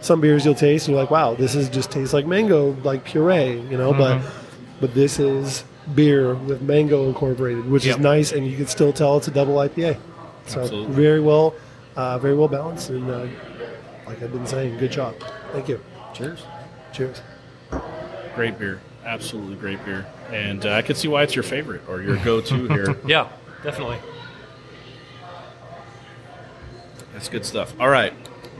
Some 0.00 0.20
beers 0.20 0.44
you'll 0.44 0.54
taste 0.54 0.86
and 0.86 0.94
you're 0.94 1.02
like, 1.02 1.10
wow, 1.10 1.34
this 1.34 1.56
is 1.56 1.68
just 1.68 1.90
tastes 1.90 2.14
like 2.14 2.24
mango, 2.24 2.76
like 2.84 3.04
puree, 3.04 3.60
you 3.68 3.76
know. 3.76 3.92
But 3.92 4.22
but 4.80 4.94
this 4.94 5.18
is 5.18 5.64
beer 5.94 6.34
with 6.34 6.60
mango 6.62 7.06
incorporated, 7.08 7.68
which 7.70 7.84
Yep. 7.86 7.96
is 7.96 8.02
nice, 8.02 8.32
and 8.32 8.46
you 8.46 8.56
can 8.56 8.66
still 8.66 8.92
tell 8.92 9.16
it's 9.16 9.28
a 9.28 9.30
double 9.30 9.54
IPA. 9.56 9.96
So 10.46 10.60
Absolutely. 10.62 10.94
very 10.94 11.20
well, 11.20 11.54
uh, 11.96 12.18
very 12.18 12.34
well 12.34 12.48
balanced, 12.48 12.90
and 12.90 13.10
uh, 13.10 13.26
like 14.06 14.22
I've 14.22 14.32
been 14.32 14.46
saying, 14.46 14.78
good 14.78 14.92
job. 14.92 15.14
Thank 15.52 15.68
you. 15.68 15.80
Cheers. 16.14 16.42
Cheers. 16.92 17.20
Great 18.34 18.58
beer, 18.58 18.80
absolutely 19.04 19.56
great 19.56 19.84
beer, 19.84 20.06
and 20.32 20.64
uh, 20.64 20.72
I 20.72 20.82
can 20.82 20.94
see 20.96 21.08
why 21.08 21.22
it's 21.24 21.34
your 21.34 21.42
favorite 21.42 21.82
or 21.88 22.00
your 22.02 22.16
go-to 22.18 22.68
here. 22.72 22.96
Yeah, 23.06 23.28
definitely. 23.62 23.98
That's 27.12 27.28
good 27.28 27.44
stuff. 27.44 27.74
All 27.80 27.88
right, 27.88 28.12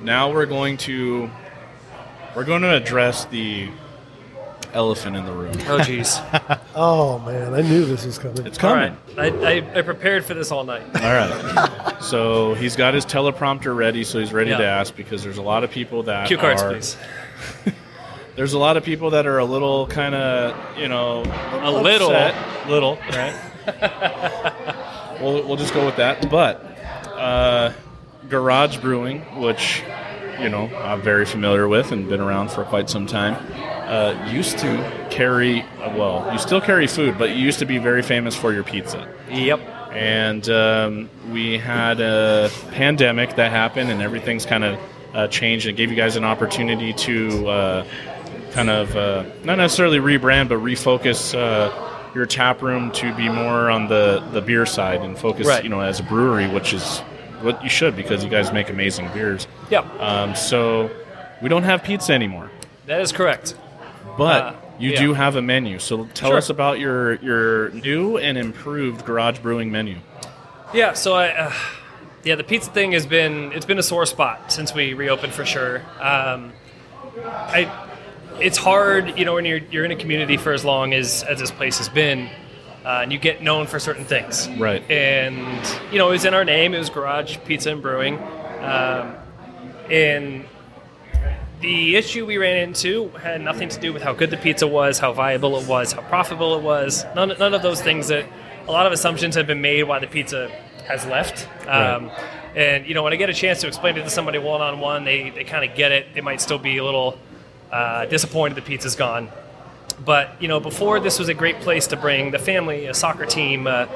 now 0.02 0.32
we're 0.32 0.46
going 0.46 0.76
to 0.78 1.30
we're 2.34 2.44
going 2.44 2.62
to 2.62 2.74
address 2.74 3.24
the 3.26 3.68
elephant 4.74 5.16
in 5.16 5.24
the 5.24 5.32
room. 5.32 5.52
Oh, 5.68 5.78
jeez. 5.78 6.18
Oh 6.80 7.18
man, 7.20 7.54
I 7.54 7.62
knew 7.62 7.84
this 7.86 8.06
was 8.06 8.18
coming. 8.18 8.46
It's 8.46 8.56
coming. 8.56 8.96
right. 9.16 9.32
I, 9.34 9.58
I, 9.58 9.78
I 9.78 9.82
prepared 9.82 10.24
for 10.24 10.34
this 10.34 10.52
all 10.52 10.62
night. 10.62 10.84
All 10.94 11.12
right. 11.12 11.96
So 12.00 12.54
he's 12.54 12.76
got 12.76 12.94
his 12.94 13.04
teleprompter 13.04 13.74
ready, 13.76 14.04
so 14.04 14.20
he's 14.20 14.32
ready 14.32 14.50
to 14.50 14.64
ask 14.64 14.94
because 14.94 15.24
there's 15.24 15.38
a 15.38 15.42
lot 15.42 15.64
of 15.64 15.72
people 15.72 16.04
that 16.04 16.28
Cue 16.28 16.36
cards, 16.36 16.62
are, 16.62 16.70
please. 16.70 16.96
There's 18.36 18.52
a 18.52 18.58
lot 18.60 18.76
of 18.76 18.84
people 18.84 19.10
that 19.10 19.26
are 19.26 19.38
a 19.38 19.44
little 19.44 19.88
kind 19.88 20.14
of, 20.14 20.78
you 20.78 20.86
know, 20.86 21.22
A 21.62 21.72
little. 21.72 22.12
upset. 22.12 22.68
little, 22.68 22.96
right? 23.10 23.34
we'll 25.20 25.44
we'll 25.48 25.56
just 25.56 25.74
go 25.74 25.84
with 25.84 25.96
that. 25.96 26.30
But 26.30 26.62
uh, 27.08 27.72
Garage 28.28 28.76
Brewing, 28.78 29.22
which 29.40 29.82
you 30.40 30.48
know 30.48 30.66
I'm 30.76 31.02
very 31.02 31.26
familiar 31.26 31.66
with 31.66 31.90
and 31.90 32.08
been 32.08 32.20
around 32.20 32.52
for 32.52 32.62
quite 32.64 32.88
some 32.88 33.06
time, 33.06 33.34
uh, 33.89 34.30
used 34.30 34.59
to 34.59 35.09
carry 35.11 35.64
well, 35.97 36.28
you 36.32 36.39
still 36.39 36.61
carry 36.61 36.86
food, 36.86 37.16
but 37.18 37.30
you 37.30 37.36
used 37.36 37.59
to 37.61 37.64
be 37.66 37.78
very 37.78 38.03
famous 38.03 38.34
for 38.36 38.53
your 38.53 38.62
pizza. 38.64 39.09
Yep. 39.30 39.61
And 39.93 40.49
um, 40.51 41.11
we 41.32 41.57
had 41.59 42.01
a 42.01 42.51
pandemic 42.72 43.36
that 43.36 43.51
happened, 43.51 43.91
and 43.91 44.03
everything's 44.03 44.45
kind 44.47 44.64
of 44.64 44.78
uh, 45.14 45.28
changed. 45.28 45.66
It 45.66 45.72
gave 45.76 45.91
you 45.91 45.97
guys 45.97 46.16
an 46.16 46.24
opportunity 46.24 46.93
to 46.93 47.49
uh, 47.49 47.86
kind 48.53 48.68
of 48.70 48.95
uh, 48.95 49.24
not 49.45 49.57
necessarily 49.59 49.99
rebrand, 49.99 50.49
but 50.51 50.59
refocus 50.59 51.34
uh, 51.34 52.12
your 52.14 52.26
tap 52.26 52.61
room 52.62 52.91
to 52.93 53.14
be 53.14 53.28
more 53.28 53.70
on 53.70 53.89
the, 53.89 54.20
the 54.32 54.41
beer 54.43 54.66
side 54.66 55.01
and 55.01 55.18
focus, 55.18 55.47
Right. 55.47 55.62
you 55.64 55.70
know, 55.70 55.80
as 55.80 56.01
a 56.01 56.03
brewery, 56.03 56.49
which 56.49 56.72
is 56.74 57.01
what 57.41 57.62
you 57.62 57.70
should 57.70 57.97
because 57.97 58.22
you 58.24 58.30
guys 58.30 58.53
make 58.53 58.68
amazing 58.68 59.09
beers. 59.14 59.47
Yep. 59.70 59.86
Um, 60.01 60.34
so 60.34 60.91
we 61.41 61.49
don't 61.49 61.62
have 61.62 61.82
pizza 61.82 62.12
anymore, 62.12 62.51
That 62.86 63.01
is 63.01 63.12
correct. 63.12 63.55
But 64.18 64.42
Uh, 64.44 64.52
you 64.78 64.90
yeah. 64.90 65.00
do 65.00 65.14
have 65.14 65.36
a 65.36 65.42
menu. 65.42 65.78
So 65.78 66.04
tell 66.12 66.30
Sure. 66.30 66.38
us 66.38 66.50
about 66.50 66.78
your 66.78 67.14
your 67.16 67.70
new 67.70 68.18
and 68.18 68.36
improved 68.36 69.06
garage 69.06 69.38
brewing 69.38 69.70
menu. 69.72 69.96
Yeah, 70.74 70.92
so 70.92 71.14
I, 71.14 71.28
uh, 71.30 71.52
yeah, 72.24 72.34
the 72.34 72.44
pizza 72.44 72.70
thing 72.70 72.92
has 72.92 73.06
been 73.06 73.52
it's 73.52 73.64
been 73.64 73.78
a 73.78 73.82
sore 73.82 74.04
spot 74.04 74.52
since 74.52 74.74
we 74.74 74.92
reopened 74.92 75.32
for 75.32 75.46
sure. 75.46 75.80
Um, 76.00 76.52
I, 77.24 77.70
it's 78.40 78.58
hard, 78.58 79.18
you 79.18 79.24
know, 79.24 79.34
when 79.34 79.44
you're 79.46 79.60
you're 79.70 79.84
in 79.86 79.90
a 79.92 79.96
community 79.96 80.36
for 80.36 80.52
as 80.52 80.64
long 80.64 80.92
as 80.94 81.22
as 81.24 81.38
this 81.40 81.50
place 81.50 81.78
has 81.78 81.88
been, 81.88 82.28
uh, 82.84 83.00
and 83.02 83.12
you 83.12 83.18
get 83.18 83.42
known 83.42 83.66
for 83.66 83.78
certain 83.80 84.04
things, 84.04 84.48
Right. 84.58 84.82
And 84.90 85.38
you 85.90 85.98
know, 85.98 86.08
it 86.08 86.12
was 86.12 86.24
in 86.24 86.34
our 86.34 86.44
name. 86.44 86.74
It 86.74 86.78
was 86.78 86.90
Garage 86.90 87.38
Pizza 87.46 87.70
and 87.72 87.80
Brewing, 87.82 88.18
um, 88.62 89.14
and 89.90 90.44
the 91.61 91.96
issue 91.96 92.26
we 92.26 92.38
ran 92.38 92.56
into 92.68 93.09
had 93.09 93.40
nothing 93.40 93.68
to 93.68 93.80
do 93.80 93.92
with 93.92 94.02
how 94.02 94.12
good 94.12 94.30
the 94.30 94.36
pizza 94.36 94.66
was, 94.66 94.98
how 94.98 95.12
viable 95.12 95.59
it 95.59 95.66
was, 95.66 95.92
how 95.92 96.02
profitable 96.02 96.56
it 96.56 96.62
was. 96.62 97.04
None, 97.14 97.32
none 97.38 97.54
of 97.54 97.62
those 97.62 97.80
things 97.82 98.09
that 98.09 98.26
a 98.66 98.72
lot 98.72 98.86
of 98.86 98.92
assumptions 98.92 99.34
have 99.34 99.46
been 99.46 99.61
made 99.61 99.84
why 99.84 99.98
the 99.98 100.06
pizza 100.06 100.48
has 100.86 101.04
left. 101.06 101.48
Um, 101.66 102.11
And 102.56 102.86
you 102.86 102.94
know, 102.94 103.02
when 103.02 103.12
I 103.12 103.16
get 103.16 103.30
a 103.30 103.34
chance 103.34 103.61
to 103.61 103.66
explain 103.68 103.96
it 103.96 104.02
to 104.02 104.11
somebody 104.11 104.38
one 104.38 104.61
on 104.61 104.80
one, 104.80 105.04
they 105.04 105.30
they 105.30 105.44
kind 105.44 105.68
of 105.68 105.76
get 105.76 105.92
it. 105.92 106.14
They 106.14 106.22
might 106.22 106.40
still 106.40 106.59
be 106.59 106.78
a 106.78 106.84
little 106.84 107.18
uh, 107.70 108.06
disappointed 108.06 108.56
the 108.56 108.62
pizza's 108.62 108.96
gone. 108.96 109.28
But 110.04 110.40
you 110.40 110.48
know, 110.48 110.59
before 110.59 110.98
this 110.98 111.18
was 111.18 111.28
a 111.28 111.34
great 111.34 111.61
place 111.61 111.86
to 111.88 111.96
bring 111.96 112.30
the 112.30 112.38
family, 112.38 112.86
a 112.86 112.94
soccer 112.94 113.26
team. 113.26 113.66
Uh, 113.66 113.86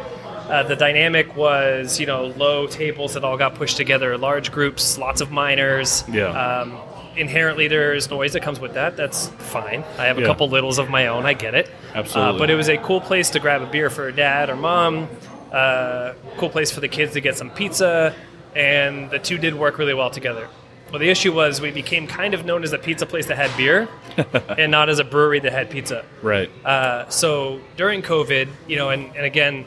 uh, 0.42 0.62
the 0.64 0.76
dynamic 0.76 1.34
was, 1.36 1.98
you 2.00 2.06
know, 2.06 2.26
low 2.26 2.66
tables 2.66 3.14
that 3.14 3.24
all 3.24 3.38
got 3.38 3.54
pushed 3.54 3.76
together, 3.76 4.18
large 4.18 4.50
groups, 4.52 4.98
lots 4.98 5.20
of 5.20 5.30
minors. 5.30 6.04
Yeah. 6.12 6.26
Um, 6.26 6.78
inherently, 7.16 7.68
there's 7.68 8.10
noise 8.10 8.32
that 8.32 8.40
comes 8.42 8.58
with 8.60 8.74
that. 8.74 8.96
That's 8.96 9.28
fine. 9.28 9.84
I 9.98 10.04
have 10.06 10.18
a 10.18 10.22
Yeah. 10.22 10.26
couple 10.26 10.48
littles 10.48 10.78
of 10.78 10.88
my 10.90 11.06
own. 11.08 11.26
I 11.26 11.34
get 11.34 11.54
it. 11.54 11.70
Absolutely. 11.94 12.36
Uh, 12.36 12.38
but 12.38 12.50
it 12.50 12.54
was 12.54 12.68
a 12.68 12.76
cool 12.78 13.00
place 13.00 13.30
to 13.30 13.40
grab 13.40 13.62
a 13.62 13.66
beer 13.66 13.90
for 13.90 14.10
dad 14.12 14.50
or 14.50 14.56
mom. 14.56 15.08
Uh, 15.52 16.14
cool 16.38 16.48
place 16.48 16.70
for 16.70 16.80
the 16.80 16.88
kids 16.88 17.12
to 17.12 17.20
get 17.20 17.36
some 17.36 17.50
pizza, 17.50 18.14
and 18.56 19.10
the 19.10 19.18
two 19.18 19.36
did 19.38 19.54
work 19.54 19.76
really 19.78 19.94
well 19.94 20.08
together. 20.10 20.48
Well, 20.90 20.98
the 20.98 21.08
issue 21.10 21.32
was 21.32 21.60
we 21.60 21.70
became 21.70 22.06
kind 22.06 22.34
of 22.34 22.44
known 22.44 22.62
as 22.64 22.72
a 22.72 22.78
pizza 22.78 23.06
place 23.06 23.26
that 23.26 23.36
had 23.36 23.54
beer, 23.56 23.88
and 24.58 24.70
not 24.70 24.88
as 24.88 24.98
a 24.98 25.04
brewery 25.04 25.40
that 25.40 25.52
had 25.52 25.70
pizza. 25.70 26.04
Right. 26.22 26.50
Uh, 26.64 27.08
so 27.08 27.60
during 27.76 28.02
COVID, 28.02 28.48
you 28.66 28.76
know, 28.76 28.90
and, 28.90 29.14
and 29.16 29.24
again, 29.24 29.64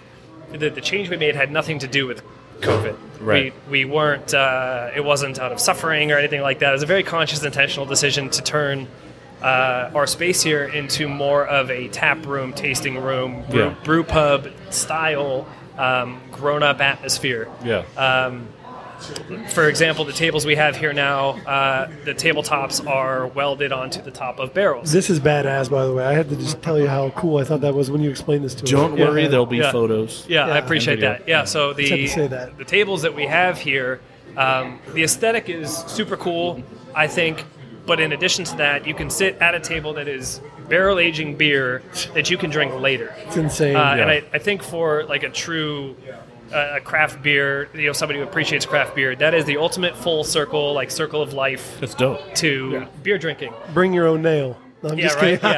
the, 0.51 0.69
the 0.69 0.81
change 0.81 1.09
we 1.09 1.17
made 1.17 1.35
had 1.35 1.51
nothing 1.51 1.79
to 1.79 1.87
do 1.87 2.05
with 2.07 2.21
COVID. 2.65 2.97
Right. 3.21 3.53
We, 3.69 3.85
we 3.85 3.91
weren't, 3.93 4.33
uh, 4.33 4.91
it 4.95 5.03
wasn't 5.03 5.39
out 5.39 5.51
of 5.51 5.59
suffering 5.59 6.11
or 6.11 6.17
anything 6.17 6.41
like 6.41 6.59
that. 6.59 6.69
It 6.69 6.73
was 6.73 6.83
a 6.83 6.87
very 6.87 7.03
conscious, 7.03 7.43
intentional 7.43 7.85
decision 7.85 8.29
to 8.31 8.41
turn 8.41 8.87
uh, 9.41 9.91
our 9.93 10.07
space 10.07 10.41
here 10.41 10.63
into 10.65 11.07
more 11.07 11.45
of 11.45 11.69
a 11.71 11.87
tap 11.89 12.25
room, 12.25 12.53
tasting 12.53 12.97
room, 13.01 13.43
brew, 13.49 13.59
Yeah. 13.65 13.75
brew 13.83 14.03
pub 14.03 14.49
style, 14.69 15.47
um, 15.77 16.21
grown 16.31 16.63
up 16.63 16.81
atmosphere. 16.81 17.47
yeah. 17.63 17.83
Um, 17.97 18.47
for 19.49 19.67
example, 19.67 20.05
the 20.05 20.13
tables 20.13 20.45
we 20.45 20.55
have 20.55 20.75
here 20.75 20.93
now, 20.93 21.31
uh, 21.45 21.89
the 22.03 22.13
tabletops 22.13 22.85
are 22.87 23.27
welded 23.27 23.71
onto 23.71 24.01
the 24.01 24.11
top 24.11 24.39
of 24.39 24.53
barrels. 24.53 24.91
This 24.91 25.09
is 25.09 25.19
badass, 25.19 25.69
by 25.69 25.85
the 25.85 25.93
way. 25.93 26.05
I 26.05 26.13
had 26.13 26.29
to 26.29 26.35
just 26.35 26.61
tell 26.61 26.79
you 26.79 26.87
how 26.87 27.09
cool 27.11 27.37
I 27.37 27.43
thought 27.43 27.61
that 27.61 27.73
was 27.73 27.91
when 27.91 28.01
you 28.01 28.09
explained 28.09 28.43
this 28.45 28.55
to 28.55 28.63
us. 28.63 28.69
Don't 28.69 28.97
worry, 28.97 29.23
yeah. 29.23 29.27
there'll 29.29 29.45
be 29.45 29.57
Yeah. 29.57 29.71
photos. 29.71 30.25
Yeah, 30.27 30.47
I 30.47 30.57
appreciate 30.57 30.99
that. 31.01 31.27
Yeah, 31.27 31.43
so 31.45 31.73
the 31.73 32.07
say 32.07 32.27
that. 32.27 32.57
the 32.57 32.65
tables 32.65 33.01
that 33.03 33.13
we 33.13 33.25
have 33.25 33.57
here, 33.59 33.99
um, 34.37 34.79
the 34.93 35.03
aesthetic 35.03 35.49
is 35.49 35.75
super 35.87 36.17
cool, 36.17 36.61
I 36.93 37.07
think. 37.07 37.43
But 37.85 37.99
in 37.99 38.13
addition 38.13 38.45
to 38.45 38.57
that, 38.57 38.87
you 38.87 38.95
can 38.95 39.11
sit 39.11 39.37
at 39.39 39.53
a 39.53 39.59
table 39.59 39.93
that 39.93 40.07
is 40.07 40.41
barrel 40.67 40.97
aging 40.97 41.35
beer 41.35 41.83
that 42.15 42.31
you 42.31 42.37
can 42.37 42.49
drink 42.49 42.73
later. 42.79 43.13
It's 43.27 43.37
insane. 43.37 43.75
Uh, 43.75 43.95
And 43.99 44.09
I, 44.09 44.23
I 44.33 44.39
think 44.39 44.63
for 44.63 45.03
like 45.03 45.21
a 45.21 45.29
true 45.29 45.95
uh, 46.55 46.77
a 46.77 46.81
craft 46.81 47.21
beer, 47.21 47.69
you 47.73 47.87
know, 47.87 47.93
somebody 47.93 48.19
who 48.19 48.25
appreciates 48.25 48.65
craft 48.65 48.95
beer, 48.95 49.15
that 49.17 49.33
is 49.33 49.45
the 49.45 49.57
ultimate 49.57 49.95
full 49.95 50.23
circle, 50.23 50.73
like 50.73 50.89
circle 50.89 51.21
of 51.21 51.33
life 51.33 51.77
That's 51.79 51.93
dope. 51.95 52.33
to 52.35 52.85
beer 53.03 53.17
drinking. 53.17 53.53
Bring 53.73 53.93
your 53.93 54.07
own 54.07 54.21
nail. 54.21 54.57
No, 54.83 54.89
I'm 54.91 54.97
Yeah, 54.99 55.05
just 55.07 55.15
right. 55.17 55.41
kidding. 55.41 55.49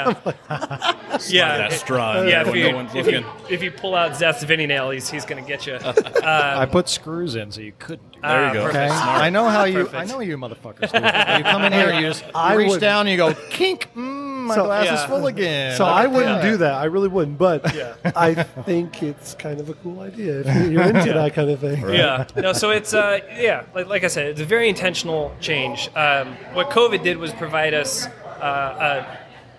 Yeah, 0.50 1.18
yeah. 1.28 1.58
That 1.58 1.74
straw 1.74 2.22
in 2.22 2.28
Yeah, 2.30 2.42
if 2.42 2.48
when 2.48 2.56
you, 2.58 2.70
no 2.72 2.76
one's 2.78 2.96
if, 2.96 3.06
looking. 3.08 3.22
you, 3.24 3.30
if 3.50 3.62
you 3.64 3.72
pull 3.72 3.94
out 3.96 4.16
Zeth's 4.16 4.44
Vinny 4.44 4.66
nail, 4.68 4.90
he's, 4.92 5.10
he's 5.10 5.26
going 5.26 5.44
to 5.44 5.48
get 5.48 5.66
you. 5.68 5.78
I 6.24 6.66
put 6.66 6.88
screws 6.88 7.36
in 7.36 7.52
so 7.52 7.60
you 7.62 7.74
couldn't. 7.78 8.12
do 8.14 8.20
There 8.22 8.42
you 8.44 8.48
Ah, 8.50 8.54
go. 8.54 8.68
Okay, 8.68 8.88
I 8.88 9.30
know 9.30 9.50
how 9.50 9.66
you. 9.66 9.90
I 9.90 10.06
know 10.06 10.20
you 10.22 10.38
motherfuckers. 10.38 10.92
do. 10.92 11.38
you 11.38 11.44
come 11.44 11.64
in 11.64 11.74
here, 11.74 11.94
you 11.94 12.02
just 12.08 12.24
I 12.34 12.54
reach 12.54 12.70
would- 12.70 12.80
down, 12.82 13.08
and 13.08 13.10
you 13.10 13.18
go 13.18 13.34
kink. 13.50 13.90
Mm, 13.96 14.27
my 14.48 14.56
So- 14.56 14.66
glass 14.66 14.86
is 14.86 14.92
Yeah. 14.92 15.08
full 15.08 15.28
again. 15.28 15.76
So 15.78 15.86
I 15.86 16.08
wouldn't 16.08 16.44
Yeah. 16.44 16.50
do 16.52 16.58
that. 16.58 16.74
I 16.74 16.86
really 16.86 17.08
wouldn't. 17.08 17.38
But 17.38 17.76
Yeah. 17.76 17.94
I 18.16 18.34
think 18.34 19.04
it's 19.04 19.34
kind 19.36 19.60
of 19.60 19.70
a 19.70 19.74
cool 19.76 20.00
idea 20.02 20.40
if 20.42 20.72
you're 20.72 20.82
into 20.94 21.14
that 21.14 21.34
kind 21.34 21.50
of 21.50 21.60
thing. 21.60 21.88
yeah. 21.90 22.26
No, 22.36 22.54
so 22.54 22.72
it's 22.72 22.94
uh, 22.94 23.20
yeah, 23.38 23.64
like, 23.76 23.88
like 23.88 24.04
I 24.04 24.08
said, 24.08 24.28
it's 24.28 24.42
a 24.42 24.46
very 24.46 24.70
intentional 24.70 25.34
change. 25.40 25.90
Um, 25.96 26.36
what 26.54 26.70
COVID 26.70 27.04
did 27.04 27.18
was 27.18 27.32
provide 27.34 27.74
us 27.74 28.08
uh, 28.42 29.04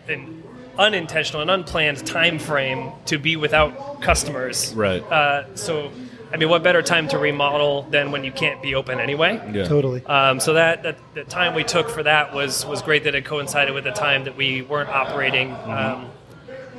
a, 0.09 0.12
an 0.12 0.43
unintentional 0.78 1.43
and 1.43 1.51
unplanned 1.51 2.07
time 2.07 2.39
frame 2.39 2.93
to 3.07 3.18
be 3.18 3.36
without 3.36 4.01
customers. 4.01 4.72
Right. 4.74 5.03
Uh, 5.11 5.45
so, 5.57 5.91
I 6.33 6.37
mean, 6.37 6.49
what 6.49 6.62
better 6.62 6.83
time 6.83 7.09
to 7.09 7.18
remodel 7.18 7.83
than 7.91 8.11
when 8.11 8.22
you 8.24 8.33
can't 8.33 8.61
be 8.62 8.74
open 8.74 9.01
anyway? 9.01 9.41
Yeah. 9.53 9.64
Totally. 9.64 10.05
Um, 10.07 10.41
so 10.41 10.55
that, 10.55 10.83
that 10.83 10.99
the 11.14 11.24
time 11.24 11.55
we 11.55 11.64
took 11.64 11.89
for 11.89 12.03
that 12.03 12.35
was 12.35 12.66
was 12.66 12.83
great 12.83 13.05
that 13.05 13.14
it 13.14 13.24
coincided 13.24 13.74
with 13.74 13.85
the 13.85 13.93
time 13.93 14.24
that 14.24 14.37
we 14.37 14.62
weren't 14.62 14.91
operating. 14.91 15.53
Um, 15.53 16.11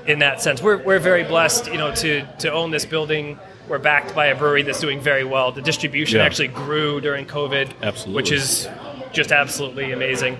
in 0.05 0.19
that 0.19 0.41
sense, 0.41 0.61
we're, 0.61 0.77
we're 0.83 0.99
very 0.99 1.23
blessed, 1.23 1.67
you 1.67 1.77
know, 1.77 1.93
to 1.95 2.25
to 2.39 2.51
own 2.51 2.71
this 2.71 2.85
building. 2.85 3.39
We're 3.67 3.77
backed 3.79 4.15
by 4.15 4.27
a 4.27 4.35
brewery 4.35 4.63
that's 4.63 4.79
doing 4.79 4.99
very 4.99 5.23
well. 5.23 5.51
The 5.51 5.61
distribution 5.61 6.17
Yeah. 6.19 6.25
actually 6.25 6.47
grew 6.47 6.99
during 7.01 7.25
COVID, 7.27 7.71
Absolutely. 7.83 8.15
which 8.15 8.31
is 8.31 8.67
just 9.11 9.31
absolutely 9.31 9.91
amazing. 9.91 10.37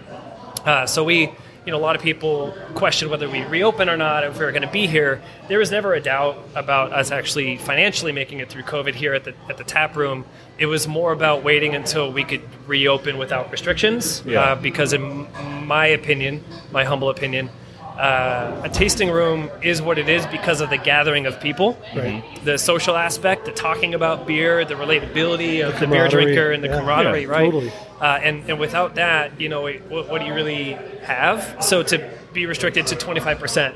Uh, 0.66 0.86
so 0.88 1.04
we 1.04 1.32
you 1.70 1.72
know, 1.74 1.78
a 1.78 1.86
lot 1.86 1.96
of 1.96 2.02
people 2.02 2.52
question 2.74 3.12
whether 3.12 3.30
we 3.30 3.44
reopen 3.44 3.90
or 3.90 3.96
not, 3.96 4.24
if 4.24 4.40
we 4.40 4.44
are 4.44 4.52
going 4.52 4.64
to 4.64 4.72
be 4.72 4.88
here. 4.88 5.22
There 5.50 5.60
was 5.60 5.70
never 5.70 5.94
a 5.94 6.02
doubt 6.02 6.36
about 6.56 6.92
us 6.94 7.12
actually 7.12 7.58
financially 7.58 8.12
making 8.12 8.40
it 8.40 8.50
through 8.50 8.64
COVID 8.64 8.96
here 8.96 9.14
at 9.14 9.24
the 9.24 9.36
at 9.48 9.58
the 9.58 9.64
tap 9.64 9.96
room. 9.96 10.26
It 10.58 10.66
was 10.66 10.88
more 10.88 11.12
about 11.12 11.44
waiting 11.44 11.76
until 11.76 12.12
we 12.12 12.24
could 12.24 12.42
reopen 12.66 13.20
without 13.20 13.52
restrictions, 13.52 14.24
Yeah. 14.26 14.42
uh, 14.42 14.56
because 14.56 14.94
in 14.94 15.28
my 15.68 15.86
opinion, 15.86 16.44
my 16.72 16.86
humble 16.86 17.12
opinion. 17.12 17.52
Uh, 18.00 18.62
a 18.64 18.70
tasting 18.70 19.10
room 19.12 19.50
is 19.62 19.82
what 19.82 20.00
it 20.00 20.08
is 20.08 20.26
because 20.28 20.62
of 20.62 20.70
the 20.70 20.78
gathering 20.78 21.26
of 21.26 21.38
people, 21.42 21.78
Right. 21.94 22.24
the 22.46 22.58
social 22.58 22.96
aspect, 22.96 23.44
the 23.44 23.52
talking 23.52 23.94
about 23.94 24.26
beer, 24.26 24.64
the 24.64 24.76
relatability 24.76 25.68
of 25.68 25.78
the, 25.82 25.86
beer 25.86 26.08
drinker, 26.08 26.52
and 26.54 26.64
the 26.64 26.70
yeah. 26.70 26.80
camaraderie, 26.80 27.24
Yeah, 27.24 27.28
right? 27.28 27.52
totally. 27.52 27.74
Uh, 28.00 28.06
and, 28.24 28.50
and 28.50 28.58
without 28.58 28.96
that, 28.96 29.42
you 29.42 29.50
know, 29.50 29.64
what, 29.64 30.10
what 30.10 30.22
do 30.22 30.28
you 30.28 30.34
really 30.34 30.78
have? 31.04 31.58
So 31.60 31.84
to 31.84 32.10
be 32.32 32.46
restricted 32.46 32.88
to 32.88 32.96
25% 32.96 33.76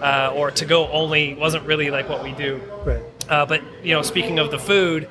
uh, 0.00 0.32
or 0.36 0.52
to 0.52 0.64
go 0.64 0.86
only 0.92 1.34
wasn't 1.34 1.64
really 1.66 1.90
like 1.90 2.08
what 2.08 2.22
we 2.22 2.30
do. 2.30 2.60
Right. 2.84 3.02
Uh, 3.28 3.44
but, 3.44 3.60
you 3.82 3.92
know, 3.92 4.02
speaking 4.02 4.38
of 4.38 4.52
the 4.52 4.58
food, 4.60 5.08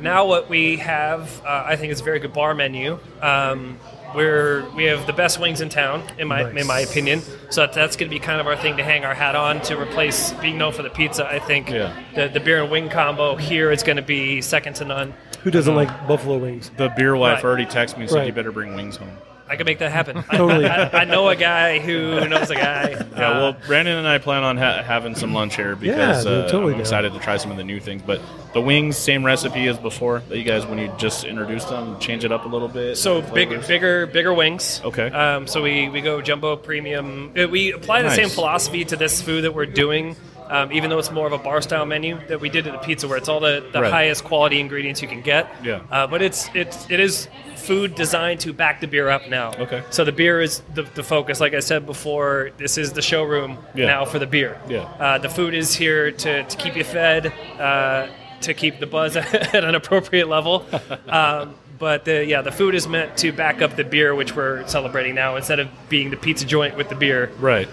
now 0.00 0.24
what 0.24 0.48
we 0.48 0.76
have, 0.76 1.42
uh, 1.44 1.64
I 1.66 1.76
think, 1.76 1.92
is 1.92 2.00
a 2.00 2.04
very 2.04 2.18
good 2.18 2.32
bar 2.32 2.54
menu. 2.54 2.98
Um, 3.20 3.78
we're, 4.14 4.68
we 4.70 4.84
have 4.84 5.06
the 5.06 5.12
best 5.12 5.38
wings 5.40 5.60
in 5.60 5.68
town, 5.68 6.02
in 6.18 6.28
my 6.28 6.42
Nice. 6.42 6.60
in 6.60 6.66
my 6.66 6.80
opinion. 6.80 7.20
So 7.50 7.62
that, 7.62 7.72
that's 7.72 7.96
going 7.96 8.08
to 8.10 8.14
be 8.14 8.20
kind 8.20 8.40
of 8.40 8.46
our 8.46 8.56
thing 8.56 8.76
to 8.76 8.82
hang 8.82 9.04
our 9.04 9.14
hat 9.14 9.34
on 9.36 9.60
to 9.62 9.80
replace 9.80 10.32
being 10.34 10.58
known 10.58 10.72
for 10.72 10.82
the 10.82 10.90
pizza. 10.90 11.26
I 11.26 11.38
think 11.38 11.70
Yeah. 11.70 11.94
the, 12.14 12.28
the 12.28 12.40
beer 12.40 12.62
and 12.62 12.70
wing 12.70 12.88
combo 12.88 13.36
here 13.36 13.70
is 13.70 13.82
going 13.82 13.96
to 13.96 14.02
be 14.02 14.40
second 14.40 14.74
to 14.76 14.84
none. 14.84 15.14
Who 15.42 15.50
doesn't 15.50 15.70
um, 15.72 15.76
like 15.76 16.06
buffalo 16.08 16.38
wings? 16.38 16.70
The 16.76 16.88
beer 16.96 17.16
wife 17.16 17.36
Right. 17.36 17.44
already 17.44 17.66
texted 17.66 17.96
me 17.96 18.02
and 18.02 18.10
said 18.10 18.18
Right. 18.18 18.26
you 18.26 18.32
better 18.32 18.52
bring 18.52 18.74
wings 18.74 18.96
home. 18.96 19.16
I 19.50 19.56
can 19.56 19.66
make 19.66 19.80
that 19.80 19.90
happen. 19.90 20.16
I- 20.30 20.36
Totally. 20.36 20.66
I, 20.66 21.00
I 21.00 21.04
know 21.04 21.28
a 21.28 21.34
guy 21.36 21.80
who 21.80 22.26
knows 22.28 22.50
a 22.50 22.54
guy. 22.54 22.90
Yeah, 22.90 23.30
well, 23.38 23.56
Brandon 23.66 23.96
and 23.98 24.06
I 24.06 24.18
plan 24.18 24.44
on 24.44 24.56
ha- 24.56 24.82
having 24.84 25.14
some 25.16 25.34
lunch 25.34 25.56
here 25.56 25.74
because 25.76 26.24
dude, 26.24 26.32
uh, 26.32 26.42
totally 26.48 26.66
I'm 26.72 26.78
down. 26.78 26.80
excited 26.80 27.12
to 27.12 27.18
try 27.18 27.36
some 27.36 27.50
of 27.50 27.56
the 27.56 27.64
new 27.64 27.80
things. 27.80 28.00
But 28.02 28.20
the 28.54 28.60
wings, 28.60 28.96
same 28.96 29.24
recipe 29.26 29.66
as 29.66 29.76
before. 29.78 30.20
That 30.28 30.38
you 30.38 30.44
guys, 30.44 30.64
when 30.66 30.78
you 30.78 30.92
just 30.98 31.24
introduced 31.24 31.68
them, 31.68 31.98
change 31.98 32.24
it 32.24 32.30
up 32.32 32.44
a 32.44 32.48
little 32.48 32.68
bit. 32.68 32.96
so 32.96 33.20
the 33.20 33.32
big, 33.32 33.66
bigger, 33.66 34.06
bigger 34.06 34.32
wings. 34.32 34.80
Okay. 34.84 35.08
Um, 35.08 35.46
so 35.46 35.62
we, 35.62 35.88
we 35.88 36.00
go 36.00 36.22
jumbo 36.22 36.56
premium. 36.56 37.32
Uh, 37.36 37.48
We 37.48 37.72
apply 37.72 38.02
the 38.02 38.08
Nice. 38.08 38.16
same 38.16 38.28
philosophy 38.28 38.84
to 38.84 38.96
this 38.96 39.20
food 39.20 39.42
that 39.42 39.54
we're 39.54 39.66
doing, 39.66 40.14
um, 40.50 40.72
even 40.72 40.90
though 40.90 40.98
it's 40.98 41.10
more 41.10 41.26
of 41.26 41.32
a 41.32 41.38
bar 41.38 41.62
style 41.62 41.86
menu 41.86 42.18
that 42.28 42.40
we 42.40 42.48
did 42.50 42.66
at 42.66 42.72
the 42.72 42.78
pizza, 42.78 43.06
where 43.08 43.16
it's 43.16 43.28
all 43.28 43.40
the, 43.40 43.64
the 43.72 43.80
Right. 43.80 43.90
highest 43.90 44.24
quality 44.24 44.60
ingredients 44.60 45.00
you 45.00 45.08
can 45.08 45.22
get. 45.22 45.48
Yeah. 45.64 45.80
Uh, 45.90 46.06
but 46.06 46.20
it's 46.20 46.48
it's 46.54 46.90
it 46.90 47.00
is 47.00 47.28
food 47.56 47.94
designed 47.94 48.40
to 48.40 48.52
back 48.52 48.80
the 48.80 48.86
beer 48.86 49.08
up 49.08 49.28
now. 49.28 49.52
Okay. 49.54 49.82
So 49.90 50.04
the 50.04 50.12
beer 50.12 50.40
is 50.40 50.60
the, 50.74 50.82
the 50.82 51.02
focus. 51.02 51.40
Like 51.40 51.54
I 51.54 51.60
said 51.60 51.86
before, 51.86 52.50
this 52.58 52.76
is 52.78 52.92
the 52.92 53.02
showroom 53.02 53.58
Yeah. 53.74 53.86
now 53.86 54.04
for 54.04 54.18
the 54.18 54.26
beer. 54.26 54.60
Yeah. 54.68 54.80
Uh, 54.98 55.18
the 55.18 55.28
food 55.28 55.54
is 55.54 55.74
here 55.74 56.10
to, 56.10 56.42
to 56.42 56.56
keep 56.56 56.74
you 56.76 56.84
fed, 56.84 57.32
uh, 57.58 58.08
to 58.40 58.54
keep 58.54 58.80
the 58.80 58.86
buzz 58.86 59.14
at 59.16 59.62
an 59.64 59.74
appropriate 59.74 60.28
level. 60.28 60.66
Um, 61.08 61.54
but 61.78 62.04
the, 62.04 62.24
yeah, 62.26 62.42
the 62.42 62.52
food 62.52 62.74
is 62.74 62.86
meant 62.86 63.16
to 63.18 63.32
back 63.32 63.62
up 63.62 63.74
the 63.76 63.84
beer, 63.84 64.14
which 64.14 64.36
we're 64.36 64.66
celebrating 64.68 65.14
now, 65.14 65.36
instead 65.36 65.58
of 65.60 65.68
being 65.88 66.10
the 66.10 66.16
pizza 66.16 66.44
joint 66.44 66.76
with 66.76 66.88
the 66.90 66.94
beer. 66.94 67.30
Right. 67.38 67.68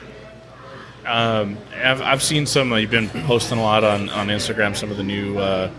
Um, 1.07 1.57
I've, 1.83 2.01
I've 2.01 2.23
seen 2.23 2.45
some. 2.45 2.71
Uh, 2.73 2.77
you've 2.77 2.91
been 2.91 3.09
posting 3.09 3.57
a 3.57 3.61
lot 3.63 3.83
on, 3.83 4.09
on 4.09 4.27
Instagram. 4.27 4.75
Some 4.75 4.91
of 4.91 4.97
the 4.97 5.03
new 5.03 5.37
uh, 5.37 5.71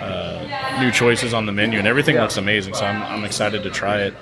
uh, 0.00 0.78
new 0.80 0.90
choices 0.92 1.34
on 1.34 1.46
the 1.46 1.52
menu, 1.52 1.78
and 1.78 1.88
everything 1.88 2.14
Yeah. 2.14 2.22
looks 2.22 2.36
amazing. 2.36 2.74
So 2.74 2.84
I'm, 2.84 3.02
I'm 3.02 3.24
excited 3.24 3.62
to 3.64 3.70
try 3.70 4.02
it. 4.02 4.14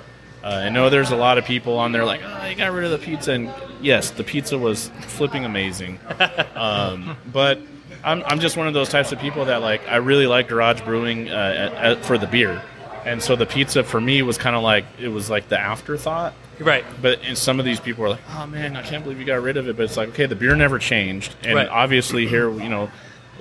Uh, 0.43 0.47
I 0.65 0.69
know 0.69 0.89
there's 0.89 1.11
a 1.11 1.15
lot 1.15 1.37
of 1.37 1.45
people 1.45 1.77
on 1.77 1.91
there 1.91 2.05
like, 2.05 2.21
oh, 2.23 2.45
you 2.45 2.55
got 2.55 2.71
rid 2.71 2.85
of 2.85 2.91
the 2.91 2.97
pizza, 3.03 3.31
and 3.33 3.51
yes, 3.81 4.11
the 4.11 4.23
pizza 4.23 4.57
was 4.57 4.89
flipping 5.07 5.43
amazing. 5.45 5.99
um, 6.55 7.17
but 7.33 7.59
I'm, 8.03 8.23
I'm 8.27 8.39
just 8.39 8.55
one 8.55 8.67
of 8.67 8.73
those 8.75 8.89
types 8.89 9.11
of 9.11 9.19
people 9.19 9.45
that 9.45 9.61
like 9.61 9.87
I 9.87 9.95
really 9.97 10.27
like 10.27 10.47
garage 10.47 10.81
brewing 10.81 11.29
uh, 11.29 11.33
at, 11.33 11.73
at, 11.73 12.05
for 12.05 12.17
the 12.19 12.27
beer, 12.27 12.61
and 13.05 13.21
so 13.21 13.35
the 13.35 13.45
pizza 13.47 13.83
for 13.83 13.99
me 13.99 14.21
was 14.21 14.37
kind 14.37 14.55
of 14.55 14.61
like 14.63 14.85
it 14.99 15.07
was 15.09 15.29
like 15.29 15.49
the 15.49 15.59
afterthought. 15.59 16.33
Right. 16.59 16.85
But 17.01 17.19
and 17.25 17.37
some 17.37 17.59
of 17.59 17.65
these 17.65 17.79
people 17.79 18.05
are 18.05 18.09
like, 18.09 18.19
"Oh 18.37 18.47
man, 18.47 18.75
I 18.75 18.81
can't 18.81 19.03
believe 19.03 19.19
you 19.19 19.25
got 19.25 19.41
rid 19.41 19.57
of 19.57 19.67
it." 19.67 19.75
But 19.77 19.83
it's 19.83 19.97
like, 19.97 20.09
okay, 20.09 20.25
the 20.25 20.35
beer 20.35 20.55
never 20.55 20.79
changed, 20.79 21.35
and 21.43 21.55
Right. 21.55 21.67
obviously 21.67 22.27
here, 22.27 22.49
you 22.51 22.69
know, 22.69 22.89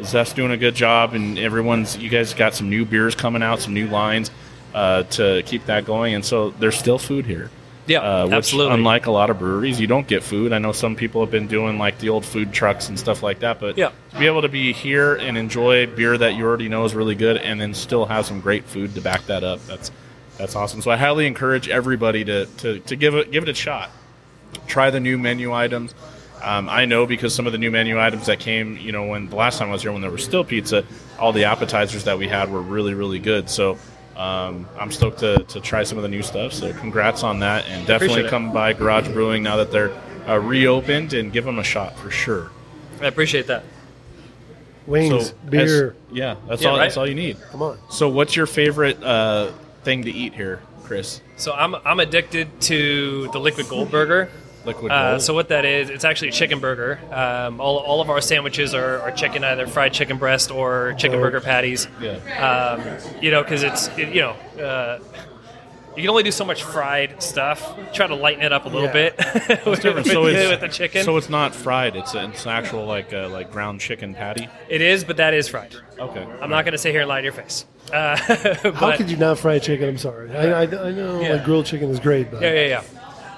Zeth's 0.02 0.32
doing 0.32 0.50
a 0.50 0.56
good 0.56 0.74
job, 0.74 1.14
and 1.14 1.38
everyone's. 1.38 1.96
You 1.96 2.08
guys 2.08 2.34
got 2.34 2.54
some 2.54 2.68
new 2.68 2.84
beers 2.84 3.14
coming 3.14 3.42
out, 3.42 3.60
some 3.60 3.74
new 3.74 3.86
lines 3.86 4.30
uh, 4.74 5.04
to 5.04 5.42
keep 5.46 5.66
that 5.66 5.84
going, 5.84 6.14
and 6.14 6.24
so 6.24 6.50
there's 6.58 6.76
still 6.76 6.98
food 6.98 7.26
here. 7.26 7.50
Yeah, 7.86 7.98
uh, 8.00 8.24
which, 8.24 8.32
absolutely. 8.34 8.74
Unlike 8.74 9.06
a 9.06 9.10
lot 9.10 9.28
of 9.28 9.38
breweries, 9.38 9.78
you 9.78 9.86
don't 9.86 10.06
get 10.08 10.22
food. 10.22 10.54
I 10.54 10.58
know 10.58 10.72
some 10.72 10.96
people 10.96 11.20
have 11.20 11.30
been 11.30 11.46
doing 11.46 11.78
like 11.78 11.98
the 11.98 12.08
old 12.08 12.24
food 12.24 12.50
trucks 12.50 12.88
and 12.88 12.98
stuff 12.98 13.22
like 13.22 13.40
that, 13.40 13.60
but 13.60 13.76
Yeah. 13.76 13.90
to 14.12 14.18
be 14.18 14.24
able 14.26 14.40
to 14.40 14.48
be 14.48 14.72
here 14.72 15.14
and 15.16 15.36
enjoy 15.36 15.86
beer 15.86 16.16
that 16.16 16.34
you 16.34 16.44
already 16.46 16.70
know 16.70 16.86
is 16.86 16.94
really 16.94 17.14
good, 17.14 17.36
and 17.36 17.60
then 17.60 17.74
still 17.74 18.06
have 18.06 18.24
some 18.24 18.40
great 18.40 18.64
food 18.64 18.94
to 18.94 19.02
back 19.02 19.26
that 19.26 19.44
up, 19.44 19.60
that's 19.66 19.90
that's 20.38 20.56
awesome. 20.56 20.82
So 20.82 20.90
I 20.90 20.96
highly 20.96 21.26
encourage 21.26 21.68
everybody 21.68 22.24
to, 22.24 22.46
to, 22.46 22.80
to 22.80 22.96
give 22.96 23.14
it 23.14 23.30
give 23.30 23.42
it 23.42 23.48
a 23.48 23.54
shot. 23.54 23.90
Try 24.66 24.90
the 24.90 25.00
new 25.00 25.18
menu 25.18 25.52
items. 25.52 25.94
Um, 26.42 26.68
I 26.68 26.84
know 26.84 27.06
because 27.06 27.34
some 27.34 27.46
of 27.46 27.52
the 27.52 27.58
new 27.58 27.70
menu 27.70 27.98
items 27.98 28.26
that 28.26 28.38
came, 28.38 28.76
you 28.76 28.92
know, 28.92 29.06
when 29.06 29.28
the 29.30 29.36
last 29.36 29.58
time 29.58 29.68
I 29.68 29.72
was 29.72 29.82
here, 29.82 29.92
when 29.92 30.02
there 30.02 30.10
was 30.10 30.22
still 30.22 30.44
pizza, 30.44 30.84
all 31.18 31.32
the 31.32 31.44
appetizers 31.44 32.04
that 32.04 32.18
we 32.18 32.28
had 32.28 32.50
were 32.52 32.60
really, 32.60 32.92
really 32.92 33.18
good. 33.18 33.48
So 33.48 33.78
um, 34.14 34.68
I'm 34.78 34.92
stoked 34.92 35.20
to, 35.20 35.38
to 35.44 35.60
try 35.60 35.84
some 35.84 35.96
of 35.96 36.02
the 36.02 36.08
new 36.08 36.22
stuff. 36.22 36.52
So 36.52 36.72
congrats 36.74 37.22
on 37.22 37.40
that, 37.40 37.66
and 37.68 37.86
definitely 37.86 38.28
come 38.28 38.52
by 38.52 38.74
Garage 38.74 39.08
Brewing 39.08 39.42
now 39.42 39.56
that 39.56 39.72
they're 39.72 39.92
uh, 40.28 40.38
reopened 40.38 41.14
and 41.14 41.32
give 41.32 41.44
them 41.46 41.58
a 41.58 41.64
shot 41.64 41.96
for 41.96 42.10
sure. 42.10 42.50
I 43.00 43.06
appreciate 43.06 43.46
that. 43.46 43.64
Wings, 44.86 45.28
So 45.30 45.34
beer. 45.48 45.88
as- 45.90 45.94
yeah, 46.12 46.36
that's 46.46 46.62
Yeah, 46.62 46.68
all. 46.68 46.76
right. 46.76 46.84
That's 46.84 46.96
all 46.98 47.08
you 47.08 47.14
need. 47.14 47.38
Come 47.50 47.62
on. 47.62 47.78
So 47.90 48.08
what's 48.10 48.36
your 48.36 48.46
favorite 48.46 49.02
uh, 49.02 49.50
thing 49.84 50.02
to 50.04 50.10
eat 50.10 50.34
here, 50.34 50.60
Chris? 50.82 51.20
So 51.36 51.52
I'm, 51.52 51.74
I'm 51.84 52.00
addicted 52.00 52.60
to 52.62 53.28
the 53.32 53.38
liquid 53.38 53.68
gold 53.68 53.90
burger. 53.90 54.30
Liquid 54.64 54.90
Uh, 54.90 55.10
gold. 55.12 55.22
so 55.22 55.34
what 55.34 55.48
that 55.48 55.64
is, 55.66 55.90
it's 55.90 56.04
actually 56.04 56.28
a 56.28 56.32
chicken 56.32 56.58
burger. 56.58 56.98
Um, 57.12 57.60
all, 57.60 57.78
all 57.78 58.00
of 58.00 58.08
our 58.08 58.20
sandwiches 58.22 58.72
are, 58.74 59.00
are 59.00 59.10
chicken, 59.12 59.44
either 59.44 59.66
fried 59.66 59.92
chicken 59.92 60.16
breast 60.16 60.50
or 60.50 60.94
chicken 60.96 61.20
burger 61.20 61.40
patties. 61.40 61.86
yeah. 62.00 62.16
Um, 62.38 63.22
you 63.22 63.30
know, 63.30 63.42
because 63.42 63.62
it's 63.62 63.88
it, 63.98 64.14
you 64.14 64.22
know. 64.22 64.62
Uh, 64.62 64.98
you 65.96 66.02
can 66.02 66.10
only 66.10 66.22
do 66.22 66.30
so 66.32 66.44
much 66.44 66.62
fried 66.64 67.22
stuff. 67.22 67.62
Try 67.92 68.06
to 68.06 68.14
lighten 68.14 68.42
it 68.42 68.52
up 68.52 68.64
a 68.64 68.68
little 68.68 68.84
Yeah. 68.84 68.92
bit 68.92 69.16
with, 69.66 69.84
with- 69.84 70.06
So 70.06 70.26
it's 70.26 70.48
with 70.50 70.60
the 70.60 70.68
chicken. 70.68 71.04
So 71.04 71.16
it's 71.16 71.28
not 71.28 71.54
fried. 71.54 71.96
It's 71.96 72.14
a, 72.14 72.28
it's 72.28 72.44
an 72.44 72.52
actual 72.52 72.86
like 72.86 73.12
uh, 73.12 73.28
like 73.28 73.50
ground 73.52 73.80
chicken 73.80 74.14
patty. 74.14 74.48
it 74.68 74.80
is, 74.80 75.04
but 75.04 75.16
that 75.18 75.34
is 75.34 75.48
fried. 75.48 75.74
Okay. 75.98 76.26
I'm 76.40 76.50
not 76.50 76.64
going 76.64 76.72
to 76.72 76.78
sit 76.78 76.92
here 76.92 77.00
and 77.02 77.08
lie 77.08 77.20
to 77.20 77.24
your 77.24 77.32
face. 77.32 77.66
Uh, 77.92 78.16
How 78.74 78.96
could 78.96 79.10
you 79.10 79.16
not 79.16 79.38
fry 79.38 79.58
chicken? 79.58 79.88
I'm 79.88 79.98
sorry. 79.98 80.34
I, 80.34 80.62
I, 80.62 80.62
I 80.62 80.66
know 80.92 81.20
Yeah. 81.20 81.34
like 81.34 81.44
grilled 81.44 81.66
chicken 81.66 81.90
is 81.90 82.00
great, 82.00 82.30
but 82.30 82.42
Yeah, 82.42 82.52
yeah, 82.52 82.66
yeah. 82.66 82.82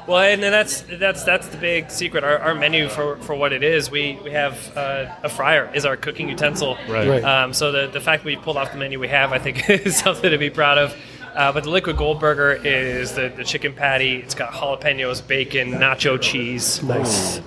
Well, 0.06 0.18
and 0.20 0.40
then 0.40 0.52
that's 0.52 0.82
that's 0.82 1.24
that's 1.24 1.48
the 1.48 1.56
big 1.56 1.90
secret. 1.90 2.22
Our, 2.22 2.38
our 2.38 2.54
menu 2.54 2.88
for, 2.88 3.16
for 3.16 3.34
what 3.34 3.52
it 3.52 3.64
is, 3.64 3.90
we 3.90 4.16
we 4.22 4.30
have 4.30 4.76
uh, 4.76 5.12
a 5.24 5.28
fryer 5.28 5.68
is 5.74 5.84
our 5.84 5.96
cooking 5.96 6.28
utensil. 6.28 6.78
Right. 6.88 7.08
Right. 7.08 7.24
Um, 7.24 7.52
so 7.52 7.72
the 7.72 7.88
the 7.88 8.00
fact 8.00 8.22
that 8.22 8.26
we 8.28 8.36
pulled 8.36 8.56
off 8.56 8.70
the 8.70 8.78
menu 8.78 9.00
we 9.00 9.08
have, 9.08 9.32
I 9.32 9.40
think, 9.40 9.68
is 9.86 9.96
something 9.96 10.30
to 10.30 10.38
be 10.38 10.48
proud 10.48 10.78
of. 10.78 10.94
Uh, 11.36 11.52
but 11.52 11.64
the 11.64 11.70
liquid 11.70 11.96
gold 11.98 12.18
burger 12.18 12.52
is 12.64 13.12
the, 13.12 13.28
the 13.28 13.44
chicken 13.44 13.74
patty. 13.74 14.16
It's 14.16 14.34
got 14.34 14.52
jalapenos, 14.52 15.26
bacon, 15.26 15.72
nacho 15.72 16.20
cheese. 16.20 16.82
nice. 16.82 17.40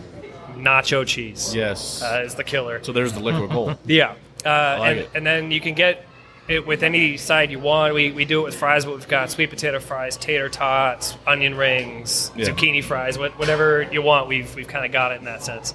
Nacho 0.55 1.05
cheese 1.07 1.55
Yes. 1.55 2.01
uh, 2.03 2.21
is 2.25 2.35
the 2.35 2.43
killer. 2.43 2.83
so 2.83 2.91
there's 2.91 3.13
the 3.13 3.19
liquid 3.21 3.49
gold. 3.49 3.77
Yeah, 3.85 4.11
uh, 4.45 4.77
like 4.79 4.89
and, 4.91 4.99
it. 4.99 5.09
and 5.15 5.25
then 5.25 5.51
you 5.51 5.61
can 5.61 5.73
get 5.73 6.05
it 6.49 6.67
with 6.67 6.83
any 6.83 7.15
side 7.17 7.49
you 7.51 7.59
want. 7.59 7.93
We, 7.93 8.11
we 8.11 8.25
do 8.25 8.41
it 8.41 8.43
with 8.43 8.55
fries, 8.55 8.83
but 8.85 8.95
we've 8.95 9.07
got 9.07 9.29
sweet 9.31 9.49
potato 9.51 9.79
fries, 9.79 10.17
tater 10.17 10.49
tots, 10.49 11.15
onion 11.25 11.55
rings, 11.55 12.31
Yeah. 12.35 12.47
zucchini 12.47 12.83
fries, 12.83 13.17
what, 13.17 13.37
whatever 13.39 13.87
you 13.91 14.01
want. 14.01 14.27
We've 14.27 14.53
we've 14.55 14.67
kind 14.67 14.85
of 14.85 14.91
got 14.91 15.13
it 15.13 15.19
in 15.19 15.25
that 15.25 15.43
sense. 15.43 15.73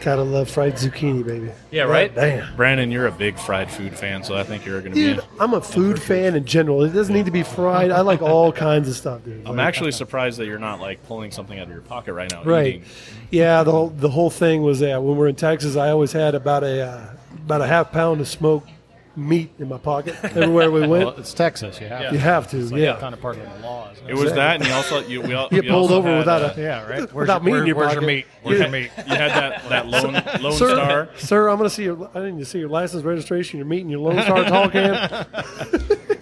Gotta 0.00 0.22
love 0.22 0.50
fried 0.50 0.74
zucchini, 0.74 1.24
baby. 1.26 1.50
Yeah, 1.70 1.82
right? 1.84 2.14
Damn. 2.14 2.54
Brandon, 2.56 2.90
you're 2.90 3.06
a 3.06 3.12
big 3.12 3.38
fried 3.38 3.70
food 3.70 3.96
fan, 3.98 4.22
so 4.22 4.36
I 4.36 4.42
think 4.44 4.64
you're 4.64 4.80
going 4.80 4.92
to 4.92 4.96
be. 4.96 5.14
Dude, 5.14 5.24
I'm 5.40 5.54
a 5.54 5.60
food 5.60 6.00
fan 6.00 6.34
in 6.36 6.44
general. 6.44 6.82
It 6.84 6.90
doesn't 6.92 7.14
need 7.14 7.24
to 7.24 7.30
be 7.32 7.42
fried. 7.42 7.90
I 7.90 8.00
like 8.02 8.22
all 8.22 8.52
kinds 8.68 8.88
of 8.88 8.94
stuff, 8.96 9.24
dude. 9.24 9.46
I'm 9.46 9.56
Like, 9.56 9.66
actually 9.66 9.92
surprised 9.92 10.38
that 10.38 10.46
you're 10.46 10.58
not 10.58 10.80
like 10.80 11.04
pulling 11.06 11.30
something 11.30 11.58
out 11.58 11.64
of 11.66 11.72
your 11.72 11.80
pocket 11.82 12.12
right 12.14 12.30
now. 12.30 12.44
right. 12.44 12.66
eating. 12.76 12.84
Yeah, 13.30 13.62
the 13.64 13.72
whole, 13.72 13.88
the 13.88 14.10
whole 14.10 14.30
thing 14.30 14.62
was 14.62 14.80
that 14.80 15.02
when 15.02 15.16
we're 15.16 15.28
in 15.28 15.34
Texas, 15.36 15.76
I 15.76 15.90
always 15.90 16.12
had 16.12 16.34
about 16.34 16.62
a 16.62 16.82
uh, 16.86 17.06
about 17.44 17.60
a 17.60 17.66
half 17.66 17.90
pound 17.90 18.20
of 18.20 18.28
smoked 18.28 18.68
meat 19.16 19.50
in 19.58 19.68
my 19.68 19.78
pocket 19.78 20.16
everywhere 20.24 20.70
we 20.70 20.80
went. 20.86 21.06
Well, 21.06 21.14
it's 21.16 21.32
Texas. 21.32 21.80
You 21.80 21.86
have 21.88 22.00
you 22.12 22.18
to. 22.18 22.18
have 22.18 22.48
to, 22.50 22.58
It's 22.58 22.72
like 22.72 22.80
yeah. 22.80 22.96
kind 22.98 23.14
of 23.14 23.20
part 23.20 23.36
of 23.38 23.42
the 23.42 23.58
law. 23.66 23.90
Isn't 23.92 24.06
it? 24.08 24.10
It 24.10 24.14
was 24.16 24.32
that, 24.32 24.56
and 24.56 24.66
you 24.66 24.72
also 24.72 25.00
you, 25.06 25.20
we, 25.22 25.34
all, 25.34 25.48
You 25.52 25.62
get 25.62 25.70
pulled 25.70 25.92
also 25.92 25.96
over 25.98 26.18
without 26.18 26.42
uh, 26.42 26.52
a 26.56 26.60
yeah, 26.60 26.82
right. 26.88 27.00
Where's 27.12 27.28
Without 27.28 27.42
your, 27.44 27.54
meat 27.54 27.60
in 27.60 27.66
your 27.66 27.76
where's 27.76 27.88
pocket. 27.94 28.00
your 28.00 28.06
meat? 28.08 28.26
Where's 28.42 28.58
Yeah. 28.58 28.64
your 28.64 28.72
meat? 28.72 28.90
You 28.96 29.04
had 29.16 29.30
that 29.32 29.68
that 29.68 29.86
lone 29.86 30.12
lone 30.42 30.52
Sir, 30.52 30.74
star. 30.74 31.08
sir, 31.16 31.48
I'm 31.48 31.58
going 31.58 31.68
to 31.70 31.74
see 31.74 31.84
your. 31.84 32.10
I 32.14 32.28
need 32.30 32.38
to 32.40 32.44
see 32.44 32.58
your 32.58 32.68
license, 32.68 33.04
registration, 33.04 33.58
your 33.58 33.66
meat, 33.66 33.82
and 33.82 33.90
your 33.90 34.00
Lone 34.00 34.20
Star 34.22 34.44
tall 34.44 34.68
can. 34.70 35.26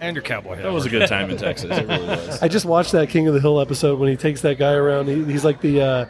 And 0.03 0.17
your 0.17 0.23
cowboy 0.25 0.57
hat. 0.57 0.65
That 0.65 0.73
was 0.73 0.85
a 0.85 0.89
good 0.89 1.09
time 1.09 1.31
in 1.31 1.37
Texas. 1.37 1.71
It 1.79 1.87
really 1.87 2.05
was. 2.09 2.43
I 2.43 2.49
just 2.49 2.65
watched 2.67 2.91
that 2.91 3.09
King 3.09 3.29
of 3.29 3.35
the 3.35 3.41
Hill 3.41 3.61
episode 3.61 4.01
when 4.01 4.09
he 4.09 4.17
takes 4.17 4.41
that 4.41 4.59
guy 4.59 4.73
around. 4.73 5.07
He, 5.07 5.23
he's 5.27 5.45
like 5.45 5.61
the, 5.61 5.81
uh, 5.81 6.07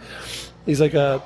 he's 0.65 0.81
like 0.81 0.95
a, 0.95 1.19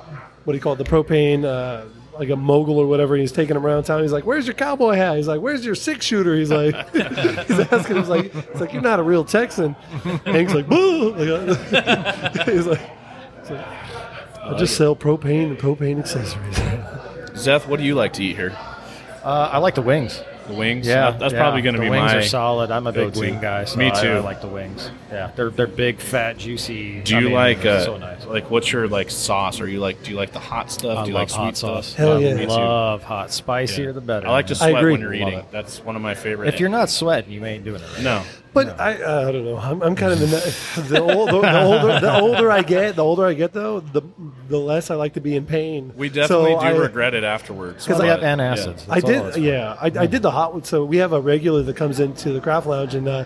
what 0.43 0.51
do 0.51 0.57
you 0.57 0.61
call 0.61 0.73
it? 0.73 0.75
The 0.75 0.83
propane, 0.83 1.45
uh, 1.45 1.85
like 2.19 2.29
a 2.29 2.35
mogul 2.35 2.77
or 2.79 2.87
whatever. 2.87 3.15
And 3.15 3.21
he's 3.21 3.31
taking 3.31 3.55
him 3.55 3.65
around 3.65 3.83
town. 3.83 4.01
He's 4.01 4.11
like, 4.11 4.25
"Where's 4.25 4.45
your 4.47 4.53
cowboy 4.53 4.95
hat?" 4.95 5.17
He's 5.17 5.27
like, 5.27 5.41
"Where's 5.41 5.65
your 5.65 5.75
six 5.75 6.05
shooter?" 6.05 6.35
He's 6.35 6.51
like, 6.51 6.75
he's 6.93 7.59
asking. 7.71 7.97
He's 7.97 8.09
like, 8.09 8.33
"He's 8.33 8.61
like, 8.61 8.73
you're 8.73 8.81
not 8.81 8.99
a 8.99 9.03
real 9.03 9.23
Texan." 9.23 9.73
Hank's 10.25 10.53
like, 10.53 10.67
"Boo!" 10.67 11.13
Uh, 11.13 11.55
he's 12.45 12.65
like, 12.65 12.79
he's 13.41 13.51
like, 13.51 13.67
I 14.43 14.55
just 14.57 14.75
sell 14.75 14.95
propane 14.95 15.47
and 15.47 15.57
propane 15.57 15.99
accessories. 15.99 16.57
Zeth, 17.37 17.67
what 17.67 17.79
do 17.79 17.85
you 17.85 17.95
like 17.95 18.13
to 18.13 18.23
eat 18.23 18.35
here? 18.35 18.55
Uh, 19.23 19.49
I 19.51 19.57
like 19.57 19.75
the 19.75 19.81
wings. 19.81 20.21
The 20.47 20.53
wings? 20.53 20.87
Yeah, 20.87 21.11
That- 21.11 21.19
that's 21.19 21.33
yeah. 21.33 21.39
probably 21.41 21.61
going 21.61 21.75
to 21.75 21.79
the 21.79 21.85
be 21.85 21.89
wings 21.89 22.11
my. 22.13 22.17
are 22.17 22.21
solid. 22.23 22.71
I'm 22.71 22.87
a 22.87 22.91
big 22.91 23.13
go-to. 23.13 23.19
wing 23.19 23.39
guy. 23.41 23.65
So 23.65 23.77
Me 23.77 23.91
too. 23.91 24.07
I, 24.13 24.19
like 24.19 24.41
the 24.41 24.47
wings. 24.47 24.89
Yeah, 25.11 25.31
they're 25.35 25.49
they're 25.49 25.67
big, 25.67 25.99
fat, 25.99 26.37
juicy. 26.37 27.01
Do 27.01 27.11
you 27.13 27.17
I 27.17 27.21
you 27.21 27.25
mean, 27.27 27.35
like 27.35 27.65
uh, 27.65 27.83
so 27.85 27.97
nice? 27.97 28.25
like 28.25 28.49
what's 28.49 28.71
your 28.71 28.87
like 28.87 29.09
sauce? 29.09 29.59
Are 29.61 29.67
you 29.67 29.79
like 29.79 30.01
do 30.03 30.11
you 30.11 30.17
like 30.17 30.31
the 30.31 30.39
hot 30.39 30.71
stuff? 30.71 30.99
I 30.99 31.03
do 31.03 31.09
you 31.09 31.15
love 31.15 31.29
like 31.29 31.31
hot 31.37 31.57
sweet 31.57 31.57
sauce. 31.57 31.87
stuff? 31.87 31.97
Hell 31.97 32.17
I 32.17 32.19
yeah. 32.21 32.33
Me 32.35 32.45
love 32.47 33.03
hot. 33.03 33.31
Spicier 33.31 33.85
Yeah. 33.87 33.91
the 33.91 34.01
better. 34.01 34.27
I 34.27 34.31
like 34.31 34.47
to 34.47 34.53
I 34.53 34.69
sweat 34.71 34.83
when 34.83 35.01
you're 35.01 35.13
eating. 35.13 35.43
That's 35.51 35.83
one 35.83 35.95
of 35.95 36.01
my 36.01 36.13
favorite. 36.15 36.53
If 36.53 36.59
you're 36.59 36.69
not 36.69 36.89
sweating, 36.89 37.31
you 37.31 37.43
ain't 37.45 37.63
doing 37.63 37.81
it 37.81 37.93
right. 37.95 38.03
no, 38.03 38.23
But 38.65 38.79
I, 38.79 39.01
uh, 39.01 39.27
I 39.27 39.31
don't 39.31 39.45
know. 39.45 39.57
I'm, 39.57 39.81
I'm 39.81 39.95
kind 39.95 40.13
of 40.13 40.21
in 40.21 40.29
the, 40.29 40.83
the, 40.89 41.01
old, 41.01 41.29
the, 41.29 41.41
the 41.41 41.61
older 41.63 41.99
the 41.99 42.19
older 42.19 42.51
I 42.51 42.61
get, 42.61 42.95
the 42.95 43.03
older 43.03 43.25
I 43.25 43.33
get 43.33 43.53
though, 43.53 43.79
the 43.79 44.01
the 44.47 44.57
less 44.57 44.89
I 44.91 44.95
like 44.95 45.13
to 45.13 45.21
be 45.21 45.35
in 45.35 45.45
pain. 45.45 45.93
we 45.95 46.09
definitely 46.09 46.53
So 46.53 46.59
do 46.59 46.65
I- 46.65 46.71
regret 46.71 47.13
it 47.13 47.23
afterwards. 47.23 47.85
Because 47.85 48.01
I 48.01 48.07
have 48.07 48.21
antacids. 48.21 48.85
I 48.89 48.99
That's 48.99 49.05
all 49.19 49.31
did, 49.31 49.43
yeah. 49.43 49.77
I, 49.79 49.85
I 49.87 50.05
did 50.07 50.21
the 50.21 50.31
hot 50.31 50.53
one. 50.53 50.63
So 50.63 50.85
we 50.85 50.97
have 50.97 51.13
a 51.13 51.21
regular 51.21 51.63
that 51.63 51.75
comes 51.75 51.99
into 51.99 52.31
the 52.31 52.41
craft 52.41 52.67
lounge, 52.67 52.95
and 52.95 53.07
uh, 53.07 53.25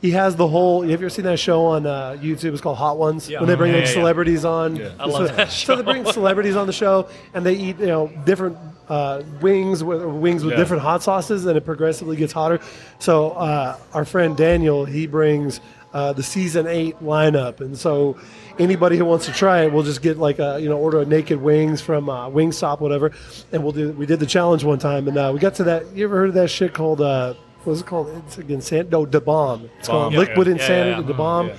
he 0.00 0.12
has 0.12 0.36
the 0.36 0.46
whole. 0.46 0.82
Have 0.82 0.90
you 0.90 0.94
ever 0.94 1.10
seen 1.10 1.24
that 1.24 1.38
show 1.38 1.64
on 1.66 1.86
uh, 1.86 2.16
YouTube? 2.20 2.52
It's 2.52 2.60
called 2.60 2.78
Hot 2.78 2.98
Ones. 2.98 3.28
Yeah. 3.28 3.40
When 3.40 3.48
they 3.48 3.56
bring 3.56 3.72
Yeah, 3.72 3.78
like 3.78 3.84
yeah, 3.86 3.90
yeah. 3.90 3.94
celebrities 4.00 4.44
on. 4.44 4.76
Yeah. 4.76 4.90
I 5.00 5.06
love 5.06 5.28
so, 5.28 5.34
that 5.34 5.50
So 5.50 5.76
they 5.76 5.82
bring 5.82 6.04
celebrities 6.12 6.56
on 6.56 6.66
the 6.66 6.72
show, 6.72 7.08
and 7.34 7.44
they 7.44 7.54
eat 7.54 7.78
you 7.80 7.86
know 7.86 8.08
different 8.24 8.56
uh, 8.88 9.22
wings 9.40 9.82
with 9.84 10.02
wings 10.04 10.44
with 10.44 10.52
Yeah. 10.52 10.58
different 10.58 10.82
hot 10.82 11.02
sauces, 11.02 11.46
and 11.46 11.56
it 11.56 11.64
progressively 11.64 12.16
gets 12.16 12.32
hotter. 12.32 12.60
So 12.98 13.30
uh, 13.32 13.76
our 13.94 14.04
friend 14.04 14.36
Daniel, 14.36 14.84
he 14.84 15.06
brings. 15.06 15.60
Uh, 15.90 16.12
the 16.12 16.22
season 16.22 16.66
eight 16.66 16.94
lineup, 17.02 17.62
and 17.62 17.76
so 17.76 18.14
anybody 18.58 18.98
who 18.98 19.06
wants 19.06 19.24
to 19.24 19.32
try 19.32 19.62
it, 19.62 19.72
we'll 19.72 19.82
just 19.82 20.02
get 20.02 20.18
like 20.18 20.38
a 20.38 20.58
you 20.60 20.68
know 20.68 20.76
order 20.76 21.00
a 21.00 21.04
naked 21.06 21.40
wings 21.40 21.80
from 21.80 22.10
uh, 22.10 22.28
Wingstop, 22.28 22.80
whatever, 22.80 23.10
and 23.52 23.62
we'll 23.62 23.72
do. 23.72 23.92
We 23.92 24.04
did 24.04 24.20
the 24.20 24.26
challenge 24.26 24.64
one 24.64 24.78
time, 24.78 25.08
and 25.08 25.16
uh, 25.16 25.30
we 25.32 25.40
got 25.40 25.54
to 25.54 25.64
that. 25.64 25.90
You 25.96 26.04
ever 26.04 26.14
heard 26.16 26.28
of 26.28 26.34
that 26.34 26.50
shit 26.50 26.74
called? 26.74 27.00
Uh, 27.00 27.32
what 27.64 27.78
it 27.78 27.86
called? 27.86 28.08
It's 28.26 28.36
again, 28.36 28.60
san- 28.60 28.90
no, 28.90 29.06
the 29.06 29.18
bomb. 29.22 29.70
It's 29.78 29.88
called 29.88 30.12
Yeah, 30.12 30.18
liquid 30.18 30.46
yeah. 30.46 30.52
insanity. 30.52 31.02
The 31.06 31.14
bomb. 31.14 31.52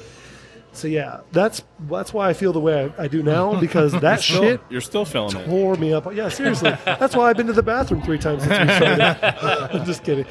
Yeah. 0.87 1.11
So 1.11 1.19
yeah, 1.19 1.21
that's 1.31 1.63
that's 1.81 2.13
why 2.13 2.29
I 2.29 2.33
feel 2.33 2.53
the 2.53 2.59
way 2.59 2.91
I, 2.97 3.03
I 3.03 3.07
do 3.07 3.21
now 3.23 3.59
because 3.59 3.91
that 3.99 4.21
Still- 4.21 4.41
shit 4.43 4.61
you're 4.69 4.81
still 4.81 5.05
feeling 5.05 5.35
it. 5.37 5.45
tore 5.45 5.75
me 5.75 5.93
up. 5.93 6.13
Yeah, 6.13 6.29
seriously. 6.29 6.75
That's 6.85 7.15
why 7.15 7.29
I've 7.29 7.37
been 7.37 7.47
to 7.47 7.53
the 7.53 7.63
bathroom 7.63 8.01
three 8.01 8.17
times 8.19 8.43
since 8.43 8.57
we 8.59 8.75
started. 8.75 9.71
I'm 9.75 9.85
just 9.85 10.03
kidding. 10.03 10.25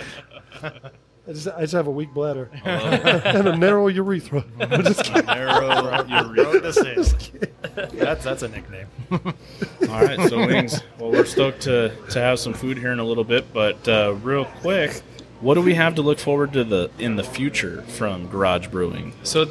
I 0.63 1.33
just, 1.33 1.49
I 1.49 1.61
just 1.61 1.75
have 1.75 1.87
a 1.87 1.91
weak 1.91 2.15
bladder 2.15 2.49
and 2.65 3.47
a 3.49 3.55
narrow 3.57 3.89
urethra. 3.89 4.45
I'm 4.61 4.83
just 4.83 5.05
kidding. 5.05 5.27
Narrow 5.27 6.07
your- 6.07 6.61
That's 6.61 8.25
that's 8.25 8.43
a 8.43 8.49
nickname. 8.49 8.87
All 9.11 9.25
right, 9.89 10.29
so 10.29 10.39
wings. 10.47 10.81
Well, 10.99 11.11
we're 11.13 11.25
stoked 11.27 11.63
to 11.63 11.95
to 12.11 12.19
have 12.21 12.39
some 12.39 12.55
food 12.55 12.79
here 12.79 12.93
in 12.93 12.99
a 12.99 13.05
little 13.05 13.25
bit, 13.25 13.53
but 13.53 13.87
uh, 13.89 14.15
real 14.23 14.45
quick, 14.47 15.03
what 15.41 15.55
do 15.55 15.61
we 15.63 15.75
have 15.75 15.95
to 15.97 16.03
look 16.03 16.19
forward 16.19 16.53
to 16.55 16.65
the 16.65 16.91
in 16.99 17.17
the 17.17 17.25
future 17.25 17.83
from 17.83 18.27
Garage 18.29 18.69
Brewing? 18.69 19.13
So 19.23 19.51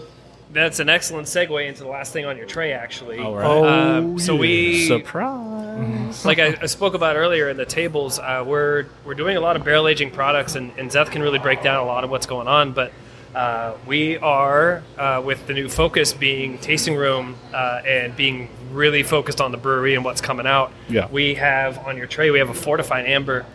that's 0.57 0.79
an 0.79 0.89
excellent 0.89 1.27
segue 1.27 1.67
into 1.67 1.81
the 1.83 1.87
last 1.89 2.13
thing 2.13 2.25
on 2.25 2.37
your 2.37 2.45
tray, 2.45 2.71
actually. 2.73 3.19
All 3.19 3.35
right. 3.35 3.45
Oh, 3.45 3.67
Um, 3.67 4.19
so 4.19 4.33
yeah. 4.35 4.39
we, 4.39 4.87
Surprise! 4.87 6.25
like 6.25 6.39
I, 6.39 6.57
I 6.61 6.65
spoke 6.65 6.93
about 6.93 7.15
earlier 7.15 7.49
in 7.49 7.57
the 7.57 7.65
tables, 7.65 8.19
uh, 8.19 8.43
we're 8.45 8.85
we're 9.05 9.13
doing 9.15 9.37
a 9.37 9.41
lot 9.41 9.55
of 9.55 9.63
barrel 9.63 9.87
aging 9.87 10.11
products, 10.11 10.55
and, 10.55 10.71
and 10.77 10.89
Zeth 10.89 11.11
can 11.11 11.21
really 11.21 11.39
break 11.39 11.61
down 11.63 11.77
a 11.83 11.85
lot 11.85 12.03
of 12.03 12.09
what's 12.09 12.25
going 12.25 12.47
on. 12.47 12.71
But 12.73 12.91
uh, 13.35 13.75
we 13.85 14.17
are 14.17 14.83
uh, 14.97 15.21
with 15.23 15.45
the 15.47 15.53
new 15.53 15.69
focus 15.69 16.13
being 16.13 16.57
tasting 16.59 16.95
room 16.95 17.35
uh, 17.53 17.81
and 17.85 18.15
being 18.15 18.49
really 18.71 19.03
focused 19.03 19.39
on 19.41 19.51
the 19.51 19.57
brewery 19.57 19.95
and 19.95 20.03
what's 20.03 20.21
coming 20.21 20.47
out. 20.47 20.71
Yeah. 20.89 21.07
we 21.11 21.35
have 21.35 21.77
on 21.85 21.97
your 21.97 22.07
tray 22.07 22.31
we 22.31 22.39
have 22.39 22.49
a 22.49 22.53
fortified 22.53 23.05
amber. 23.05 23.45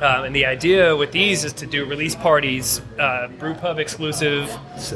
Um, 0.00 0.24
and 0.24 0.34
the 0.34 0.46
idea 0.46 0.96
with 0.96 1.12
these 1.12 1.44
is 1.44 1.52
to 1.54 1.66
do 1.66 1.84
release 1.84 2.14
parties, 2.14 2.80
uh, 2.98 3.28
brew 3.38 3.54
pub 3.54 3.78
exclusive, 3.78 4.50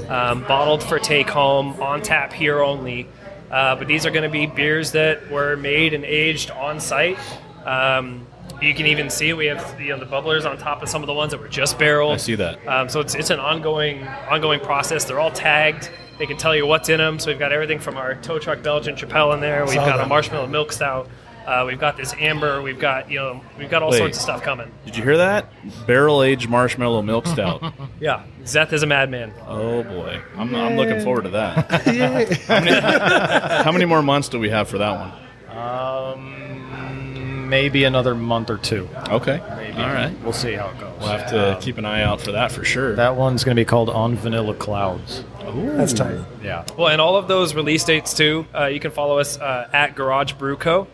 um, 0.09 0.43
bottled 0.45 0.83
for 0.83 0.99
take 0.99 1.29
home, 1.29 1.81
on 1.81 2.03
tap 2.03 2.33
here 2.33 2.63
only. 2.63 3.09
Uh, 3.51 3.77
but 3.77 3.87
these 3.87 4.07
are 4.07 4.11
going 4.11 4.25
to 4.25 4.29
be 4.29 4.47
beers 4.47 4.93
that 4.93 5.31
were 5.31 5.57
made 5.57 5.95
and 5.95 6.05
aged 6.05 6.51
on 6.51 6.81
site. 6.81 7.19
Um, 7.65 8.27
you 8.61 8.75
can 8.75 8.87
even 8.87 9.11
see 9.11 9.33
we 9.33 9.47
have 9.47 9.81
you 9.81 9.91
know, 9.91 9.99
the 9.99 10.07
bubblers 10.07 10.49
on 10.49 10.57
top 10.59 10.83
of 10.83 10.89
some 10.89 11.03
of 11.03 11.07
the 11.07 11.13
ones 11.13 11.33
that 11.33 11.41
were 11.41 11.49
just 11.49 11.79
barreled. 11.79 12.15
I 12.15 12.17
see 12.17 12.35
that. 12.37 12.67
Um, 12.67 12.89
so 12.89 13.01
it's, 13.01 13.15
it's 13.15 13.31
an 13.31 13.41
ongoing 13.41 14.07
ongoing 14.31 14.61
process. 14.61 15.05
They're 15.05 15.21
all 15.21 15.31
tagged. 15.31 15.91
They 16.19 16.27
can 16.27 16.37
tell 16.37 16.55
you 16.55 16.67
what's 16.67 16.89
in 16.89 16.99
them. 16.99 17.19
So 17.19 17.31
we've 17.31 17.39
got 17.39 17.53
everything 17.53 17.79
from 17.79 17.97
our 17.97 18.15
tow 18.15 18.39
truck 18.39 18.63
Belgian 18.63 18.97
Chapelle 18.97 19.33
in 19.33 19.41
there. 19.41 19.65
We've 19.67 19.75
got 19.75 20.01
a 20.01 20.07
marshmallow 20.07 20.47
milk 20.47 20.73
stout. 20.73 21.09
Uh, 21.47 21.65
we've 21.67 21.79
got 21.79 21.97
this 21.97 22.15
amber. 22.15 22.63
We've 22.63 22.79
got 22.79 23.11
you 23.11 23.19
know 23.19 23.41
we've 23.59 23.69
got 23.71 23.83
all 23.83 23.91
Wait. 23.91 23.99
sorts 23.99 24.17
of 24.19 24.23
stuff 24.23 24.43
coming. 24.43 24.71
Did 24.87 24.97
you 24.97 25.03
hear 25.03 25.19
that? 25.19 25.53
Barrel 25.87 26.23
aged 26.23 26.49
marshmallow 26.49 27.03
milk 27.03 27.27
stout. 27.27 27.63
Yeah, 28.01 28.25
Zeth 28.43 28.73
is 28.73 28.83
a 28.83 28.87
madman. 28.87 29.33
oh 29.47 29.83
boy, 29.83 30.21
I'm, 30.37 30.55
I'm 30.55 30.77
looking 30.77 31.01
forward 31.03 31.25
to 31.25 31.31
that. 31.31 31.87
Yeah. 31.95 33.63
How 33.63 33.73
many 33.73 33.85
more 33.85 34.03
months 34.03 34.29
do 34.29 34.39
we 34.39 34.51
have 34.51 34.69
for 34.69 34.79
that 34.79 35.13
one? 35.51 35.57
Um, 35.57 37.49
maybe 37.49 37.85
another 37.85 38.15
month 38.15 38.51
or 38.51 38.59
two. 38.59 38.89
Okay. 39.09 39.41
Maybe. 39.57 39.79
All 39.79 39.93
right. 39.93 40.13
We'll 40.23 40.33
see 40.33 40.53
how 40.55 40.69
it 40.71 40.81
goes. 40.81 40.93
We'll 40.99 41.09
have 41.09 41.31
to 41.31 41.59
keep 41.61 41.79
an 41.79 41.85
eye 41.85 42.03
out 42.03 42.21
for 42.21 42.33
that 42.33 42.53
for 42.53 42.65
sure. 42.65 42.95
That 42.97 43.17
one's 43.17 43.45
going 43.45 43.57
to 43.57 43.61
be 43.61 43.65
called 43.65 43.91
On 43.91 44.17
Vanilla 44.17 44.55
Clouds. 44.55 45.25
That's 45.55 45.93
tight. 45.93 46.19
Yeah. 46.43 46.65
Well, 46.77 46.89
and 46.89 47.01
all 47.01 47.17
of 47.17 47.29
those 47.29 47.55
release 47.55 47.85
dates 47.85 48.13
too. 48.15 48.47
Uh, 48.55 48.67
you 48.67 48.81
can 48.81 48.91
follow 48.91 49.19
us 49.19 49.39
uh, 49.39 49.69
at 49.73 49.95
Garage 49.95 50.33
Brew 50.33 50.57
Co. 50.57 50.89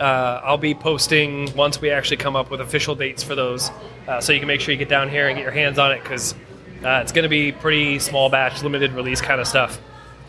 Uh, 0.00 0.40
I'll 0.42 0.56
be 0.56 0.74
posting 0.74 1.54
once 1.54 1.80
we 1.80 1.90
actually 1.90 2.16
come 2.16 2.34
up 2.34 2.50
with 2.50 2.62
official 2.62 2.94
dates 2.94 3.22
for 3.22 3.34
those, 3.34 3.70
uh, 4.08 4.20
so 4.20 4.32
you 4.32 4.38
can 4.38 4.48
make 4.48 4.60
sure 4.62 4.72
you 4.72 4.78
get 4.78 4.88
down 4.88 5.10
here 5.10 5.28
and 5.28 5.36
get 5.36 5.42
your 5.42 5.52
hands 5.52 5.78
on 5.78 5.92
it 5.92 6.02
because 6.02 6.34
uh, 6.84 7.00
it's 7.02 7.12
going 7.12 7.24
to 7.24 7.28
be 7.28 7.52
pretty 7.52 7.98
small 7.98 8.30
batch, 8.30 8.62
limited 8.62 8.92
release 8.92 9.20
kind 9.20 9.40
of 9.40 9.46
stuff. 9.46 9.78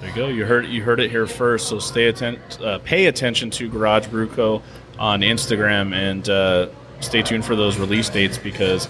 There 0.02 0.10
you 0.10 0.16
go. 0.16 0.28
You 0.28 0.46
heard 0.46 0.66
you 0.66 0.82
heard 0.84 1.00
it 1.00 1.10
here 1.10 1.28
first. 1.28 1.70
So 1.70 1.80
stay 1.80 2.08
atten- 2.08 2.40
uh, 2.62 2.80
pay 2.80 3.06
attention 3.06 3.50
to 3.52 3.70
Garage 3.70 4.08
Brew 4.08 4.28
Co. 4.28 4.62
on 5.00 5.22
Instagram 5.22 5.94
and 5.94 6.28
uh, 6.28 6.70
stay 7.00 7.22
tuned 7.22 7.46
for 7.46 7.56
those 7.56 7.78
release 7.78 8.10
dates 8.10 8.38
because 8.38 8.90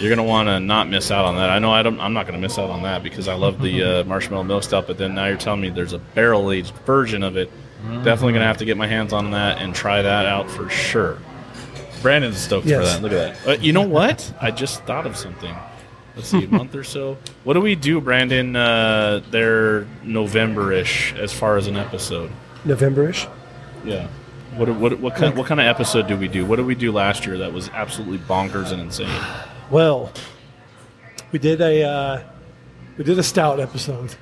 you're 0.00 0.08
gonna 0.10 0.26
want 0.26 0.48
to 0.48 0.58
not 0.58 0.88
miss 0.88 1.10
out 1.10 1.24
on 1.26 1.36
that. 1.36 1.50
I 1.50 1.58
know 1.58 1.72
I 1.72 1.82
don't. 1.82 2.00
I'm 2.00 2.14
not 2.14 2.26
gonna 2.26 2.38
miss 2.38 2.58
out 2.58 2.70
on 2.70 2.82
that 2.82 3.02
because 3.02 3.28
I 3.28 3.34
love 3.34 3.60
the 3.60 3.82
uh, 4.00 4.04
marshmallow 4.06 4.44
milk 4.44 4.62
stout. 4.62 4.86
But 4.86 4.98
then 4.98 5.14
now 5.14 5.26
you're 5.26 5.36
telling 5.36 5.60
me 5.60 5.68
there's 5.68 5.92
a 5.92 5.98
barrel 5.98 6.50
aged 6.50 6.74
version 6.86 7.22
of 7.22 7.36
it. 7.36 7.50
Definitely 7.82 8.32
gonna 8.34 8.46
have 8.46 8.58
to 8.58 8.64
get 8.64 8.76
my 8.76 8.86
hands 8.86 9.12
on 9.12 9.30
that 9.32 9.58
and 9.58 9.74
try 9.74 10.02
that 10.02 10.26
out 10.26 10.50
for 10.50 10.68
sure. 10.68 11.18
Brandon's 12.02 12.38
stoked 12.38 12.66
for 12.68 12.84
that. 12.84 13.02
Look 13.02 13.12
at 13.12 13.44
that. 13.44 13.48
Uh, 13.48 13.60
you 13.60 13.72
know 13.72 13.86
what? 13.86 14.32
I 14.40 14.50
just 14.50 14.82
thought 14.84 15.06
of 15.06 15.16
something. 15.16 15.54
Let's 16.14 16.28
see, 16.28 16.44
a 16.44 16.48
month 16.48 16.74
or 16.74 16.84
so. 16.84 17.18
What 17.44 17.54
do 17.54 17.60
we 17.60 17.74
do, 17.74 18.00
Brandon? 18.00 18.56
Uh, 18.56 19.22
they're 19.30 19.86
November-ish 20.02 21.14
as 21.14 21.32
far 21.32 21.58
as 21.58 21.66
an 21.66 21.76
episode. 21.76 22.30
November-ish. 22.64 23.26
Yeah. 23.84 24.08
What 24.54 24.68
what 24.70 24.98
what 25.00 25.14
kind 25.14 25.36
what 25.36 25.46
kind 25.46 25.60
of 25.60 25.66
episode 25.66 26.06
do 26.06 26.16
we 26.16 26.28
do? 26.28 26.46
What 26.46 26.56
did 26.56 26.64
we 26.64 26.74
do 26.74 26.90
last 26.90 27.26
year 27.26 27.36
that 27.38 27.52
was 27.52 27.68
absolutely 27.70 28.18
bonkers 28.18 28.72
and 28.72 28.80
insane? 28.80 29.22
Well, 29.70 30.10
we 31.32 31.38
did 31.38 31.60
a 31.60 31.82
uh, 31.82 32.22
we 32.96 33.04
did 33.04 33.18
a 33.18 33.22
stout 33.22 33.60
episode. 33.60 34.14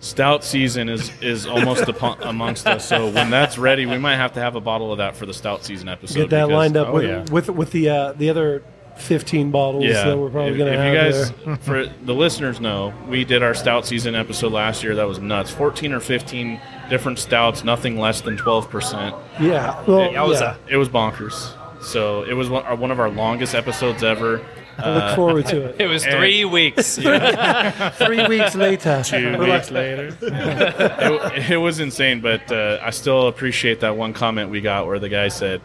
Stout 0.00 0.42
season 0.44 0.88
is 0.88 1.10
is 1.20 1.46
almost 1.46 1.86
upon, 1.88 2.22
amongst 2.22 2.66
us. 2.66 2.88
So 2.88 3.10
when 3.10 3.28
that's 3.30 3.58
ready, 3.58 3.84
we 3.84 3.98
might 3.98 4.16
have 4.16 4.32
to 4.32 4.40
have 4.40 4.56
a 4.56 4.60
bottle 4.60 4.92
of 4.92 4.98
that 4.98 5.14
for 5.14 5.26
the 5.26 5.34
stout 5.34 5.62
season 5.64 5.88
episode. 5.88 6.20
Get 6.20 6.30
that 6.30 6.46
because- 6.46 6.56
lined 6.56 6.76
up 6.78 6.88
oh, 6.88 6.92
with, 6.94 7.04
yeah. 7.04 7.24
with 7.30 7.50
with 7.50 7.70
the 7.72 7.90
uh, 7.90 8.12
the 8.14 8.30
other 8.30 8.62
fifteen 8.96 9.50
bottles 9.50 9.84
Yeah, 9.84 10.04
that 10.04 10.18
we're 10.18 10.30
probably 10.30 10.56
going 10.58 10.72
to 10.72 10.78
if 10.78 10.80
have 10.80 10.94
you 10.94 11.00
guys, 11.00 11.32
there. 11.44 11.56
for 11.60 11.86
the 12.04 12.14
listeners, 12.14 12.60
know 12.60 12.94
we 13.08 13.24
did 13.24 13.42
our 13.42 13.54
stout 13.54 13.86
season 13.86 14.14
episode 14.14 14.52
last 14.52 14.82
year. 14.82 14.94
That 14.94 15.06
was 15.06 15.18
nuts. 15.18 15.50
Fourteen 15.50 15.92
or 15.92 16.00
fifteen 16.00 16.60
different 16.88 17.18
stouts, 17.18 17.62
nothing 17.62 17.98
less 17.98 18.22
than 18.22 18.38
twelve 18.38 18.70
percent. 18.70 19.14
Yeah, 19.38 19.82
well, 19.86 20.10
Yeah, 20.10 20.18
yowza. 20.18 20.40
yeah. 20.40 20.56
It 20.68 20.76
was 20.78 20.88
bonkers. 20.88 21.54
So 21.82 22.22
it 22.24 22.34
was 22.34 22.48
one, 22.50 22.64
one 22.78 22.90
of 22.90 23.00
our 23.00 23.08
longest 23.10 23.54
episodes 23.54 24.02
ever. 24.02 24.44
I 24.84 24.94
look 25.08 25.16
forward 25.16 25.46
to 25.46 25.68
It 25.70 25.80
it. 25.82 25.86
was 25.86 26.04
And- 26.04 26.16
three 26.16 26.44
weeks. 26.44 26.96
Three 26.98 28.26
weeks 28.28 28.54
later, 28.54 29.02
Two 29.02 29.16
we're 29.38 29.46
like, 29.46 29.52
weeks 29.60 29.70
later, 29.70 30.16
it, 30.20 31.50
it 31.52 31.56
was 31.56 31.80
insane. 31.80 32.20
But 32.20 32.50
uh, 32.50 32.78
I 32.82 32.90
still 32.90 33.28
appreciate 33.28 33.80
that 33.80 33.96
one 33.96 34.12
comment 34.12 34.50
we 34.50 34.60
got 34.60 34.86
where 34.86 34.98
the 34.98 35.08
guy 35.08 35.28
said, 35.28 35.60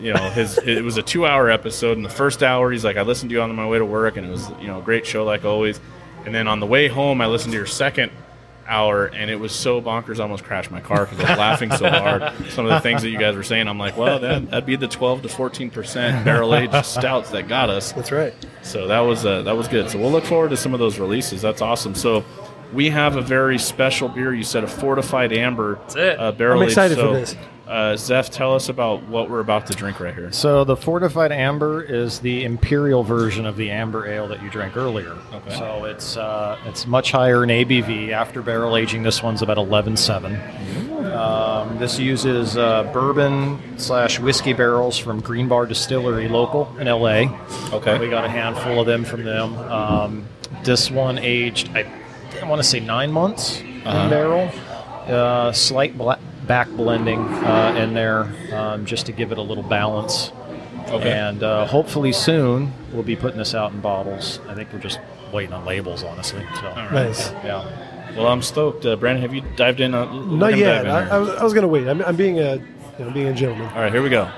you 0.00 0.12
know, 0.12 0.30
his 0.30 0.58
it 0.58 0.82
was 0.82 0.96
a 0.96 1.02
two 1.02 1.26
hour 1.26 1.50
episode. 1.50 1.96
In 1.96 2.02
the 2.02 2.08
first 2.08 2.42
hour, 2.42 2.70
he's 2.70 2.84
like, 2.84 2.96
I 2.96 3.02
listened 3.02 3.30
to 3.30 3.34
you 3.34 3.42
on 3.42 3.54
my 3.54 3.66
way 3.66 3.78
to 3.78 3.84
work, 3.84 4.16
and 4.16 4.26
it 4.26 4.30
was 4.30 4.48
you 4.60 4.66
know 4.66 4.78
a 4.78 4.82
great 4.82 5.06
show 5.06 5.24
like 5.24 5.44
always. 5.44 5.80
And 6.24 6.34
then 6.34 6.48
on 6.48 6.60
the 6.60 6.66
way 6.66 6.88
home, 6.88 7.20
I 7.20 7.26
listened 7.26 7.52
to 7.52 7.58
your 7.58 7.66
second 7.66 8.10
hour, 8.68 9.06
and 9.06 9.30
it 9.30 9.36
was 9.36 9.52
so 9.52 9.80
bonkers, 9.80 10.20
I 10.20 10.22
almost 10.22 10.44
crashed 10.44 10.70
my 10.70 10.80
car 10.80 11.06
because 11.06 11.24
I 11.24 11.30
was 11.30 11.38
laughing 11.38 11.72
so 11.72 11.88
hard. 11.88 12.32
Some 12.50 12.66
of 12.66 12.70
the 12.70 12.80
things 12.80 13.02
that 13.02 13.10
you 13.10 13.18
guys 13.18 13.34
were 13.34 13.42
saying, 13.42 13.66
I'm 13.66 13.78
like, 13.78 13.96
well, 13.96 14.18
that, 14.20 14.50
that'd 14.50 14.66
be 14.66 14.76
the 14.76 14.88
12 14.88 15.22
to 15.22 15.28
14 15.28 15.70
percent 15.70 16.24
barrel 16.24 16.54
aged 16.54 16.84
stouts 16.84 17.30
that 17.30 17.48
got 17.48 17.70
us. 17.70 17.92
That's 17.92 18.12
right. 18.12 18.34
So 18.62 18.86
that 18.86 19.00
was 19.00 19.24
uh, 19.24 19.42
that 19.42 19.56
was 19.56 19.68
good. 19.68 19.90
So 19.90 19.98
we'll 19.98 20.12
look 20.12 20.24
forward 20.24 20.50
to 20.50 20.56
some 20.56 20.74
of 20.74 20.80
those 20.80 20.98
releases. 20.98 21.42
That's 21.42 21.62
awesome. 21.62 21.94
So 21.94 22.24
we 22.72 22.90
have 22.90 23.16
a 23.16 23.22
very 23.22 23.58
special 23.58 24.08
beer. 24.08 24.34
You 24.34 24.44
said 24.44 24.62
a 24.64 24.68
fortified 24.68 25.32
amber 25.32 25.76
That's 25.76 25.96
it. 25.96 26.20
Uh, 26.20 26.32
barrel 26.32 26.58
I'm 26.58 26.64
aged. 26.64 26.72
excited 26.72 26.98
for 26.98 27.12
this. 27.12 27.36
Uh, 27.68 27.92
Zeth, 27.94 28.30
tell 28.30 28.54
us 28.54 28.70
about 28.70 29.02
what 29.08 29.28
we're 29.28 29.40
about 29.40 29.66
to 29.66 29.74
drink 29.74 30.00
right 30.00 30.14
here. 30.14 30.32
So 30.32 30.64
the 30.64 30.74
fortified 30.74 31.32
amber 31.32 31.82
is 31.82 32.18
the 32.20 32.44
imperial 32.44 33.04
version 33.04 33.44
of 33.44 33.56
the 33.58 33.70
amber 33.70 34.06
ale 34.06 34.26
that 34.28 34.42
you 34.42 34.48
drank 34.48 34.74
earlier. 34.74 35.14
Okay. 35.34 35.54
So 35.54 35.84
it's 35.84 36.16
uh, 36.16 36.58
it's 36.64 36.86
much 36.86 37.12
higher 37.12 37.44
in 37.44 37.50
ABV. 37.50 38.10
After 38.10 38.40
barrel 38.40 38.74
aging, 38.74 39.02
this 39.02 39.22
one's 39.22 39.42
about 39.42 39.58
11.7. 39.58 41.14
Um, 41.14 41.78
this 41.78 41.98
uses 41.98 42.56
uh, 42.56 42.84
bourbon 42.92 43.60
slash 43.78 44.18
whiskey 44.18 44.54
barrels 44.54 44.96
from 44.96 45.20
Green 45.20 45.46
Bar 45.46 45.66
Distillery, 45.66 46.26
local 46.28 46.74
in 46.78 46.86
LA. 46.86 47.28
Okay. 47.74 47.98
We 47.98 48.08
got 48.08 48.24
a 48.24 48.30
handful 48.30 48.80
of 48.80 48.86
them 48.86 49.04
from 49.04 49.24
them. 49.24 49.56
Um, 49.58 50.26
this 50.64 50.90
one 50.90 51.18
aged, 51.18 51.68
I, 51.76 51.84
I 52.40 52.46
want 52.48 52.60
to 52.62 52.66
say 52.66 52.80
nine 52.80 53.12
months 53.12 53.60
Uh-huh. 53.60 53.98
in 54.04 54.10
barrel. 54.10 54.50
Uh, 55.06 55.52
slight 55.52 55.96
bla- 55.96 56.18
back 56.48 56.68
blending 56.70 57.20
uh, 57.20 57.74
in 57.78 57.94
there 57.94 58.32
um, 58.52 58.86
just 58.86 59.06
to 59.06 59.12
give 59.12 59.30
it 59.30 59.38
a 59.38 59.42
little 59.42 59.62
balance. 59.62 60.32
Okay. 60.88 61.12
And 61.12 61.42
uh, 61.42 61.66
hopefully 61.66 62.12
soon 62.12 62.72
we'll 62.92 63.02
be 63.02 63.14
putting 63.14 63.38
this 63.38 63.54
out 63.54 63.72
in 63.72 63.80
bottles. 63.80 64.40
I 64.48 64.54
think 64.54 64.72
we're 64.72 64.78
just 64.78 64.98
waiting 65.32 65.52
on 65.52 65.64
labels, 65.66 66.02
honestly. 66.02 66.44
So, 66.56 66.62
right. 66.62 66.92
Nice. 66.92 67.30
yeah. 67.30 68.14
Well, 68.16 68.26
I'm 68.26 68.40
stoked. 68.42 68.86
Uh, 68.86 68.96
Brandon, 68.96 69.22
have 69.22 69.34
you 69.34 69.42
dived 69.54 69.80
in? 69.80 69.94
Uh, 69.94 70.06
let 70.12 70.50
Not 70.52 70.58
yet. 70.58 70.86
in 70.86 70.90
I. 70.90 71.08
I 71.08 71.18
was, 71.18 71.40
was 71.42 71.52
going 71.52 71.62
to 71.62 71.68
wait. 71.68 71.86
I'm, 71.86 72.02
I'm 72.02 72.16
being 72.16 72.40
a, 72.40 72.56
you 72.98 73.04
know, 73.04 73.10
being 73.10 73.28
a 73.28 73.34
gentleman. 73.34 73.68
All 73.68 73.82
right, 73.82 73.92
here 73.92 74.02
we 74.02 74.08
go. 74.08 74.30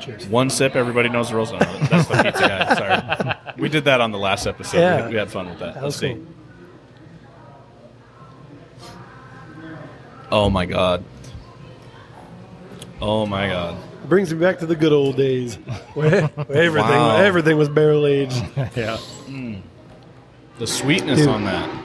Cheers. 0.00 0.26
One 0.26 0.50
sip, 0.50 0.74
everybody 0.74 1.08
knows 1.10 1.28
the 1.28 1.36
rules. 1.36 1.52
No, 1.52 1.58
that's 1.90 2.08
the 2.08 2.22
pizza 2.22 2.48
guy. 2.48 2.74
Sorry, 2.74 3.52
we 3.58 3.68
did 3.68 3.84
that 3.84 4.00
on 4.00 4.10
the 4.10 4.18
last 4.18 4.46
episode. 4.46 4.78
Yeah. 4.78 5.06
We, 5.06 5.12
we 5.12 5.18
had 5.18 5.30
fun 5.30 5.48
with 5.48 5.58
that. 5.60 5.74
That 5.74 5.82
Let's 5.84 6.00
was 6.00 6.10
see. 6.16 6.20
Oh 10.32 10.48
my 10.50 10.64
god. 10.66 11.04
Oh 13.00 13.26
my 13.26 13.48
god. 13.48 13.76
It 14.02 14.08
brings 14.08 14.32
me 14.32 14.40
back 14.40 14.58
to 14.60 14.66
the 14.66 14.74
good 14.74 14.92
old 14.92 15.16
days 15.16 15.56
where, 15.94 16.22
where 16.26 16.56
everything 16.64 16.90
Wow. 16.90 17.16
everything 17.16 17.56
was 17.58 17.68
barrel 17.68 18.06
aged. 18.06 18.34
Yeah. 18.74 18.96
Mm. 19.26 19.60
The 20.58 20.66
sweetness 20.66 21.20
Dude. 21.20 21.28
on 21.28 21.44
that. 21.44 21.84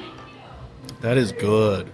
That 1.02 1.18
is 1.18 1.32
good. 1.32 1.90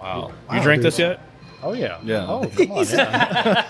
Wow. 0.00 0.32
You 0.50 0.56
Wow, 0.58 0.62
drank 0.62 0.80
dude. 0.82 0.86
this 0.92 0.98
yet? 0.98 1.20
Oh, 1.62 1.72
yeah. 1.74 2.00
Yeah. 2.02 2.26
Oh, 2.28 2.46
come 2.56 2.72
on. 2.72 2.86
Yeah. 2.88 3.64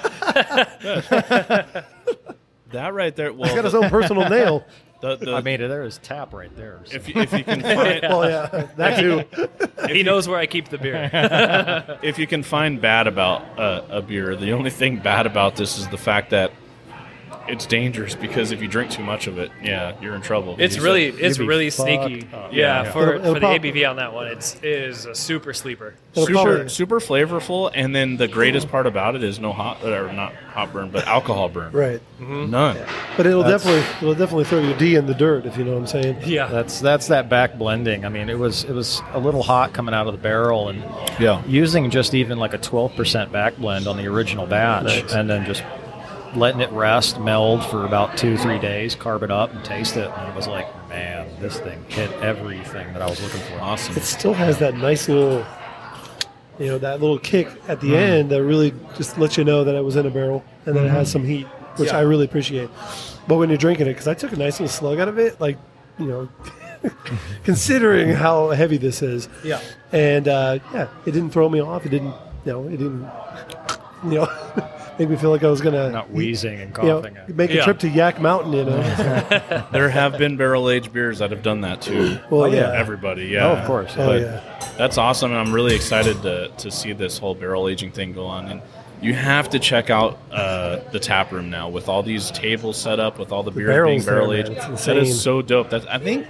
That 2.71 2.95
right 2.95 3.15
there. 3.15 3.33
Well, 3.35 3.45
He's 3.45 3.55
got 3.55 3.65
his 3.65 3.75
own 3.75 3.91
personal 3.91 4.29
nail. 4.31 4.65
The, 5.03 5.17
the, 5.21 5.35
I 5.35 5.43
mean, 5.43 5.61
there 5.61 5.83
is 5.85 5.99
tap 5.99 6.33
right 6.33 6.55
there. 6.57 6.81
so- 6.85 6.97
if, 6.97 7.09
you- 7.09 7.21
if 7.21 7.33
you 7.35 7.45
can 7.45 7.61
find 7.63 8.03
Well, 8.03 8.29
yeah, 8.31 8.69
that 8.77 8.99
too. 8.99 9.25
he 9.93 10.03
knows 10.03 10.27
where 10.27 10.39
I 10.39 10.47
keep 10.47 10.69
the 10.71 10.79
beer. 10.79 11.11
if 12.03 12.19
you 12.19 12.27
can 12.27 12.43
find 12.43 12.81
bad 12.81 13.07
about 13.07 13.43
uh, 13.59 13.83
a 13.91 14.01
beer, 14.01 14.35
the 14.37 14.53
only 14.53 14.71
thing 14.71 14.97
bad 14.99 15.27
about 15.27 15.57
this 15.57 15.77
is 15.79 15.87
the 15.89 15.99
fact 15.99 16.31
that 16.31 16.51
it's 17.49 17.67
dangerous 17.67 18.15
because 18.15 18.53
if 18.53 18.63
you 18.63 18.69
drink 18.69 18.91
too 18.91 19.03
much 19.03 19.27
of 19.27 19.39
it, 19.39 19.51
yeah, 19.63 19.95
you're 20.01 20.15
in 20.15 20.23
trouble. 20.23 20.57
It's 20.59 20.77
You 20.77 20.83
really 20.83 21.07
it's 21.07 21.39
really 21.39 21.71
sneaky. 21.71 22.27
Yeah, 22.33 22.49
Yeah. 22.85 22.93
for, 22.93 23.15
It'll- 23.15 23.21
it'll 23.23 23.35
for 23.35 23.41
the 23.41 23.47
ABV 23.47 23.85
on 23.91 23.97
that 23.97 24.13
one, 24.13 24.29
it's 24.29 24.55
it 24.57 24.65
is 24.65 25.07
a 25.07 25.15
super 25.15 25.53
sleeper. 25.53 25.95
Super 26.15 26.33
probably- 26.33 26.69
super 26.69 27.01
flavorful, 27.01 27.71
and 27.75 27.95
then 27.95 28.17
the 28.17 28.29
greatest 28.29 28.69
part 28.71 28.87
about 28.87 29.15
it 29.17 29.23
is 29.25 29.39
no 29.41 29.53
hot 29.53 29.83
or 29.85 30.13
not 30.13 30.35
hot 30.53 30.73
burn, 30.73 30.91
but 30.91 31.07
alcohol 31.07 31.49
burn. 31.49 31.73
Right. 31.73 32.01
Mm-hmm. 32.21 32.51
None. 32.51 32.77
But 33.17 33.27
it'll 33.27 33.43
That's- 33.43 33.63
definitely 33.65 33.97
it'll 34.09 34.15
definitely 34.15 34.45
throw 34.45 34.61
your 34.61 34.77
D 34.77 34.95
in 34.97 35.07
the 35.07 35.15
dirt 35.15 35.47
if 35.47 35.57
you 35.59 35.65
know 35.65 35.73
what 35.73 35.79
I'm 35.81 35.87
saying. 35.87 36.17
Yeah, 36.25 36.47
That's 36.47 36.81
that's 36.81 37.09
that 37.09 37.29
back 37.29 37.59
blending. 37.59 38.05
I 38.05 38.09
mean, 38.09 38.29
it 38.29 38.39
was 38.39 38.65
it 38.65 38.73
was 38.73 39.03
a 39.15 39.19
little 39.19 39.43
hot 39.43 39.73
coming 39.73 39.95
out 39.95 40.07
of 40.07 40.13
the 40.13 40.19
barrel, 40.23 40.69
and 40.69 40.83
Yeah. 41.19 41.43
using 41.47 41.91
just 41.91 42.15
even 42.15 42.39
like 42.39 42.55
a 42.55 42.59
12% 42.59 43.33
back 43.33 43.57
blend 43.57 43.87
on 43.87 43.97
the 43.97 44.07
original 44.07 44.47
batch, 44.47 44.85
Nice. 44.85 45.13
and 45.13 45.29
then 45.29 45.45
just 45.47 45.63
letting 46.35 46.61
it 46.61 46.71
rest, 46.73 47.21
meld 47.21 47.65
for 47.67 47.85
about 47.85 48.17
two 48.17 48.37
three 48.37 48.59
days, 48.59 48.95
carb 48.97 49.23
it 49.23 49.31
up, 49.31 49.53
and 49.53 49.65
taste 49.65 49.97
it, 49.97 50.11
and 50.11 50.29
it 50.29 50.35
was 50.35 50.47
like, 50.47 50.67
man, 50.89 51.29
this 51.41 51.59
thing 51.61 51.85
hit 51.89 52.11
everything 52.15 52.93
that 52.93 53.03
I 53.03 53.07
was 53.07 53.23
looking 53.23 53.41
for. 53.41 53.61
Awesome. 53.61 53.97
It 53.97 54.03
still 54.03 54.33
has 54.35 54.59
that 54.59 54.75
nice 54.75 55.09
little, 55.09 55.45
you 56.59 56.67
know, 56.69 56.79
that 56.79 57.01
little 57.01 57.19
kick 57.19 57.49
at 57.69 57.81
the 57.81 57.97
end 57.97 58.31
that 58.31 58.43
really 58.43 58.73
just 58.97 59.19
lets 59.19 59.37
you 59.37 59.45
know 59.45 59.65
that 59.65 59.75
it 59.75 59.83
was 59.85 59.97
in 59.97 60.07
a 60.07 60.11
barrel 60.11 60.45
and 60.67 60.77
that 60.77 60.85
it 60.85 60.91
has 60.91 61.11
some 61.11 61.25
heat, 61.25 61.47
which 61.77 61.89
Yeah. 61.91 61.99
I 61.99 62.03
really 62.03 62.25
appreciate. 62.25 62.71
But 63.29 63.37
when 63.37 63.49
you're 63.49 63.59
drinking 63.59 63.87
it, 63.87 63.91
because 63.91 64.09
I 64.09 64.15
took 64.15 64.33
a 64.33 64.37
nice 64.37 64.61
little 64.61 64.69
slug 64.73 64.99
out 65.01 65.09
of 65.09 65.19
it, 65.19 65.41
like, 65.41 65.57
you 65.99 66.07
know, 66.07 66.29
considering 67.45 68.11
how 68.15 68.51
heavy 68.51 68.77
this 68.77 69.03
is, 69.03 69.29
yeah. 69.45 69.61
and 69.93 70.27
uh, 70.29 70.59
yeah, 70.73 70.89
it 71.07 71.13
didn't 71.13 71.31
throw 71.31 71.49
me 71.49 71.61
off. 71.61 71.87
It 71.87 71.91
didn't, 71.91 72.15
you 72.45 72.53
know, 72.53 72.65
it 72.67 72.77
didn't, 72.79 73.09
you 74.05 74.19
know, 74.19 74.69
make 74.99 75.09
me 75.09 75.17
feel 75.17 75.31
like 75.31 75.43
I 75.45 75.49
was 75.51 75.61
gonna 75.61 75.91
Not 75.91 76.11
wheezing 76.11 76.61
and 76.61 76.77
you 76.77 76.83
know, 76.85 77.01
coughing. 77.03 77.17
make 77.37 77.51
a 77.51 77.55
Yeah. 77.55 77.65
trip 77.65 77.79
to 77.81 77.89
Yak 77.89 78.21
Mountain. 78.21 78.53
You 78.53 78.65
know, 78.65 79.65
There 79.73 79.89
have 79.89 80.19
been 80.19 80.37
barrel 80.37 80.69
aged 80.71 80.93
beers 80.93 81.19
that 81.19 81.31
have 81.31 81.43
done 81.43 81.61
that 81.63 81.81
too. 81.81 82.19
well, 82.31 82.53
yeah, 82.53 82.73
Everybody, 82.75 83.25
yeah. 83.27 83.47
Oh, 83.49 83.53
of 83.57 83.67
course. 83.67 83.93
oh 83.97 84.07
But 84.07 84.21
yeah, 84.21 84.41
That's 84.79 84.99
awesome, 84.99 85.31
and 85.33 85.41
I'm 85.41 85.53
really 85.53 85.75
excited 85.75 86.23
to, 86.23 86.49
to 86.49 86.71
see 86.71 86.93
this 86.93 87.19
whole 87.19 87.35
barrel 87.35 87.69
aging 87.69 87.91
thing 87.93 88.13
go 88.13 88.27
on. 88.27 88.47
And 88.47 88.63
you 89.01 89.15
have 89.15 89.51
to 89.51 89.59
check 89.59 89.91
out 89.91 90.19
uh, 90.31 90.81
the 90.93 91.01
tap 91.01 91.33
room 91.33 91.51
now 91.51 91.69
with 91.69 91.89
all 91.89 92.03
these 92.03 92.31
tables 92.31 92.77
set 92.77 93.01
up, 93.01 93.19
with 93.19 93.33
all 93.33 93.43
the, 93.43 93.51
beers 93.51 93.85
being 93.87 94.03
barrel 94.03 94.33
aged. 94.33 94.53
That 94.55 94.97
is 94.97 95.21
so 95.21 95.43
dope. 95.43 95.71
That's 95.71 95.87
I 95.87 95.99
think 95.99 96.27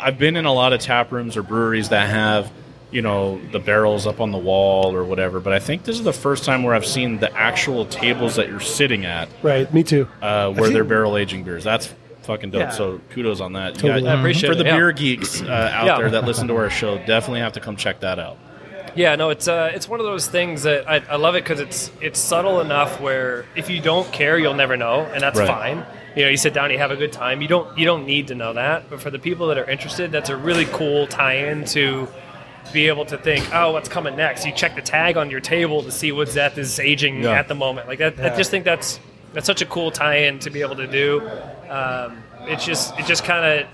I've 0.00 0.18
been 0.18 0.36
in 0.36 0.44
a 0.44 0.52
lot 0.52 0.72
of 0.72 0.80
tap 0.80 1.12
rooms 1.12 1.36
or 1.36 1.42
breweries 1.42 1.88
that 1.88 2.08
have 2.10 2.50
you 2.94 3.02
know 3.02 3.38
the 3.52 3.58
barrels 3.58 4.06
up 4.06 4.20
on 4.20 4.30
the 4.30 4.38
wall 4.38 4.94
or 4.94 5.04
whatever, 5.04 5.40
but 5.40 5.52
I 5.52 5.58
think 5.58 5.84
this 5.84 5.96
is 5.98 6.04
the 6.04 6.12
first 6.12 6.44
time 6.44 6.62
where 6.62 6.74
I've 6.74 6.86
seen 6.86 7.18
the 7.18 7.30
actual 7.36 7.84
tables 7.84 8.36
that 8.36 8.48
you're 8.48 8.60
sitting 8.60 9.04
at 9.04 9.28
right. 9.42 9.72
Me 9.74 9.82
too. 9.82 10.08
uh, 10.22 10.50
where 10.52 10.70
they're 10.70 10.84
barrel 10.84 11.16
aging 11.18 11.42
beers. 11.44 11.64
That's 11.64 11.92
fucking 12.22 12.52
dope. 12.52 12.60
Yeah. 12.60 12.70
So 12.70 13.00
kudos 13.10 13.40
on 13.40 13.52
that. 13.54 13.74
Totally. 13.74 14.02
got- 14.02 14.16
I 14.16 14.18
appreciate 14.20 14.48
for 14.48 14.54
it, 14.54 14.58
the 14.58 14.64
yeah. 14.64 14.76
beer 14.76 14.92
geeks 14.92 15.42
uh, 15.42 15.46
out 15.74 15.86
Yeah. 15.86 15.98
there 15.98 16.10
that 16.12 16.24
listen 16.24 16.48
to 16.48 16.56
our 16.56 16.70
show, 16.70 16.96
definitely 17.04 17.40
have 17.40 17.52
to 17.54 17.60
come 17.60 17.76
check 17.76 18.00
that 18.00 18.18
out. 18.18 18.38
Yeah, 18.96 19.16
no, 19.16 19.30
it's 19.30 19.48
uh, 19.48 19.72
it's 19.74 19.88
one 19.88 19.98
of 19.98 20.06
those 20.06 20.28
things 20.28 20.62
that 20.62 20.88
I, 20.88 21.02
I 21.10 21.16
love 21.16 21.34
it 21.34 21.42
because 21.42 21.58
it's 21.58 21.90
it's 22.00 22.20
subtle 22.20 22.60
enough 22.60 23.00
where 23.00 23.44
if 23.56 23.68
you 23.68 23.80
don't 23.80 24.10
care, 24.12 24.38
you'll 24.38 24.54
never 24.54 24.76
know, 24.76 25.00
and 25.00 25.20
that's 25.20 25.36
Right. 25.38 25.48
fine. 25.48 25.84
You 26.14 26.22
know, 26.22 26.28
you 26.28 26.36
sit 26.36 26.54
down, 26.54 26.70
you 26.70 26.78
have 26.78 26.92
a 26.92 26.96
good 26.96 27.12
time. 27.12 27.42
You 27.42 27.48
don't 27.48 27.76
you 27.76 27.84
don't 27.86 28.06
need 28.06 28.28
to 28.28 28.36
know 28.36 28.52
that, 28.52 28.88
but 28.88 29.00
for 29.00 29.10
the 29.10 29.18
people 29.18 29.48
that 29.48 29.58
are 29.58 29.68
interested, 29.68 30.12
that's 30.12 30.30
a 30.30 30.36
really 30.36 30.66
cool 30.66 31.08
tie-in 31.08 31.64
to 31.66 32.06
be 32.72 32.88
able 32.88 33.04
to 33.06 33.18
think, 33.18 33.48
oh, 33.54 33.72
what's 33.72 33.88
coming 33.88 34.16
next? 34.16 34.44
You 34.46 34.52
check 34.52 34.74
the 34.74 34.82
tag 34.82 35.16
on 35.16 35.30
your 35.30 35.40
table 35.40 35.82
to 35.82 35.90
see 35.90 36.12
what 36.12 36.28
Zeth 36.28 36.58
is 36.58 36.78
aging 36.80 37.22
Yeah. 37.22 37.32
at 37.32 37.48
the 37.48 37.54
moment. 37.54 37.88
Like 37.88 37.98
that, 37.98 38.18
I 38.20 38.36
just 38.36 38.50
think 38.50 38.64
that's 38.64 38.98
that's 39.32 39.46
such 39.46 39.62
a 39.62 39.66
cool 39.66 39.90
tie-in 39.90 40.38
to 40.40 40.50
be 40.50 40.60
able 40.60 40.76
to 40.76 40.86
do. 40.86 41.20
Um, 41.68 42.22
it's 42.42 42.64
just 42.64 42.98
it 42.98 43.06
just 43.06 43.24
kind 43.24 43.44
of 43.62 43.68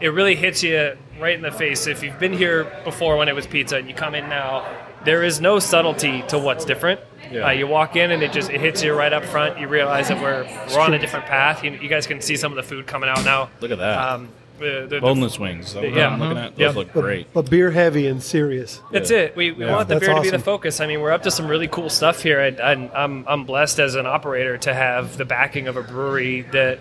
it 0.00 0.08
really 0.08 0.34
hits 0.36 0.62
you 0.62 0.96
right 1.20 1.34
in 1.34 1.42
the 1.42 1.52
face 1.52 1.86
if 1.86 2.02
you've 2.02 2.18
been 2.18 2.32
here 2.32 2.64
before 2.84 3.16
when 3.16 3.28
it 3.28 3.34
was 3.34 3.46
pizza 3.46 3.76
and 3.76 3.88
you 3.88 3.94
come 3.94 4.14
in 4.14 4.28
now. 4.28 4.66
There 5.04 5.22
is 5.22 5.40
no 5.40 5.58
subtlety 5.58 6.22
to 6.28 6.38
what's 6.38 6.64
different. 6.64 6.98
Yeah. 7.30 7.48
Uh, 7.48 7.50
you 7.50 7.66
walk 7.66 7.94
in 7.94 8.10
and 8.10 8.22
it 8.22 8.32
just 8.32 8.50
it 8.50 8.60
hits 8.60 8.82
you 8.82 8.94
right 8.94 9.12
up 9.12 9.24
front. 9.24 9.58
You 9.60 9.68
realize 9.68 10.08
that 10.08 10.20
we're 10.20 10.44
we're 10.74 10.80
on 10.80 10.94
a 10.94 10.98
different 10.98 11.26
path. 11.26 11.62
You, 11.62 11.72
you 11.72 11.88
guys 11.88 12.06
can 12.06 12.20
see 12.20 12.36
some 12.36 12.52
of 12.52 12.56
the 12.56 12.62
food 12.62 12.86
coming 12.86 13.08
out 13.10 13.24
now. 13.24 13.50
Look 13.60 13.70
at 13.70 13.78
that. 13.78 13.98
Um, 13.98 14.28
the, 14.58 14.86
the, 14.88 14.96
the 14.96 15.00
Boneless 15.00 15.38
wings. 15.38 15.74
Is 15.74 15.94
Yeah. 15.94 16.08
I'm 16.08 16.20
looking 16.20 16.38
at? 16.38 16.58
Yeah. 16.58 16.68
Those 16.68 16.76
look 16.76 16.92
But, 16.94 17.00
great. 17.00 17.32
but 17.32 17.50
beer 17.50 17.70
heavy 17.70 18.06
and 18.06 18.22
serious. 18.22 18.80
That's 18.92 19.10
Yeah. 19.10 19.18
it. 19.18 19.36
We, 19.36 19.52
we 19.52 19.64
Yeah. 19.64 19.72
want 19.72 19.88
the 19.88 19.94
That's 19.94 20.06
beer 20.06 20.14
to 20.16 20.22
be 20.22 20.30
the 20.30 20.38
focus. 20.38 20.80
I 20.80 20.86
mean, 20.86 21.00
we're 21.00 21.10
up 21.12 21.22
to 21.24 21.30
some 21.30 21.48
really 21.48 21.68
cool 21.68 21.90
stuff 21.90 22.22
here. 22.22 22.40
I, 22.40 22.62
I, 22.62 23.04
I'm 23.04 23.24
I'm 23.26 23.44
blessed 23.44 23.78
as 23.80 23.94
an 23.94 24.06
operator 24.06 24.56
to 24.58 24.74
have 24.74 25.16
the 25.16 25.24
backing 25.24 25.66
of 25.68 25.76
a 25.76 25.82
brewery 25.82 26.42
that 26.52 26.78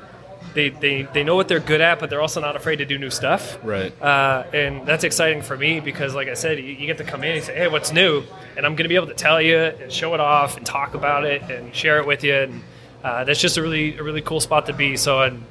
they, 0.54 0.70
they, 0.70 1.02
they 1.14 1.24
know 1.24 1.36
what 1.36 1.48
they're 1.48 1.60
good 1.60 1.82
at, 1.82 2.00
but 2.00 2.12
they're 2.12 2.22
also 2.22 2.40
not 2.40 2.56
afraid 2.56 2.76
to 2.76 2.86
do 2.86 3.00
new 3.00 3.10
stuff. 3.10 3.58
Right. 3.64 3.92
Uh, 4.00 4.44
and 4.54 4.86
that's 4.86 5.04
exciting 5.04 5.42
for 5.42 5.58
me 5.58 5.80
because, 5.80 6.14
like 6.14 6.28
I 6.28 6.36
said, 6.36 6.60
you, 6.60 6.66
you 6.66 6.86
get 6.86 7.00
to 7.00 7.04
come 7.04 7.24
in 7.24 7.38
and 7.38 7.44
say, 7.44 7.56
"Hey, 7.56 7.68
what's 7.70 7.92
new?" 7.92 8.22
And 8.56 8.64
I'm 8.66 8.74
going 8.76 8.84
to 8.84 8.90
be 8.90 8.96
able 8.96 9.08
to 9.08 9.16
tell 9.16 9.42
you 9.42 9.58
and 9.58 9.92
show 9.92 10.14
it 10.14 10.20
off 10.20 10.58
and 10.58 10.66
talk 10.66 10.94
about 10.94 11.26
it 11.26 11.42
and 11.50 11.74
share 11.74 11.98
it 11.98 12.06
with 12.06 12.24
you. 12.24 12.36
And 12.36 12.62
uh, 13.04 13.24
that's 13.24 13.42
just 13.42 13.58
a 13.58 13.64
really 13.64 13.98
a 13.98 14.04
really 14.04 14.22
cool 14.22 14.40
spot 14.40 14.68
to 14.68 14.74
be. 14.74 14.96
So 14.96 15.20
I'm, 15.22 15.44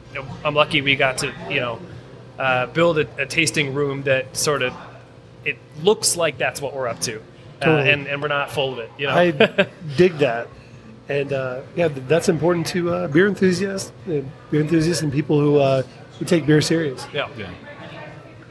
I'm 0.44 0.54
lucky 0.54 0.82
we 0.82 0.94
got 0.94 1.18
to 1.18 1.32
you 1.50 1.58
know 1.58 1.80
uh, 2.42 2.66
build 2.66 2.98
a, 2.98 3.06
a 3.22 3.26
tasting 3.26 3.72
room 3.74 4.02
that 4.02 4.36
sort 4.36 4.62
of 4.62 4.72
it 5.44 5.56
looks 5.82 6.16
like 6.16 6.38
that's 6.38 6.60
what 6.60 6.74
we're 6.74 6.88
up 6.88 7.00
to, 7.00 7.16
uh, 7.18 7.64
Totally. 7.64 7.90
and 7.90 8.06
and 8.08 8.20
we're 8.22 8.28
not 8.28 8.50
full 8.50 8.72
of 8.72 8.78
it. 8.78 8.90
You 8.98 9.06
know, 9.06 9.14
I 9.14 9.30
dig 9.96 10.18
that. 10.18 10.48
and 11.08 11.32
uh, 11.32 11.60
yeah, 11.76 11.88
that's 11.88 12.28
important 12.28 12.66
to 12.68 12.92
uh, 12.94 13.08
beer 13.08 13.26
enthusiasts, 13.26 13.90
uh, 14.08 14.20
beer 14.50 14.60
enthusiasts, 14.60 15.02
and 15.02 15.12
people 15.12 15.38
who 15.40 15.58
uh, 15.58 15.82
who 16.18 16.24
take 16.24 16.46
beer 16.46 16.60
serious, 16.60 17.06
Yeah. 17.12 17.28
Yeah. 17.36 17.50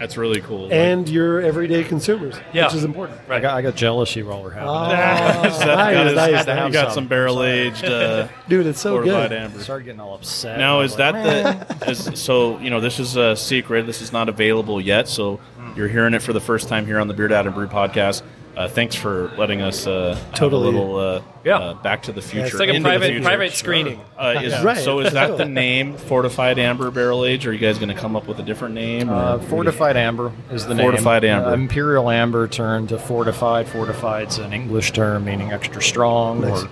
That's 0.02 0.18
really 0.18 0.41
cool. 0.41 0.64
Like- 0.64 0.73
and 0.73 1.07
your 1.07 1.41
everyday 1.41 1.84
consumers, 1.84 2.34
Yeah. 2.53 2.65
which 2.65 2.73
is 2.73 2.84
important. 2.84 3.19
I 3.30 3.40
got, 3.40 3.56
I 3.56 3.61
got 3.61 3.76
jealous 3.76 4.15
you 4.15 4.26
while 4.26 4.41
we're 4.41 4.49
having 4.49 4.68
Oh, 4.68 4.86
it. 4.86 4.88
That's 4.95 5.60
got 5.64 5.78
nice, 5.78 6.07
his- 6.07 6.15
nice, 6.15 6.45
to 6.45 6.53
have 6.56 6.68
you 6.69 6.73
got 6.73 6.86
some. 6.88 6.94
some 7.03 7.07
barrel 7.07 7.44
aged 7.44 7.86
uh, 7.86 8.28
dude, 8.49 8.65
it's 8.65 8.82
so 8.82 9.03
good. 9.03 9.32
amber. 9.32 9.60
Started 9.60 9.86
getting 9.86 9.99
all 10.02 10.15
upset. 10.15 10.57
Now 10.57 10.82
is 10.82 10.98
like, 10.98 11.14
that 11.14 11.80
the 11.82 11.90
is, 11.91 12.11
so? 12.19 12.57
You 12.57 12.72
know, 12.72 12.80
this 12.80 12.99
is 12.99 13.15
a 13.15 13.36
secret. 13.36 13.86
This 13.86 14.02
is 14.02 14.11
not 14.11 14.28
available 14.28 14.82
yet. 14.82 15.07
So 15.07 15.40
you're 15.76 15.88
hearing 15.88 16.15
it 16.15 16.23
for 16.23 16.34
the 16.34 16.41
first 16.41 16.68
time 16.68 16.88
here 16.88 16.99
on 16.99 17.07
the 17.07 17.14
Beard 17.14 17.32
Out 17.32 17.45
and 17.45 17.53
Brew 17.53 17.68
podcast. 17.68 18.23
Uh, 18.56 18.68
thanks 18.68 18.95
for 18.95 19.32
letting 19.38 19.61
us 19.61 19.88
uh, 19.88 20.14
have 20.15 20.34
a 20.34 20.36
Totally. 20.36 20.65
little 20.65 20.98
uh, 20.98 21.22
Yeah. 21.45 21.57
uh, 21.57 21.73
Back 21.76 22.03
to 22.03 22.11
the 22.11 22.22
Future. 22.22 22.45
it's 22.48 22.53
It's 22.56 22.60
like 22.60 22.69
a 22.69 22.82
private 22.82 23.23
private 23.23 23.53
screening. 23.53 24.02
Uh, 24.18 24.41
is, 24.44 24.61
Right. 24.64 24.78
So 24.78 24.99
is 24.99 25.14
that 25.14 25.38
the 25.38 25.45
name, 25.45 25.95
Fortified 25.95 26.60
Amber 26.60 26.91
Barrel 26.91 27.23
Age? 27.23 27.45
Or 27.48 27.52
are 27.52 27.53
you 27.53 27.60
guys 27.60 27.78
going 27.78 27.90
to 27.90 27.95
come 27.95 28.15
up 28.18 28.28
with 28.28 28.40
a 28.40 28.44
different 28.44 28.76
name? 28.76 29.10
or- 29.10 29.14
Uh, 29.14 29.40
fortified 29.40 29.95
amber 29.95 30.34
is 30.52 30.65
the 30.65 30.73
name. 30.76 30.86
Fortified 30.86 31.23
amber. 31.23 31.49
Uh, 31.49 31.53
Imperial 31.53 32.10
amber 32.10 32.48
turned 32.48 32.90
to 32.90 32.99
fortified. 32.99 33.68
Fortified's 33.69 34.38
an 34.38 34.52
English 34.52 34.91
term 34.91 35.23
meaning 35.26 35.53
extra 35.53 35.82
strong 35.82 36.41
Nice. 36.41 36.64
or. 36.64 36.69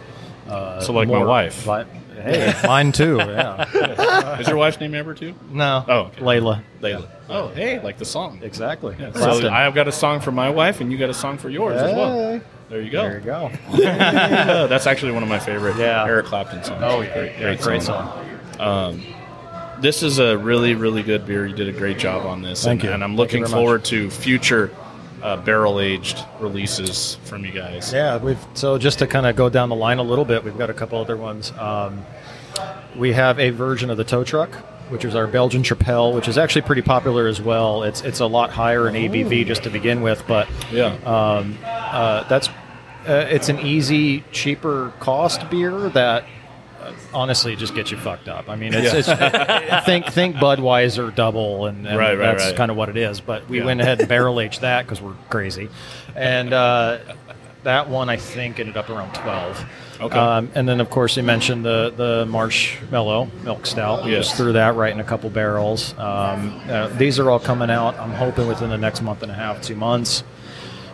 Uh, 0.52 0.82
So 0.82 0.92
like 0.94 1.08
my 1.08 1.24
wife. 1.24 1.64
vi- 1.64 1.86
hey, 2.22 2.54
mine 2.66 2.92
too. 2.92 3.18
Yeah. 3.20 4.38
Is 4.40 4.48
your 4.48 4.58
wife's 4.58 4.80
name 4.82 4.94
Amber 4.96 5.14
too? 5.14 5.34
No. 5.50 5.86
Oh, 5.88 6.00
okay. 6.08 6.22
Layla. 6.22 6.62
Layla. 6.82 7.08
Oh, 7.30 7.50
hey, 7.50 7.82
like 7.82 7.98
the 7.98 8.06
song. 8.06 8.40
Exactly. 8.42 8.96
Yeah, 9.00 9.12
so 9.14 9.50
I've 9.50 9.76
got 9.76 9.88
a 9.88 9.92
song 9.92 10.20
for 10.20 10.32
my 10.32 10.50
wife, 10.50 10.82
and 10.82 10.92
you 10.92 10.98
got 10.98 11.10
a 11.10 11.14
song 11.14 11.38
for 11.38 11.50
yours 11.50 11.82
as 11.82 11.96
well. 11.96 12.14
Hey. 12.14 12.42
There 12.70 12.82
you 12.82 12.92
go. 12.92 13.02
There 13.02 13.20
you 13.20 13.26
go. 13.26 13.52
Uh, 13.72 14.68
that's 14.68 14.86
actually 14.86 15.12
one 15.12 15.24
of 15.24 15.30
my 15.30 15.40
favorite 15.40 15.76
Yeah. 15.78 16.06
Eric 16.06 16.28
Clapton 16.28 16.64
songs. 16.64 16.82
Oh, 16.84 16.98
great, 16.98 17.38
great, 17.38 17.62
great 17.62 17.82
song. 17.82 18.26
song. 18.58 19.02
This 19.82 20.04
is 20.04 20.20
a 20.20 20.38
really, 20.38 20.76
really 20.76 21.02
good 21.04 21.26
beer. 21.26 21.46
You 21.48 21.56
did 21.56 21.70
a 21.70 21.78
great 21.78 21.98
job 21.98 22.26
on 22.26 22.42
this. 22.42 22.64
Thank 22.64 22.82
and, 22.82 22.90
you. 22.90 22.94
And 22.94 23.04
I'm 23.04 23.12
Thank 23.12 23.20
looking 23.20 23.46
very 23.46 23.52
forward 23.52 23.86
to 23.86 24.10
future 24.10 24.72
uh, 25.24 25.38
barrel 25.38 25.80
aged 25.80 26.24
releases 26.40 27.16
from 27.24 27.46
you 27.46 27.52
guys. 27.52 27.92
Yeah, 27.94 28.18
we've 28.18 28.44
so 28.54 28.78
just 28.78 29.00
to 29.00 29.08
kind 29.08 29.26
of 29.26 29.36
go 29.36 29.50
down 29.50 29.70
the 29.70 29.76
line 29.76 30.00
a 30.00 30.04
little 30.04 30.26
bit, 30.26 30.44
we've 30.44 30.58
got 30.58 30.70
a 30.70 30.74
couple 30.74 31.00
other 31.00 31.18
ones. 31.18 31.52
Um, 31.58 32.06
we 32.96 33.14
have 33.14 33.40
a 33.40 33.50
version 33.52 33.90
of 33.90 33.98
the 33.98 34.04
tow 34.04 34.24
truck, 34.24 34.54
which 34.90 35.06
is 35.06 35.16
our 35.16 35.28
Belgian 35.28 35.64
Chapelle, 35.64 36.14
which 36.14 36.28
is 36.28 36.38
actually 36.38 36.64
pretty 36.64 36.82
popular 36.82 37.28
as 37.28 37.40
well. 37.42 37.84
It's 37.84 38.02
it's 38.02 38.20
a 38.20 38.26
lot 38.26 38.50
higher 38.50 38.88
in 38.88 38.96
ABV 38.96 39.46
just 39.46 39.64
to 39.64 39.70
begin 39.70 40.02
with, 40.02 40.24
but 40.28 40.48
Yeah. 40.72 40.94
um, 41.06 41.58
uh, 41.66 42.24
that's 42.28 42.50
uh, 43.08 43.26
it's 43.30 43.50
an 43.50 43.60
easy, 43.60 44.24
cheaper 44.32 44.92
cost 45.00 45.50
beer 45.50 45.90
that 45.90 46.26
uh, 46.82 46.92
honestly 47.14 47.56
just 47.56 47.74
gets 47.74 47.92
you 47.92 47.98
fucked 47.98 48.28
up. 48.28 48.50
I 48.50 48.56
mean, 48.56 48.74
it's, 48.74 49.08
it's 49.08 49.08
think 49.86 50.08
think 50.08 50.36
Budweiser 50.36 51.14
double, 51.16 51.66
and, 51.68 51.88
and 51.88 51.98
Right, 51.98 52.18
right, 52.18 52.26
that's 52.38 52.46
right. 52.48 52.56
kind 52.56 52.70
of 52.72 52.78
what 52.78 52.90
it 52.90 52.98
is. 52.98 53.20
But 53.22 53.48
we 53.50 53.60
Yeah. 53.60 53.66
went 53.66 53.82
ahead 53.82 54.00
and 54.00 54.10
barrel 54.10 54.40
aged 54.40 54.62
that 54.62 54.86
because 54.86 55.02
we're 55.02 55.14
crazy, 55.30 55.70
and 56.16 56.52
uh, 56.54 56.98
that 57.64 57.90
one 57.90 58.10
I 58.10 58.18
think 58.18 58.60
ended 58.60 58.76
up 58.78 58.90
around 58.90 59.14
twelve. 59.14 59.64
Okay. 60.02 60.18
Um, 60.18 60.50
and 60.56 60.68
then, 60.68 60.80
of 60.80 60.90
course, 60.90 61.18
you 61.18 61.24
mentioned 61.24 61.66
the 61.66 61.94
the 61.96 62.26
marshmallow 62.28 63.30
milk 63.44 63.66
stout. 63.66 64.06
We 64.06 64.12
Yes. 64.12 64.26
just 64.28 64.38
threw 64.38 64.54
that 64.54 64.76
right 64.76 64.94
in 64.94 65.00
a 65.00 65.04
couple 65.04 65.30
barrels. 65.30 65.94
Um, 65.98 66.60
uh, 66.70 66.88
these 66.98 67.20
are 67.20 67.30
all 67.30 67.40
coming 67.40 67.70
out. 67.70 68.00
I'm 68.00 68.14
hoping 68.14 68.48
within 68.48 68.70
the 68.70 68.78
next 68.78 69.02
month 69.02 69.24
and 69.24 69.32
a 69.32 69.36
half, 69.36 69.62
two 69.62 69.76
months. 69.76 70.24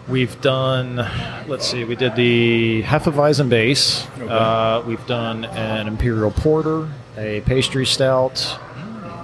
We've 0.08 0.40
done, 0.42 0.98
let's 1.48 1.68
see, 1.68 1.84
we 1.84 1.96
did 1.96 2.16
the 2.16 2.84
Hefeweizen 2.84 3.50
base. 3.50 4.06
Okay. 4.20 4.28
Uh, 4.32 4.82
we've 4.82 5.04
done 5.08 5.46
an 5.46 5.88
Imperial 5.88 6.30
Porter, 6.30 6.88
a 7.18 7.42
pastry 7.42 7.88
stout. 7.88 8.60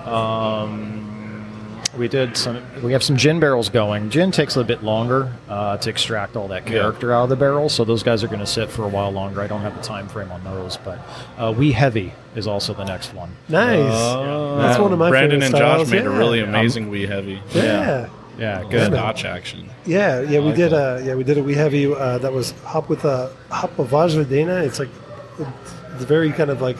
Um, 0.07 1.00
we 1.97 2.07
did 2.07 2.37
some. 2.37 2.61
We 2.81 2.93
have 2.93 3.03
some 3.03 3.17
gin 3.17 3.39
barrels 3.39 3.69
going. 3.69 4.09
Gin 4.09 4.31
takes 4.31 4.55
a 4.55 4.63
bit 4.63 4.83
longer 4.83 5.31
uh, 5.49 5.77
to 5.77 5.89
extract 5.89 6.35
all 6.35 6.47
that 6.49 6.65
Yeah. 6.65 6.73
character 6.81 7.11
out 7.13 7.23
of 7.23 7.29
the 7.29 7.35
barrel, 7.35 7.69
so 7.69 7.83
those 7.83 8.01
guys 8.03 8.23
are 8.23 8.27
going 8.27 8.39
to 8.39 8.45
sit 8.45 8.69
for 8.69 8.83
a 8.83 8.87
while 8.87 9.11
longer. 9.11 9.41
I 9.41 9.47
don't 9.47 9.61
have 9.61 9.75
the 9.75 9.83
time 9.83 10.07
frame 10.07 10.31
on 10.31 10.43
those, 10.43 10.77
but 10.77 10.99
uh, 11.37 11.53
Wee 11.57 11.71
Heavy 11.71 12.13
is 12.35 12.47
also 12.47 12.73
the 12.73 12.85
next 12.85 13.13
one. 13.13 13.31
Nice. 13.49 13.79
Oh. 13.93 14.57
That's 14.59 14.79
one 14.79 14.93
of 14.93 14.99
my 14.99 15.07
favorite. 15.07 15.11
Brandon 15.29 15.41
favorite 15.41 15.45
and 15.57 15.61
Josh 15.61 15.87
styles, 15.87 15.91
made 15.91 16.05
a 16.05 16.09
really 16.09 16.39
amazing 16.39 16.89
wee 16.89 17.05
heavy. 17.05 17.41
yeah. 17.53 18.07
Yeah, 18.37 18.61
Yeah, 18.61 18.69
good. 18.69 18.91
notch 18.93 19.25
action. 19.25 19.69
Yeah, 19.85 20.21
yeah, 20.21 20.39
we 20.39 20.45
like 20.47 20.55
did. 20.55 20.71
that. 20.71 20.97
Uh, 21.01 21.01
yeah, 21.03 21.15
we 21.15 21.23
did 21.25 21.37
a 21.37 21.43
wee 21.43 21.53
heavy 21.53 21.93
uh, 21.93 22.17
that 22.19 22.31
was 22.31 22.51
hop 22.63 22.87
with 22.87 23.03
a 23.03 23.31
hop 23.49 23.77
of 23.77 23.89
Vajradena. 23.89 24.63
It's 24.65 24.79
like 24.79 24.89
it's 25.95 26.03
very 26.05 26.31
kind 26.31 26.49
of 26.49 26.61
like 26.61 26.77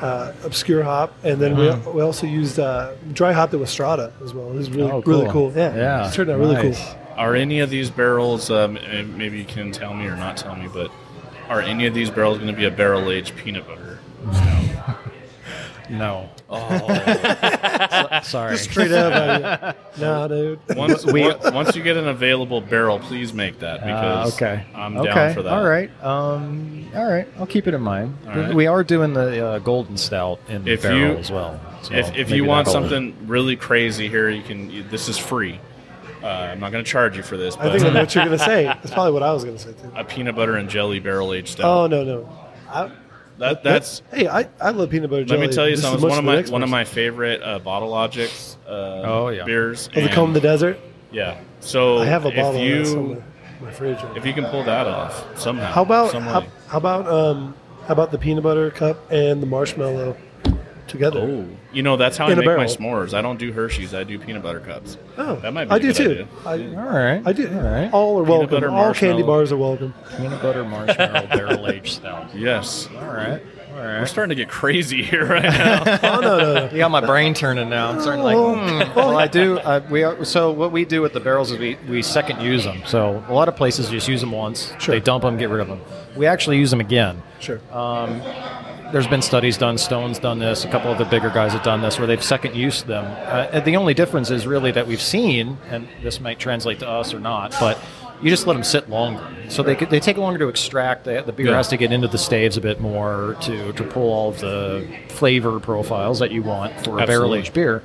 uh, 0.00 0.32
obscure 0.44 0.82
hop, 0.82 1.12
and 1.24 1.40
then 1.40 1.56
we, 1.56 1.70
we 1.92 2.02
also 2.02 2.26
used 2.26 2.58
uh, 2.58 2.92
dry 3.12 3.32
hopped 3.32 3.54
it 3.54 3.58
with 3.58 3.68
Strata 3.68 4.12
as 4.22 4.34
well. 4.34 4.50
It 4.50 4.54
was 4.54 4.70
really 4.70 4.90
Oh, 4.90 5.00
really 5.02 5.24
cool. 5.24 5.50
cool. 5.50 5.52
Yeah, 5.54 5.74
Yeah, 5.76 6.08
it 6.08 6.12
turned 6.14 6.30
out 6.30 6.38
really 6.38 6.60
cool. 6.60 6.74
Are 7.16 7.34
any 7.34 7.60
of 7.60 7.70
these 7.70 7.88
barrels, 7.88 8.50
um, 8.50 8.78
maybe 9.16 9.38
you 9.38 9.44
can 9.46 9.72
tell 9.72 9.94
me 9.94 10.06
or 10.06 10.16
not 10.16 10.36
tell 10.36 10.54
me, 10.54 10.68
but 10.72 10.90
are 11.48 11.60
any 11.62 11.86
of 11.86 11.94
these 11.94 12.10
barrels 12.10 12.36
going 12.38 12.50
to 12.50 12.56
be 12.56 12.66
a 12.66 12.70
barrel 12.70 13.10
aged 13.10 13.34
peanut 13.36 13.66
butter? 13.66 13.98
No. 15.88 16.28
Oh. 16.50 16.88
So- 16.88 18.20
sorry. 18.22 18.56
Straight 18.58 18.92
up, 18.92 19.12
I 19.12 19.38
mean, 19.66 19.74
nah, 20.00 20.28
dude. 20.28 20.58
once, 20.76 21.04
we, 21.06 21.32
once 21.52 21.74
you 21.76 21.82
get 21.82 21.96
an 21.96 22.08
available 22.08 22.60
barrel, 22.60 22.98
please 22.98 23.32
make 23.32 23.58
that 23.60 23.80
Uh, 23.80 23.84
because 24.24 24.34
okay. 24.34 24.64
I'm 24.74 24.96
okay. 24.98 25.14
down 25.14 25.34
for 25.34 25.42
that. 25.42 25.52
All 25.52 25.64
right. 25.64 25.90
Um, 26.04 26.88
all 26.94 27.06
right. 27.10 27.26
I'll 27.38 27.46
keep 27.46 27.66
it 27.66 27.74
in 27.74 27.82
mind. 27.82 28.16
All 28.28 28.34
right. 28.36 28.54
We 28.54 28.66
are 28.66 28.82
doing 28.84 29.12
the 29.12 29.44
uh, 29.46 29.58
golden 29.60 29.96
stout 29.96 30.40
in 30.48 30.64
the 30.64 30.72
If 30.72 30.82
barrel 30.82 30.98
you- 30.98 31.16
as 31.16 31.30
well. 31.30 31.60
So 31.82 31.94
If, 31.94 32.16
if 32.16 32.30
you 32.30 32.44
want 32.44 32.66
that'll- 32.66 32.82
something 32.82 33.14
really 33.26 33.56
crazy 33.56 34.08
here, 34.08 34.28
you 34.28 34.42
can. 34.42 34.70
You, 34.70 34.82
this 34.84 35.08
is 35.08 35.18
free. 35.18 35.60
Uh, 36.22 36.26
I'm 36.28 36.58
not 36.58 36.72
going 36.72 36.82
to 36.84 36.90
charge 36.90 37.16
you 37.16 37.22
for 37.22 37.36
this, 37.36 37.56
I 37.56 37.70
think 37.70 37.84
I 37.84 37.90
know 37.92 38.00
what 38.00 38.12
you're 38.14 38.24
gonna 38.24 38.38
say. 38.38 38.64
That's 38.64 38.90
probably 38.90 39.12
what 39.12 39.22
I 39.22 39.32
was 39.32 39.44
gonna 39.44 39.58
say 39.60 39.72
too. 39.72 39.92
a 39.94 40.02
peanut 40.02 40.34
butter 40.34 40.56
and 40.56 40.68
jelly 40.68 40.98
barrel 40.98 41.32
aged 41.32 41.50
stout. 41.50 41.64
Oh 41.64 41.86
no, 41.86 42.02
no. 42.02 42.28
I, 42.68 42.90
that, 43.38 43.62
that's. 43.62 44.02
hey, 44.12 44.28
I, 44.28 44.48
I 44.60 44.70
love 44.70 44.90
peanut 44.90 45.10
butter 45.10 45.24
Let 45.26 45.40
me 45.40 45.48
tell 45.48 45.68
you 45.68 45.76
just 45.76 45.82
something. 45.82 46.04
It's 46.06 46.10
one 46.10 46.18
of 46.18 46.24
my 46.24 46.42
one 46.52 46.62
of 46.62 46.68
my 46.70 46.84
favorite 46.84 47.42
uh, 47.42 47.58
Bottle 47.58 47.88
Logics. 47.90 48.56
Uh, 48.66 49.02
Oh, 49.04 49.28
yeah. 49.28 49.44
beers. 49.44 49.88
Oh, 49.92 49.94
the 49.94 50.02
and- 50.06 50.12
comb 50.12 50.32
the 50.32 50.40
desert. 50.40 50.78
Yeah. 51.12 51.40
So 51.60 51.98
I 51.98 52.06
have 52.06 52.24
a 52.24 52.30
bottle 52.30 52.56
of 52.56 52.66
you 52.66 52.84
somewhere 52.84 53.24
in 53.58 53.64
my 53.64 53.70
fridge. 53.72 54.02
right 54.02 54.16
if 54.16 54.26
you 54.26 54.32
can 54.32 54.44
pull 54.46 54.64
that 54.64 54.86
off 54.86 55.38
somehow. 55.38 55.72
How 55.72 55.82
about 55.82 56.12
how, 56.12 56.40
how 56.68 56.78
about 56.78 57.06
um 57.08 57.54
how 57.86 57.92
about 57.92 58.10
the 58.10 58.18
peanut 58.18 58.42
butter 58.42 58.70
cup 58.70 59.10
and 59.10 59.42
the 59.42 59.46
marshmallow 59.46 60.16
together? 60.88 61.20
Oh, 61.20 61.46
you 61.72 61.82
know 61.82 61.96
that's 61.96 62.16
how 62.16 62.26
I 62.26 62.32
In 62.32 62.38
a 62.38 62.42
make 62.42 62.46
my 62.48 62.54
barrel. 62.56 62.68
s'mores. 62.70 63.14
I 63.14 63.22
don't 63.22 63.38
do 63.38 63.52
Hershey's. 63.52 63.94
I 63.94 64.04
do 64.04 64.18
peanut 64.18 64.42
butter 64.42 64.60
cups. 64.60 64.96
Oh, 65.18 65.36
That 65.36 65.52
might 65.52 65.66
be 65.66 65.70
I 65.72 65.76
a 65.76 65.80
do 65.80 65.86
good 65.92 65.96
too. 65.96 66.28
idea. 66.46 66.76
I, 66.76 66.80
All 66.82 66.88
right. 66.98 67.22
I 67.26 67.32
do. 67.32 67.48
All 67.48 67.60
right. 67.62 67.90
All 67.92 68.18
are 68.18 68.22
welcome. 68.24 68.50
butter, 68.50 68.70
All 68.70 68.94
candy 68.94 69.22
marshmallow. 69.22 69.26
bars 69.26 69.52
are 69.52 69.56
welcome. 69.56 69.94
Peanut 70.16 70.42
butter 70.42 70.64
marshmallow 70.64 71.26
barrel 71.30 71.68
aged 71.68 71.94
stout. 71.94 72.34
Yes. 72.34 72.88
All 72.98 73.06
right. 73.06 73.42
All 73.70 73.82
We're 73.82 73.98
right. 73.98 74.08
starting 74.08 74.30
to 74.34 74.42
get 74.42 74.48
crazy 74.48 75.02
here 75.02 75.26
right 75.26 75.42
now. 75.42 75.82
Oh 76.16 76.20
no 76.20 76.38
no 76.38 76.54
no. 76.54 76.70
You 76.72 76.78
got 76.78 76.90
my 76.90 77.04
brain 77.04 77.34
turning 77.34 77.68
now. 77.68 77.90
I'm 77.90 78.00
starting 78.00 78.24
like, 78.24 78.34
hmm. 78.36 78.96
well, 78.96 79.18
I 79.18 79.26
do. 79.26 79.58
Uh, 79.58 79.86
we 79.90 80.02
are, 80.02 80.24
so 80.24 80.50
what 80.50 80.72
we 80.72 80.86
do 80.86 81.02
with 81.02 81.12
the 81.12 81.20
barrels 81.20 81.50
is 81.52 81.58
we, 81.58 81.76
we 81.86 82.00
second 82.00 82.40
use 82.40 82.64
them. 82.64 82.80
So 82.86 83.22
a 83.28 83.34
lot 83.34 83.48
of 83.48 83.56
places 83.56 83.90
just 83.90 84.08
use 84.08 84.22
them 84.22 84.32
once. 84.32 84.72
Sure. 84.78 84.94
They 84.94 85.00
dump 85.00 85.24
them, 85.24 85.36
get 85.36 85.50
rid 85.50 85.60
of 85.60 85.68
them. 85.68 85.82
We 86.16 86.24
actually 86.24 86.56
use 86.56 86.70
them 86.70 86.80
again. 86.80 87.22
Sure. 87.38 87.60
There's 88.92 89.06
been 89.06 89.22
studies 89.22 89.58
done. 89.58 89.78
Stone's 89.78 90.18
done 90.18 90.38
this. 90.38 90.64
A 90.64 90.68
couple 90.68 90.92
of 90.92 90.98
the 90.98 91.04
bigger 91.04 91.28
guys 91.30 91.52
have 91.52 91.62
done 91.62 91.82
this, 91.82 91.98
where 91.98 92.06
they've 92.06 92.22
second 92.22 92.54
used 92.54 92.86
them. 92.86 93.04
Uh, 93.04 93.60
the 93.60 93.76
only 93.76 93.94
difference 93.94 94.30
is 94.30 94.46
really 94.46 94.70
that 94.72 94.86
we've 94.86 95.02
seen, 95.02 95.58
and 95.70 95.88
this 96.02 96.20
might 96.20 96.38
translate 96.38 96.78
to 96.80 96.88
us 96.88 97.12
or 97.12 97.18
not, 97.18 97.50
but 97.58 97.78
you 98.22 98.30
just 98.30 98.46
let 98.46 98.54
them 98.54 98.62
sit 98.64 98.88
longer. 98.88 99.26
So 99.48 99.62
they 99.62 99.74
they 99.74 99.98
take 100.00 100.16
longer 100.18 100.38
to 100.38 100.48
extract. 100.48 101.04
They, 101.04 101.20
the 101.20 101.32
beer 101.32 101.46
Yeah. 101.48 101.56
has 101.56 101.68
to 101.68 101.76
get 101.76 101.92
into 101.92 102.06
the 102.08 102.16
staves 102.16 102.56
a 102.56 102.60
bit 102.60 102.80
more 102.80 103.36
to, 103.42 103.72
to 103.72 103.82
pull 103.84 104.10
all 104.12 104.28
of 104.30 104.38
the 104.40 104.86
flavor 105.08 105.58
profiles 105.60 106.20
that 106.20 106.30
you 106.30 106.42
want 106.42 106.72
for 106.84 107.00
a 107.00 107.06
barrel 107.06 107.34
aged 107.34 107.52
beer. 107.54 107.82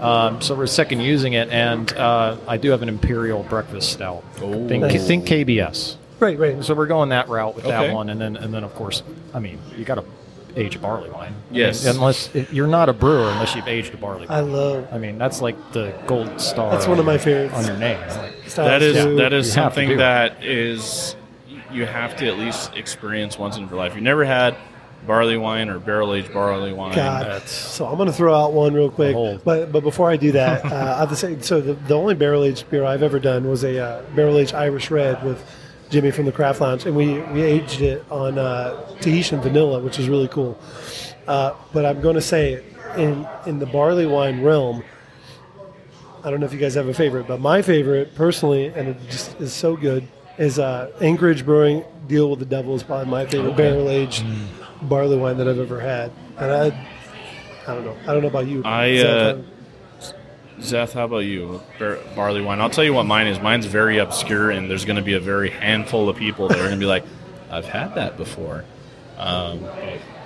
Um, 0.00 0.40
so 0.40 0.54
we're 0.54 0.66
second 0.68 1.00
using 1.00 1.32
it, 1.32 1.48
and 1.50 1.92
uh, 1.94 2.36
I 2.46 2.56
do 2.56 2.70
have 2.70 2.82
an 2.82 2.88
imperial 2.88 3.42
breakfast 3.42 3.92
stout. 3.92 4.22
Oh. 4.40 4.68
Think, 4.68 4.82
Nice. 4.82 5.06
think 5.06 5.26
KBS. 5.26 5.96
right 6.20 6.38
right. 6.38 6.64
So 6.64 6.74
we're 6.74 6.86
going 6.86 7.08
that 7.10 7.28
route 7.28 7.56
with 7.56 7.64
Okay. 7.66 7.88
that 7.88 7.92
one, 7.94 8.08
and 8.10 8.20
then 8.20 8.36
and 8.36 8.54
then 8.54 8.62
of 8.62 8.74
course, 8.74 9.02
I 9.34 9.40
mean, 9.40 9.58
you 9.76 9.84
got 9.84 9.96
to 9.96 10.04
age 10.56 10.74
a 10.76 10.78
barley 10.78 11.10
wine. 11.10 11.32
I 11.52 11.54
Yes. 11.54 11.84
mean, 11.84 11.94
unless 11.96 12.30
you're 12.50 12.66
not 12.66 12.88
a 12.88 12.92
brewer 12.92 13.28
unless 13.30 13.54
you've 13.54 13.68
aged 13.68 13.94
a 13.94 13.96
barley 13.96 14.26
Wine. 14.26 14.30
I 14.30 14.40
love. 14.40 14.88
I 14.92 14.98
mean, 14.98 15.18
that's 15.18 15.40
like 15.42 15.56
the 15.72 15.92
gold 16.06 16.40
star. 16.40 16.70
That's 16.70 16.86
one 16.88 16.98
of 16.98 17.04
my 17.04 17.18
favorites. 17.18 17.54
on 17.54 17.66
your 17.66 17.76
name. 17.76 18.00
Like, 18.08 18.44
that 18.54 18.82
is 18.82 19.04
too. 19.04 19.16
that 19.16 19.32
is 19.32 19.46
You 19.46 19.52
something 19.52 19.96
that 19.98 20.42
is 20.42 21.16
you 21.72 21.84
have 21.84 22.16
to 22.16 22.26
at 22.26 22.38
least 22.38 22.74
experience 22.76 23.38
once 23.38 23.56
in 23.56 23.68
your 23.68 23.76
life. 23.76 23.94
You 23.94 24.00
never 24.00 24.24
had 24.24 24.56
barley 25.06 25.36
wine 25.36 25.68
or 25.68 25.78
barrel 25.78 26.14
aged 26.14 26.32
barley 26.32 26.72
wine. 26.72 26.94
God. 26.94 27.26
That's- 27.26 27.50
So 27.52 27.86
I'm 27.86 27.96
going 27.96 28.06
to 28.08 28.12
throw 28.12 28.34
out 28.34 28.52
one 28.52 28.72
real 28.74 28.90
quick, 28.90 29.14
but 29.44 29.70
but 29.72 29.82
before 29.82 30.10
I 30.10 30.16
do 30.16 30.32
that, 30.32 30.64
uh, 30.72 30.94
I 30.96 30.98
have 31.00 31.10
to 31.10 31.16
say, 31.16 31.38
so 31.40 31.60
the, 31.60 31.74
the 31.74 31.94
only 31.94 32.14
barrel 32.14 32.44
aged 32.44 32.70
beer 32.70 32.84
I've 32.84 33.02
ever 33.02 33.18
done 33.20 33.48
was 33.48 33.62
a 33.62 33.78
uh, 33.78 34.02
barrel 34.14 34.38
aged 34.38 34.54
Irish 34.54 34.90
Red 34.90 35.22
with 35.24 35.44
Jimmy 35.90 36.10
from 36.10 36.24
the 36.24 36.32
Craft 36.32 36.60
Lounge, 36.60 36.86
and 36.86 36.96
we 36.96 37.20
we 37.20 37.42
aged 37.42 37.80
it 37.80 38.04
on 38.10 38.38
uh, 38.38 38.74
Tahitian 39.00 39.40
vanilla, 39.40 39.80
which 39.80 39.98
is 39.98 40.08
really 40.08 40.28
cool. 40.28 40.58
Uh, 41.26 41.54
but 41.72 41.84
I'm 41.84 42.00
going 42.00 42.14
to 42.16 42.20
say, 42.20 42.62
in 42.96 43.26
in 43.46 43.58
the 43.58 43.66
barley 43.66 44.06
wine 44.06 44.42
realm, 44.42 44.82
I 46.24 46.30
don't 46.30 46.40
know 46.40 46.46
if 46.46 46.52
you 46.52 46.58
guys 46.58 46.74
have 46.74 46.88
a 46.88 46.94
favorite, 46.94 47.26
but 47.28 47.40
my 47.40 47.62
favorite 47.62 48.14
personally, 48.14 48.66
and 48.66 48.88
it 48.88 48.96
just 49.08 49.40
is 49.40 49.52
so 49.52 49.76
good, 49.76 50.06
is 50.38 50.58
uh, 50.58 50.90
Anchorage 51.00 51.44
Brewing 51.44 51.84
Deal 52.08 52.30
with 52.30 52.40
the 52.40 52.46
Devil 52.46 52.74
is 52.74 52.82
probably 52.82 53.06
my 53.10 53.26
favorite 53.26 53.56
barrel 53.56 53.88
aged 53.88 54.24
barley 54.82 55.16
wine 55.16 55.36
that 55.38 55.48
I've 55.48 55.58
ever 55.58 55.80
had. 55.80 56.12
And 56.38 56.52
I, 56.52 56.88
I 57.66 57.74
don't 57.74 57.84
know. 57.84 57.96
I 58.02 58.06
don't 58.12 58.22
know 58.22 58.28
about 58.28 58.46
you. 58.46 58.62
I, 58.64 58.86
Is 58.86 59.02
that 59.02 59.18
uh, 59.18 59.32
kind 59.34 59.44
Zeth, 60.60 60.92
how 60.94 61.04
about 61.04 61.18
you? 61.18 61.60
Bar- 61.78 61.98
barley 62.14 62.40
wine. 62.40 62.60
I'll 62.60 62.70
tell 62.70 62.84
you 62.84 62.94
what 62.94 63.04
mine 63.04 63.26
is. 63.26 63.38
Mine's 63.40 63.66
very 63.66 63.98
obscure, 63.98 64.50
and 64.50 64.70
there's 64.70 64.84
going 64.84 64.96
to 64.96 65.02
be 65.02 65.12
a 65.14 65.20
very 65.20 65.50
handful 65.50 66.08
of 66.08 66.16
people 66.16 66.48
that 66.48 66.56
are 66.58 66.62
going 66.62 66.70
to 66.72 66.76
be 66.78 66.86
like, 66.86 67.04
"I've 67.50 67.66
had 67.66 67.94
that 67.96 68.16
before." 68.16 68.64
Um, 69.18 69.60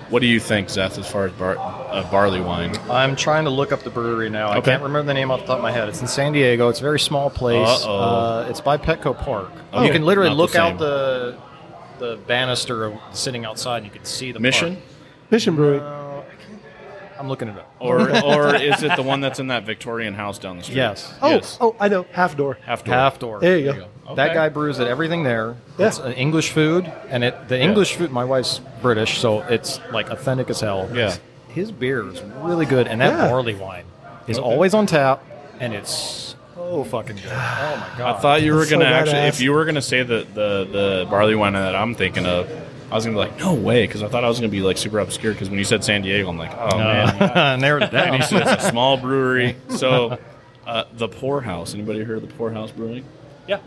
what 0.09 0.20
do 0.20 0.27
you 0.27 0.40
think, 0.40 0.69
Zeth, 0.69 0.98
as 0.98 1.09
far 1.11 1.27
as 1.27 1.32
bar- 1.32 1.57
uh, 1.59 2.09
barley 2.11 2.40
wine? 2.40 2.77
I'm 2.90 3.15
trying 3.16 3.44
to 3.44 3.51
look 3.51 3.70
up 3.73 3.82
the 3.82 3.90
brewery 3.90 4.28
now. 4.31 4.48
I 4.48 4.57
Okay. 4.59 4.73
can't 4.73 4.82
remember 4.82 5.07
the 5.07 5.15
name 5.15 5.31
off 5.31 5.40
the 5.40 5.47
top 5.47 5.57
of 5.59 5.62
my 5.62 5.70
head. 5.73 5.89
It's 5.89 6.01
in 6.01 6.09
San 6.09 6.32
Diego. 6.32 6.69
It's 6.69 6.81
a 6.81 6.82
very 6.82 6.98
small 7.01 7.31
place. 7.31 7.69
Uh-oh. 7.85 7.98
Uh, 7.98 8.47
it's 8.48 8.61
by 8.61 8.77
Petco 8.77 9.16
Park. 9.16 9.51
Okay. 9.73 9.86
You 9.86 9.93
can 9.93 10.02
literally 10.05 10.31
Not 10.31 10.36
the 10.36 10.43
look 10.43 10.55
out 10.57 10.78
the 10.78 11.36
the 11.98 12.16
banister 12.27 12.85
of 12.86 12.94
sitting 13.12 13.44
outside. 13.44 13.78
and 13.78 13.86
You 13.86 13.90
can 13.93 14.05
see 14.05 14.32
the 14.32 14.40
Mission, 14.40 14.77
park. 14.77 14.86
Mission 15.31 15.55
Brewing. 15.55 15.81
Uh, 17.20 17.22
I 17.22 17.24
can't- 17.24 17.24
I'm 17.24 17.28
looking 17.28 17.48
at 17.48 17.56
it 17.56 17.60
up. 17.60 17.72
or 17.78 18.01
or 18.24 18.55
is 18.56 18.82
it 18.82 18.97
the 18.97 19.02
one 19.02 19.20
that's 19.20 19.38
in 19.38 19.48
that 19.48 19.64
Victorian 19.64 20.14
house 20.14 20.38
down 20.38 20.56
the 20.56 20.62
street? 20.62 20.76
Yes. 20.76 21.12
Oh, 21.22 21.30
Yes. 21.30 21.59
oh, 21.60 21.76
I 21.78 21.88
know. 21.88 22.06
Half 22.12 22.36
door. 22.36 22.59
Half 22.64 22.84
door. 22.84 22.94
Half 22.94 23.18
door. 23.18 23.40
There 23.40 23.59
you 23.59 23.72
go. 23.72 24.14
That 24.16 24.26
Okay. 24.30 24.34
guy 24.34 24.48
brews 24.48 24.78
it. 24.80 24.88
Everything 24.88 25.22
there. 25.22 25.55
Yeah. 25.78 25.86
It's 25.88 25.98
an 25.98 26.12
English 26.12 26.51
food, 26.51 26.90
and 27.09 27.22
it 27.22 27.48
the 27.48 27.60
English 27.60 27.94
food. 27.94 28.10
My 28.10 28.24
wife's 28.24 28.60
British, 28.82 29.18
so 29.18 29.40
it's 29.42 29.80
like 29.92 30.10
authentic 30.10 30.51
as 30.51 30.60
hell. 30.60 30.88
Yeah. 30.92 31.14
His 31.48 31.70
beer 31.72 32.06
is 32.09 32.20
really 32.42 32.66
good, 32.66 32.86
and 32.88 33.01
that 33.01 33.12
Yeah. 33.16 33.28
barley 33.28 33.55
wine 33.55 33.84
is 34.26 34.38
Okay. 34.38 34.47
always 34.48 34.74
on 34.74 34.86
tap, 34.86 35.20
and 35.60 35.72
it's 35.74 36.34
so 36.56 36.84
fucking 36.84 37.16
good. 37.16 37.24
Oh 37.32 37.76
my 37.92 37.98
god! 37.98 38.16
I 38.16 38.20
thought 38.20 38.42
you 38.42 38.52
were 38.52 38.60
That's 38.60 38.70
gonna 38.72 38.84
actually, 38.86 39.14
badass. 39.14 39.28
if 39.28 39.40
you 39.40 39.52
were 39.52 39.64
gonna 39.64 39.82
say 39.82 40.02
the, 40.02 40.26
the 40.34 40.68
the 40.70 41.06
barley 41.10 41.34
wine 41.36 41.52
that 41.52 41.74
I'm 41.76 41.94
thinking 41.94 42.26
of, 42.26 42.48
I 42.91 42.95
was 42.95 43.05
gonna 43.05 43.15
be 43.15 43.21
like, 43.21 43.39
no 43.39 43.55
way, 43.55 43.87
because 43.87 44.03
I 44.03 44.09
thought 44.09 44.25
I 44.25 44.29
was 44.29 44.39
gonna 44.39 44.49
be 44.51 44.61
like 44.62 44.77
super 44.77 44.99
obscure. 44.99 45.33
Because 45.33 45.49
when 45.49 45.59
you 45.59 45.65
said 45.65 45.85
San 45.85 46.03
Diego, 46.03 46.29
I'm 46.29 46.37
like, 46.39 46.53
oh 46.57 46.79
man, 46.79 47.23
Uh, 47.37 47.57
narrowed 47.57 47.85
it 47.85 47.91
down. 47.93 48.15
And 48.15 48.17
he 48.17 48.23
said 48.23 48.47
it's 48.47 48.65
a 48.65 48.69
small 48.69 48.97
brewery. 48.97 49.57
So, 49.77 50.19
uh, 50.67 50.85
the 50.95 51.09
Poorhouse. 51.09 51.75
Anybody 51.75 52.03
heard 52.03 52.23
of 52.23 52.29
the 52.29 52.35
Poorhouse 52.35 52.71
Brewing? 52.71 53.05
Yeah. 53.47 53.61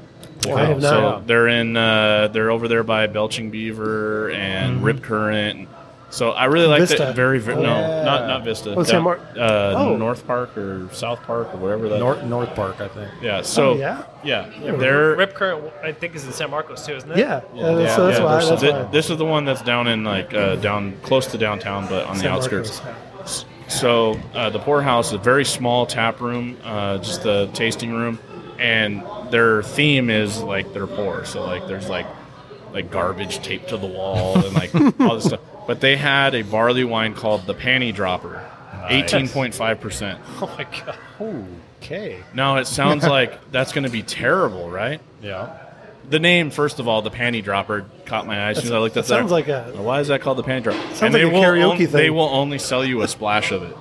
I 0.45 0.65
have 0.65 0.81
So 0.81 1.23
they're 1.25 1.47
in. 1.47 1.77
Uh, 1.77 2.27
they're 2.27 2.51
over 2.51 2.67
there 2.67 2.83
by 2.83 3.07
Belching 3.07 3.49
Beaver 3.49 4.31
and 4.31 4.75
Mm-hmm. 4.77 4.85
Rip 4.85 5.01
Current. 5.03 5.69
So 6.13 6.29
I 6.29 6.45
really 6.45 6.67
like 6.67 6.81
Vista. 6.81 6.97
that. 6.97 7.15
Very, 7.15 7.39
very 7.39 7.57
no, 7.59 7.73
Yeah. 7.73 8.03
not 8.03 8.27
not 8.27 8.43
Vista. 8.43 8.75
Oh, 8.75 8.83
San 8.83 9.01
Mar- 9.01 9.19
uh, 9.35 9.73
Oh. 9.75 9.97
North 9.97 10.27
Park 10.27 10.55
or 10.55 10.87
South 10.91 11.23
Park 11.23 11.51
or 11.53 11.57
whatever 11.57 11.89
that. 11.89 11.97
North 11.99 12.23
North 12.23 12.53
Park, 12.53 12.79
I 12.81 12.87
think. 12.87 13.09
Yeah. 13.19 13.41
So 13.41 13.71
Oh, 13.71 13.75
yeah? 13.77 14.03
yeah, 14.23 14.45
they're 14.77 15.15
Rip 15.15 15.33
Current, 15.33 15.63
I 15.83 15.91
think, 15.91 16.13
is 16.15 16.23
in 16.25 16.31
San 16.31 16.51
Marcos 16.51 16.85
too, 16.85 16.93
isn't 16.93 17.09
it? 17.11 17.17
Yeah. 17.17 17.41
yeah, 17.55 17.95
so 17.95 18.05
that's 18.05 18.19
yeah, 18.19 18.25
why. 18.25 18.31
there's- 18.33 18.49
That's 18.49 18.61
thi- 18.61 18.69
why. 18.71 18.83
This 18.91 19.09
is 19.09 19.17
the 19.17 19.25
one 19.25 19.43
that's 19.45 19.63
down 19.63 19.87
in 19.87 20.03
like 20.03 20.31
uh, 20.35 20.55
down 20.57 20.93
close 21.01 21.25
to 21.27 21.37
downtown, 21.39 21.87
but 21.87 22.05
on 22.05 22.19
the 22.19 22.29
outskirts. 22.29 22.79
Marcos. 22.83 23.45
So 23.69 24.19
uh, 24.35 24.51
the 24.51 24.59
poorhouse 24.59 25.07
is 25.07 25.13
a 25.13 25.17
very 25.17 25.45
small 25.45 25.87
tap 25.87 26.21
room, 26.21 26.57
uh, 26.63 26.99
just 26.99 27.25
a 27.25 27.49
tasting 27.53 27.91
room, 27.91 28.19
and 28.59 29.01
their 29.31 29.63
theme 29.63 30.11
is 30.11 30.43
like 30.43 30.73
they're 30.73 30.85
poor. 30.85 31.25
So 31.25 31.43
like 31.43 31.65
there's 31.67 31.89
like 31.89 32.05
like 32.71 32.91
garbage 32.91 33.39
taped 33.39 33.69
to 33.69 33.77
the 33.77 33.87
wall 33.87 34.35
and 34.37 34.53
like 34.53 34.75
all 35.01 35.15
this 35.15 35.25
stuff. 35.25 35.39
But 35.67 35.79
they 35.81 35.95
had 35.97 36.35
a 36.35 36.41
barley 36.41 36.83
wine 36.83 37.13
called 37.13 37.45
the 37.45 37.53
Panty 37.55 37.93
Dropper, 37.93 38.43
eighteen 38.89 39.27
point 39.29 39.55
five 39.55 39.79
percent. 39.81 40.19
Oh 40.41 40.53
my 40.57 40.63
god. 40.63 40.97
Okay. 41.81 42.19
Now 42.33 42.57
it 42.57 42.67
sounds 42.67 43.05
like 43.05 43.51
that's 43.51 43.71
going 43.73 43.83
to 43.83 43.89
be 43.89 44.03
terrible, 44.03 44.69
right? 44.69 45.01
Yeah. 45.21 45.57
The 46.09 46.19
name, 46.19 46.49
first 46.51 46.79
of 46.79 46.87
all, 46.87 47.01
the 47.01 47.09
panty 47.11 47.41
dropper, 47.43 47.85
caught 48.05 48.27
my 48.27 48.37
eye 48.37 48.49
as 48.51 48.57
soon 48.57 48.65
as 48.67 48.71
I 48.71 48.77
looked 48.79 48.97
at 48.97 49.05
that 49.05 49.07
sounds 49.07 49.31
like 49.31 49.47
a- 49.47 49.71
Why 49.75 50.01
is 50.01 50.09
that 50.09 50.19
called 50.21 50.37
the 50.37 50.43
panty 50.43 50.63
dropper? 50.63 50.79
Sounds 50.95 51.13
like 51.13 51.23
a 51.23 51.27
karaoke 51.27 51.71
on- 51.71 51.77
thing. 51.77 51.87
They 51.91 52.09
will 52.09 52.27
only 52.29 52.59
sell 52.59 52.83
you 52.83 53.01
a 53.03 53.07
splash 53.07 53.51
of 53.51 53.63
it. 53.63 53.75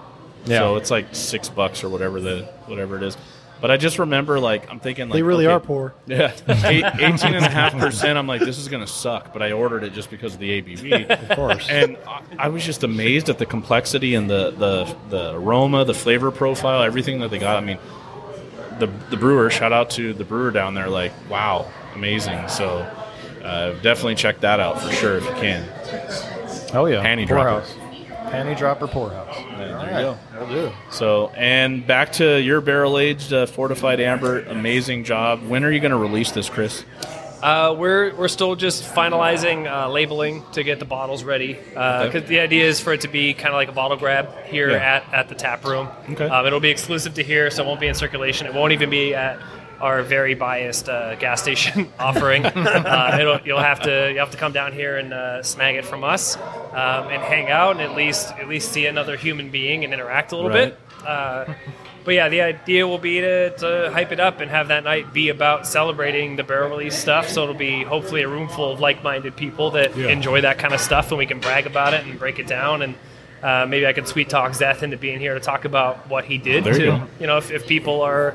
Yeah. 0.46 0.58
So 0.60 0.76
it's 0.76 0.90
like 0.90 1.14
six 1.14 1.48
bucks 1.48 1.82
or 1.84 1.88
whatever 1.88 2.20
the 2.20 2.42
whatever 2.66 2.96
it 2.96 3.02
is. 3.02 3.16
But 3.62 3.70
I 3.70 3.76
just 3.76 4.00
remember, 4.00 4.40
like, 4.40 4.68
I'm 4.68 4.80
thinking, 4.80 5.08
like, 5.08 5.14
They 5.14 5.22
really 5.22 5.46
okay, 5.46 5.54
are 5.54 5.60
poor. 5.60 5.94
Yeah, 6.06 6.32
Eight, 6.64 6.84
18 6.84 7.34
and 7.34 7.44
a 7.44 7.48
half 7.48 7.72
percent. 7.78 8.18
I'm 8.18 8.26
like, 8.26 8.40
this 8.40 8.58
is 8.58 8.66
gonna 8.66 8.88
suck. 8.88 9.32
But 9.32 9.40
I 9.40 9.52
ordered 9.52 9.84
it 9.84 9.92
just 9.92 10.10
because 10.10 10.34
of 10.34 10.40
the 10.40 10.60
ABV, 10.60 11.08
of 11.30 11.36
course. 11.36 11.68
And 11.70 11.96
I, 12.04 12.22
I 12.40 12.48
was 12.48 12.64
just 12.66 12.82
amazed 12.82 13.28
at 13.28 13.38
the 13.38 13.46
complexity 13.46 14.16
and 14.16 14.28
the 14.28 14.50
the 14.50 14.96
the 15.10 15.34
aroma, 15.36 15.84
the 15.84 15.94
flavor 15.94 16.32
profile, 16.32 16.82
everything 16.82 17.20
that 17.20 17.30
they 17.30 17.38
got. 17.38 17.56
I 17.56 17.64
mean, 17.64 17.78
the 18.80 18.88
the 19.10 19.16
brewer. 19.16 19.48
Shout 19.48 19.72
out 19.72 19.90
to 19.90 20.12
the 20.12 20.24
brewer 20.24 20.50
down 20.50 20.74
there. 20.74 20.88
Like, 20.88 21.12
wow, 21.30 21.70
amazing. 21.94 22.48
So 22.48 22.78
uh, 23.44 23.74
definitely 23.74 24.16
check 24.16 24.40
that 24.40 24.58
out 24.58 24.82
for 24.82 24.90
sure 24.90 25.18
if 25.18 25.24
you 25.24 25.34
can. 25.34 25.68
Oh 26.74 26.86
yeah. 26.86 27.04
Panty 27.04 27.28
dropper. 27.28 27.64
Poorhouse. 28.32 28.54
Panty 28.54 28.58
dropper 28.58 28.86
poorhouse. 28.88 29.36
there 29.58 29.68
you 29.68 29.74
All 29.74 29.86
go. 30.14 30.18
That'll 30.32 30.48
do. 30.48 30.72
So, 30.90 31.28
and 31.36 31.86
back 31.86 32.12
to 32.14 32.40
your 32.40 32.60
barrel 32.60 32.98
aged 32.98 33.32
uh, 33.32 33.46
fortified 33.46 34.00
amber. 34.00 34.40
Amazing 34.44 35.04
job. 35.04 35.42
When 35.46 35.64
are 35.64 35.70
you 35.70 35.80
going 35.80 35.92
to 35.92 35.96
release 35.98 36.32
this, 36.32 36.48
Chris? 36.48 36.84
Uh, 37.42 37.74
we're 37.76 38.14
we're 38.14 38.28
still 38.28 38.54
just 38.54 38.84
finalizing 38.94 39.68
uh, 39.68 39.88
labeling 39.90 40.44
to 40.52 40.62
get 40.62 40.78
the 40.78 40.84
bottles 40.84 41.24
ready. 41.24 41.54
Because 41.54 42.06
Okay. 42.14 42.20
the 42.20 42.38
idea 42.38 42.64
is 42.68 42.78
for 42.80 42.92
it 42.92 43.00
to 43.00 43.08
be 43.08 43.34
kind 43.34 43.48
of 43.48 43.54
like 43.54 43.68
a 43.68 43.72
bottle 43.72 43.96
grab 43.96 44.28
here 44.44 44.70
Yeah. 44.70 44.76
at, 45.10 45.12
at 45.14 45.28
the 45.28 45.34
tap 45.34 45.64
room. 45.64 45.88
Okay. 46.10 46.26
Um, 46.28 46.46
it'll 46.46 46.60
be 46.60 46.70
exclusive 46.70 47.14
to 47.14 47.22
here, 47.24 47.50
so 47.50 47.64
it 47.64 47.66
won't 47.66 47.80
be 47.80 47.88
in 47.88 47.94
circulation. 47.94 48.46
It 48.46 48.54
won't 48.54 48.72
even 48.72 48.90
be 48.90 49.12
at 49.16 49.40
our 49.82 50.02
very 50.02 50.34
biased 50.34 50.88
uh, 50.88 51.16
gas 51.16 51.42
station 51.42 51.88
offering. 51.98 52.46
uh, 52.46 53.18
it'll, 53.20 53.40
you'll 53.44 53.58
have 53.60 53.82
to 53.82 54.10
you 54.12 54.18
have 54.20 54.30
to 54.30 54.36
come 54.38 54.52
down 54.52 54.72
here 54.72 54.96
and 54.96 55.12
uh, 55.12 55.42
snag 55.42 55.74
it 55.76 55.84
from 55.84 56.04
us 56.04 56.36
um, 56.36 57.08
and 57.10 57.20
hang 57.22 57.50
out 57.50 57.72
and 57.72 57.80
at 57.82 57.94
least 57.96 58.30
at 58.38 58.48
least 58.48 58.72
see 58.72 58.86
another 58.86 59.16
human 59.16 59.50
being 59.50 59.84
and 59.84 59.92
interact 59.92 60.32
a 60.32 60.36
little 60.36 60.50
Right. 60.50 60.74
bit. 61.00 61.06
Uh, 61.06 61.52
but 62.04 62.14
yeah, 62.14 62.28
the 62.28 62.40
idea 62.42 62.86
will 62.86 62.98
be 62.98 63.20
to, 63.20 63.50
to 63.58 63.90
hype 63.92 64.10
it 64.12 64.18
up 64.20 64.40
and 64.40 64.50
have 64.50 64.68
that 64.68 64.82
night 64.84 65.12
be 65.12 65.28
about 65.28 65.66
celebrating 65.68 66.34
the 66.36 66.42
barrel 66.42 66.70
release 66.70 66.96
stuff. 66.96 67.28
So 67.28 67.42
it'll 67.44 67.54
be 67.54 67.84
hopefully 67.84 68.22
a 68.22 68.28
room 68.28 68.48
full 68.48 68.72
of 68.72 68.80
like-minded 68.80 69.36
people 69.36 69.70
that 69.72 69.96
enjoy 69.96 70.40
that 70.40 70.58
kind 70.58 70.74
of 70.74 70.80
stuff, 70.80 71.10
and 71.10 71.18
we 71.18 71.26
can 71.26 71.38
brag 71.38 71.66
about 71.66 71.94
it 71.94 72.04
and 72.04 72.18
break 72.18 72.40
it 72.40 72.48
down. 72.48 72.82
And 72.82 72.94
uh, 73.40 73.66
maybe 73.68 73.86
I 73.86 73.92
can 73.92 74.06
sweet 74.06 74.28
talk 74.28 74.50
Zeth 74.52 74.82
into 74.82 74.96
being 74.96 75.20
here 75.20 75.34
to 75.34 75.40
talk 75.40 75.64
about 75.64 76.08
what 76.08 76.24
he 76.24 76.38
did. 76.38 76.64
There 76.64 76.80
you 76.80 77.02
you 77.20 77.26
know, 77.28 77.36
if, 77.38 77.50
if 77.52 77.66
people 77.68 78.02
are 78.02 78.34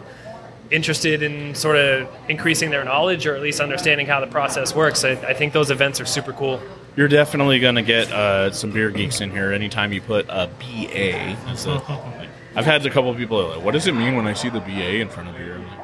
interested 0.72 1.24
in 1.24 1.56
sort 1.56 1.78
of 1.78 2.08
increasing 2.30 2.70
their 2.70 2.84
knowledge 2.84 3.26
or 3.28 3.36
at 3.36 3.42
least 3.42 3.60
understanding 3.60 4.06
how 4.08 4.20
the 4.20 4.28
process 4.28 4.76
works, 4.76 5.04
I, 5.04 5.12
I 5.12 5.34
think 5.34 5.54
those 5.54 5.72
events 5.72 6.00
are 6.02 6.06
super 6.06 6.34
cool. 6.34 6.62
You're 6.96 7.08
definitely 7.08 7.60
going 7.60 7.76
to 7.76 7.84
get 7.84 8.12
uh, 8.12 8.52
some 8.52 8.72
beer 8.72 8.90
geeks 8.90 9.22
in 9.22 9.30
here 9.32 9.52
anytime 9.54 9.94
you 9.94 10.02
put 10.02 10.26
a 10.30 10.48
BA. 10.60 11.38
That's 11.46 11.66
a, 11.68 12.28
I've 12.56 12.66
had 12.66 12.86
a 12.86 12.90
couple 12.90 13.12
of 13.12 13.18
people 13.18 13.40
are 13.40 13.56
like, 13.58 13.64
what 13.66 13.72
does 13.74 13.86
it 13.88 13.94
mean 13.94 14.16
when 14.16 14.26
I 14.28 14.34
see 14.34 14.50
the 14.50 14.60
BA 14.60 14.96
in 15.00 15.10
front 15.10 15.30
of 15.30 15.40
you? 15.40 15.54
I'm 15.54 15.64
like, 15.68 15.78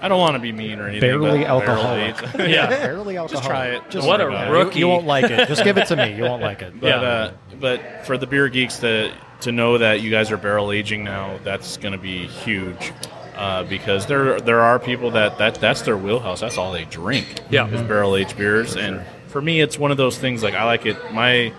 I 0.00 0.06
don't 0.06 0.20
want 0.20 0.34
to 0.34 0.38
be 0.38 0.52
mean 0.52 0.78
or 0.78 0.86
anything. 0.86 1.00
Barely 1.20 1.40
but 1.40 1.48
alcoholic. 1.48 2.22
aged- 2.34 2.50
Yeah. 2.50 2.68
Barely 2.68 3.16
alcohol. 3.16 3.40
Just 3.40 3.48
try 3.48 3.66
it. 3.70 3.82
Don't 3.90 4.06
What 4.06 4.20
a 4.20 4.28
about 4.28 4.46
it. 4.46 4.50
rookie. 4.52 4.78
You, 4.78 4.86
you 4.86 4.92
won't 4.92 5.06
like 5.06 5.24
it. 5.24 5.48
Just 5.48 5.64
give 5.64 5.76
it 5.78 5.88
to 5.88 5.96
me. 5.96 6.14
You 6.14 6.22
won't 6.22 6.40
like 6.42 6.62
it. 6.62 6.80
But 6.80 6.86
Yeah. 6.86 7.00
uh, 7.00 7.32
but 7.58 8.06
for 8.06 8.16
the 8.16 8.26
beer 8.28 8.48
geeks 8.48 8.78
to 8.78 9.12
to 9.40 9.50
know 9.52 9.78
that 9.78 10.00
you 10.00 10.10
guys 10.12 10.30
are 10.30 10.36
barrel 10.36 10.70
aging 10.70 11.02
now, 11.02 11.38
that's 11.42 11.76
going 11.76 11.92
to 11.92 11.98
be 11.98 12.26
huge. 12.28 12.92
Uh, 13.38 13.62
because 13.62 14.04
there 14.06 14.40
there 14.40 14.60
are 14.60 14.80
people 14.80 15.12
that, 15.12 15.38
that 15.38 15.54
that's 15.54 15.82
their 15.82 15.96
wheelhouse. 15.96 16.40
That's 16.40 16.58
all 16.58 16.72
they 16.72 16.84
drink. 16.86 17.40
Yeah. 17.50 17.68
is 17.68 17.80
barrel 17.82 18.16
aged 18.16 18.36
beers. 18.36 18.74
And 18.76 19.00
for 19.28 19.40
me, 19.40 19.60
it's 19.60 19.78
one 19.78 19.92
of 19.92 19.96
those 19.96 20.18
things. 20.18 20.42
Like 20.42 20.54
I 20.54 20.64
like 20.64 20.86
it. 20.86 20.96
My 21.12 21.52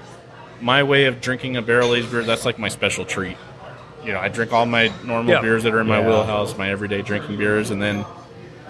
my 0.60 0.84
way 0.84 1.06
of 1.06 1.22
drinking 1.22 1.56
a 1.56 1.61
barrel 1.61 1.95
aged 1.95 2.11
beer. 2.11 2.22
That's 2.23 2.43
like 2.43 2.60
my 2.60 2.68
special 2.68 3.06
treat. 3.06 3.38
You 4.03 4.11
know, 4.11 4.19
I 4.19 4.27
drink 4.27 4.51
all 4.51 4.65
my 4.65 4.91
normal 5.06 5.34
Yeah. 5.35 5.41
beers 5.41 5.64
that 5.64 5.73
are 5.73 5.80
in 5.80 5.88
my 5.88 5.99
Yeah. 6.01 6.07
wheelhouse, 6.07 6.57
my 6.57 6.69
everyday 6.69 7.01
drinking 7.01 7.38
beers, 7.38 7.72
and 7.72 7.81
then 7.81 8.03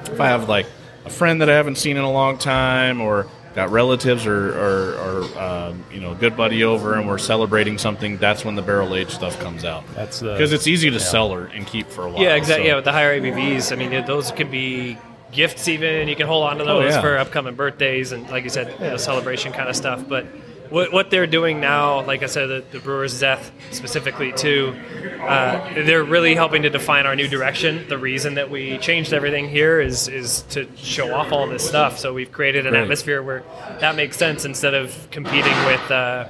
if 0.05 0.21
I 0.21 0.27
have 0.27 0.47
like 0.47 0.67
a 1.05 1.09
friend 1.09 1.41
that 1.41 1.49
I 1.49 1.53
haven't 1.55 1.79
seen 1.79 1.97
in 1.97 2.03
a 2.03 2.11
long 2.11 2.37
time, 2.37 3.01
or 3.01 3.25
got 3.55 3.71
relatives 3.71 4.25
or, 4.27 4.49
or, 4.57 4.93
or 4.95 5.39
um, 5.39 5.83
you 5.91 5.99
know, 5.99 6.11
a 6.11 6.15
good 6.15 6.37
buddy 6.37 6.63
over, 6.63 6.95
and 6.95 7.07
we're 7.07 7.17
celebrating 7.17 7.77
something, 7.77 8.17
that's 8.17 8.45
when 8.45 8.55
the 8.55 8.61
barrel 8.61 8.95
aged 8.95 9.11
stuff 9.11 9.39
comes 9.39 9.65
out. 9.65 9.83
That's 9.95 10.21
Because 10.21 10.53
it's 10.53 10.67
easy 10.67 10.89
to 10.91 10.99
sell 10.99 11.31
or 11.33 11.45
and 11.45 11.65
keep 11.65 11.87
for 11.87 12.05
a 12.05 12.09
while. 12.11 12.21
Yeah, 12.23 12.35
exactly. 12.35 12.65
so- 12.65 12.69
Yeah, 12.69 12.75
with 12.75 12.85
the 12.85 12.91
higher 12.91 13.19
ABVs, 13.19 13.71
I 13.71 13.75
mean, 13.75 14.05
those 14.05 14.31
can 14.31 14.49
be 14.51 14.97
gifts 15.31 15.67
even. 15.67 16.07
You 16.07 16.15
can 16.15 16.27
hold 16.27 16.43
on 16.43 16.57
to 16.57 16.63
Oh, 16.63 16.81
those 16.81 16.93
yeah. 16.93 17.01
for 17.01 17.17
upcoming 17.17 17.55
birthdays 17.55 18.11
and, 18.11 18.29
like 18.29 18.43
you 18.43 18.49
said, 18.49 18.73
you 18.79 18.87
know, 18.87 18.97
celebration 18.97 19.51
kind 19.51 19.69
of 19.69 19.75
stuff. 19.75 20.03
But 20.07 20.25
what, 20.69 20.91
what 20.91 21.09
they're 21.09 21.27
doing 21.27 21.59
now, 21.59 22.01
like 22.05 22.23
I 22.23 22.27
said, 22.27 22.47
the, 22.47 22.63
the 22.71 22.79
Brewers 22.79 23.13
Zeth 23.21 23.51
specifically 23.71 24.31
too, 24.31 24.75
uh, 25.21 25.73
they're 25.73 26.03
really 26.03 26.35
helping 26.35 26.61
to 26.63 26.69
define 26.69 27.05
our 27.05 27.15
new 27.15 27.27
direction. 27.27 27.87
The 27.87 27.97
reason 27.97 28.35
that 28.35 28.49
we 28.49 28.77
changed 28.77 29.13
everything 29.13 29.49
here 29.49 29.79
is 29.79 30.07
is 30.07 30.43
to 30.49 30.67
show 30.77 31.13
off 31.13 31.31
all 31.31 31.47
this 31.47 31.67
stuff. 31.67 31.99
So 31.99 32.13
we've 32.13 32.31
created 32.31 32.65
an 32.65 32.73
Great. 32.73 32.83
atmosphere 32.83 33.21
where 33.21 33.43
that 33.79 33.95
makes 33.95 34.17
sense 34.17 34.45
instead 34.45 34.73
of 34.73 35.09
competing 35.11 35.55
with. 35.65 35.91
Uh, 35.91 36.27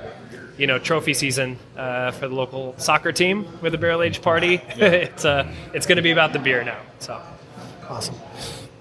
you 0.58 0.68
know, 0.68 0.78
trophy 0.78 1.14
season 1.14 1.58
uh, 1.78 2.12
for 2.12 2.28
the 2.28 2.36
local 2.36 2.76
soccer 2.78 3.14
team 3.14 3.48
with 3.62 3.74
a 3.74 3.78
barrel 3.78 4.02
age 4.02 4.22
party. 4.22 4.56
it's 4.76 5.24
uh, 5.24 5.50
it's 5.74 5.86
going 5.86 5.96
to 5.96 6.02
be 6.02 6.12
about 6.12 6.34
the 6.34 6.40
beer 6.40 6.66
now. 6.66 6.78
So 7.00 7.18
Awesome. 7.90 8.16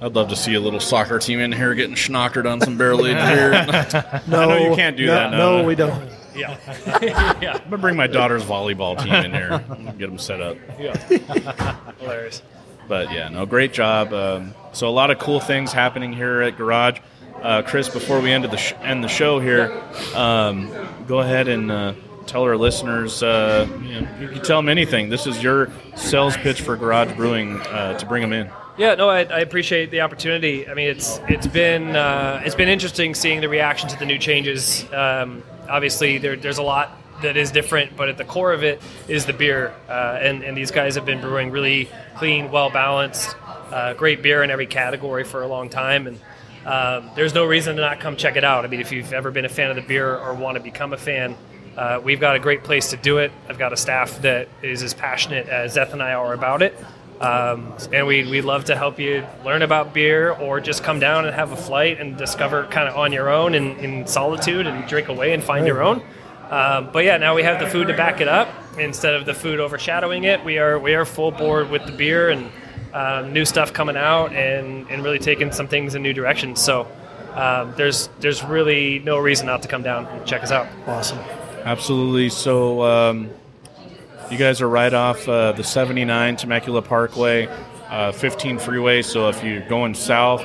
I'd 0.00 0.14
love 0.14 0.28
to 0.28 0.36
see 0.36 0.54
a 0.54 0.60
little 0.60 0.78
soccer 0.80 1.18
team 1.18 1.40
in 1.40 1.50
here 1.50 1.74
getting 1.74 1.96
schnockered 1.96 2.50
on 2.50 2.60
some 2.60 2.78
barrel 2.78 3.04
aged 3.06 3.18
beer. 3.18 4.22
No, 4.28 4.42
I 4.42 4.46
know 4.46 4.70
you 4.70 4.76
can't 4.76 4.96
do 4.96 5.06
no, 5.06 5.14
that, 5.14 5.30
no, 5.32 5.60
No, 5.62 5.66
we 5.66 5.74
don't. 5.74 6.08
yeah, 6.36 6.56
yeah, 7.42 7.54
I'm 7.54 7.64
gonna 7.64 7.78
bring 7.78 7.96
my 7.96 8.06
daughter's 8.06 8.44
volleyball 8.44 8.96
team 9.02 9.12
in 9.12 9.32
here. 9.32 9.64
and 9.70 9.98
Get 9.98 10.08
them 10.08 10.18
set 10.18 10.40
up. 10.40 10.56
Yeah, 10.78 10.96
hilarious. 11.98 12.42
But 12.86 13.12
yeah, 13.12 13.28
no, 13.28 13.44
great 13.44 13.72
job. 13.72 14.12
Um, 14.12 14.54
so 14.72 14.88
a 14.88 14.90
lot 14.90 15.10
of 15.10 15.18
cool 15.18 15.40
things 15.40 15.72
happening 15.72 16.12
here 16.12 16.42
at 16.42 16.56
Garage. 16.56 17.00
Uh, 17.42 17.62
Chris, 17.62 17.88
before 17.88 18.20
we 18.20 18.30
end 18.30 18.44
the 18.44 18.56
sh- 18.56 18.74
end 18.82 19.02
the 19.02 19.08
show 19.08 19.40
here, 19.40 19.82
um, 20.14 20.70
go 21.06 21.18
ahead 21.18 21.48
and 21.48 21.70
uh, 21.70 21.94
tell 22.26 22.42
our 22.44 22.56
listeners. 22.56 23.22
Uh, 23.22 23.66
you, 23.82 24.00
know, 24.00 24.08
you 24.20 24.28
can 24.28 24.42
tell 24.42 24.58
them 24.58 24.68
anything. 24.68 25.08
This 25.08 25.26
is 25.26 25.42
your 25.42 25.70
sales 25.96 26.36
pitch 26.36 26.62
for 26.62 26.76
Garage 26.76 27.12
Brewing 27.16 27.60
uh, 27.62 27.98
to 27.98 28.06
bring 28.06 28.22
them 28.22 28.32
in. 28.32 28.48
Yeah, 28.78 28.94
no, 28.94 29.08
I, 29.08 29.24
I 29.24 29.40
appreciate 29.40 29.90
the 29.90 30.02
opportunity. 30.02 30.68
I 30.68 30.74
mean, 30.74 30.88
it's 30.88 31.18
it's 31.28 31.48
been 31.48 31.96
uh, 31.96 32.40
it's 32.44 32.54
been 32.54 32.68
interesting 32.68 33.12
seeing 33.12 33.40
the 33.40 33.48
reaction 33.48 33.88
to 33.88 33.98
the 33.98 34.06
new 34.06 34.18
changes. 34.18 34.84
Um, 34.92 35.42
obviously, 35.68 36.18
there, 36.18 36.36
there's 36.36 36.58
a 36.58 36.62
lot 36.62 36.96
that 37.22 37.36
is 37.36 37.50
different, 37.50 37.96
but 37.96 38.08
at 38.08 38.16
the 38.18 38.24
core 38.24 38.52
of 38.52 38.62
it 38.62 38.80
is 39.08 39.26
the 39.26 39.32
beer, 39.32 39.74
uh, 39.88 40.20
and 40.20 40.44
and 40.44 40.56
these 40.56 40.70
guys 40.70 40.94
have 40.94 41.04
been 41.04 41.20
brewing 41.20 41.50
really 41.50 41.88
clean, 42.14 42.52
well 42.52 42.70
balanced, 42.70 43.34
uh, 43.72 43.94
great 43.94 44.22
beer 44.22 44.44
in 44.44 44.50
every 44.50 44.66
category 44.66 45.24
for 45.24 45.42
a 45.42 45.48
long 45.48 45.68
time, 45.68 46.06
and 46.06 46.20
um, 46.64 47.10
there's 47.16 47.34
no 47.34 47.44
reason 47.44 47.74
to 47.74 47.82
not 47.82 47.98
come 47.98 48.14
check 48.16 48.36
it 48.36 48.44
out. 48.44 48.64
I 48.64 48.68
mean, 48.68 48.80
if 48.80 48.92
you've 48.92 49.12
ever 49.12 49.32
been 49.32 49.44
a 49.44 49.48
fan 49.48 49.70
of 49.70 49.76
the 49.76 49.82
beer 49.82 50.16
or 50.16 50.34
want 50.34 50.56
to 50.56 50.62
become 50.62 50.92
a 50.92 50.98
fan. 50.98 51.36
Uh, 51.76 52.00
we've 52.02 52.18
got 52.18 52.34
a 52.34 52.40
great 52.40 52.64
place 52.64 52.90
to 52.90 52.96
do 52.96 53.18
it. 53.18 53.30
I've 53.48 53.56
got 53.56 53.72
a 53.72 53.76
staff 53.76 54.20
that 54.22 54.48
is 54.62 54.82
as 54.82 54.94
passionate 54.94 55.48
as 55.48 55.76
Zeth 55.76 55.92
and 55.92 56.02
I 56.02 56.14
are 56.14 56.34
about 56.34 56.60
it. 56.60 56.76
Um, 57.20 57.74
and 57.92 58.06
we, 58.06 58.28
we'd 58.28 58.44
love 58.44 58.66
to 58.66 58.76
help 58.76 58.98
you 58.98 59.26
learn 59.44 59.62
about 59.62 59.92
beer 59.92 60.30
or 60.30 60.60
just 60.60 60.84
come 60.84 61.00
down 61.00 61.26
and 61.26 61.34
have 61.34 61.50
a 61.50 61.56
flight 61.56 62.00
and 62.00 62.16
discover 62.16 62.66
kind 62.66 62.88
of 62.88 62.96
on 62.96 63.12
your 63.12 63.28
own 63.28 63.54
in, 63.54 63.76
in 63.78 64.06
solitude 64.06 64.66
and 64.66 64.88
drink 64.88 65.08
away 65.08 65.32
and 65.32 65.42
find 65.42 65.66
your 65.66 65.82
own. 65.82 66.00
Um, 66.50 66.90
but 66.92 67.04
yeah, 67.04 67.16
now 67.16 67.34
we 67.34 67.42
have 67.42 67.60
the 67.60 67.66
food 67.66 67.88
to 67.88 67.94
back 67.94 68.20
it 68.20 68.28
up. 68.28 68.48
Instead 68.78 69.14
of 69.14 69.26
the 69.26 69.34
food 69.34 69.58
overshadowing 69.58 70.24
it, 70.24 70.44
we 70.44 70.58
are 70.58 70.78
we 70.78 70.94
are 70.94 71.04
full 71.04 71.32
board 71.32 71.68
with 71.68 71.84
the 71.84 71.92
beer 71.92 72.30
and 72.30 72.50
um, 72.94 73.32
new 73.32 73.44
stuff 73.44 73.72
coming 73.72 73.96
out 73.96 74.32
and, 74.32 74.88
and 74.88 75.02
really 75.02 75.18
taking 75.18 75.52
some 75.52 75.66
things 75.66 75.94
in 75.94 76.02
new 76.02 76.12
directions. 76.12 76.60
So 76.62 76.86
um, 77.34 77.74
there's 77.76 78.08
there's 78.20 78.42
really 78.44 79.00
no 79.00 79.18
reason 79.18 79.46
not 79.46 79.62
to 79.62 79.68
come 79.68 79.82
down 79.82 80.06
and 80.06 80.26
check 80.26 80.42
us 80.42 80.52
out. 80.52 80.68
Awesome. 80.86 81.18
Absolutely. 81.64 82.30
So, 82.30 82.82
um, 82.82 83.30
you 84.30 84.38
guys 84.38 84.60
are 84.60 84.68
right 84.68 84.92
off 84.92 85.28
uh, 85.28 85.52
the 85.52 85.64
79 85.64 86.36
Temecula 86.36 86.82
Parkway, 86.82 87.46
uh, 87.88 88.12
15 88.12 88.58
freeway. 88.58 89.02
So, 89.02 89.28
if 89.28 89.42
you're 89.42 89.66
going 89.68 89.94
south, 89.94 90.44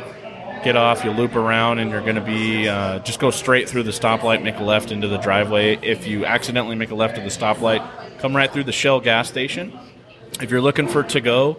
get 0.64 0.76
off, 0.76 1.04
you 1.04 1.12
loop 1.12 1.36
around, 1.36 1.80
and 1.80 1.92
you're 1.92 2.02
going 2.02 2.16
to 2.16 2.22
be 2.22 2.68
uh, 2.68 3.00
just 3.00 3.20
go 3.20 3.32
straight 3.32 3.70
through 3.70 3.84
the 3.84 3.92
stoplight, 3.92 4.44
make 4.44 4.58
a 4.58 4.64
left 4.64 4.92
into 4.92 5.08
the 5.08 5.18
driveway. 5.18 5.78
If 5.82 6.08
you 6.08 6.26
accidentally 6.26 6.76
make 6.76 6.92
a 6.92 6.96
left 6.96 7.18
at 7.18 7.24
the 7.24 7.30
stoplight, 7.30 7.88
come 8.20 8.36
right 8.36 8.52
through 8.52 8.64
the 8.64 8.72
Shell 8.72 9.02
gas 9.02 9.28
station. 9.28 9.78
If 10.42 10.50
you're 10.50 10.62
looking 10.62 10.88
for 10.88 11.04
to 11.04 11.22
go, 11.22 11.58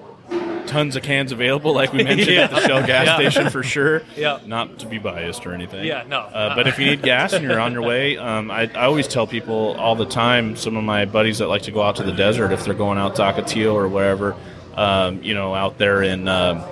tons 0.74 0.96
of 0.96 1.02
cans 1.04 1.30
available, 1.30 1.72
like 1.72 1.92
we 1.92 2.02
mentioned 2.10 2.36
at 2.36 2.50
the 2.50 2.60
Shell 2.66 2.84
gas 2.86 3.06
Yeah. 3.06 3.14
station 3.14 3.48
for 3.50 3.62
sure. 3.62 4.02
Yeah. 4.16 4.40
Not 4.44 4.80
to 4.80 4.86
be 4.86 4.98
biased 4.98 5.46
or 5.46 5.52
anything. 5.54 5.84
Yeah, 5.84 6.02
no. 6.08 6.18
Uh, 6.18 6.56
but 6.56 6.66
if 6.66 6.78
you 6.80 6.86
need 6.86 7.02
gas 7.02 7.32
and 7.32 7.44
you're 7.44 7.60
on 7.60 7.72
your 7.72 7.82
way, 7.82 8.16
um, 8.18 8.50
I, 8.50 8.62
I 8.74 8.86
always 8.86 9.06
tell 9.06 9.26
people 9.26 9.76
all 9.78 9.94
the 9.94 10.04
time. 10.06 10.56
Some 10.56 10.76
of 10.76 10.82
my 10.82 11.04
buddies 11.04 11.38
that 11.38 11.46
like 11.46 11.62
to 11.62 11.70
go 11.70 11.80
out 11.80 11.96
to 11.96 12.02
the 12.02 12.12
desert, 12.12 12.50
if 12.50 12.64
they're 12.64 12.74
going 12.74 12.98
out 12.98 13.14
to 13.16 13.22
Ocotillo 13.22 13.72
or 13.74 13.86
wherever, 13.86 14.34
um, 14.74 15.22
you 15.22 15.34
know, 15.34 15.54
out 15.54 15.78
there 15.78 16.02
in 16.02 16.26
uh, 16.26 16.68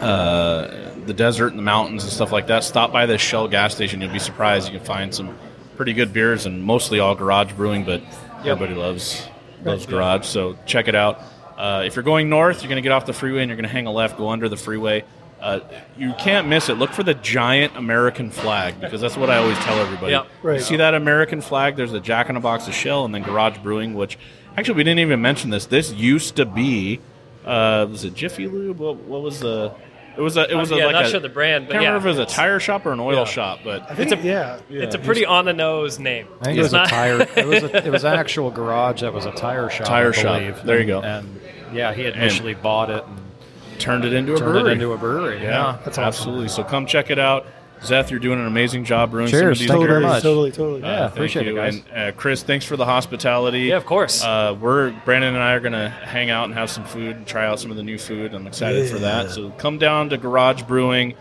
uh, 0.00 0.90
the 1.06 1.14
desert 1.14 1.48
and 1.48 1.58
the 1.58 1.62
mountains 1.62 2.04
and 2.04 2.12
stuff 2.12 2.32
like 2.32 2.48
that, 2.48 2.64
stop 2.64 2.92
by 2.92 3.06
this 3.06 3.20
Shell 3.22 3.48
gas 3.48 3.74
station. 3.74 4.00
You'll 4.02 4.12
be 4.12 4.18
surprised. 4.18 4.70
You 4.70 4.78
can 4.78 4.86
find 4.86 5.14
some 5.14 5.36
pretty 5.76 5.94
good 5.94 6.12
beers 6.12 6.44
and 6.44 6.62
mostly 6.62 7.00
all 7.00 7.14
garage 7.14 7.52
brewing, 7.54 7.84
but 7.84 8.02
everybody 8.44 8.74
loves 8.74 9.26
loves 9.64 9.86
garage. 9.86 10.26
So 10.26 10.58
check 10.66 10.88
it 10.88 10.94
out. 10.94 11.22
Uh, 11.56 11.82
if 11.84 11.96
you're 11.96 12.02
going 12.02 12.28
north, 12.28 12.62
you're 12.62 12.68
going 12.68 12.76
to 12.76 12.82
get 12.82 12.92
off 12.92 13.06
the 13.06 13.12
freeway 13.12 13.42
and 13.42 13.48
you're 13.48 13.56
going 13.56 13.68
to 13.68 13.72
hang 13.72 13.86
a 13.86 13.92
left, 13.92 14.16
go 14.18 14.28
under 14.28 14.48
the 14.48 14.56
freeway. 14.56 15.04
Uh, 15.40 15.60
you 15.96 16.12
can't 16.18 16.46
miss 16.46 16.68
it. 16.68 16.74
Look 16.74 16.92
for 16.92 17.02
the 17.02 17.14
giant 17.14 17.76
American 17.76 18.30
flag 18.30 18.80
because 18.80 19.00
that's 19.00 19.16
what 19.16 19.28
I 19.28 19.38
always 19.38 19.58
tell 19.58 19.76
everybody. 19.78 20.12
Yep. 20.12 20.26
Right. 20.42 20.54
You 20.54 20.60
see 20.60 20.76
that 20.76 20.94
American 20.94 21.40
flag? 21.40 21.74
There's 21.74 21.92
a 21.92 22.00
Jack 22.00 22.30
in 22.30 22.36
a 22.36 22.40
Box 22.40 22.68
of 22.68 22.74
Shell 22.74 23.04
and 23.04 23.14
then 23.14 23.22
Garage 23.22 23.58
Brewing, 23.58 23.94
which 23.94 24.18
actually 24.56 24.76
we 24.76 24.84
didn't 24.84 25.00
even 25.00 25.20
mention 25.20 25.50
this. 25.50 25.66
This 25.66 25.92
used 25.92 26.36
to 26.36 26.46
be, 26.46 27.00
uh, 27.44 27.88
was 27.90 28.04
it 28.04 28.14
Jiffy 28.14 28.46
Lube? 28.46 28.78
What, 28.78 28.96
what 28.98 29.22
was 29.22 29.40
the? 29.40 29.72
It 30.16 30.20
was 30.20 30.36
a. 30.36 30.50
It 30.50 30.54
was 30.54 30.70
a, 30.72 30.76
yeah, 30.76 30.84
like 30.86 30.92
not 30.92 31.04
a, 31.06 31.08
sure 31.08 31.20
the 31.20 31.28
brand, 31.28 31.66
but 31.66 31.72
I 31.72 31.74
can't 31.76 31.82
yeah, 31.84 31.88
remember 31.90 32.08
if 32.10 32.16
it 32.16 32.20
was 32.20 32.32
a 32.32 32.34
tire 32.34 32.60
shop 32.60 32.84
or 32.86 32.92
an 32.92 33.00
oil 33.00 33.18
Yeah. 33.18 33.24
shop, 33.24 33.60
but 33.64 33.82
I 33.90 33.94
think, 33.94 34.12
It's 34.12 34.22
a- 34.22 34.26
yeah. 34.26 34.58
it's 34.68 34.94
a 34.94 34.98
pretty 34.98 35.24
on 35.24 35.44
the 35.46 35.52
nose 35.52 35.98
name. 35.98 36.26
I 36.40 36.44
think 36.46 36.58
it 36.58 36.62
was 36.62 36.72
not- 36.72 36.86
a 36.88 36.90
tire. 36.90 37.20
It 37.36 37.46
was 37.46 37.62
a, 37.62 37.86
it 37.86 37.90
was 37.90 38.04
an 38.04 38.14
actual 38.14 38.50
garage 38.50 39.00
that 39.00 39.12
was 39.12 39.24
a 39.26 39.32
tire 39.32 39.70
shop. 39.70 39.86
Tire 39.86 40.08
I 40.10 40.12
shop. 40.12 40.38
believe. 40.40 40.62
There 40.64 40.80
you 40.80 40.86
go. 40.86 41.00
And 41.02 41.40
yeah, 41.72 41.94
he 41.94 42.02
had 42.02 42.14
initially 42.14 42.54
bought 42.54 42.90
it 42.90 43.04
and 43.06 43.80
turned 43.80 44.04
it 44.04 44.12
into 44.12 44.34
a 44.34 44.38
turned 44.38 44.52
brewery. 44.52 44.70
it 44.70 44.72
into 44.74 44.92
a 44.92 44.98
brewery. 44.98 45.36
yeah, 45.38 45.42
Yeah. 45.72 45.72
That's 45.84 45.98
awesome. 45.98 46.04
absolutely. 46.04 46.48
So 46.48 46.62
come 46.64 46.86
check 46.86 47.10
it 47.10 47.18
out. 47.18 47.46
Zeth, 47.82 48.10
you're 48.10 48.20
doing 48.20 48.38
an 48.40 48.46
amazing 48.46 48.84
job 48.84 49.10
brewing 49.10 49.28
some 49.28 49.40
of 49.48 49.58
these 49.58 49.66
Thank 49.68 49.80
you 49.80 49.86
very 49.86 50.00
beers. 50.00 50.10
much. 50.12 50.22
Totally, 50.22 50.50
totally. 50.52 50.82
Uh, 50.82 50.86
Yeah, 50.86 50.98
thank 51.00 51.12
appreciate 51.14 51.46
it, 51.46 51.50
you. 51.50 51.56
guys. 51.56 51.82
And 51.92 52.08
uh, 52.10 52.12
Chris, 52.16 52.42
thanks 52.42 52.64
for 52.64 52.76
the 52.76 52.84
hospitality. 52.84 53.60
Yeah, 53.62 53.76
of 53.76 53.84
course. 53.86 54.22
Uh, 54.22 54.56
we're 54.60 54.92
Brandon 55.04 55.34
and 55.34 55.42
I 55.42 55.52
are 55.52 55.60
gonna 55.60 55.88
hang 55.90 56.30
out 56.30 56.44
and 56.44 56.54
have 56.54 56.70
some 56.70 56.84
food 56.84 57.16
and 57.16 57.26
try 57.26 57.44
out 57.46 57.58
some 57.60 57.70
of 57.70 57.76
the 57.76 57.82
new 57.82 57.98
food. 57.98 58.34
I'm 58.34 58.46
excited 58.46 58.88
for 58.88 58.98
that. 59.00 59.30
So 59.30 59.50
come 59.50 59.78
down 59.78 60.10
to 60.10 60.16
Garage 60.16 60.62
Brewing, 60.62 61.14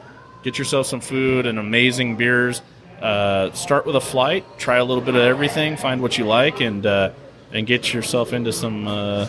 get 0.44 0.58
yourself 0.60 0.86
some 0.88 1.02
food 1.02 1.46
and 1.46 1.58
amazing 1.60 2.16
beers. 2.16 2.62
Uh, 3.02 3.52
start 3.54 3.88
with 3.88 3.96
a 3.96 4.02
flight, 4.02 4.46
try 4.60 4.78
a 4.78 4.86
little 4.86 5.04
bit 5.04 5.16
of 5.16 5.22
everything, 5.24 5.76
find 5.76 6.02
what 6.02 6.18
you 6.20 6.26
like, 6.26 6.62
and 6.62 6.86
uh, 6.86 7.10
and 7.52 7.66
get 7.66 7.92
yourself 7.94 8.32
into 8.34 8.54
some 8.54 8.88
uh, 8.88 9.28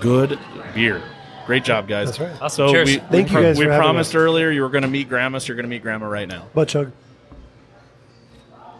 good 0.00 0.38
beer. 0.74 1.02
Great 1.46 1.64
job, 1.64 1.86
guys. 1.86 2.08
That's 2.08 2.20
right. 2.20 2.42
Awesome. 2.42 2.68
So 2.68 2.72
Cheers. 2.72 2.86
we, 2.88 2.96
Thank 2.96 3.30
we, 3.30 3.36
you 3.36 3.42
guys 3.42 3.58
we 3.58 3.64
for 3.66 3.76
promised 3.76 4.10
us. 4.10 4.14
earlier 4.16 4.50
you 4.50 4.62
were 4.62 4.68
going 4.68 4.82
to 4.82 4.88
meet 4.88 5.08
Grandma, 5.08 5.38
so 5.38 5.46
you're 5.46 5.56
going 5.56 5.64
to 5.64 5.70
meet 5.70 5.82
Grandma 5.82 6.06
right 6.06 6.28
now. 6.28 6.46
Butt 6.54 6.68
chug. 6.68 6.92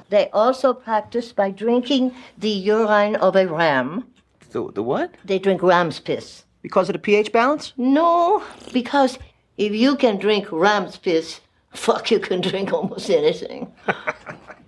They 0.09 0.31
also 0.31 0.73
practice 0.73 1.33
by 1.33 1.51
drinking 1.51 2.13
the 2.39 2.51
urine 2.51 3.17
of 3.17 3.37
a 3.37 3.47
ram. 3.47 4.07
The, 4.51 4.71
the 4.73 4.83
what? 4.83 5.15
They 5.25 5.39
drink 5.39 5.63
ram's 5.63 6.01
piss. 6.01 6.45
Because 6.63 6.89
of 6.89 6.95
the 6.95 6.99
pH 6.99 7.33
balance? 7.33 7.73
No, 7.77 8.43
because 8.73 9.19
if 9.57 9.73
you 9.73 9.97
can 9.97 10.19
drink 10.19 10.51
ram's 10.51 10.97
piss, 10.97 11.41
fuck, 11.71 12.11
you 12.11 12.19
can 12.19 12.41
drink 12.41 12.73
almost 12.73 13.11
anything. 13.11 13.73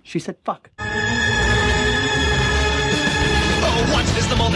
She 0.01 0.17
said 0.17 0.37
fuck. 0.43 0.71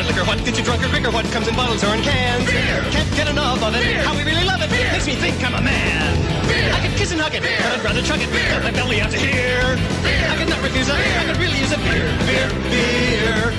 The 0.04 0.12
liquor. 0.12 0.26
What 0.28 0.44
gets 0.44 0.58
you 0.60 0.66
drunker, 0.66 0.88
quicker? 0.90 1.12
What 1.12 1.26
comes 1.32 1.48
in 1.48 1.56
bottles 1.56 1.84
or 1.84 1.96
in 1.96 2.02
cans? 2.02 2.46
Beer. 2.46 2.84
Can't 2.92 3.16
get 3.16 3.28
enough 3.28 3.64
of 3.64 3.76
it. 3.76 4.04
How 4.04 4.16
we 4.16 4.24
really 4.24 4.44
love 4.44 4.62
it. 4.62 4.70
Beer. 4.70 4.92
Makes 4.92 5.08
me 5.08 5.16
think 5.16 5.44
I'm 5.44 5.56
a 5.56 5.62
man. 5.62 6.48
Beer. 6.48 6.74
I 6.74 6.80
could 6.86 6.96
kiss 6.98 7.12
and 7.12 7.22
hug 7.22 7.34
it, 7.36 7.42
but 7.42 7.50
I'd 7.50 7.84
rather 7.84 8.02
chug 8.02 8.20
it. 8.20 8.30
Cut 8.30 8.64
my 8.64 8.72
belly 8.72 9.02
out 9.02 9.12
to 9.12 9.18
here. 9.18 9.76
Beer. 10.04 10.28
I 10.30 10.36
could 10.38 10.50
not 10.50 10.62
refuse 10.62 10.88
it. 10.90 10.96
Beer. 10.96 11.20
I 11.20 11.26
could 11.26 11.38
really 11.38 11.60
use 11.60 11.72
it. 11.72 11.80
Beer, 11.80 12.10
beer, 12.28 12.50
beer. 12.70 13.54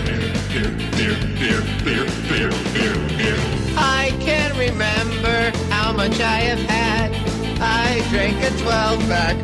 I 3.77 4.17
can't 4.21 4.57
remember 4.57 5.51
how 5.71 5.93
much 5.93 6.21
I 6.21 6.41
have 6.51 6.61
had. 6.61 7.13
I 7.61 8.07
drank 8.11 8.43
a 8.43 8.51
12 8.63 9.01
pack 9.09 9.37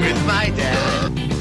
with 0.00 0.26
my 0.26 0.50
dad. 0.56 1.33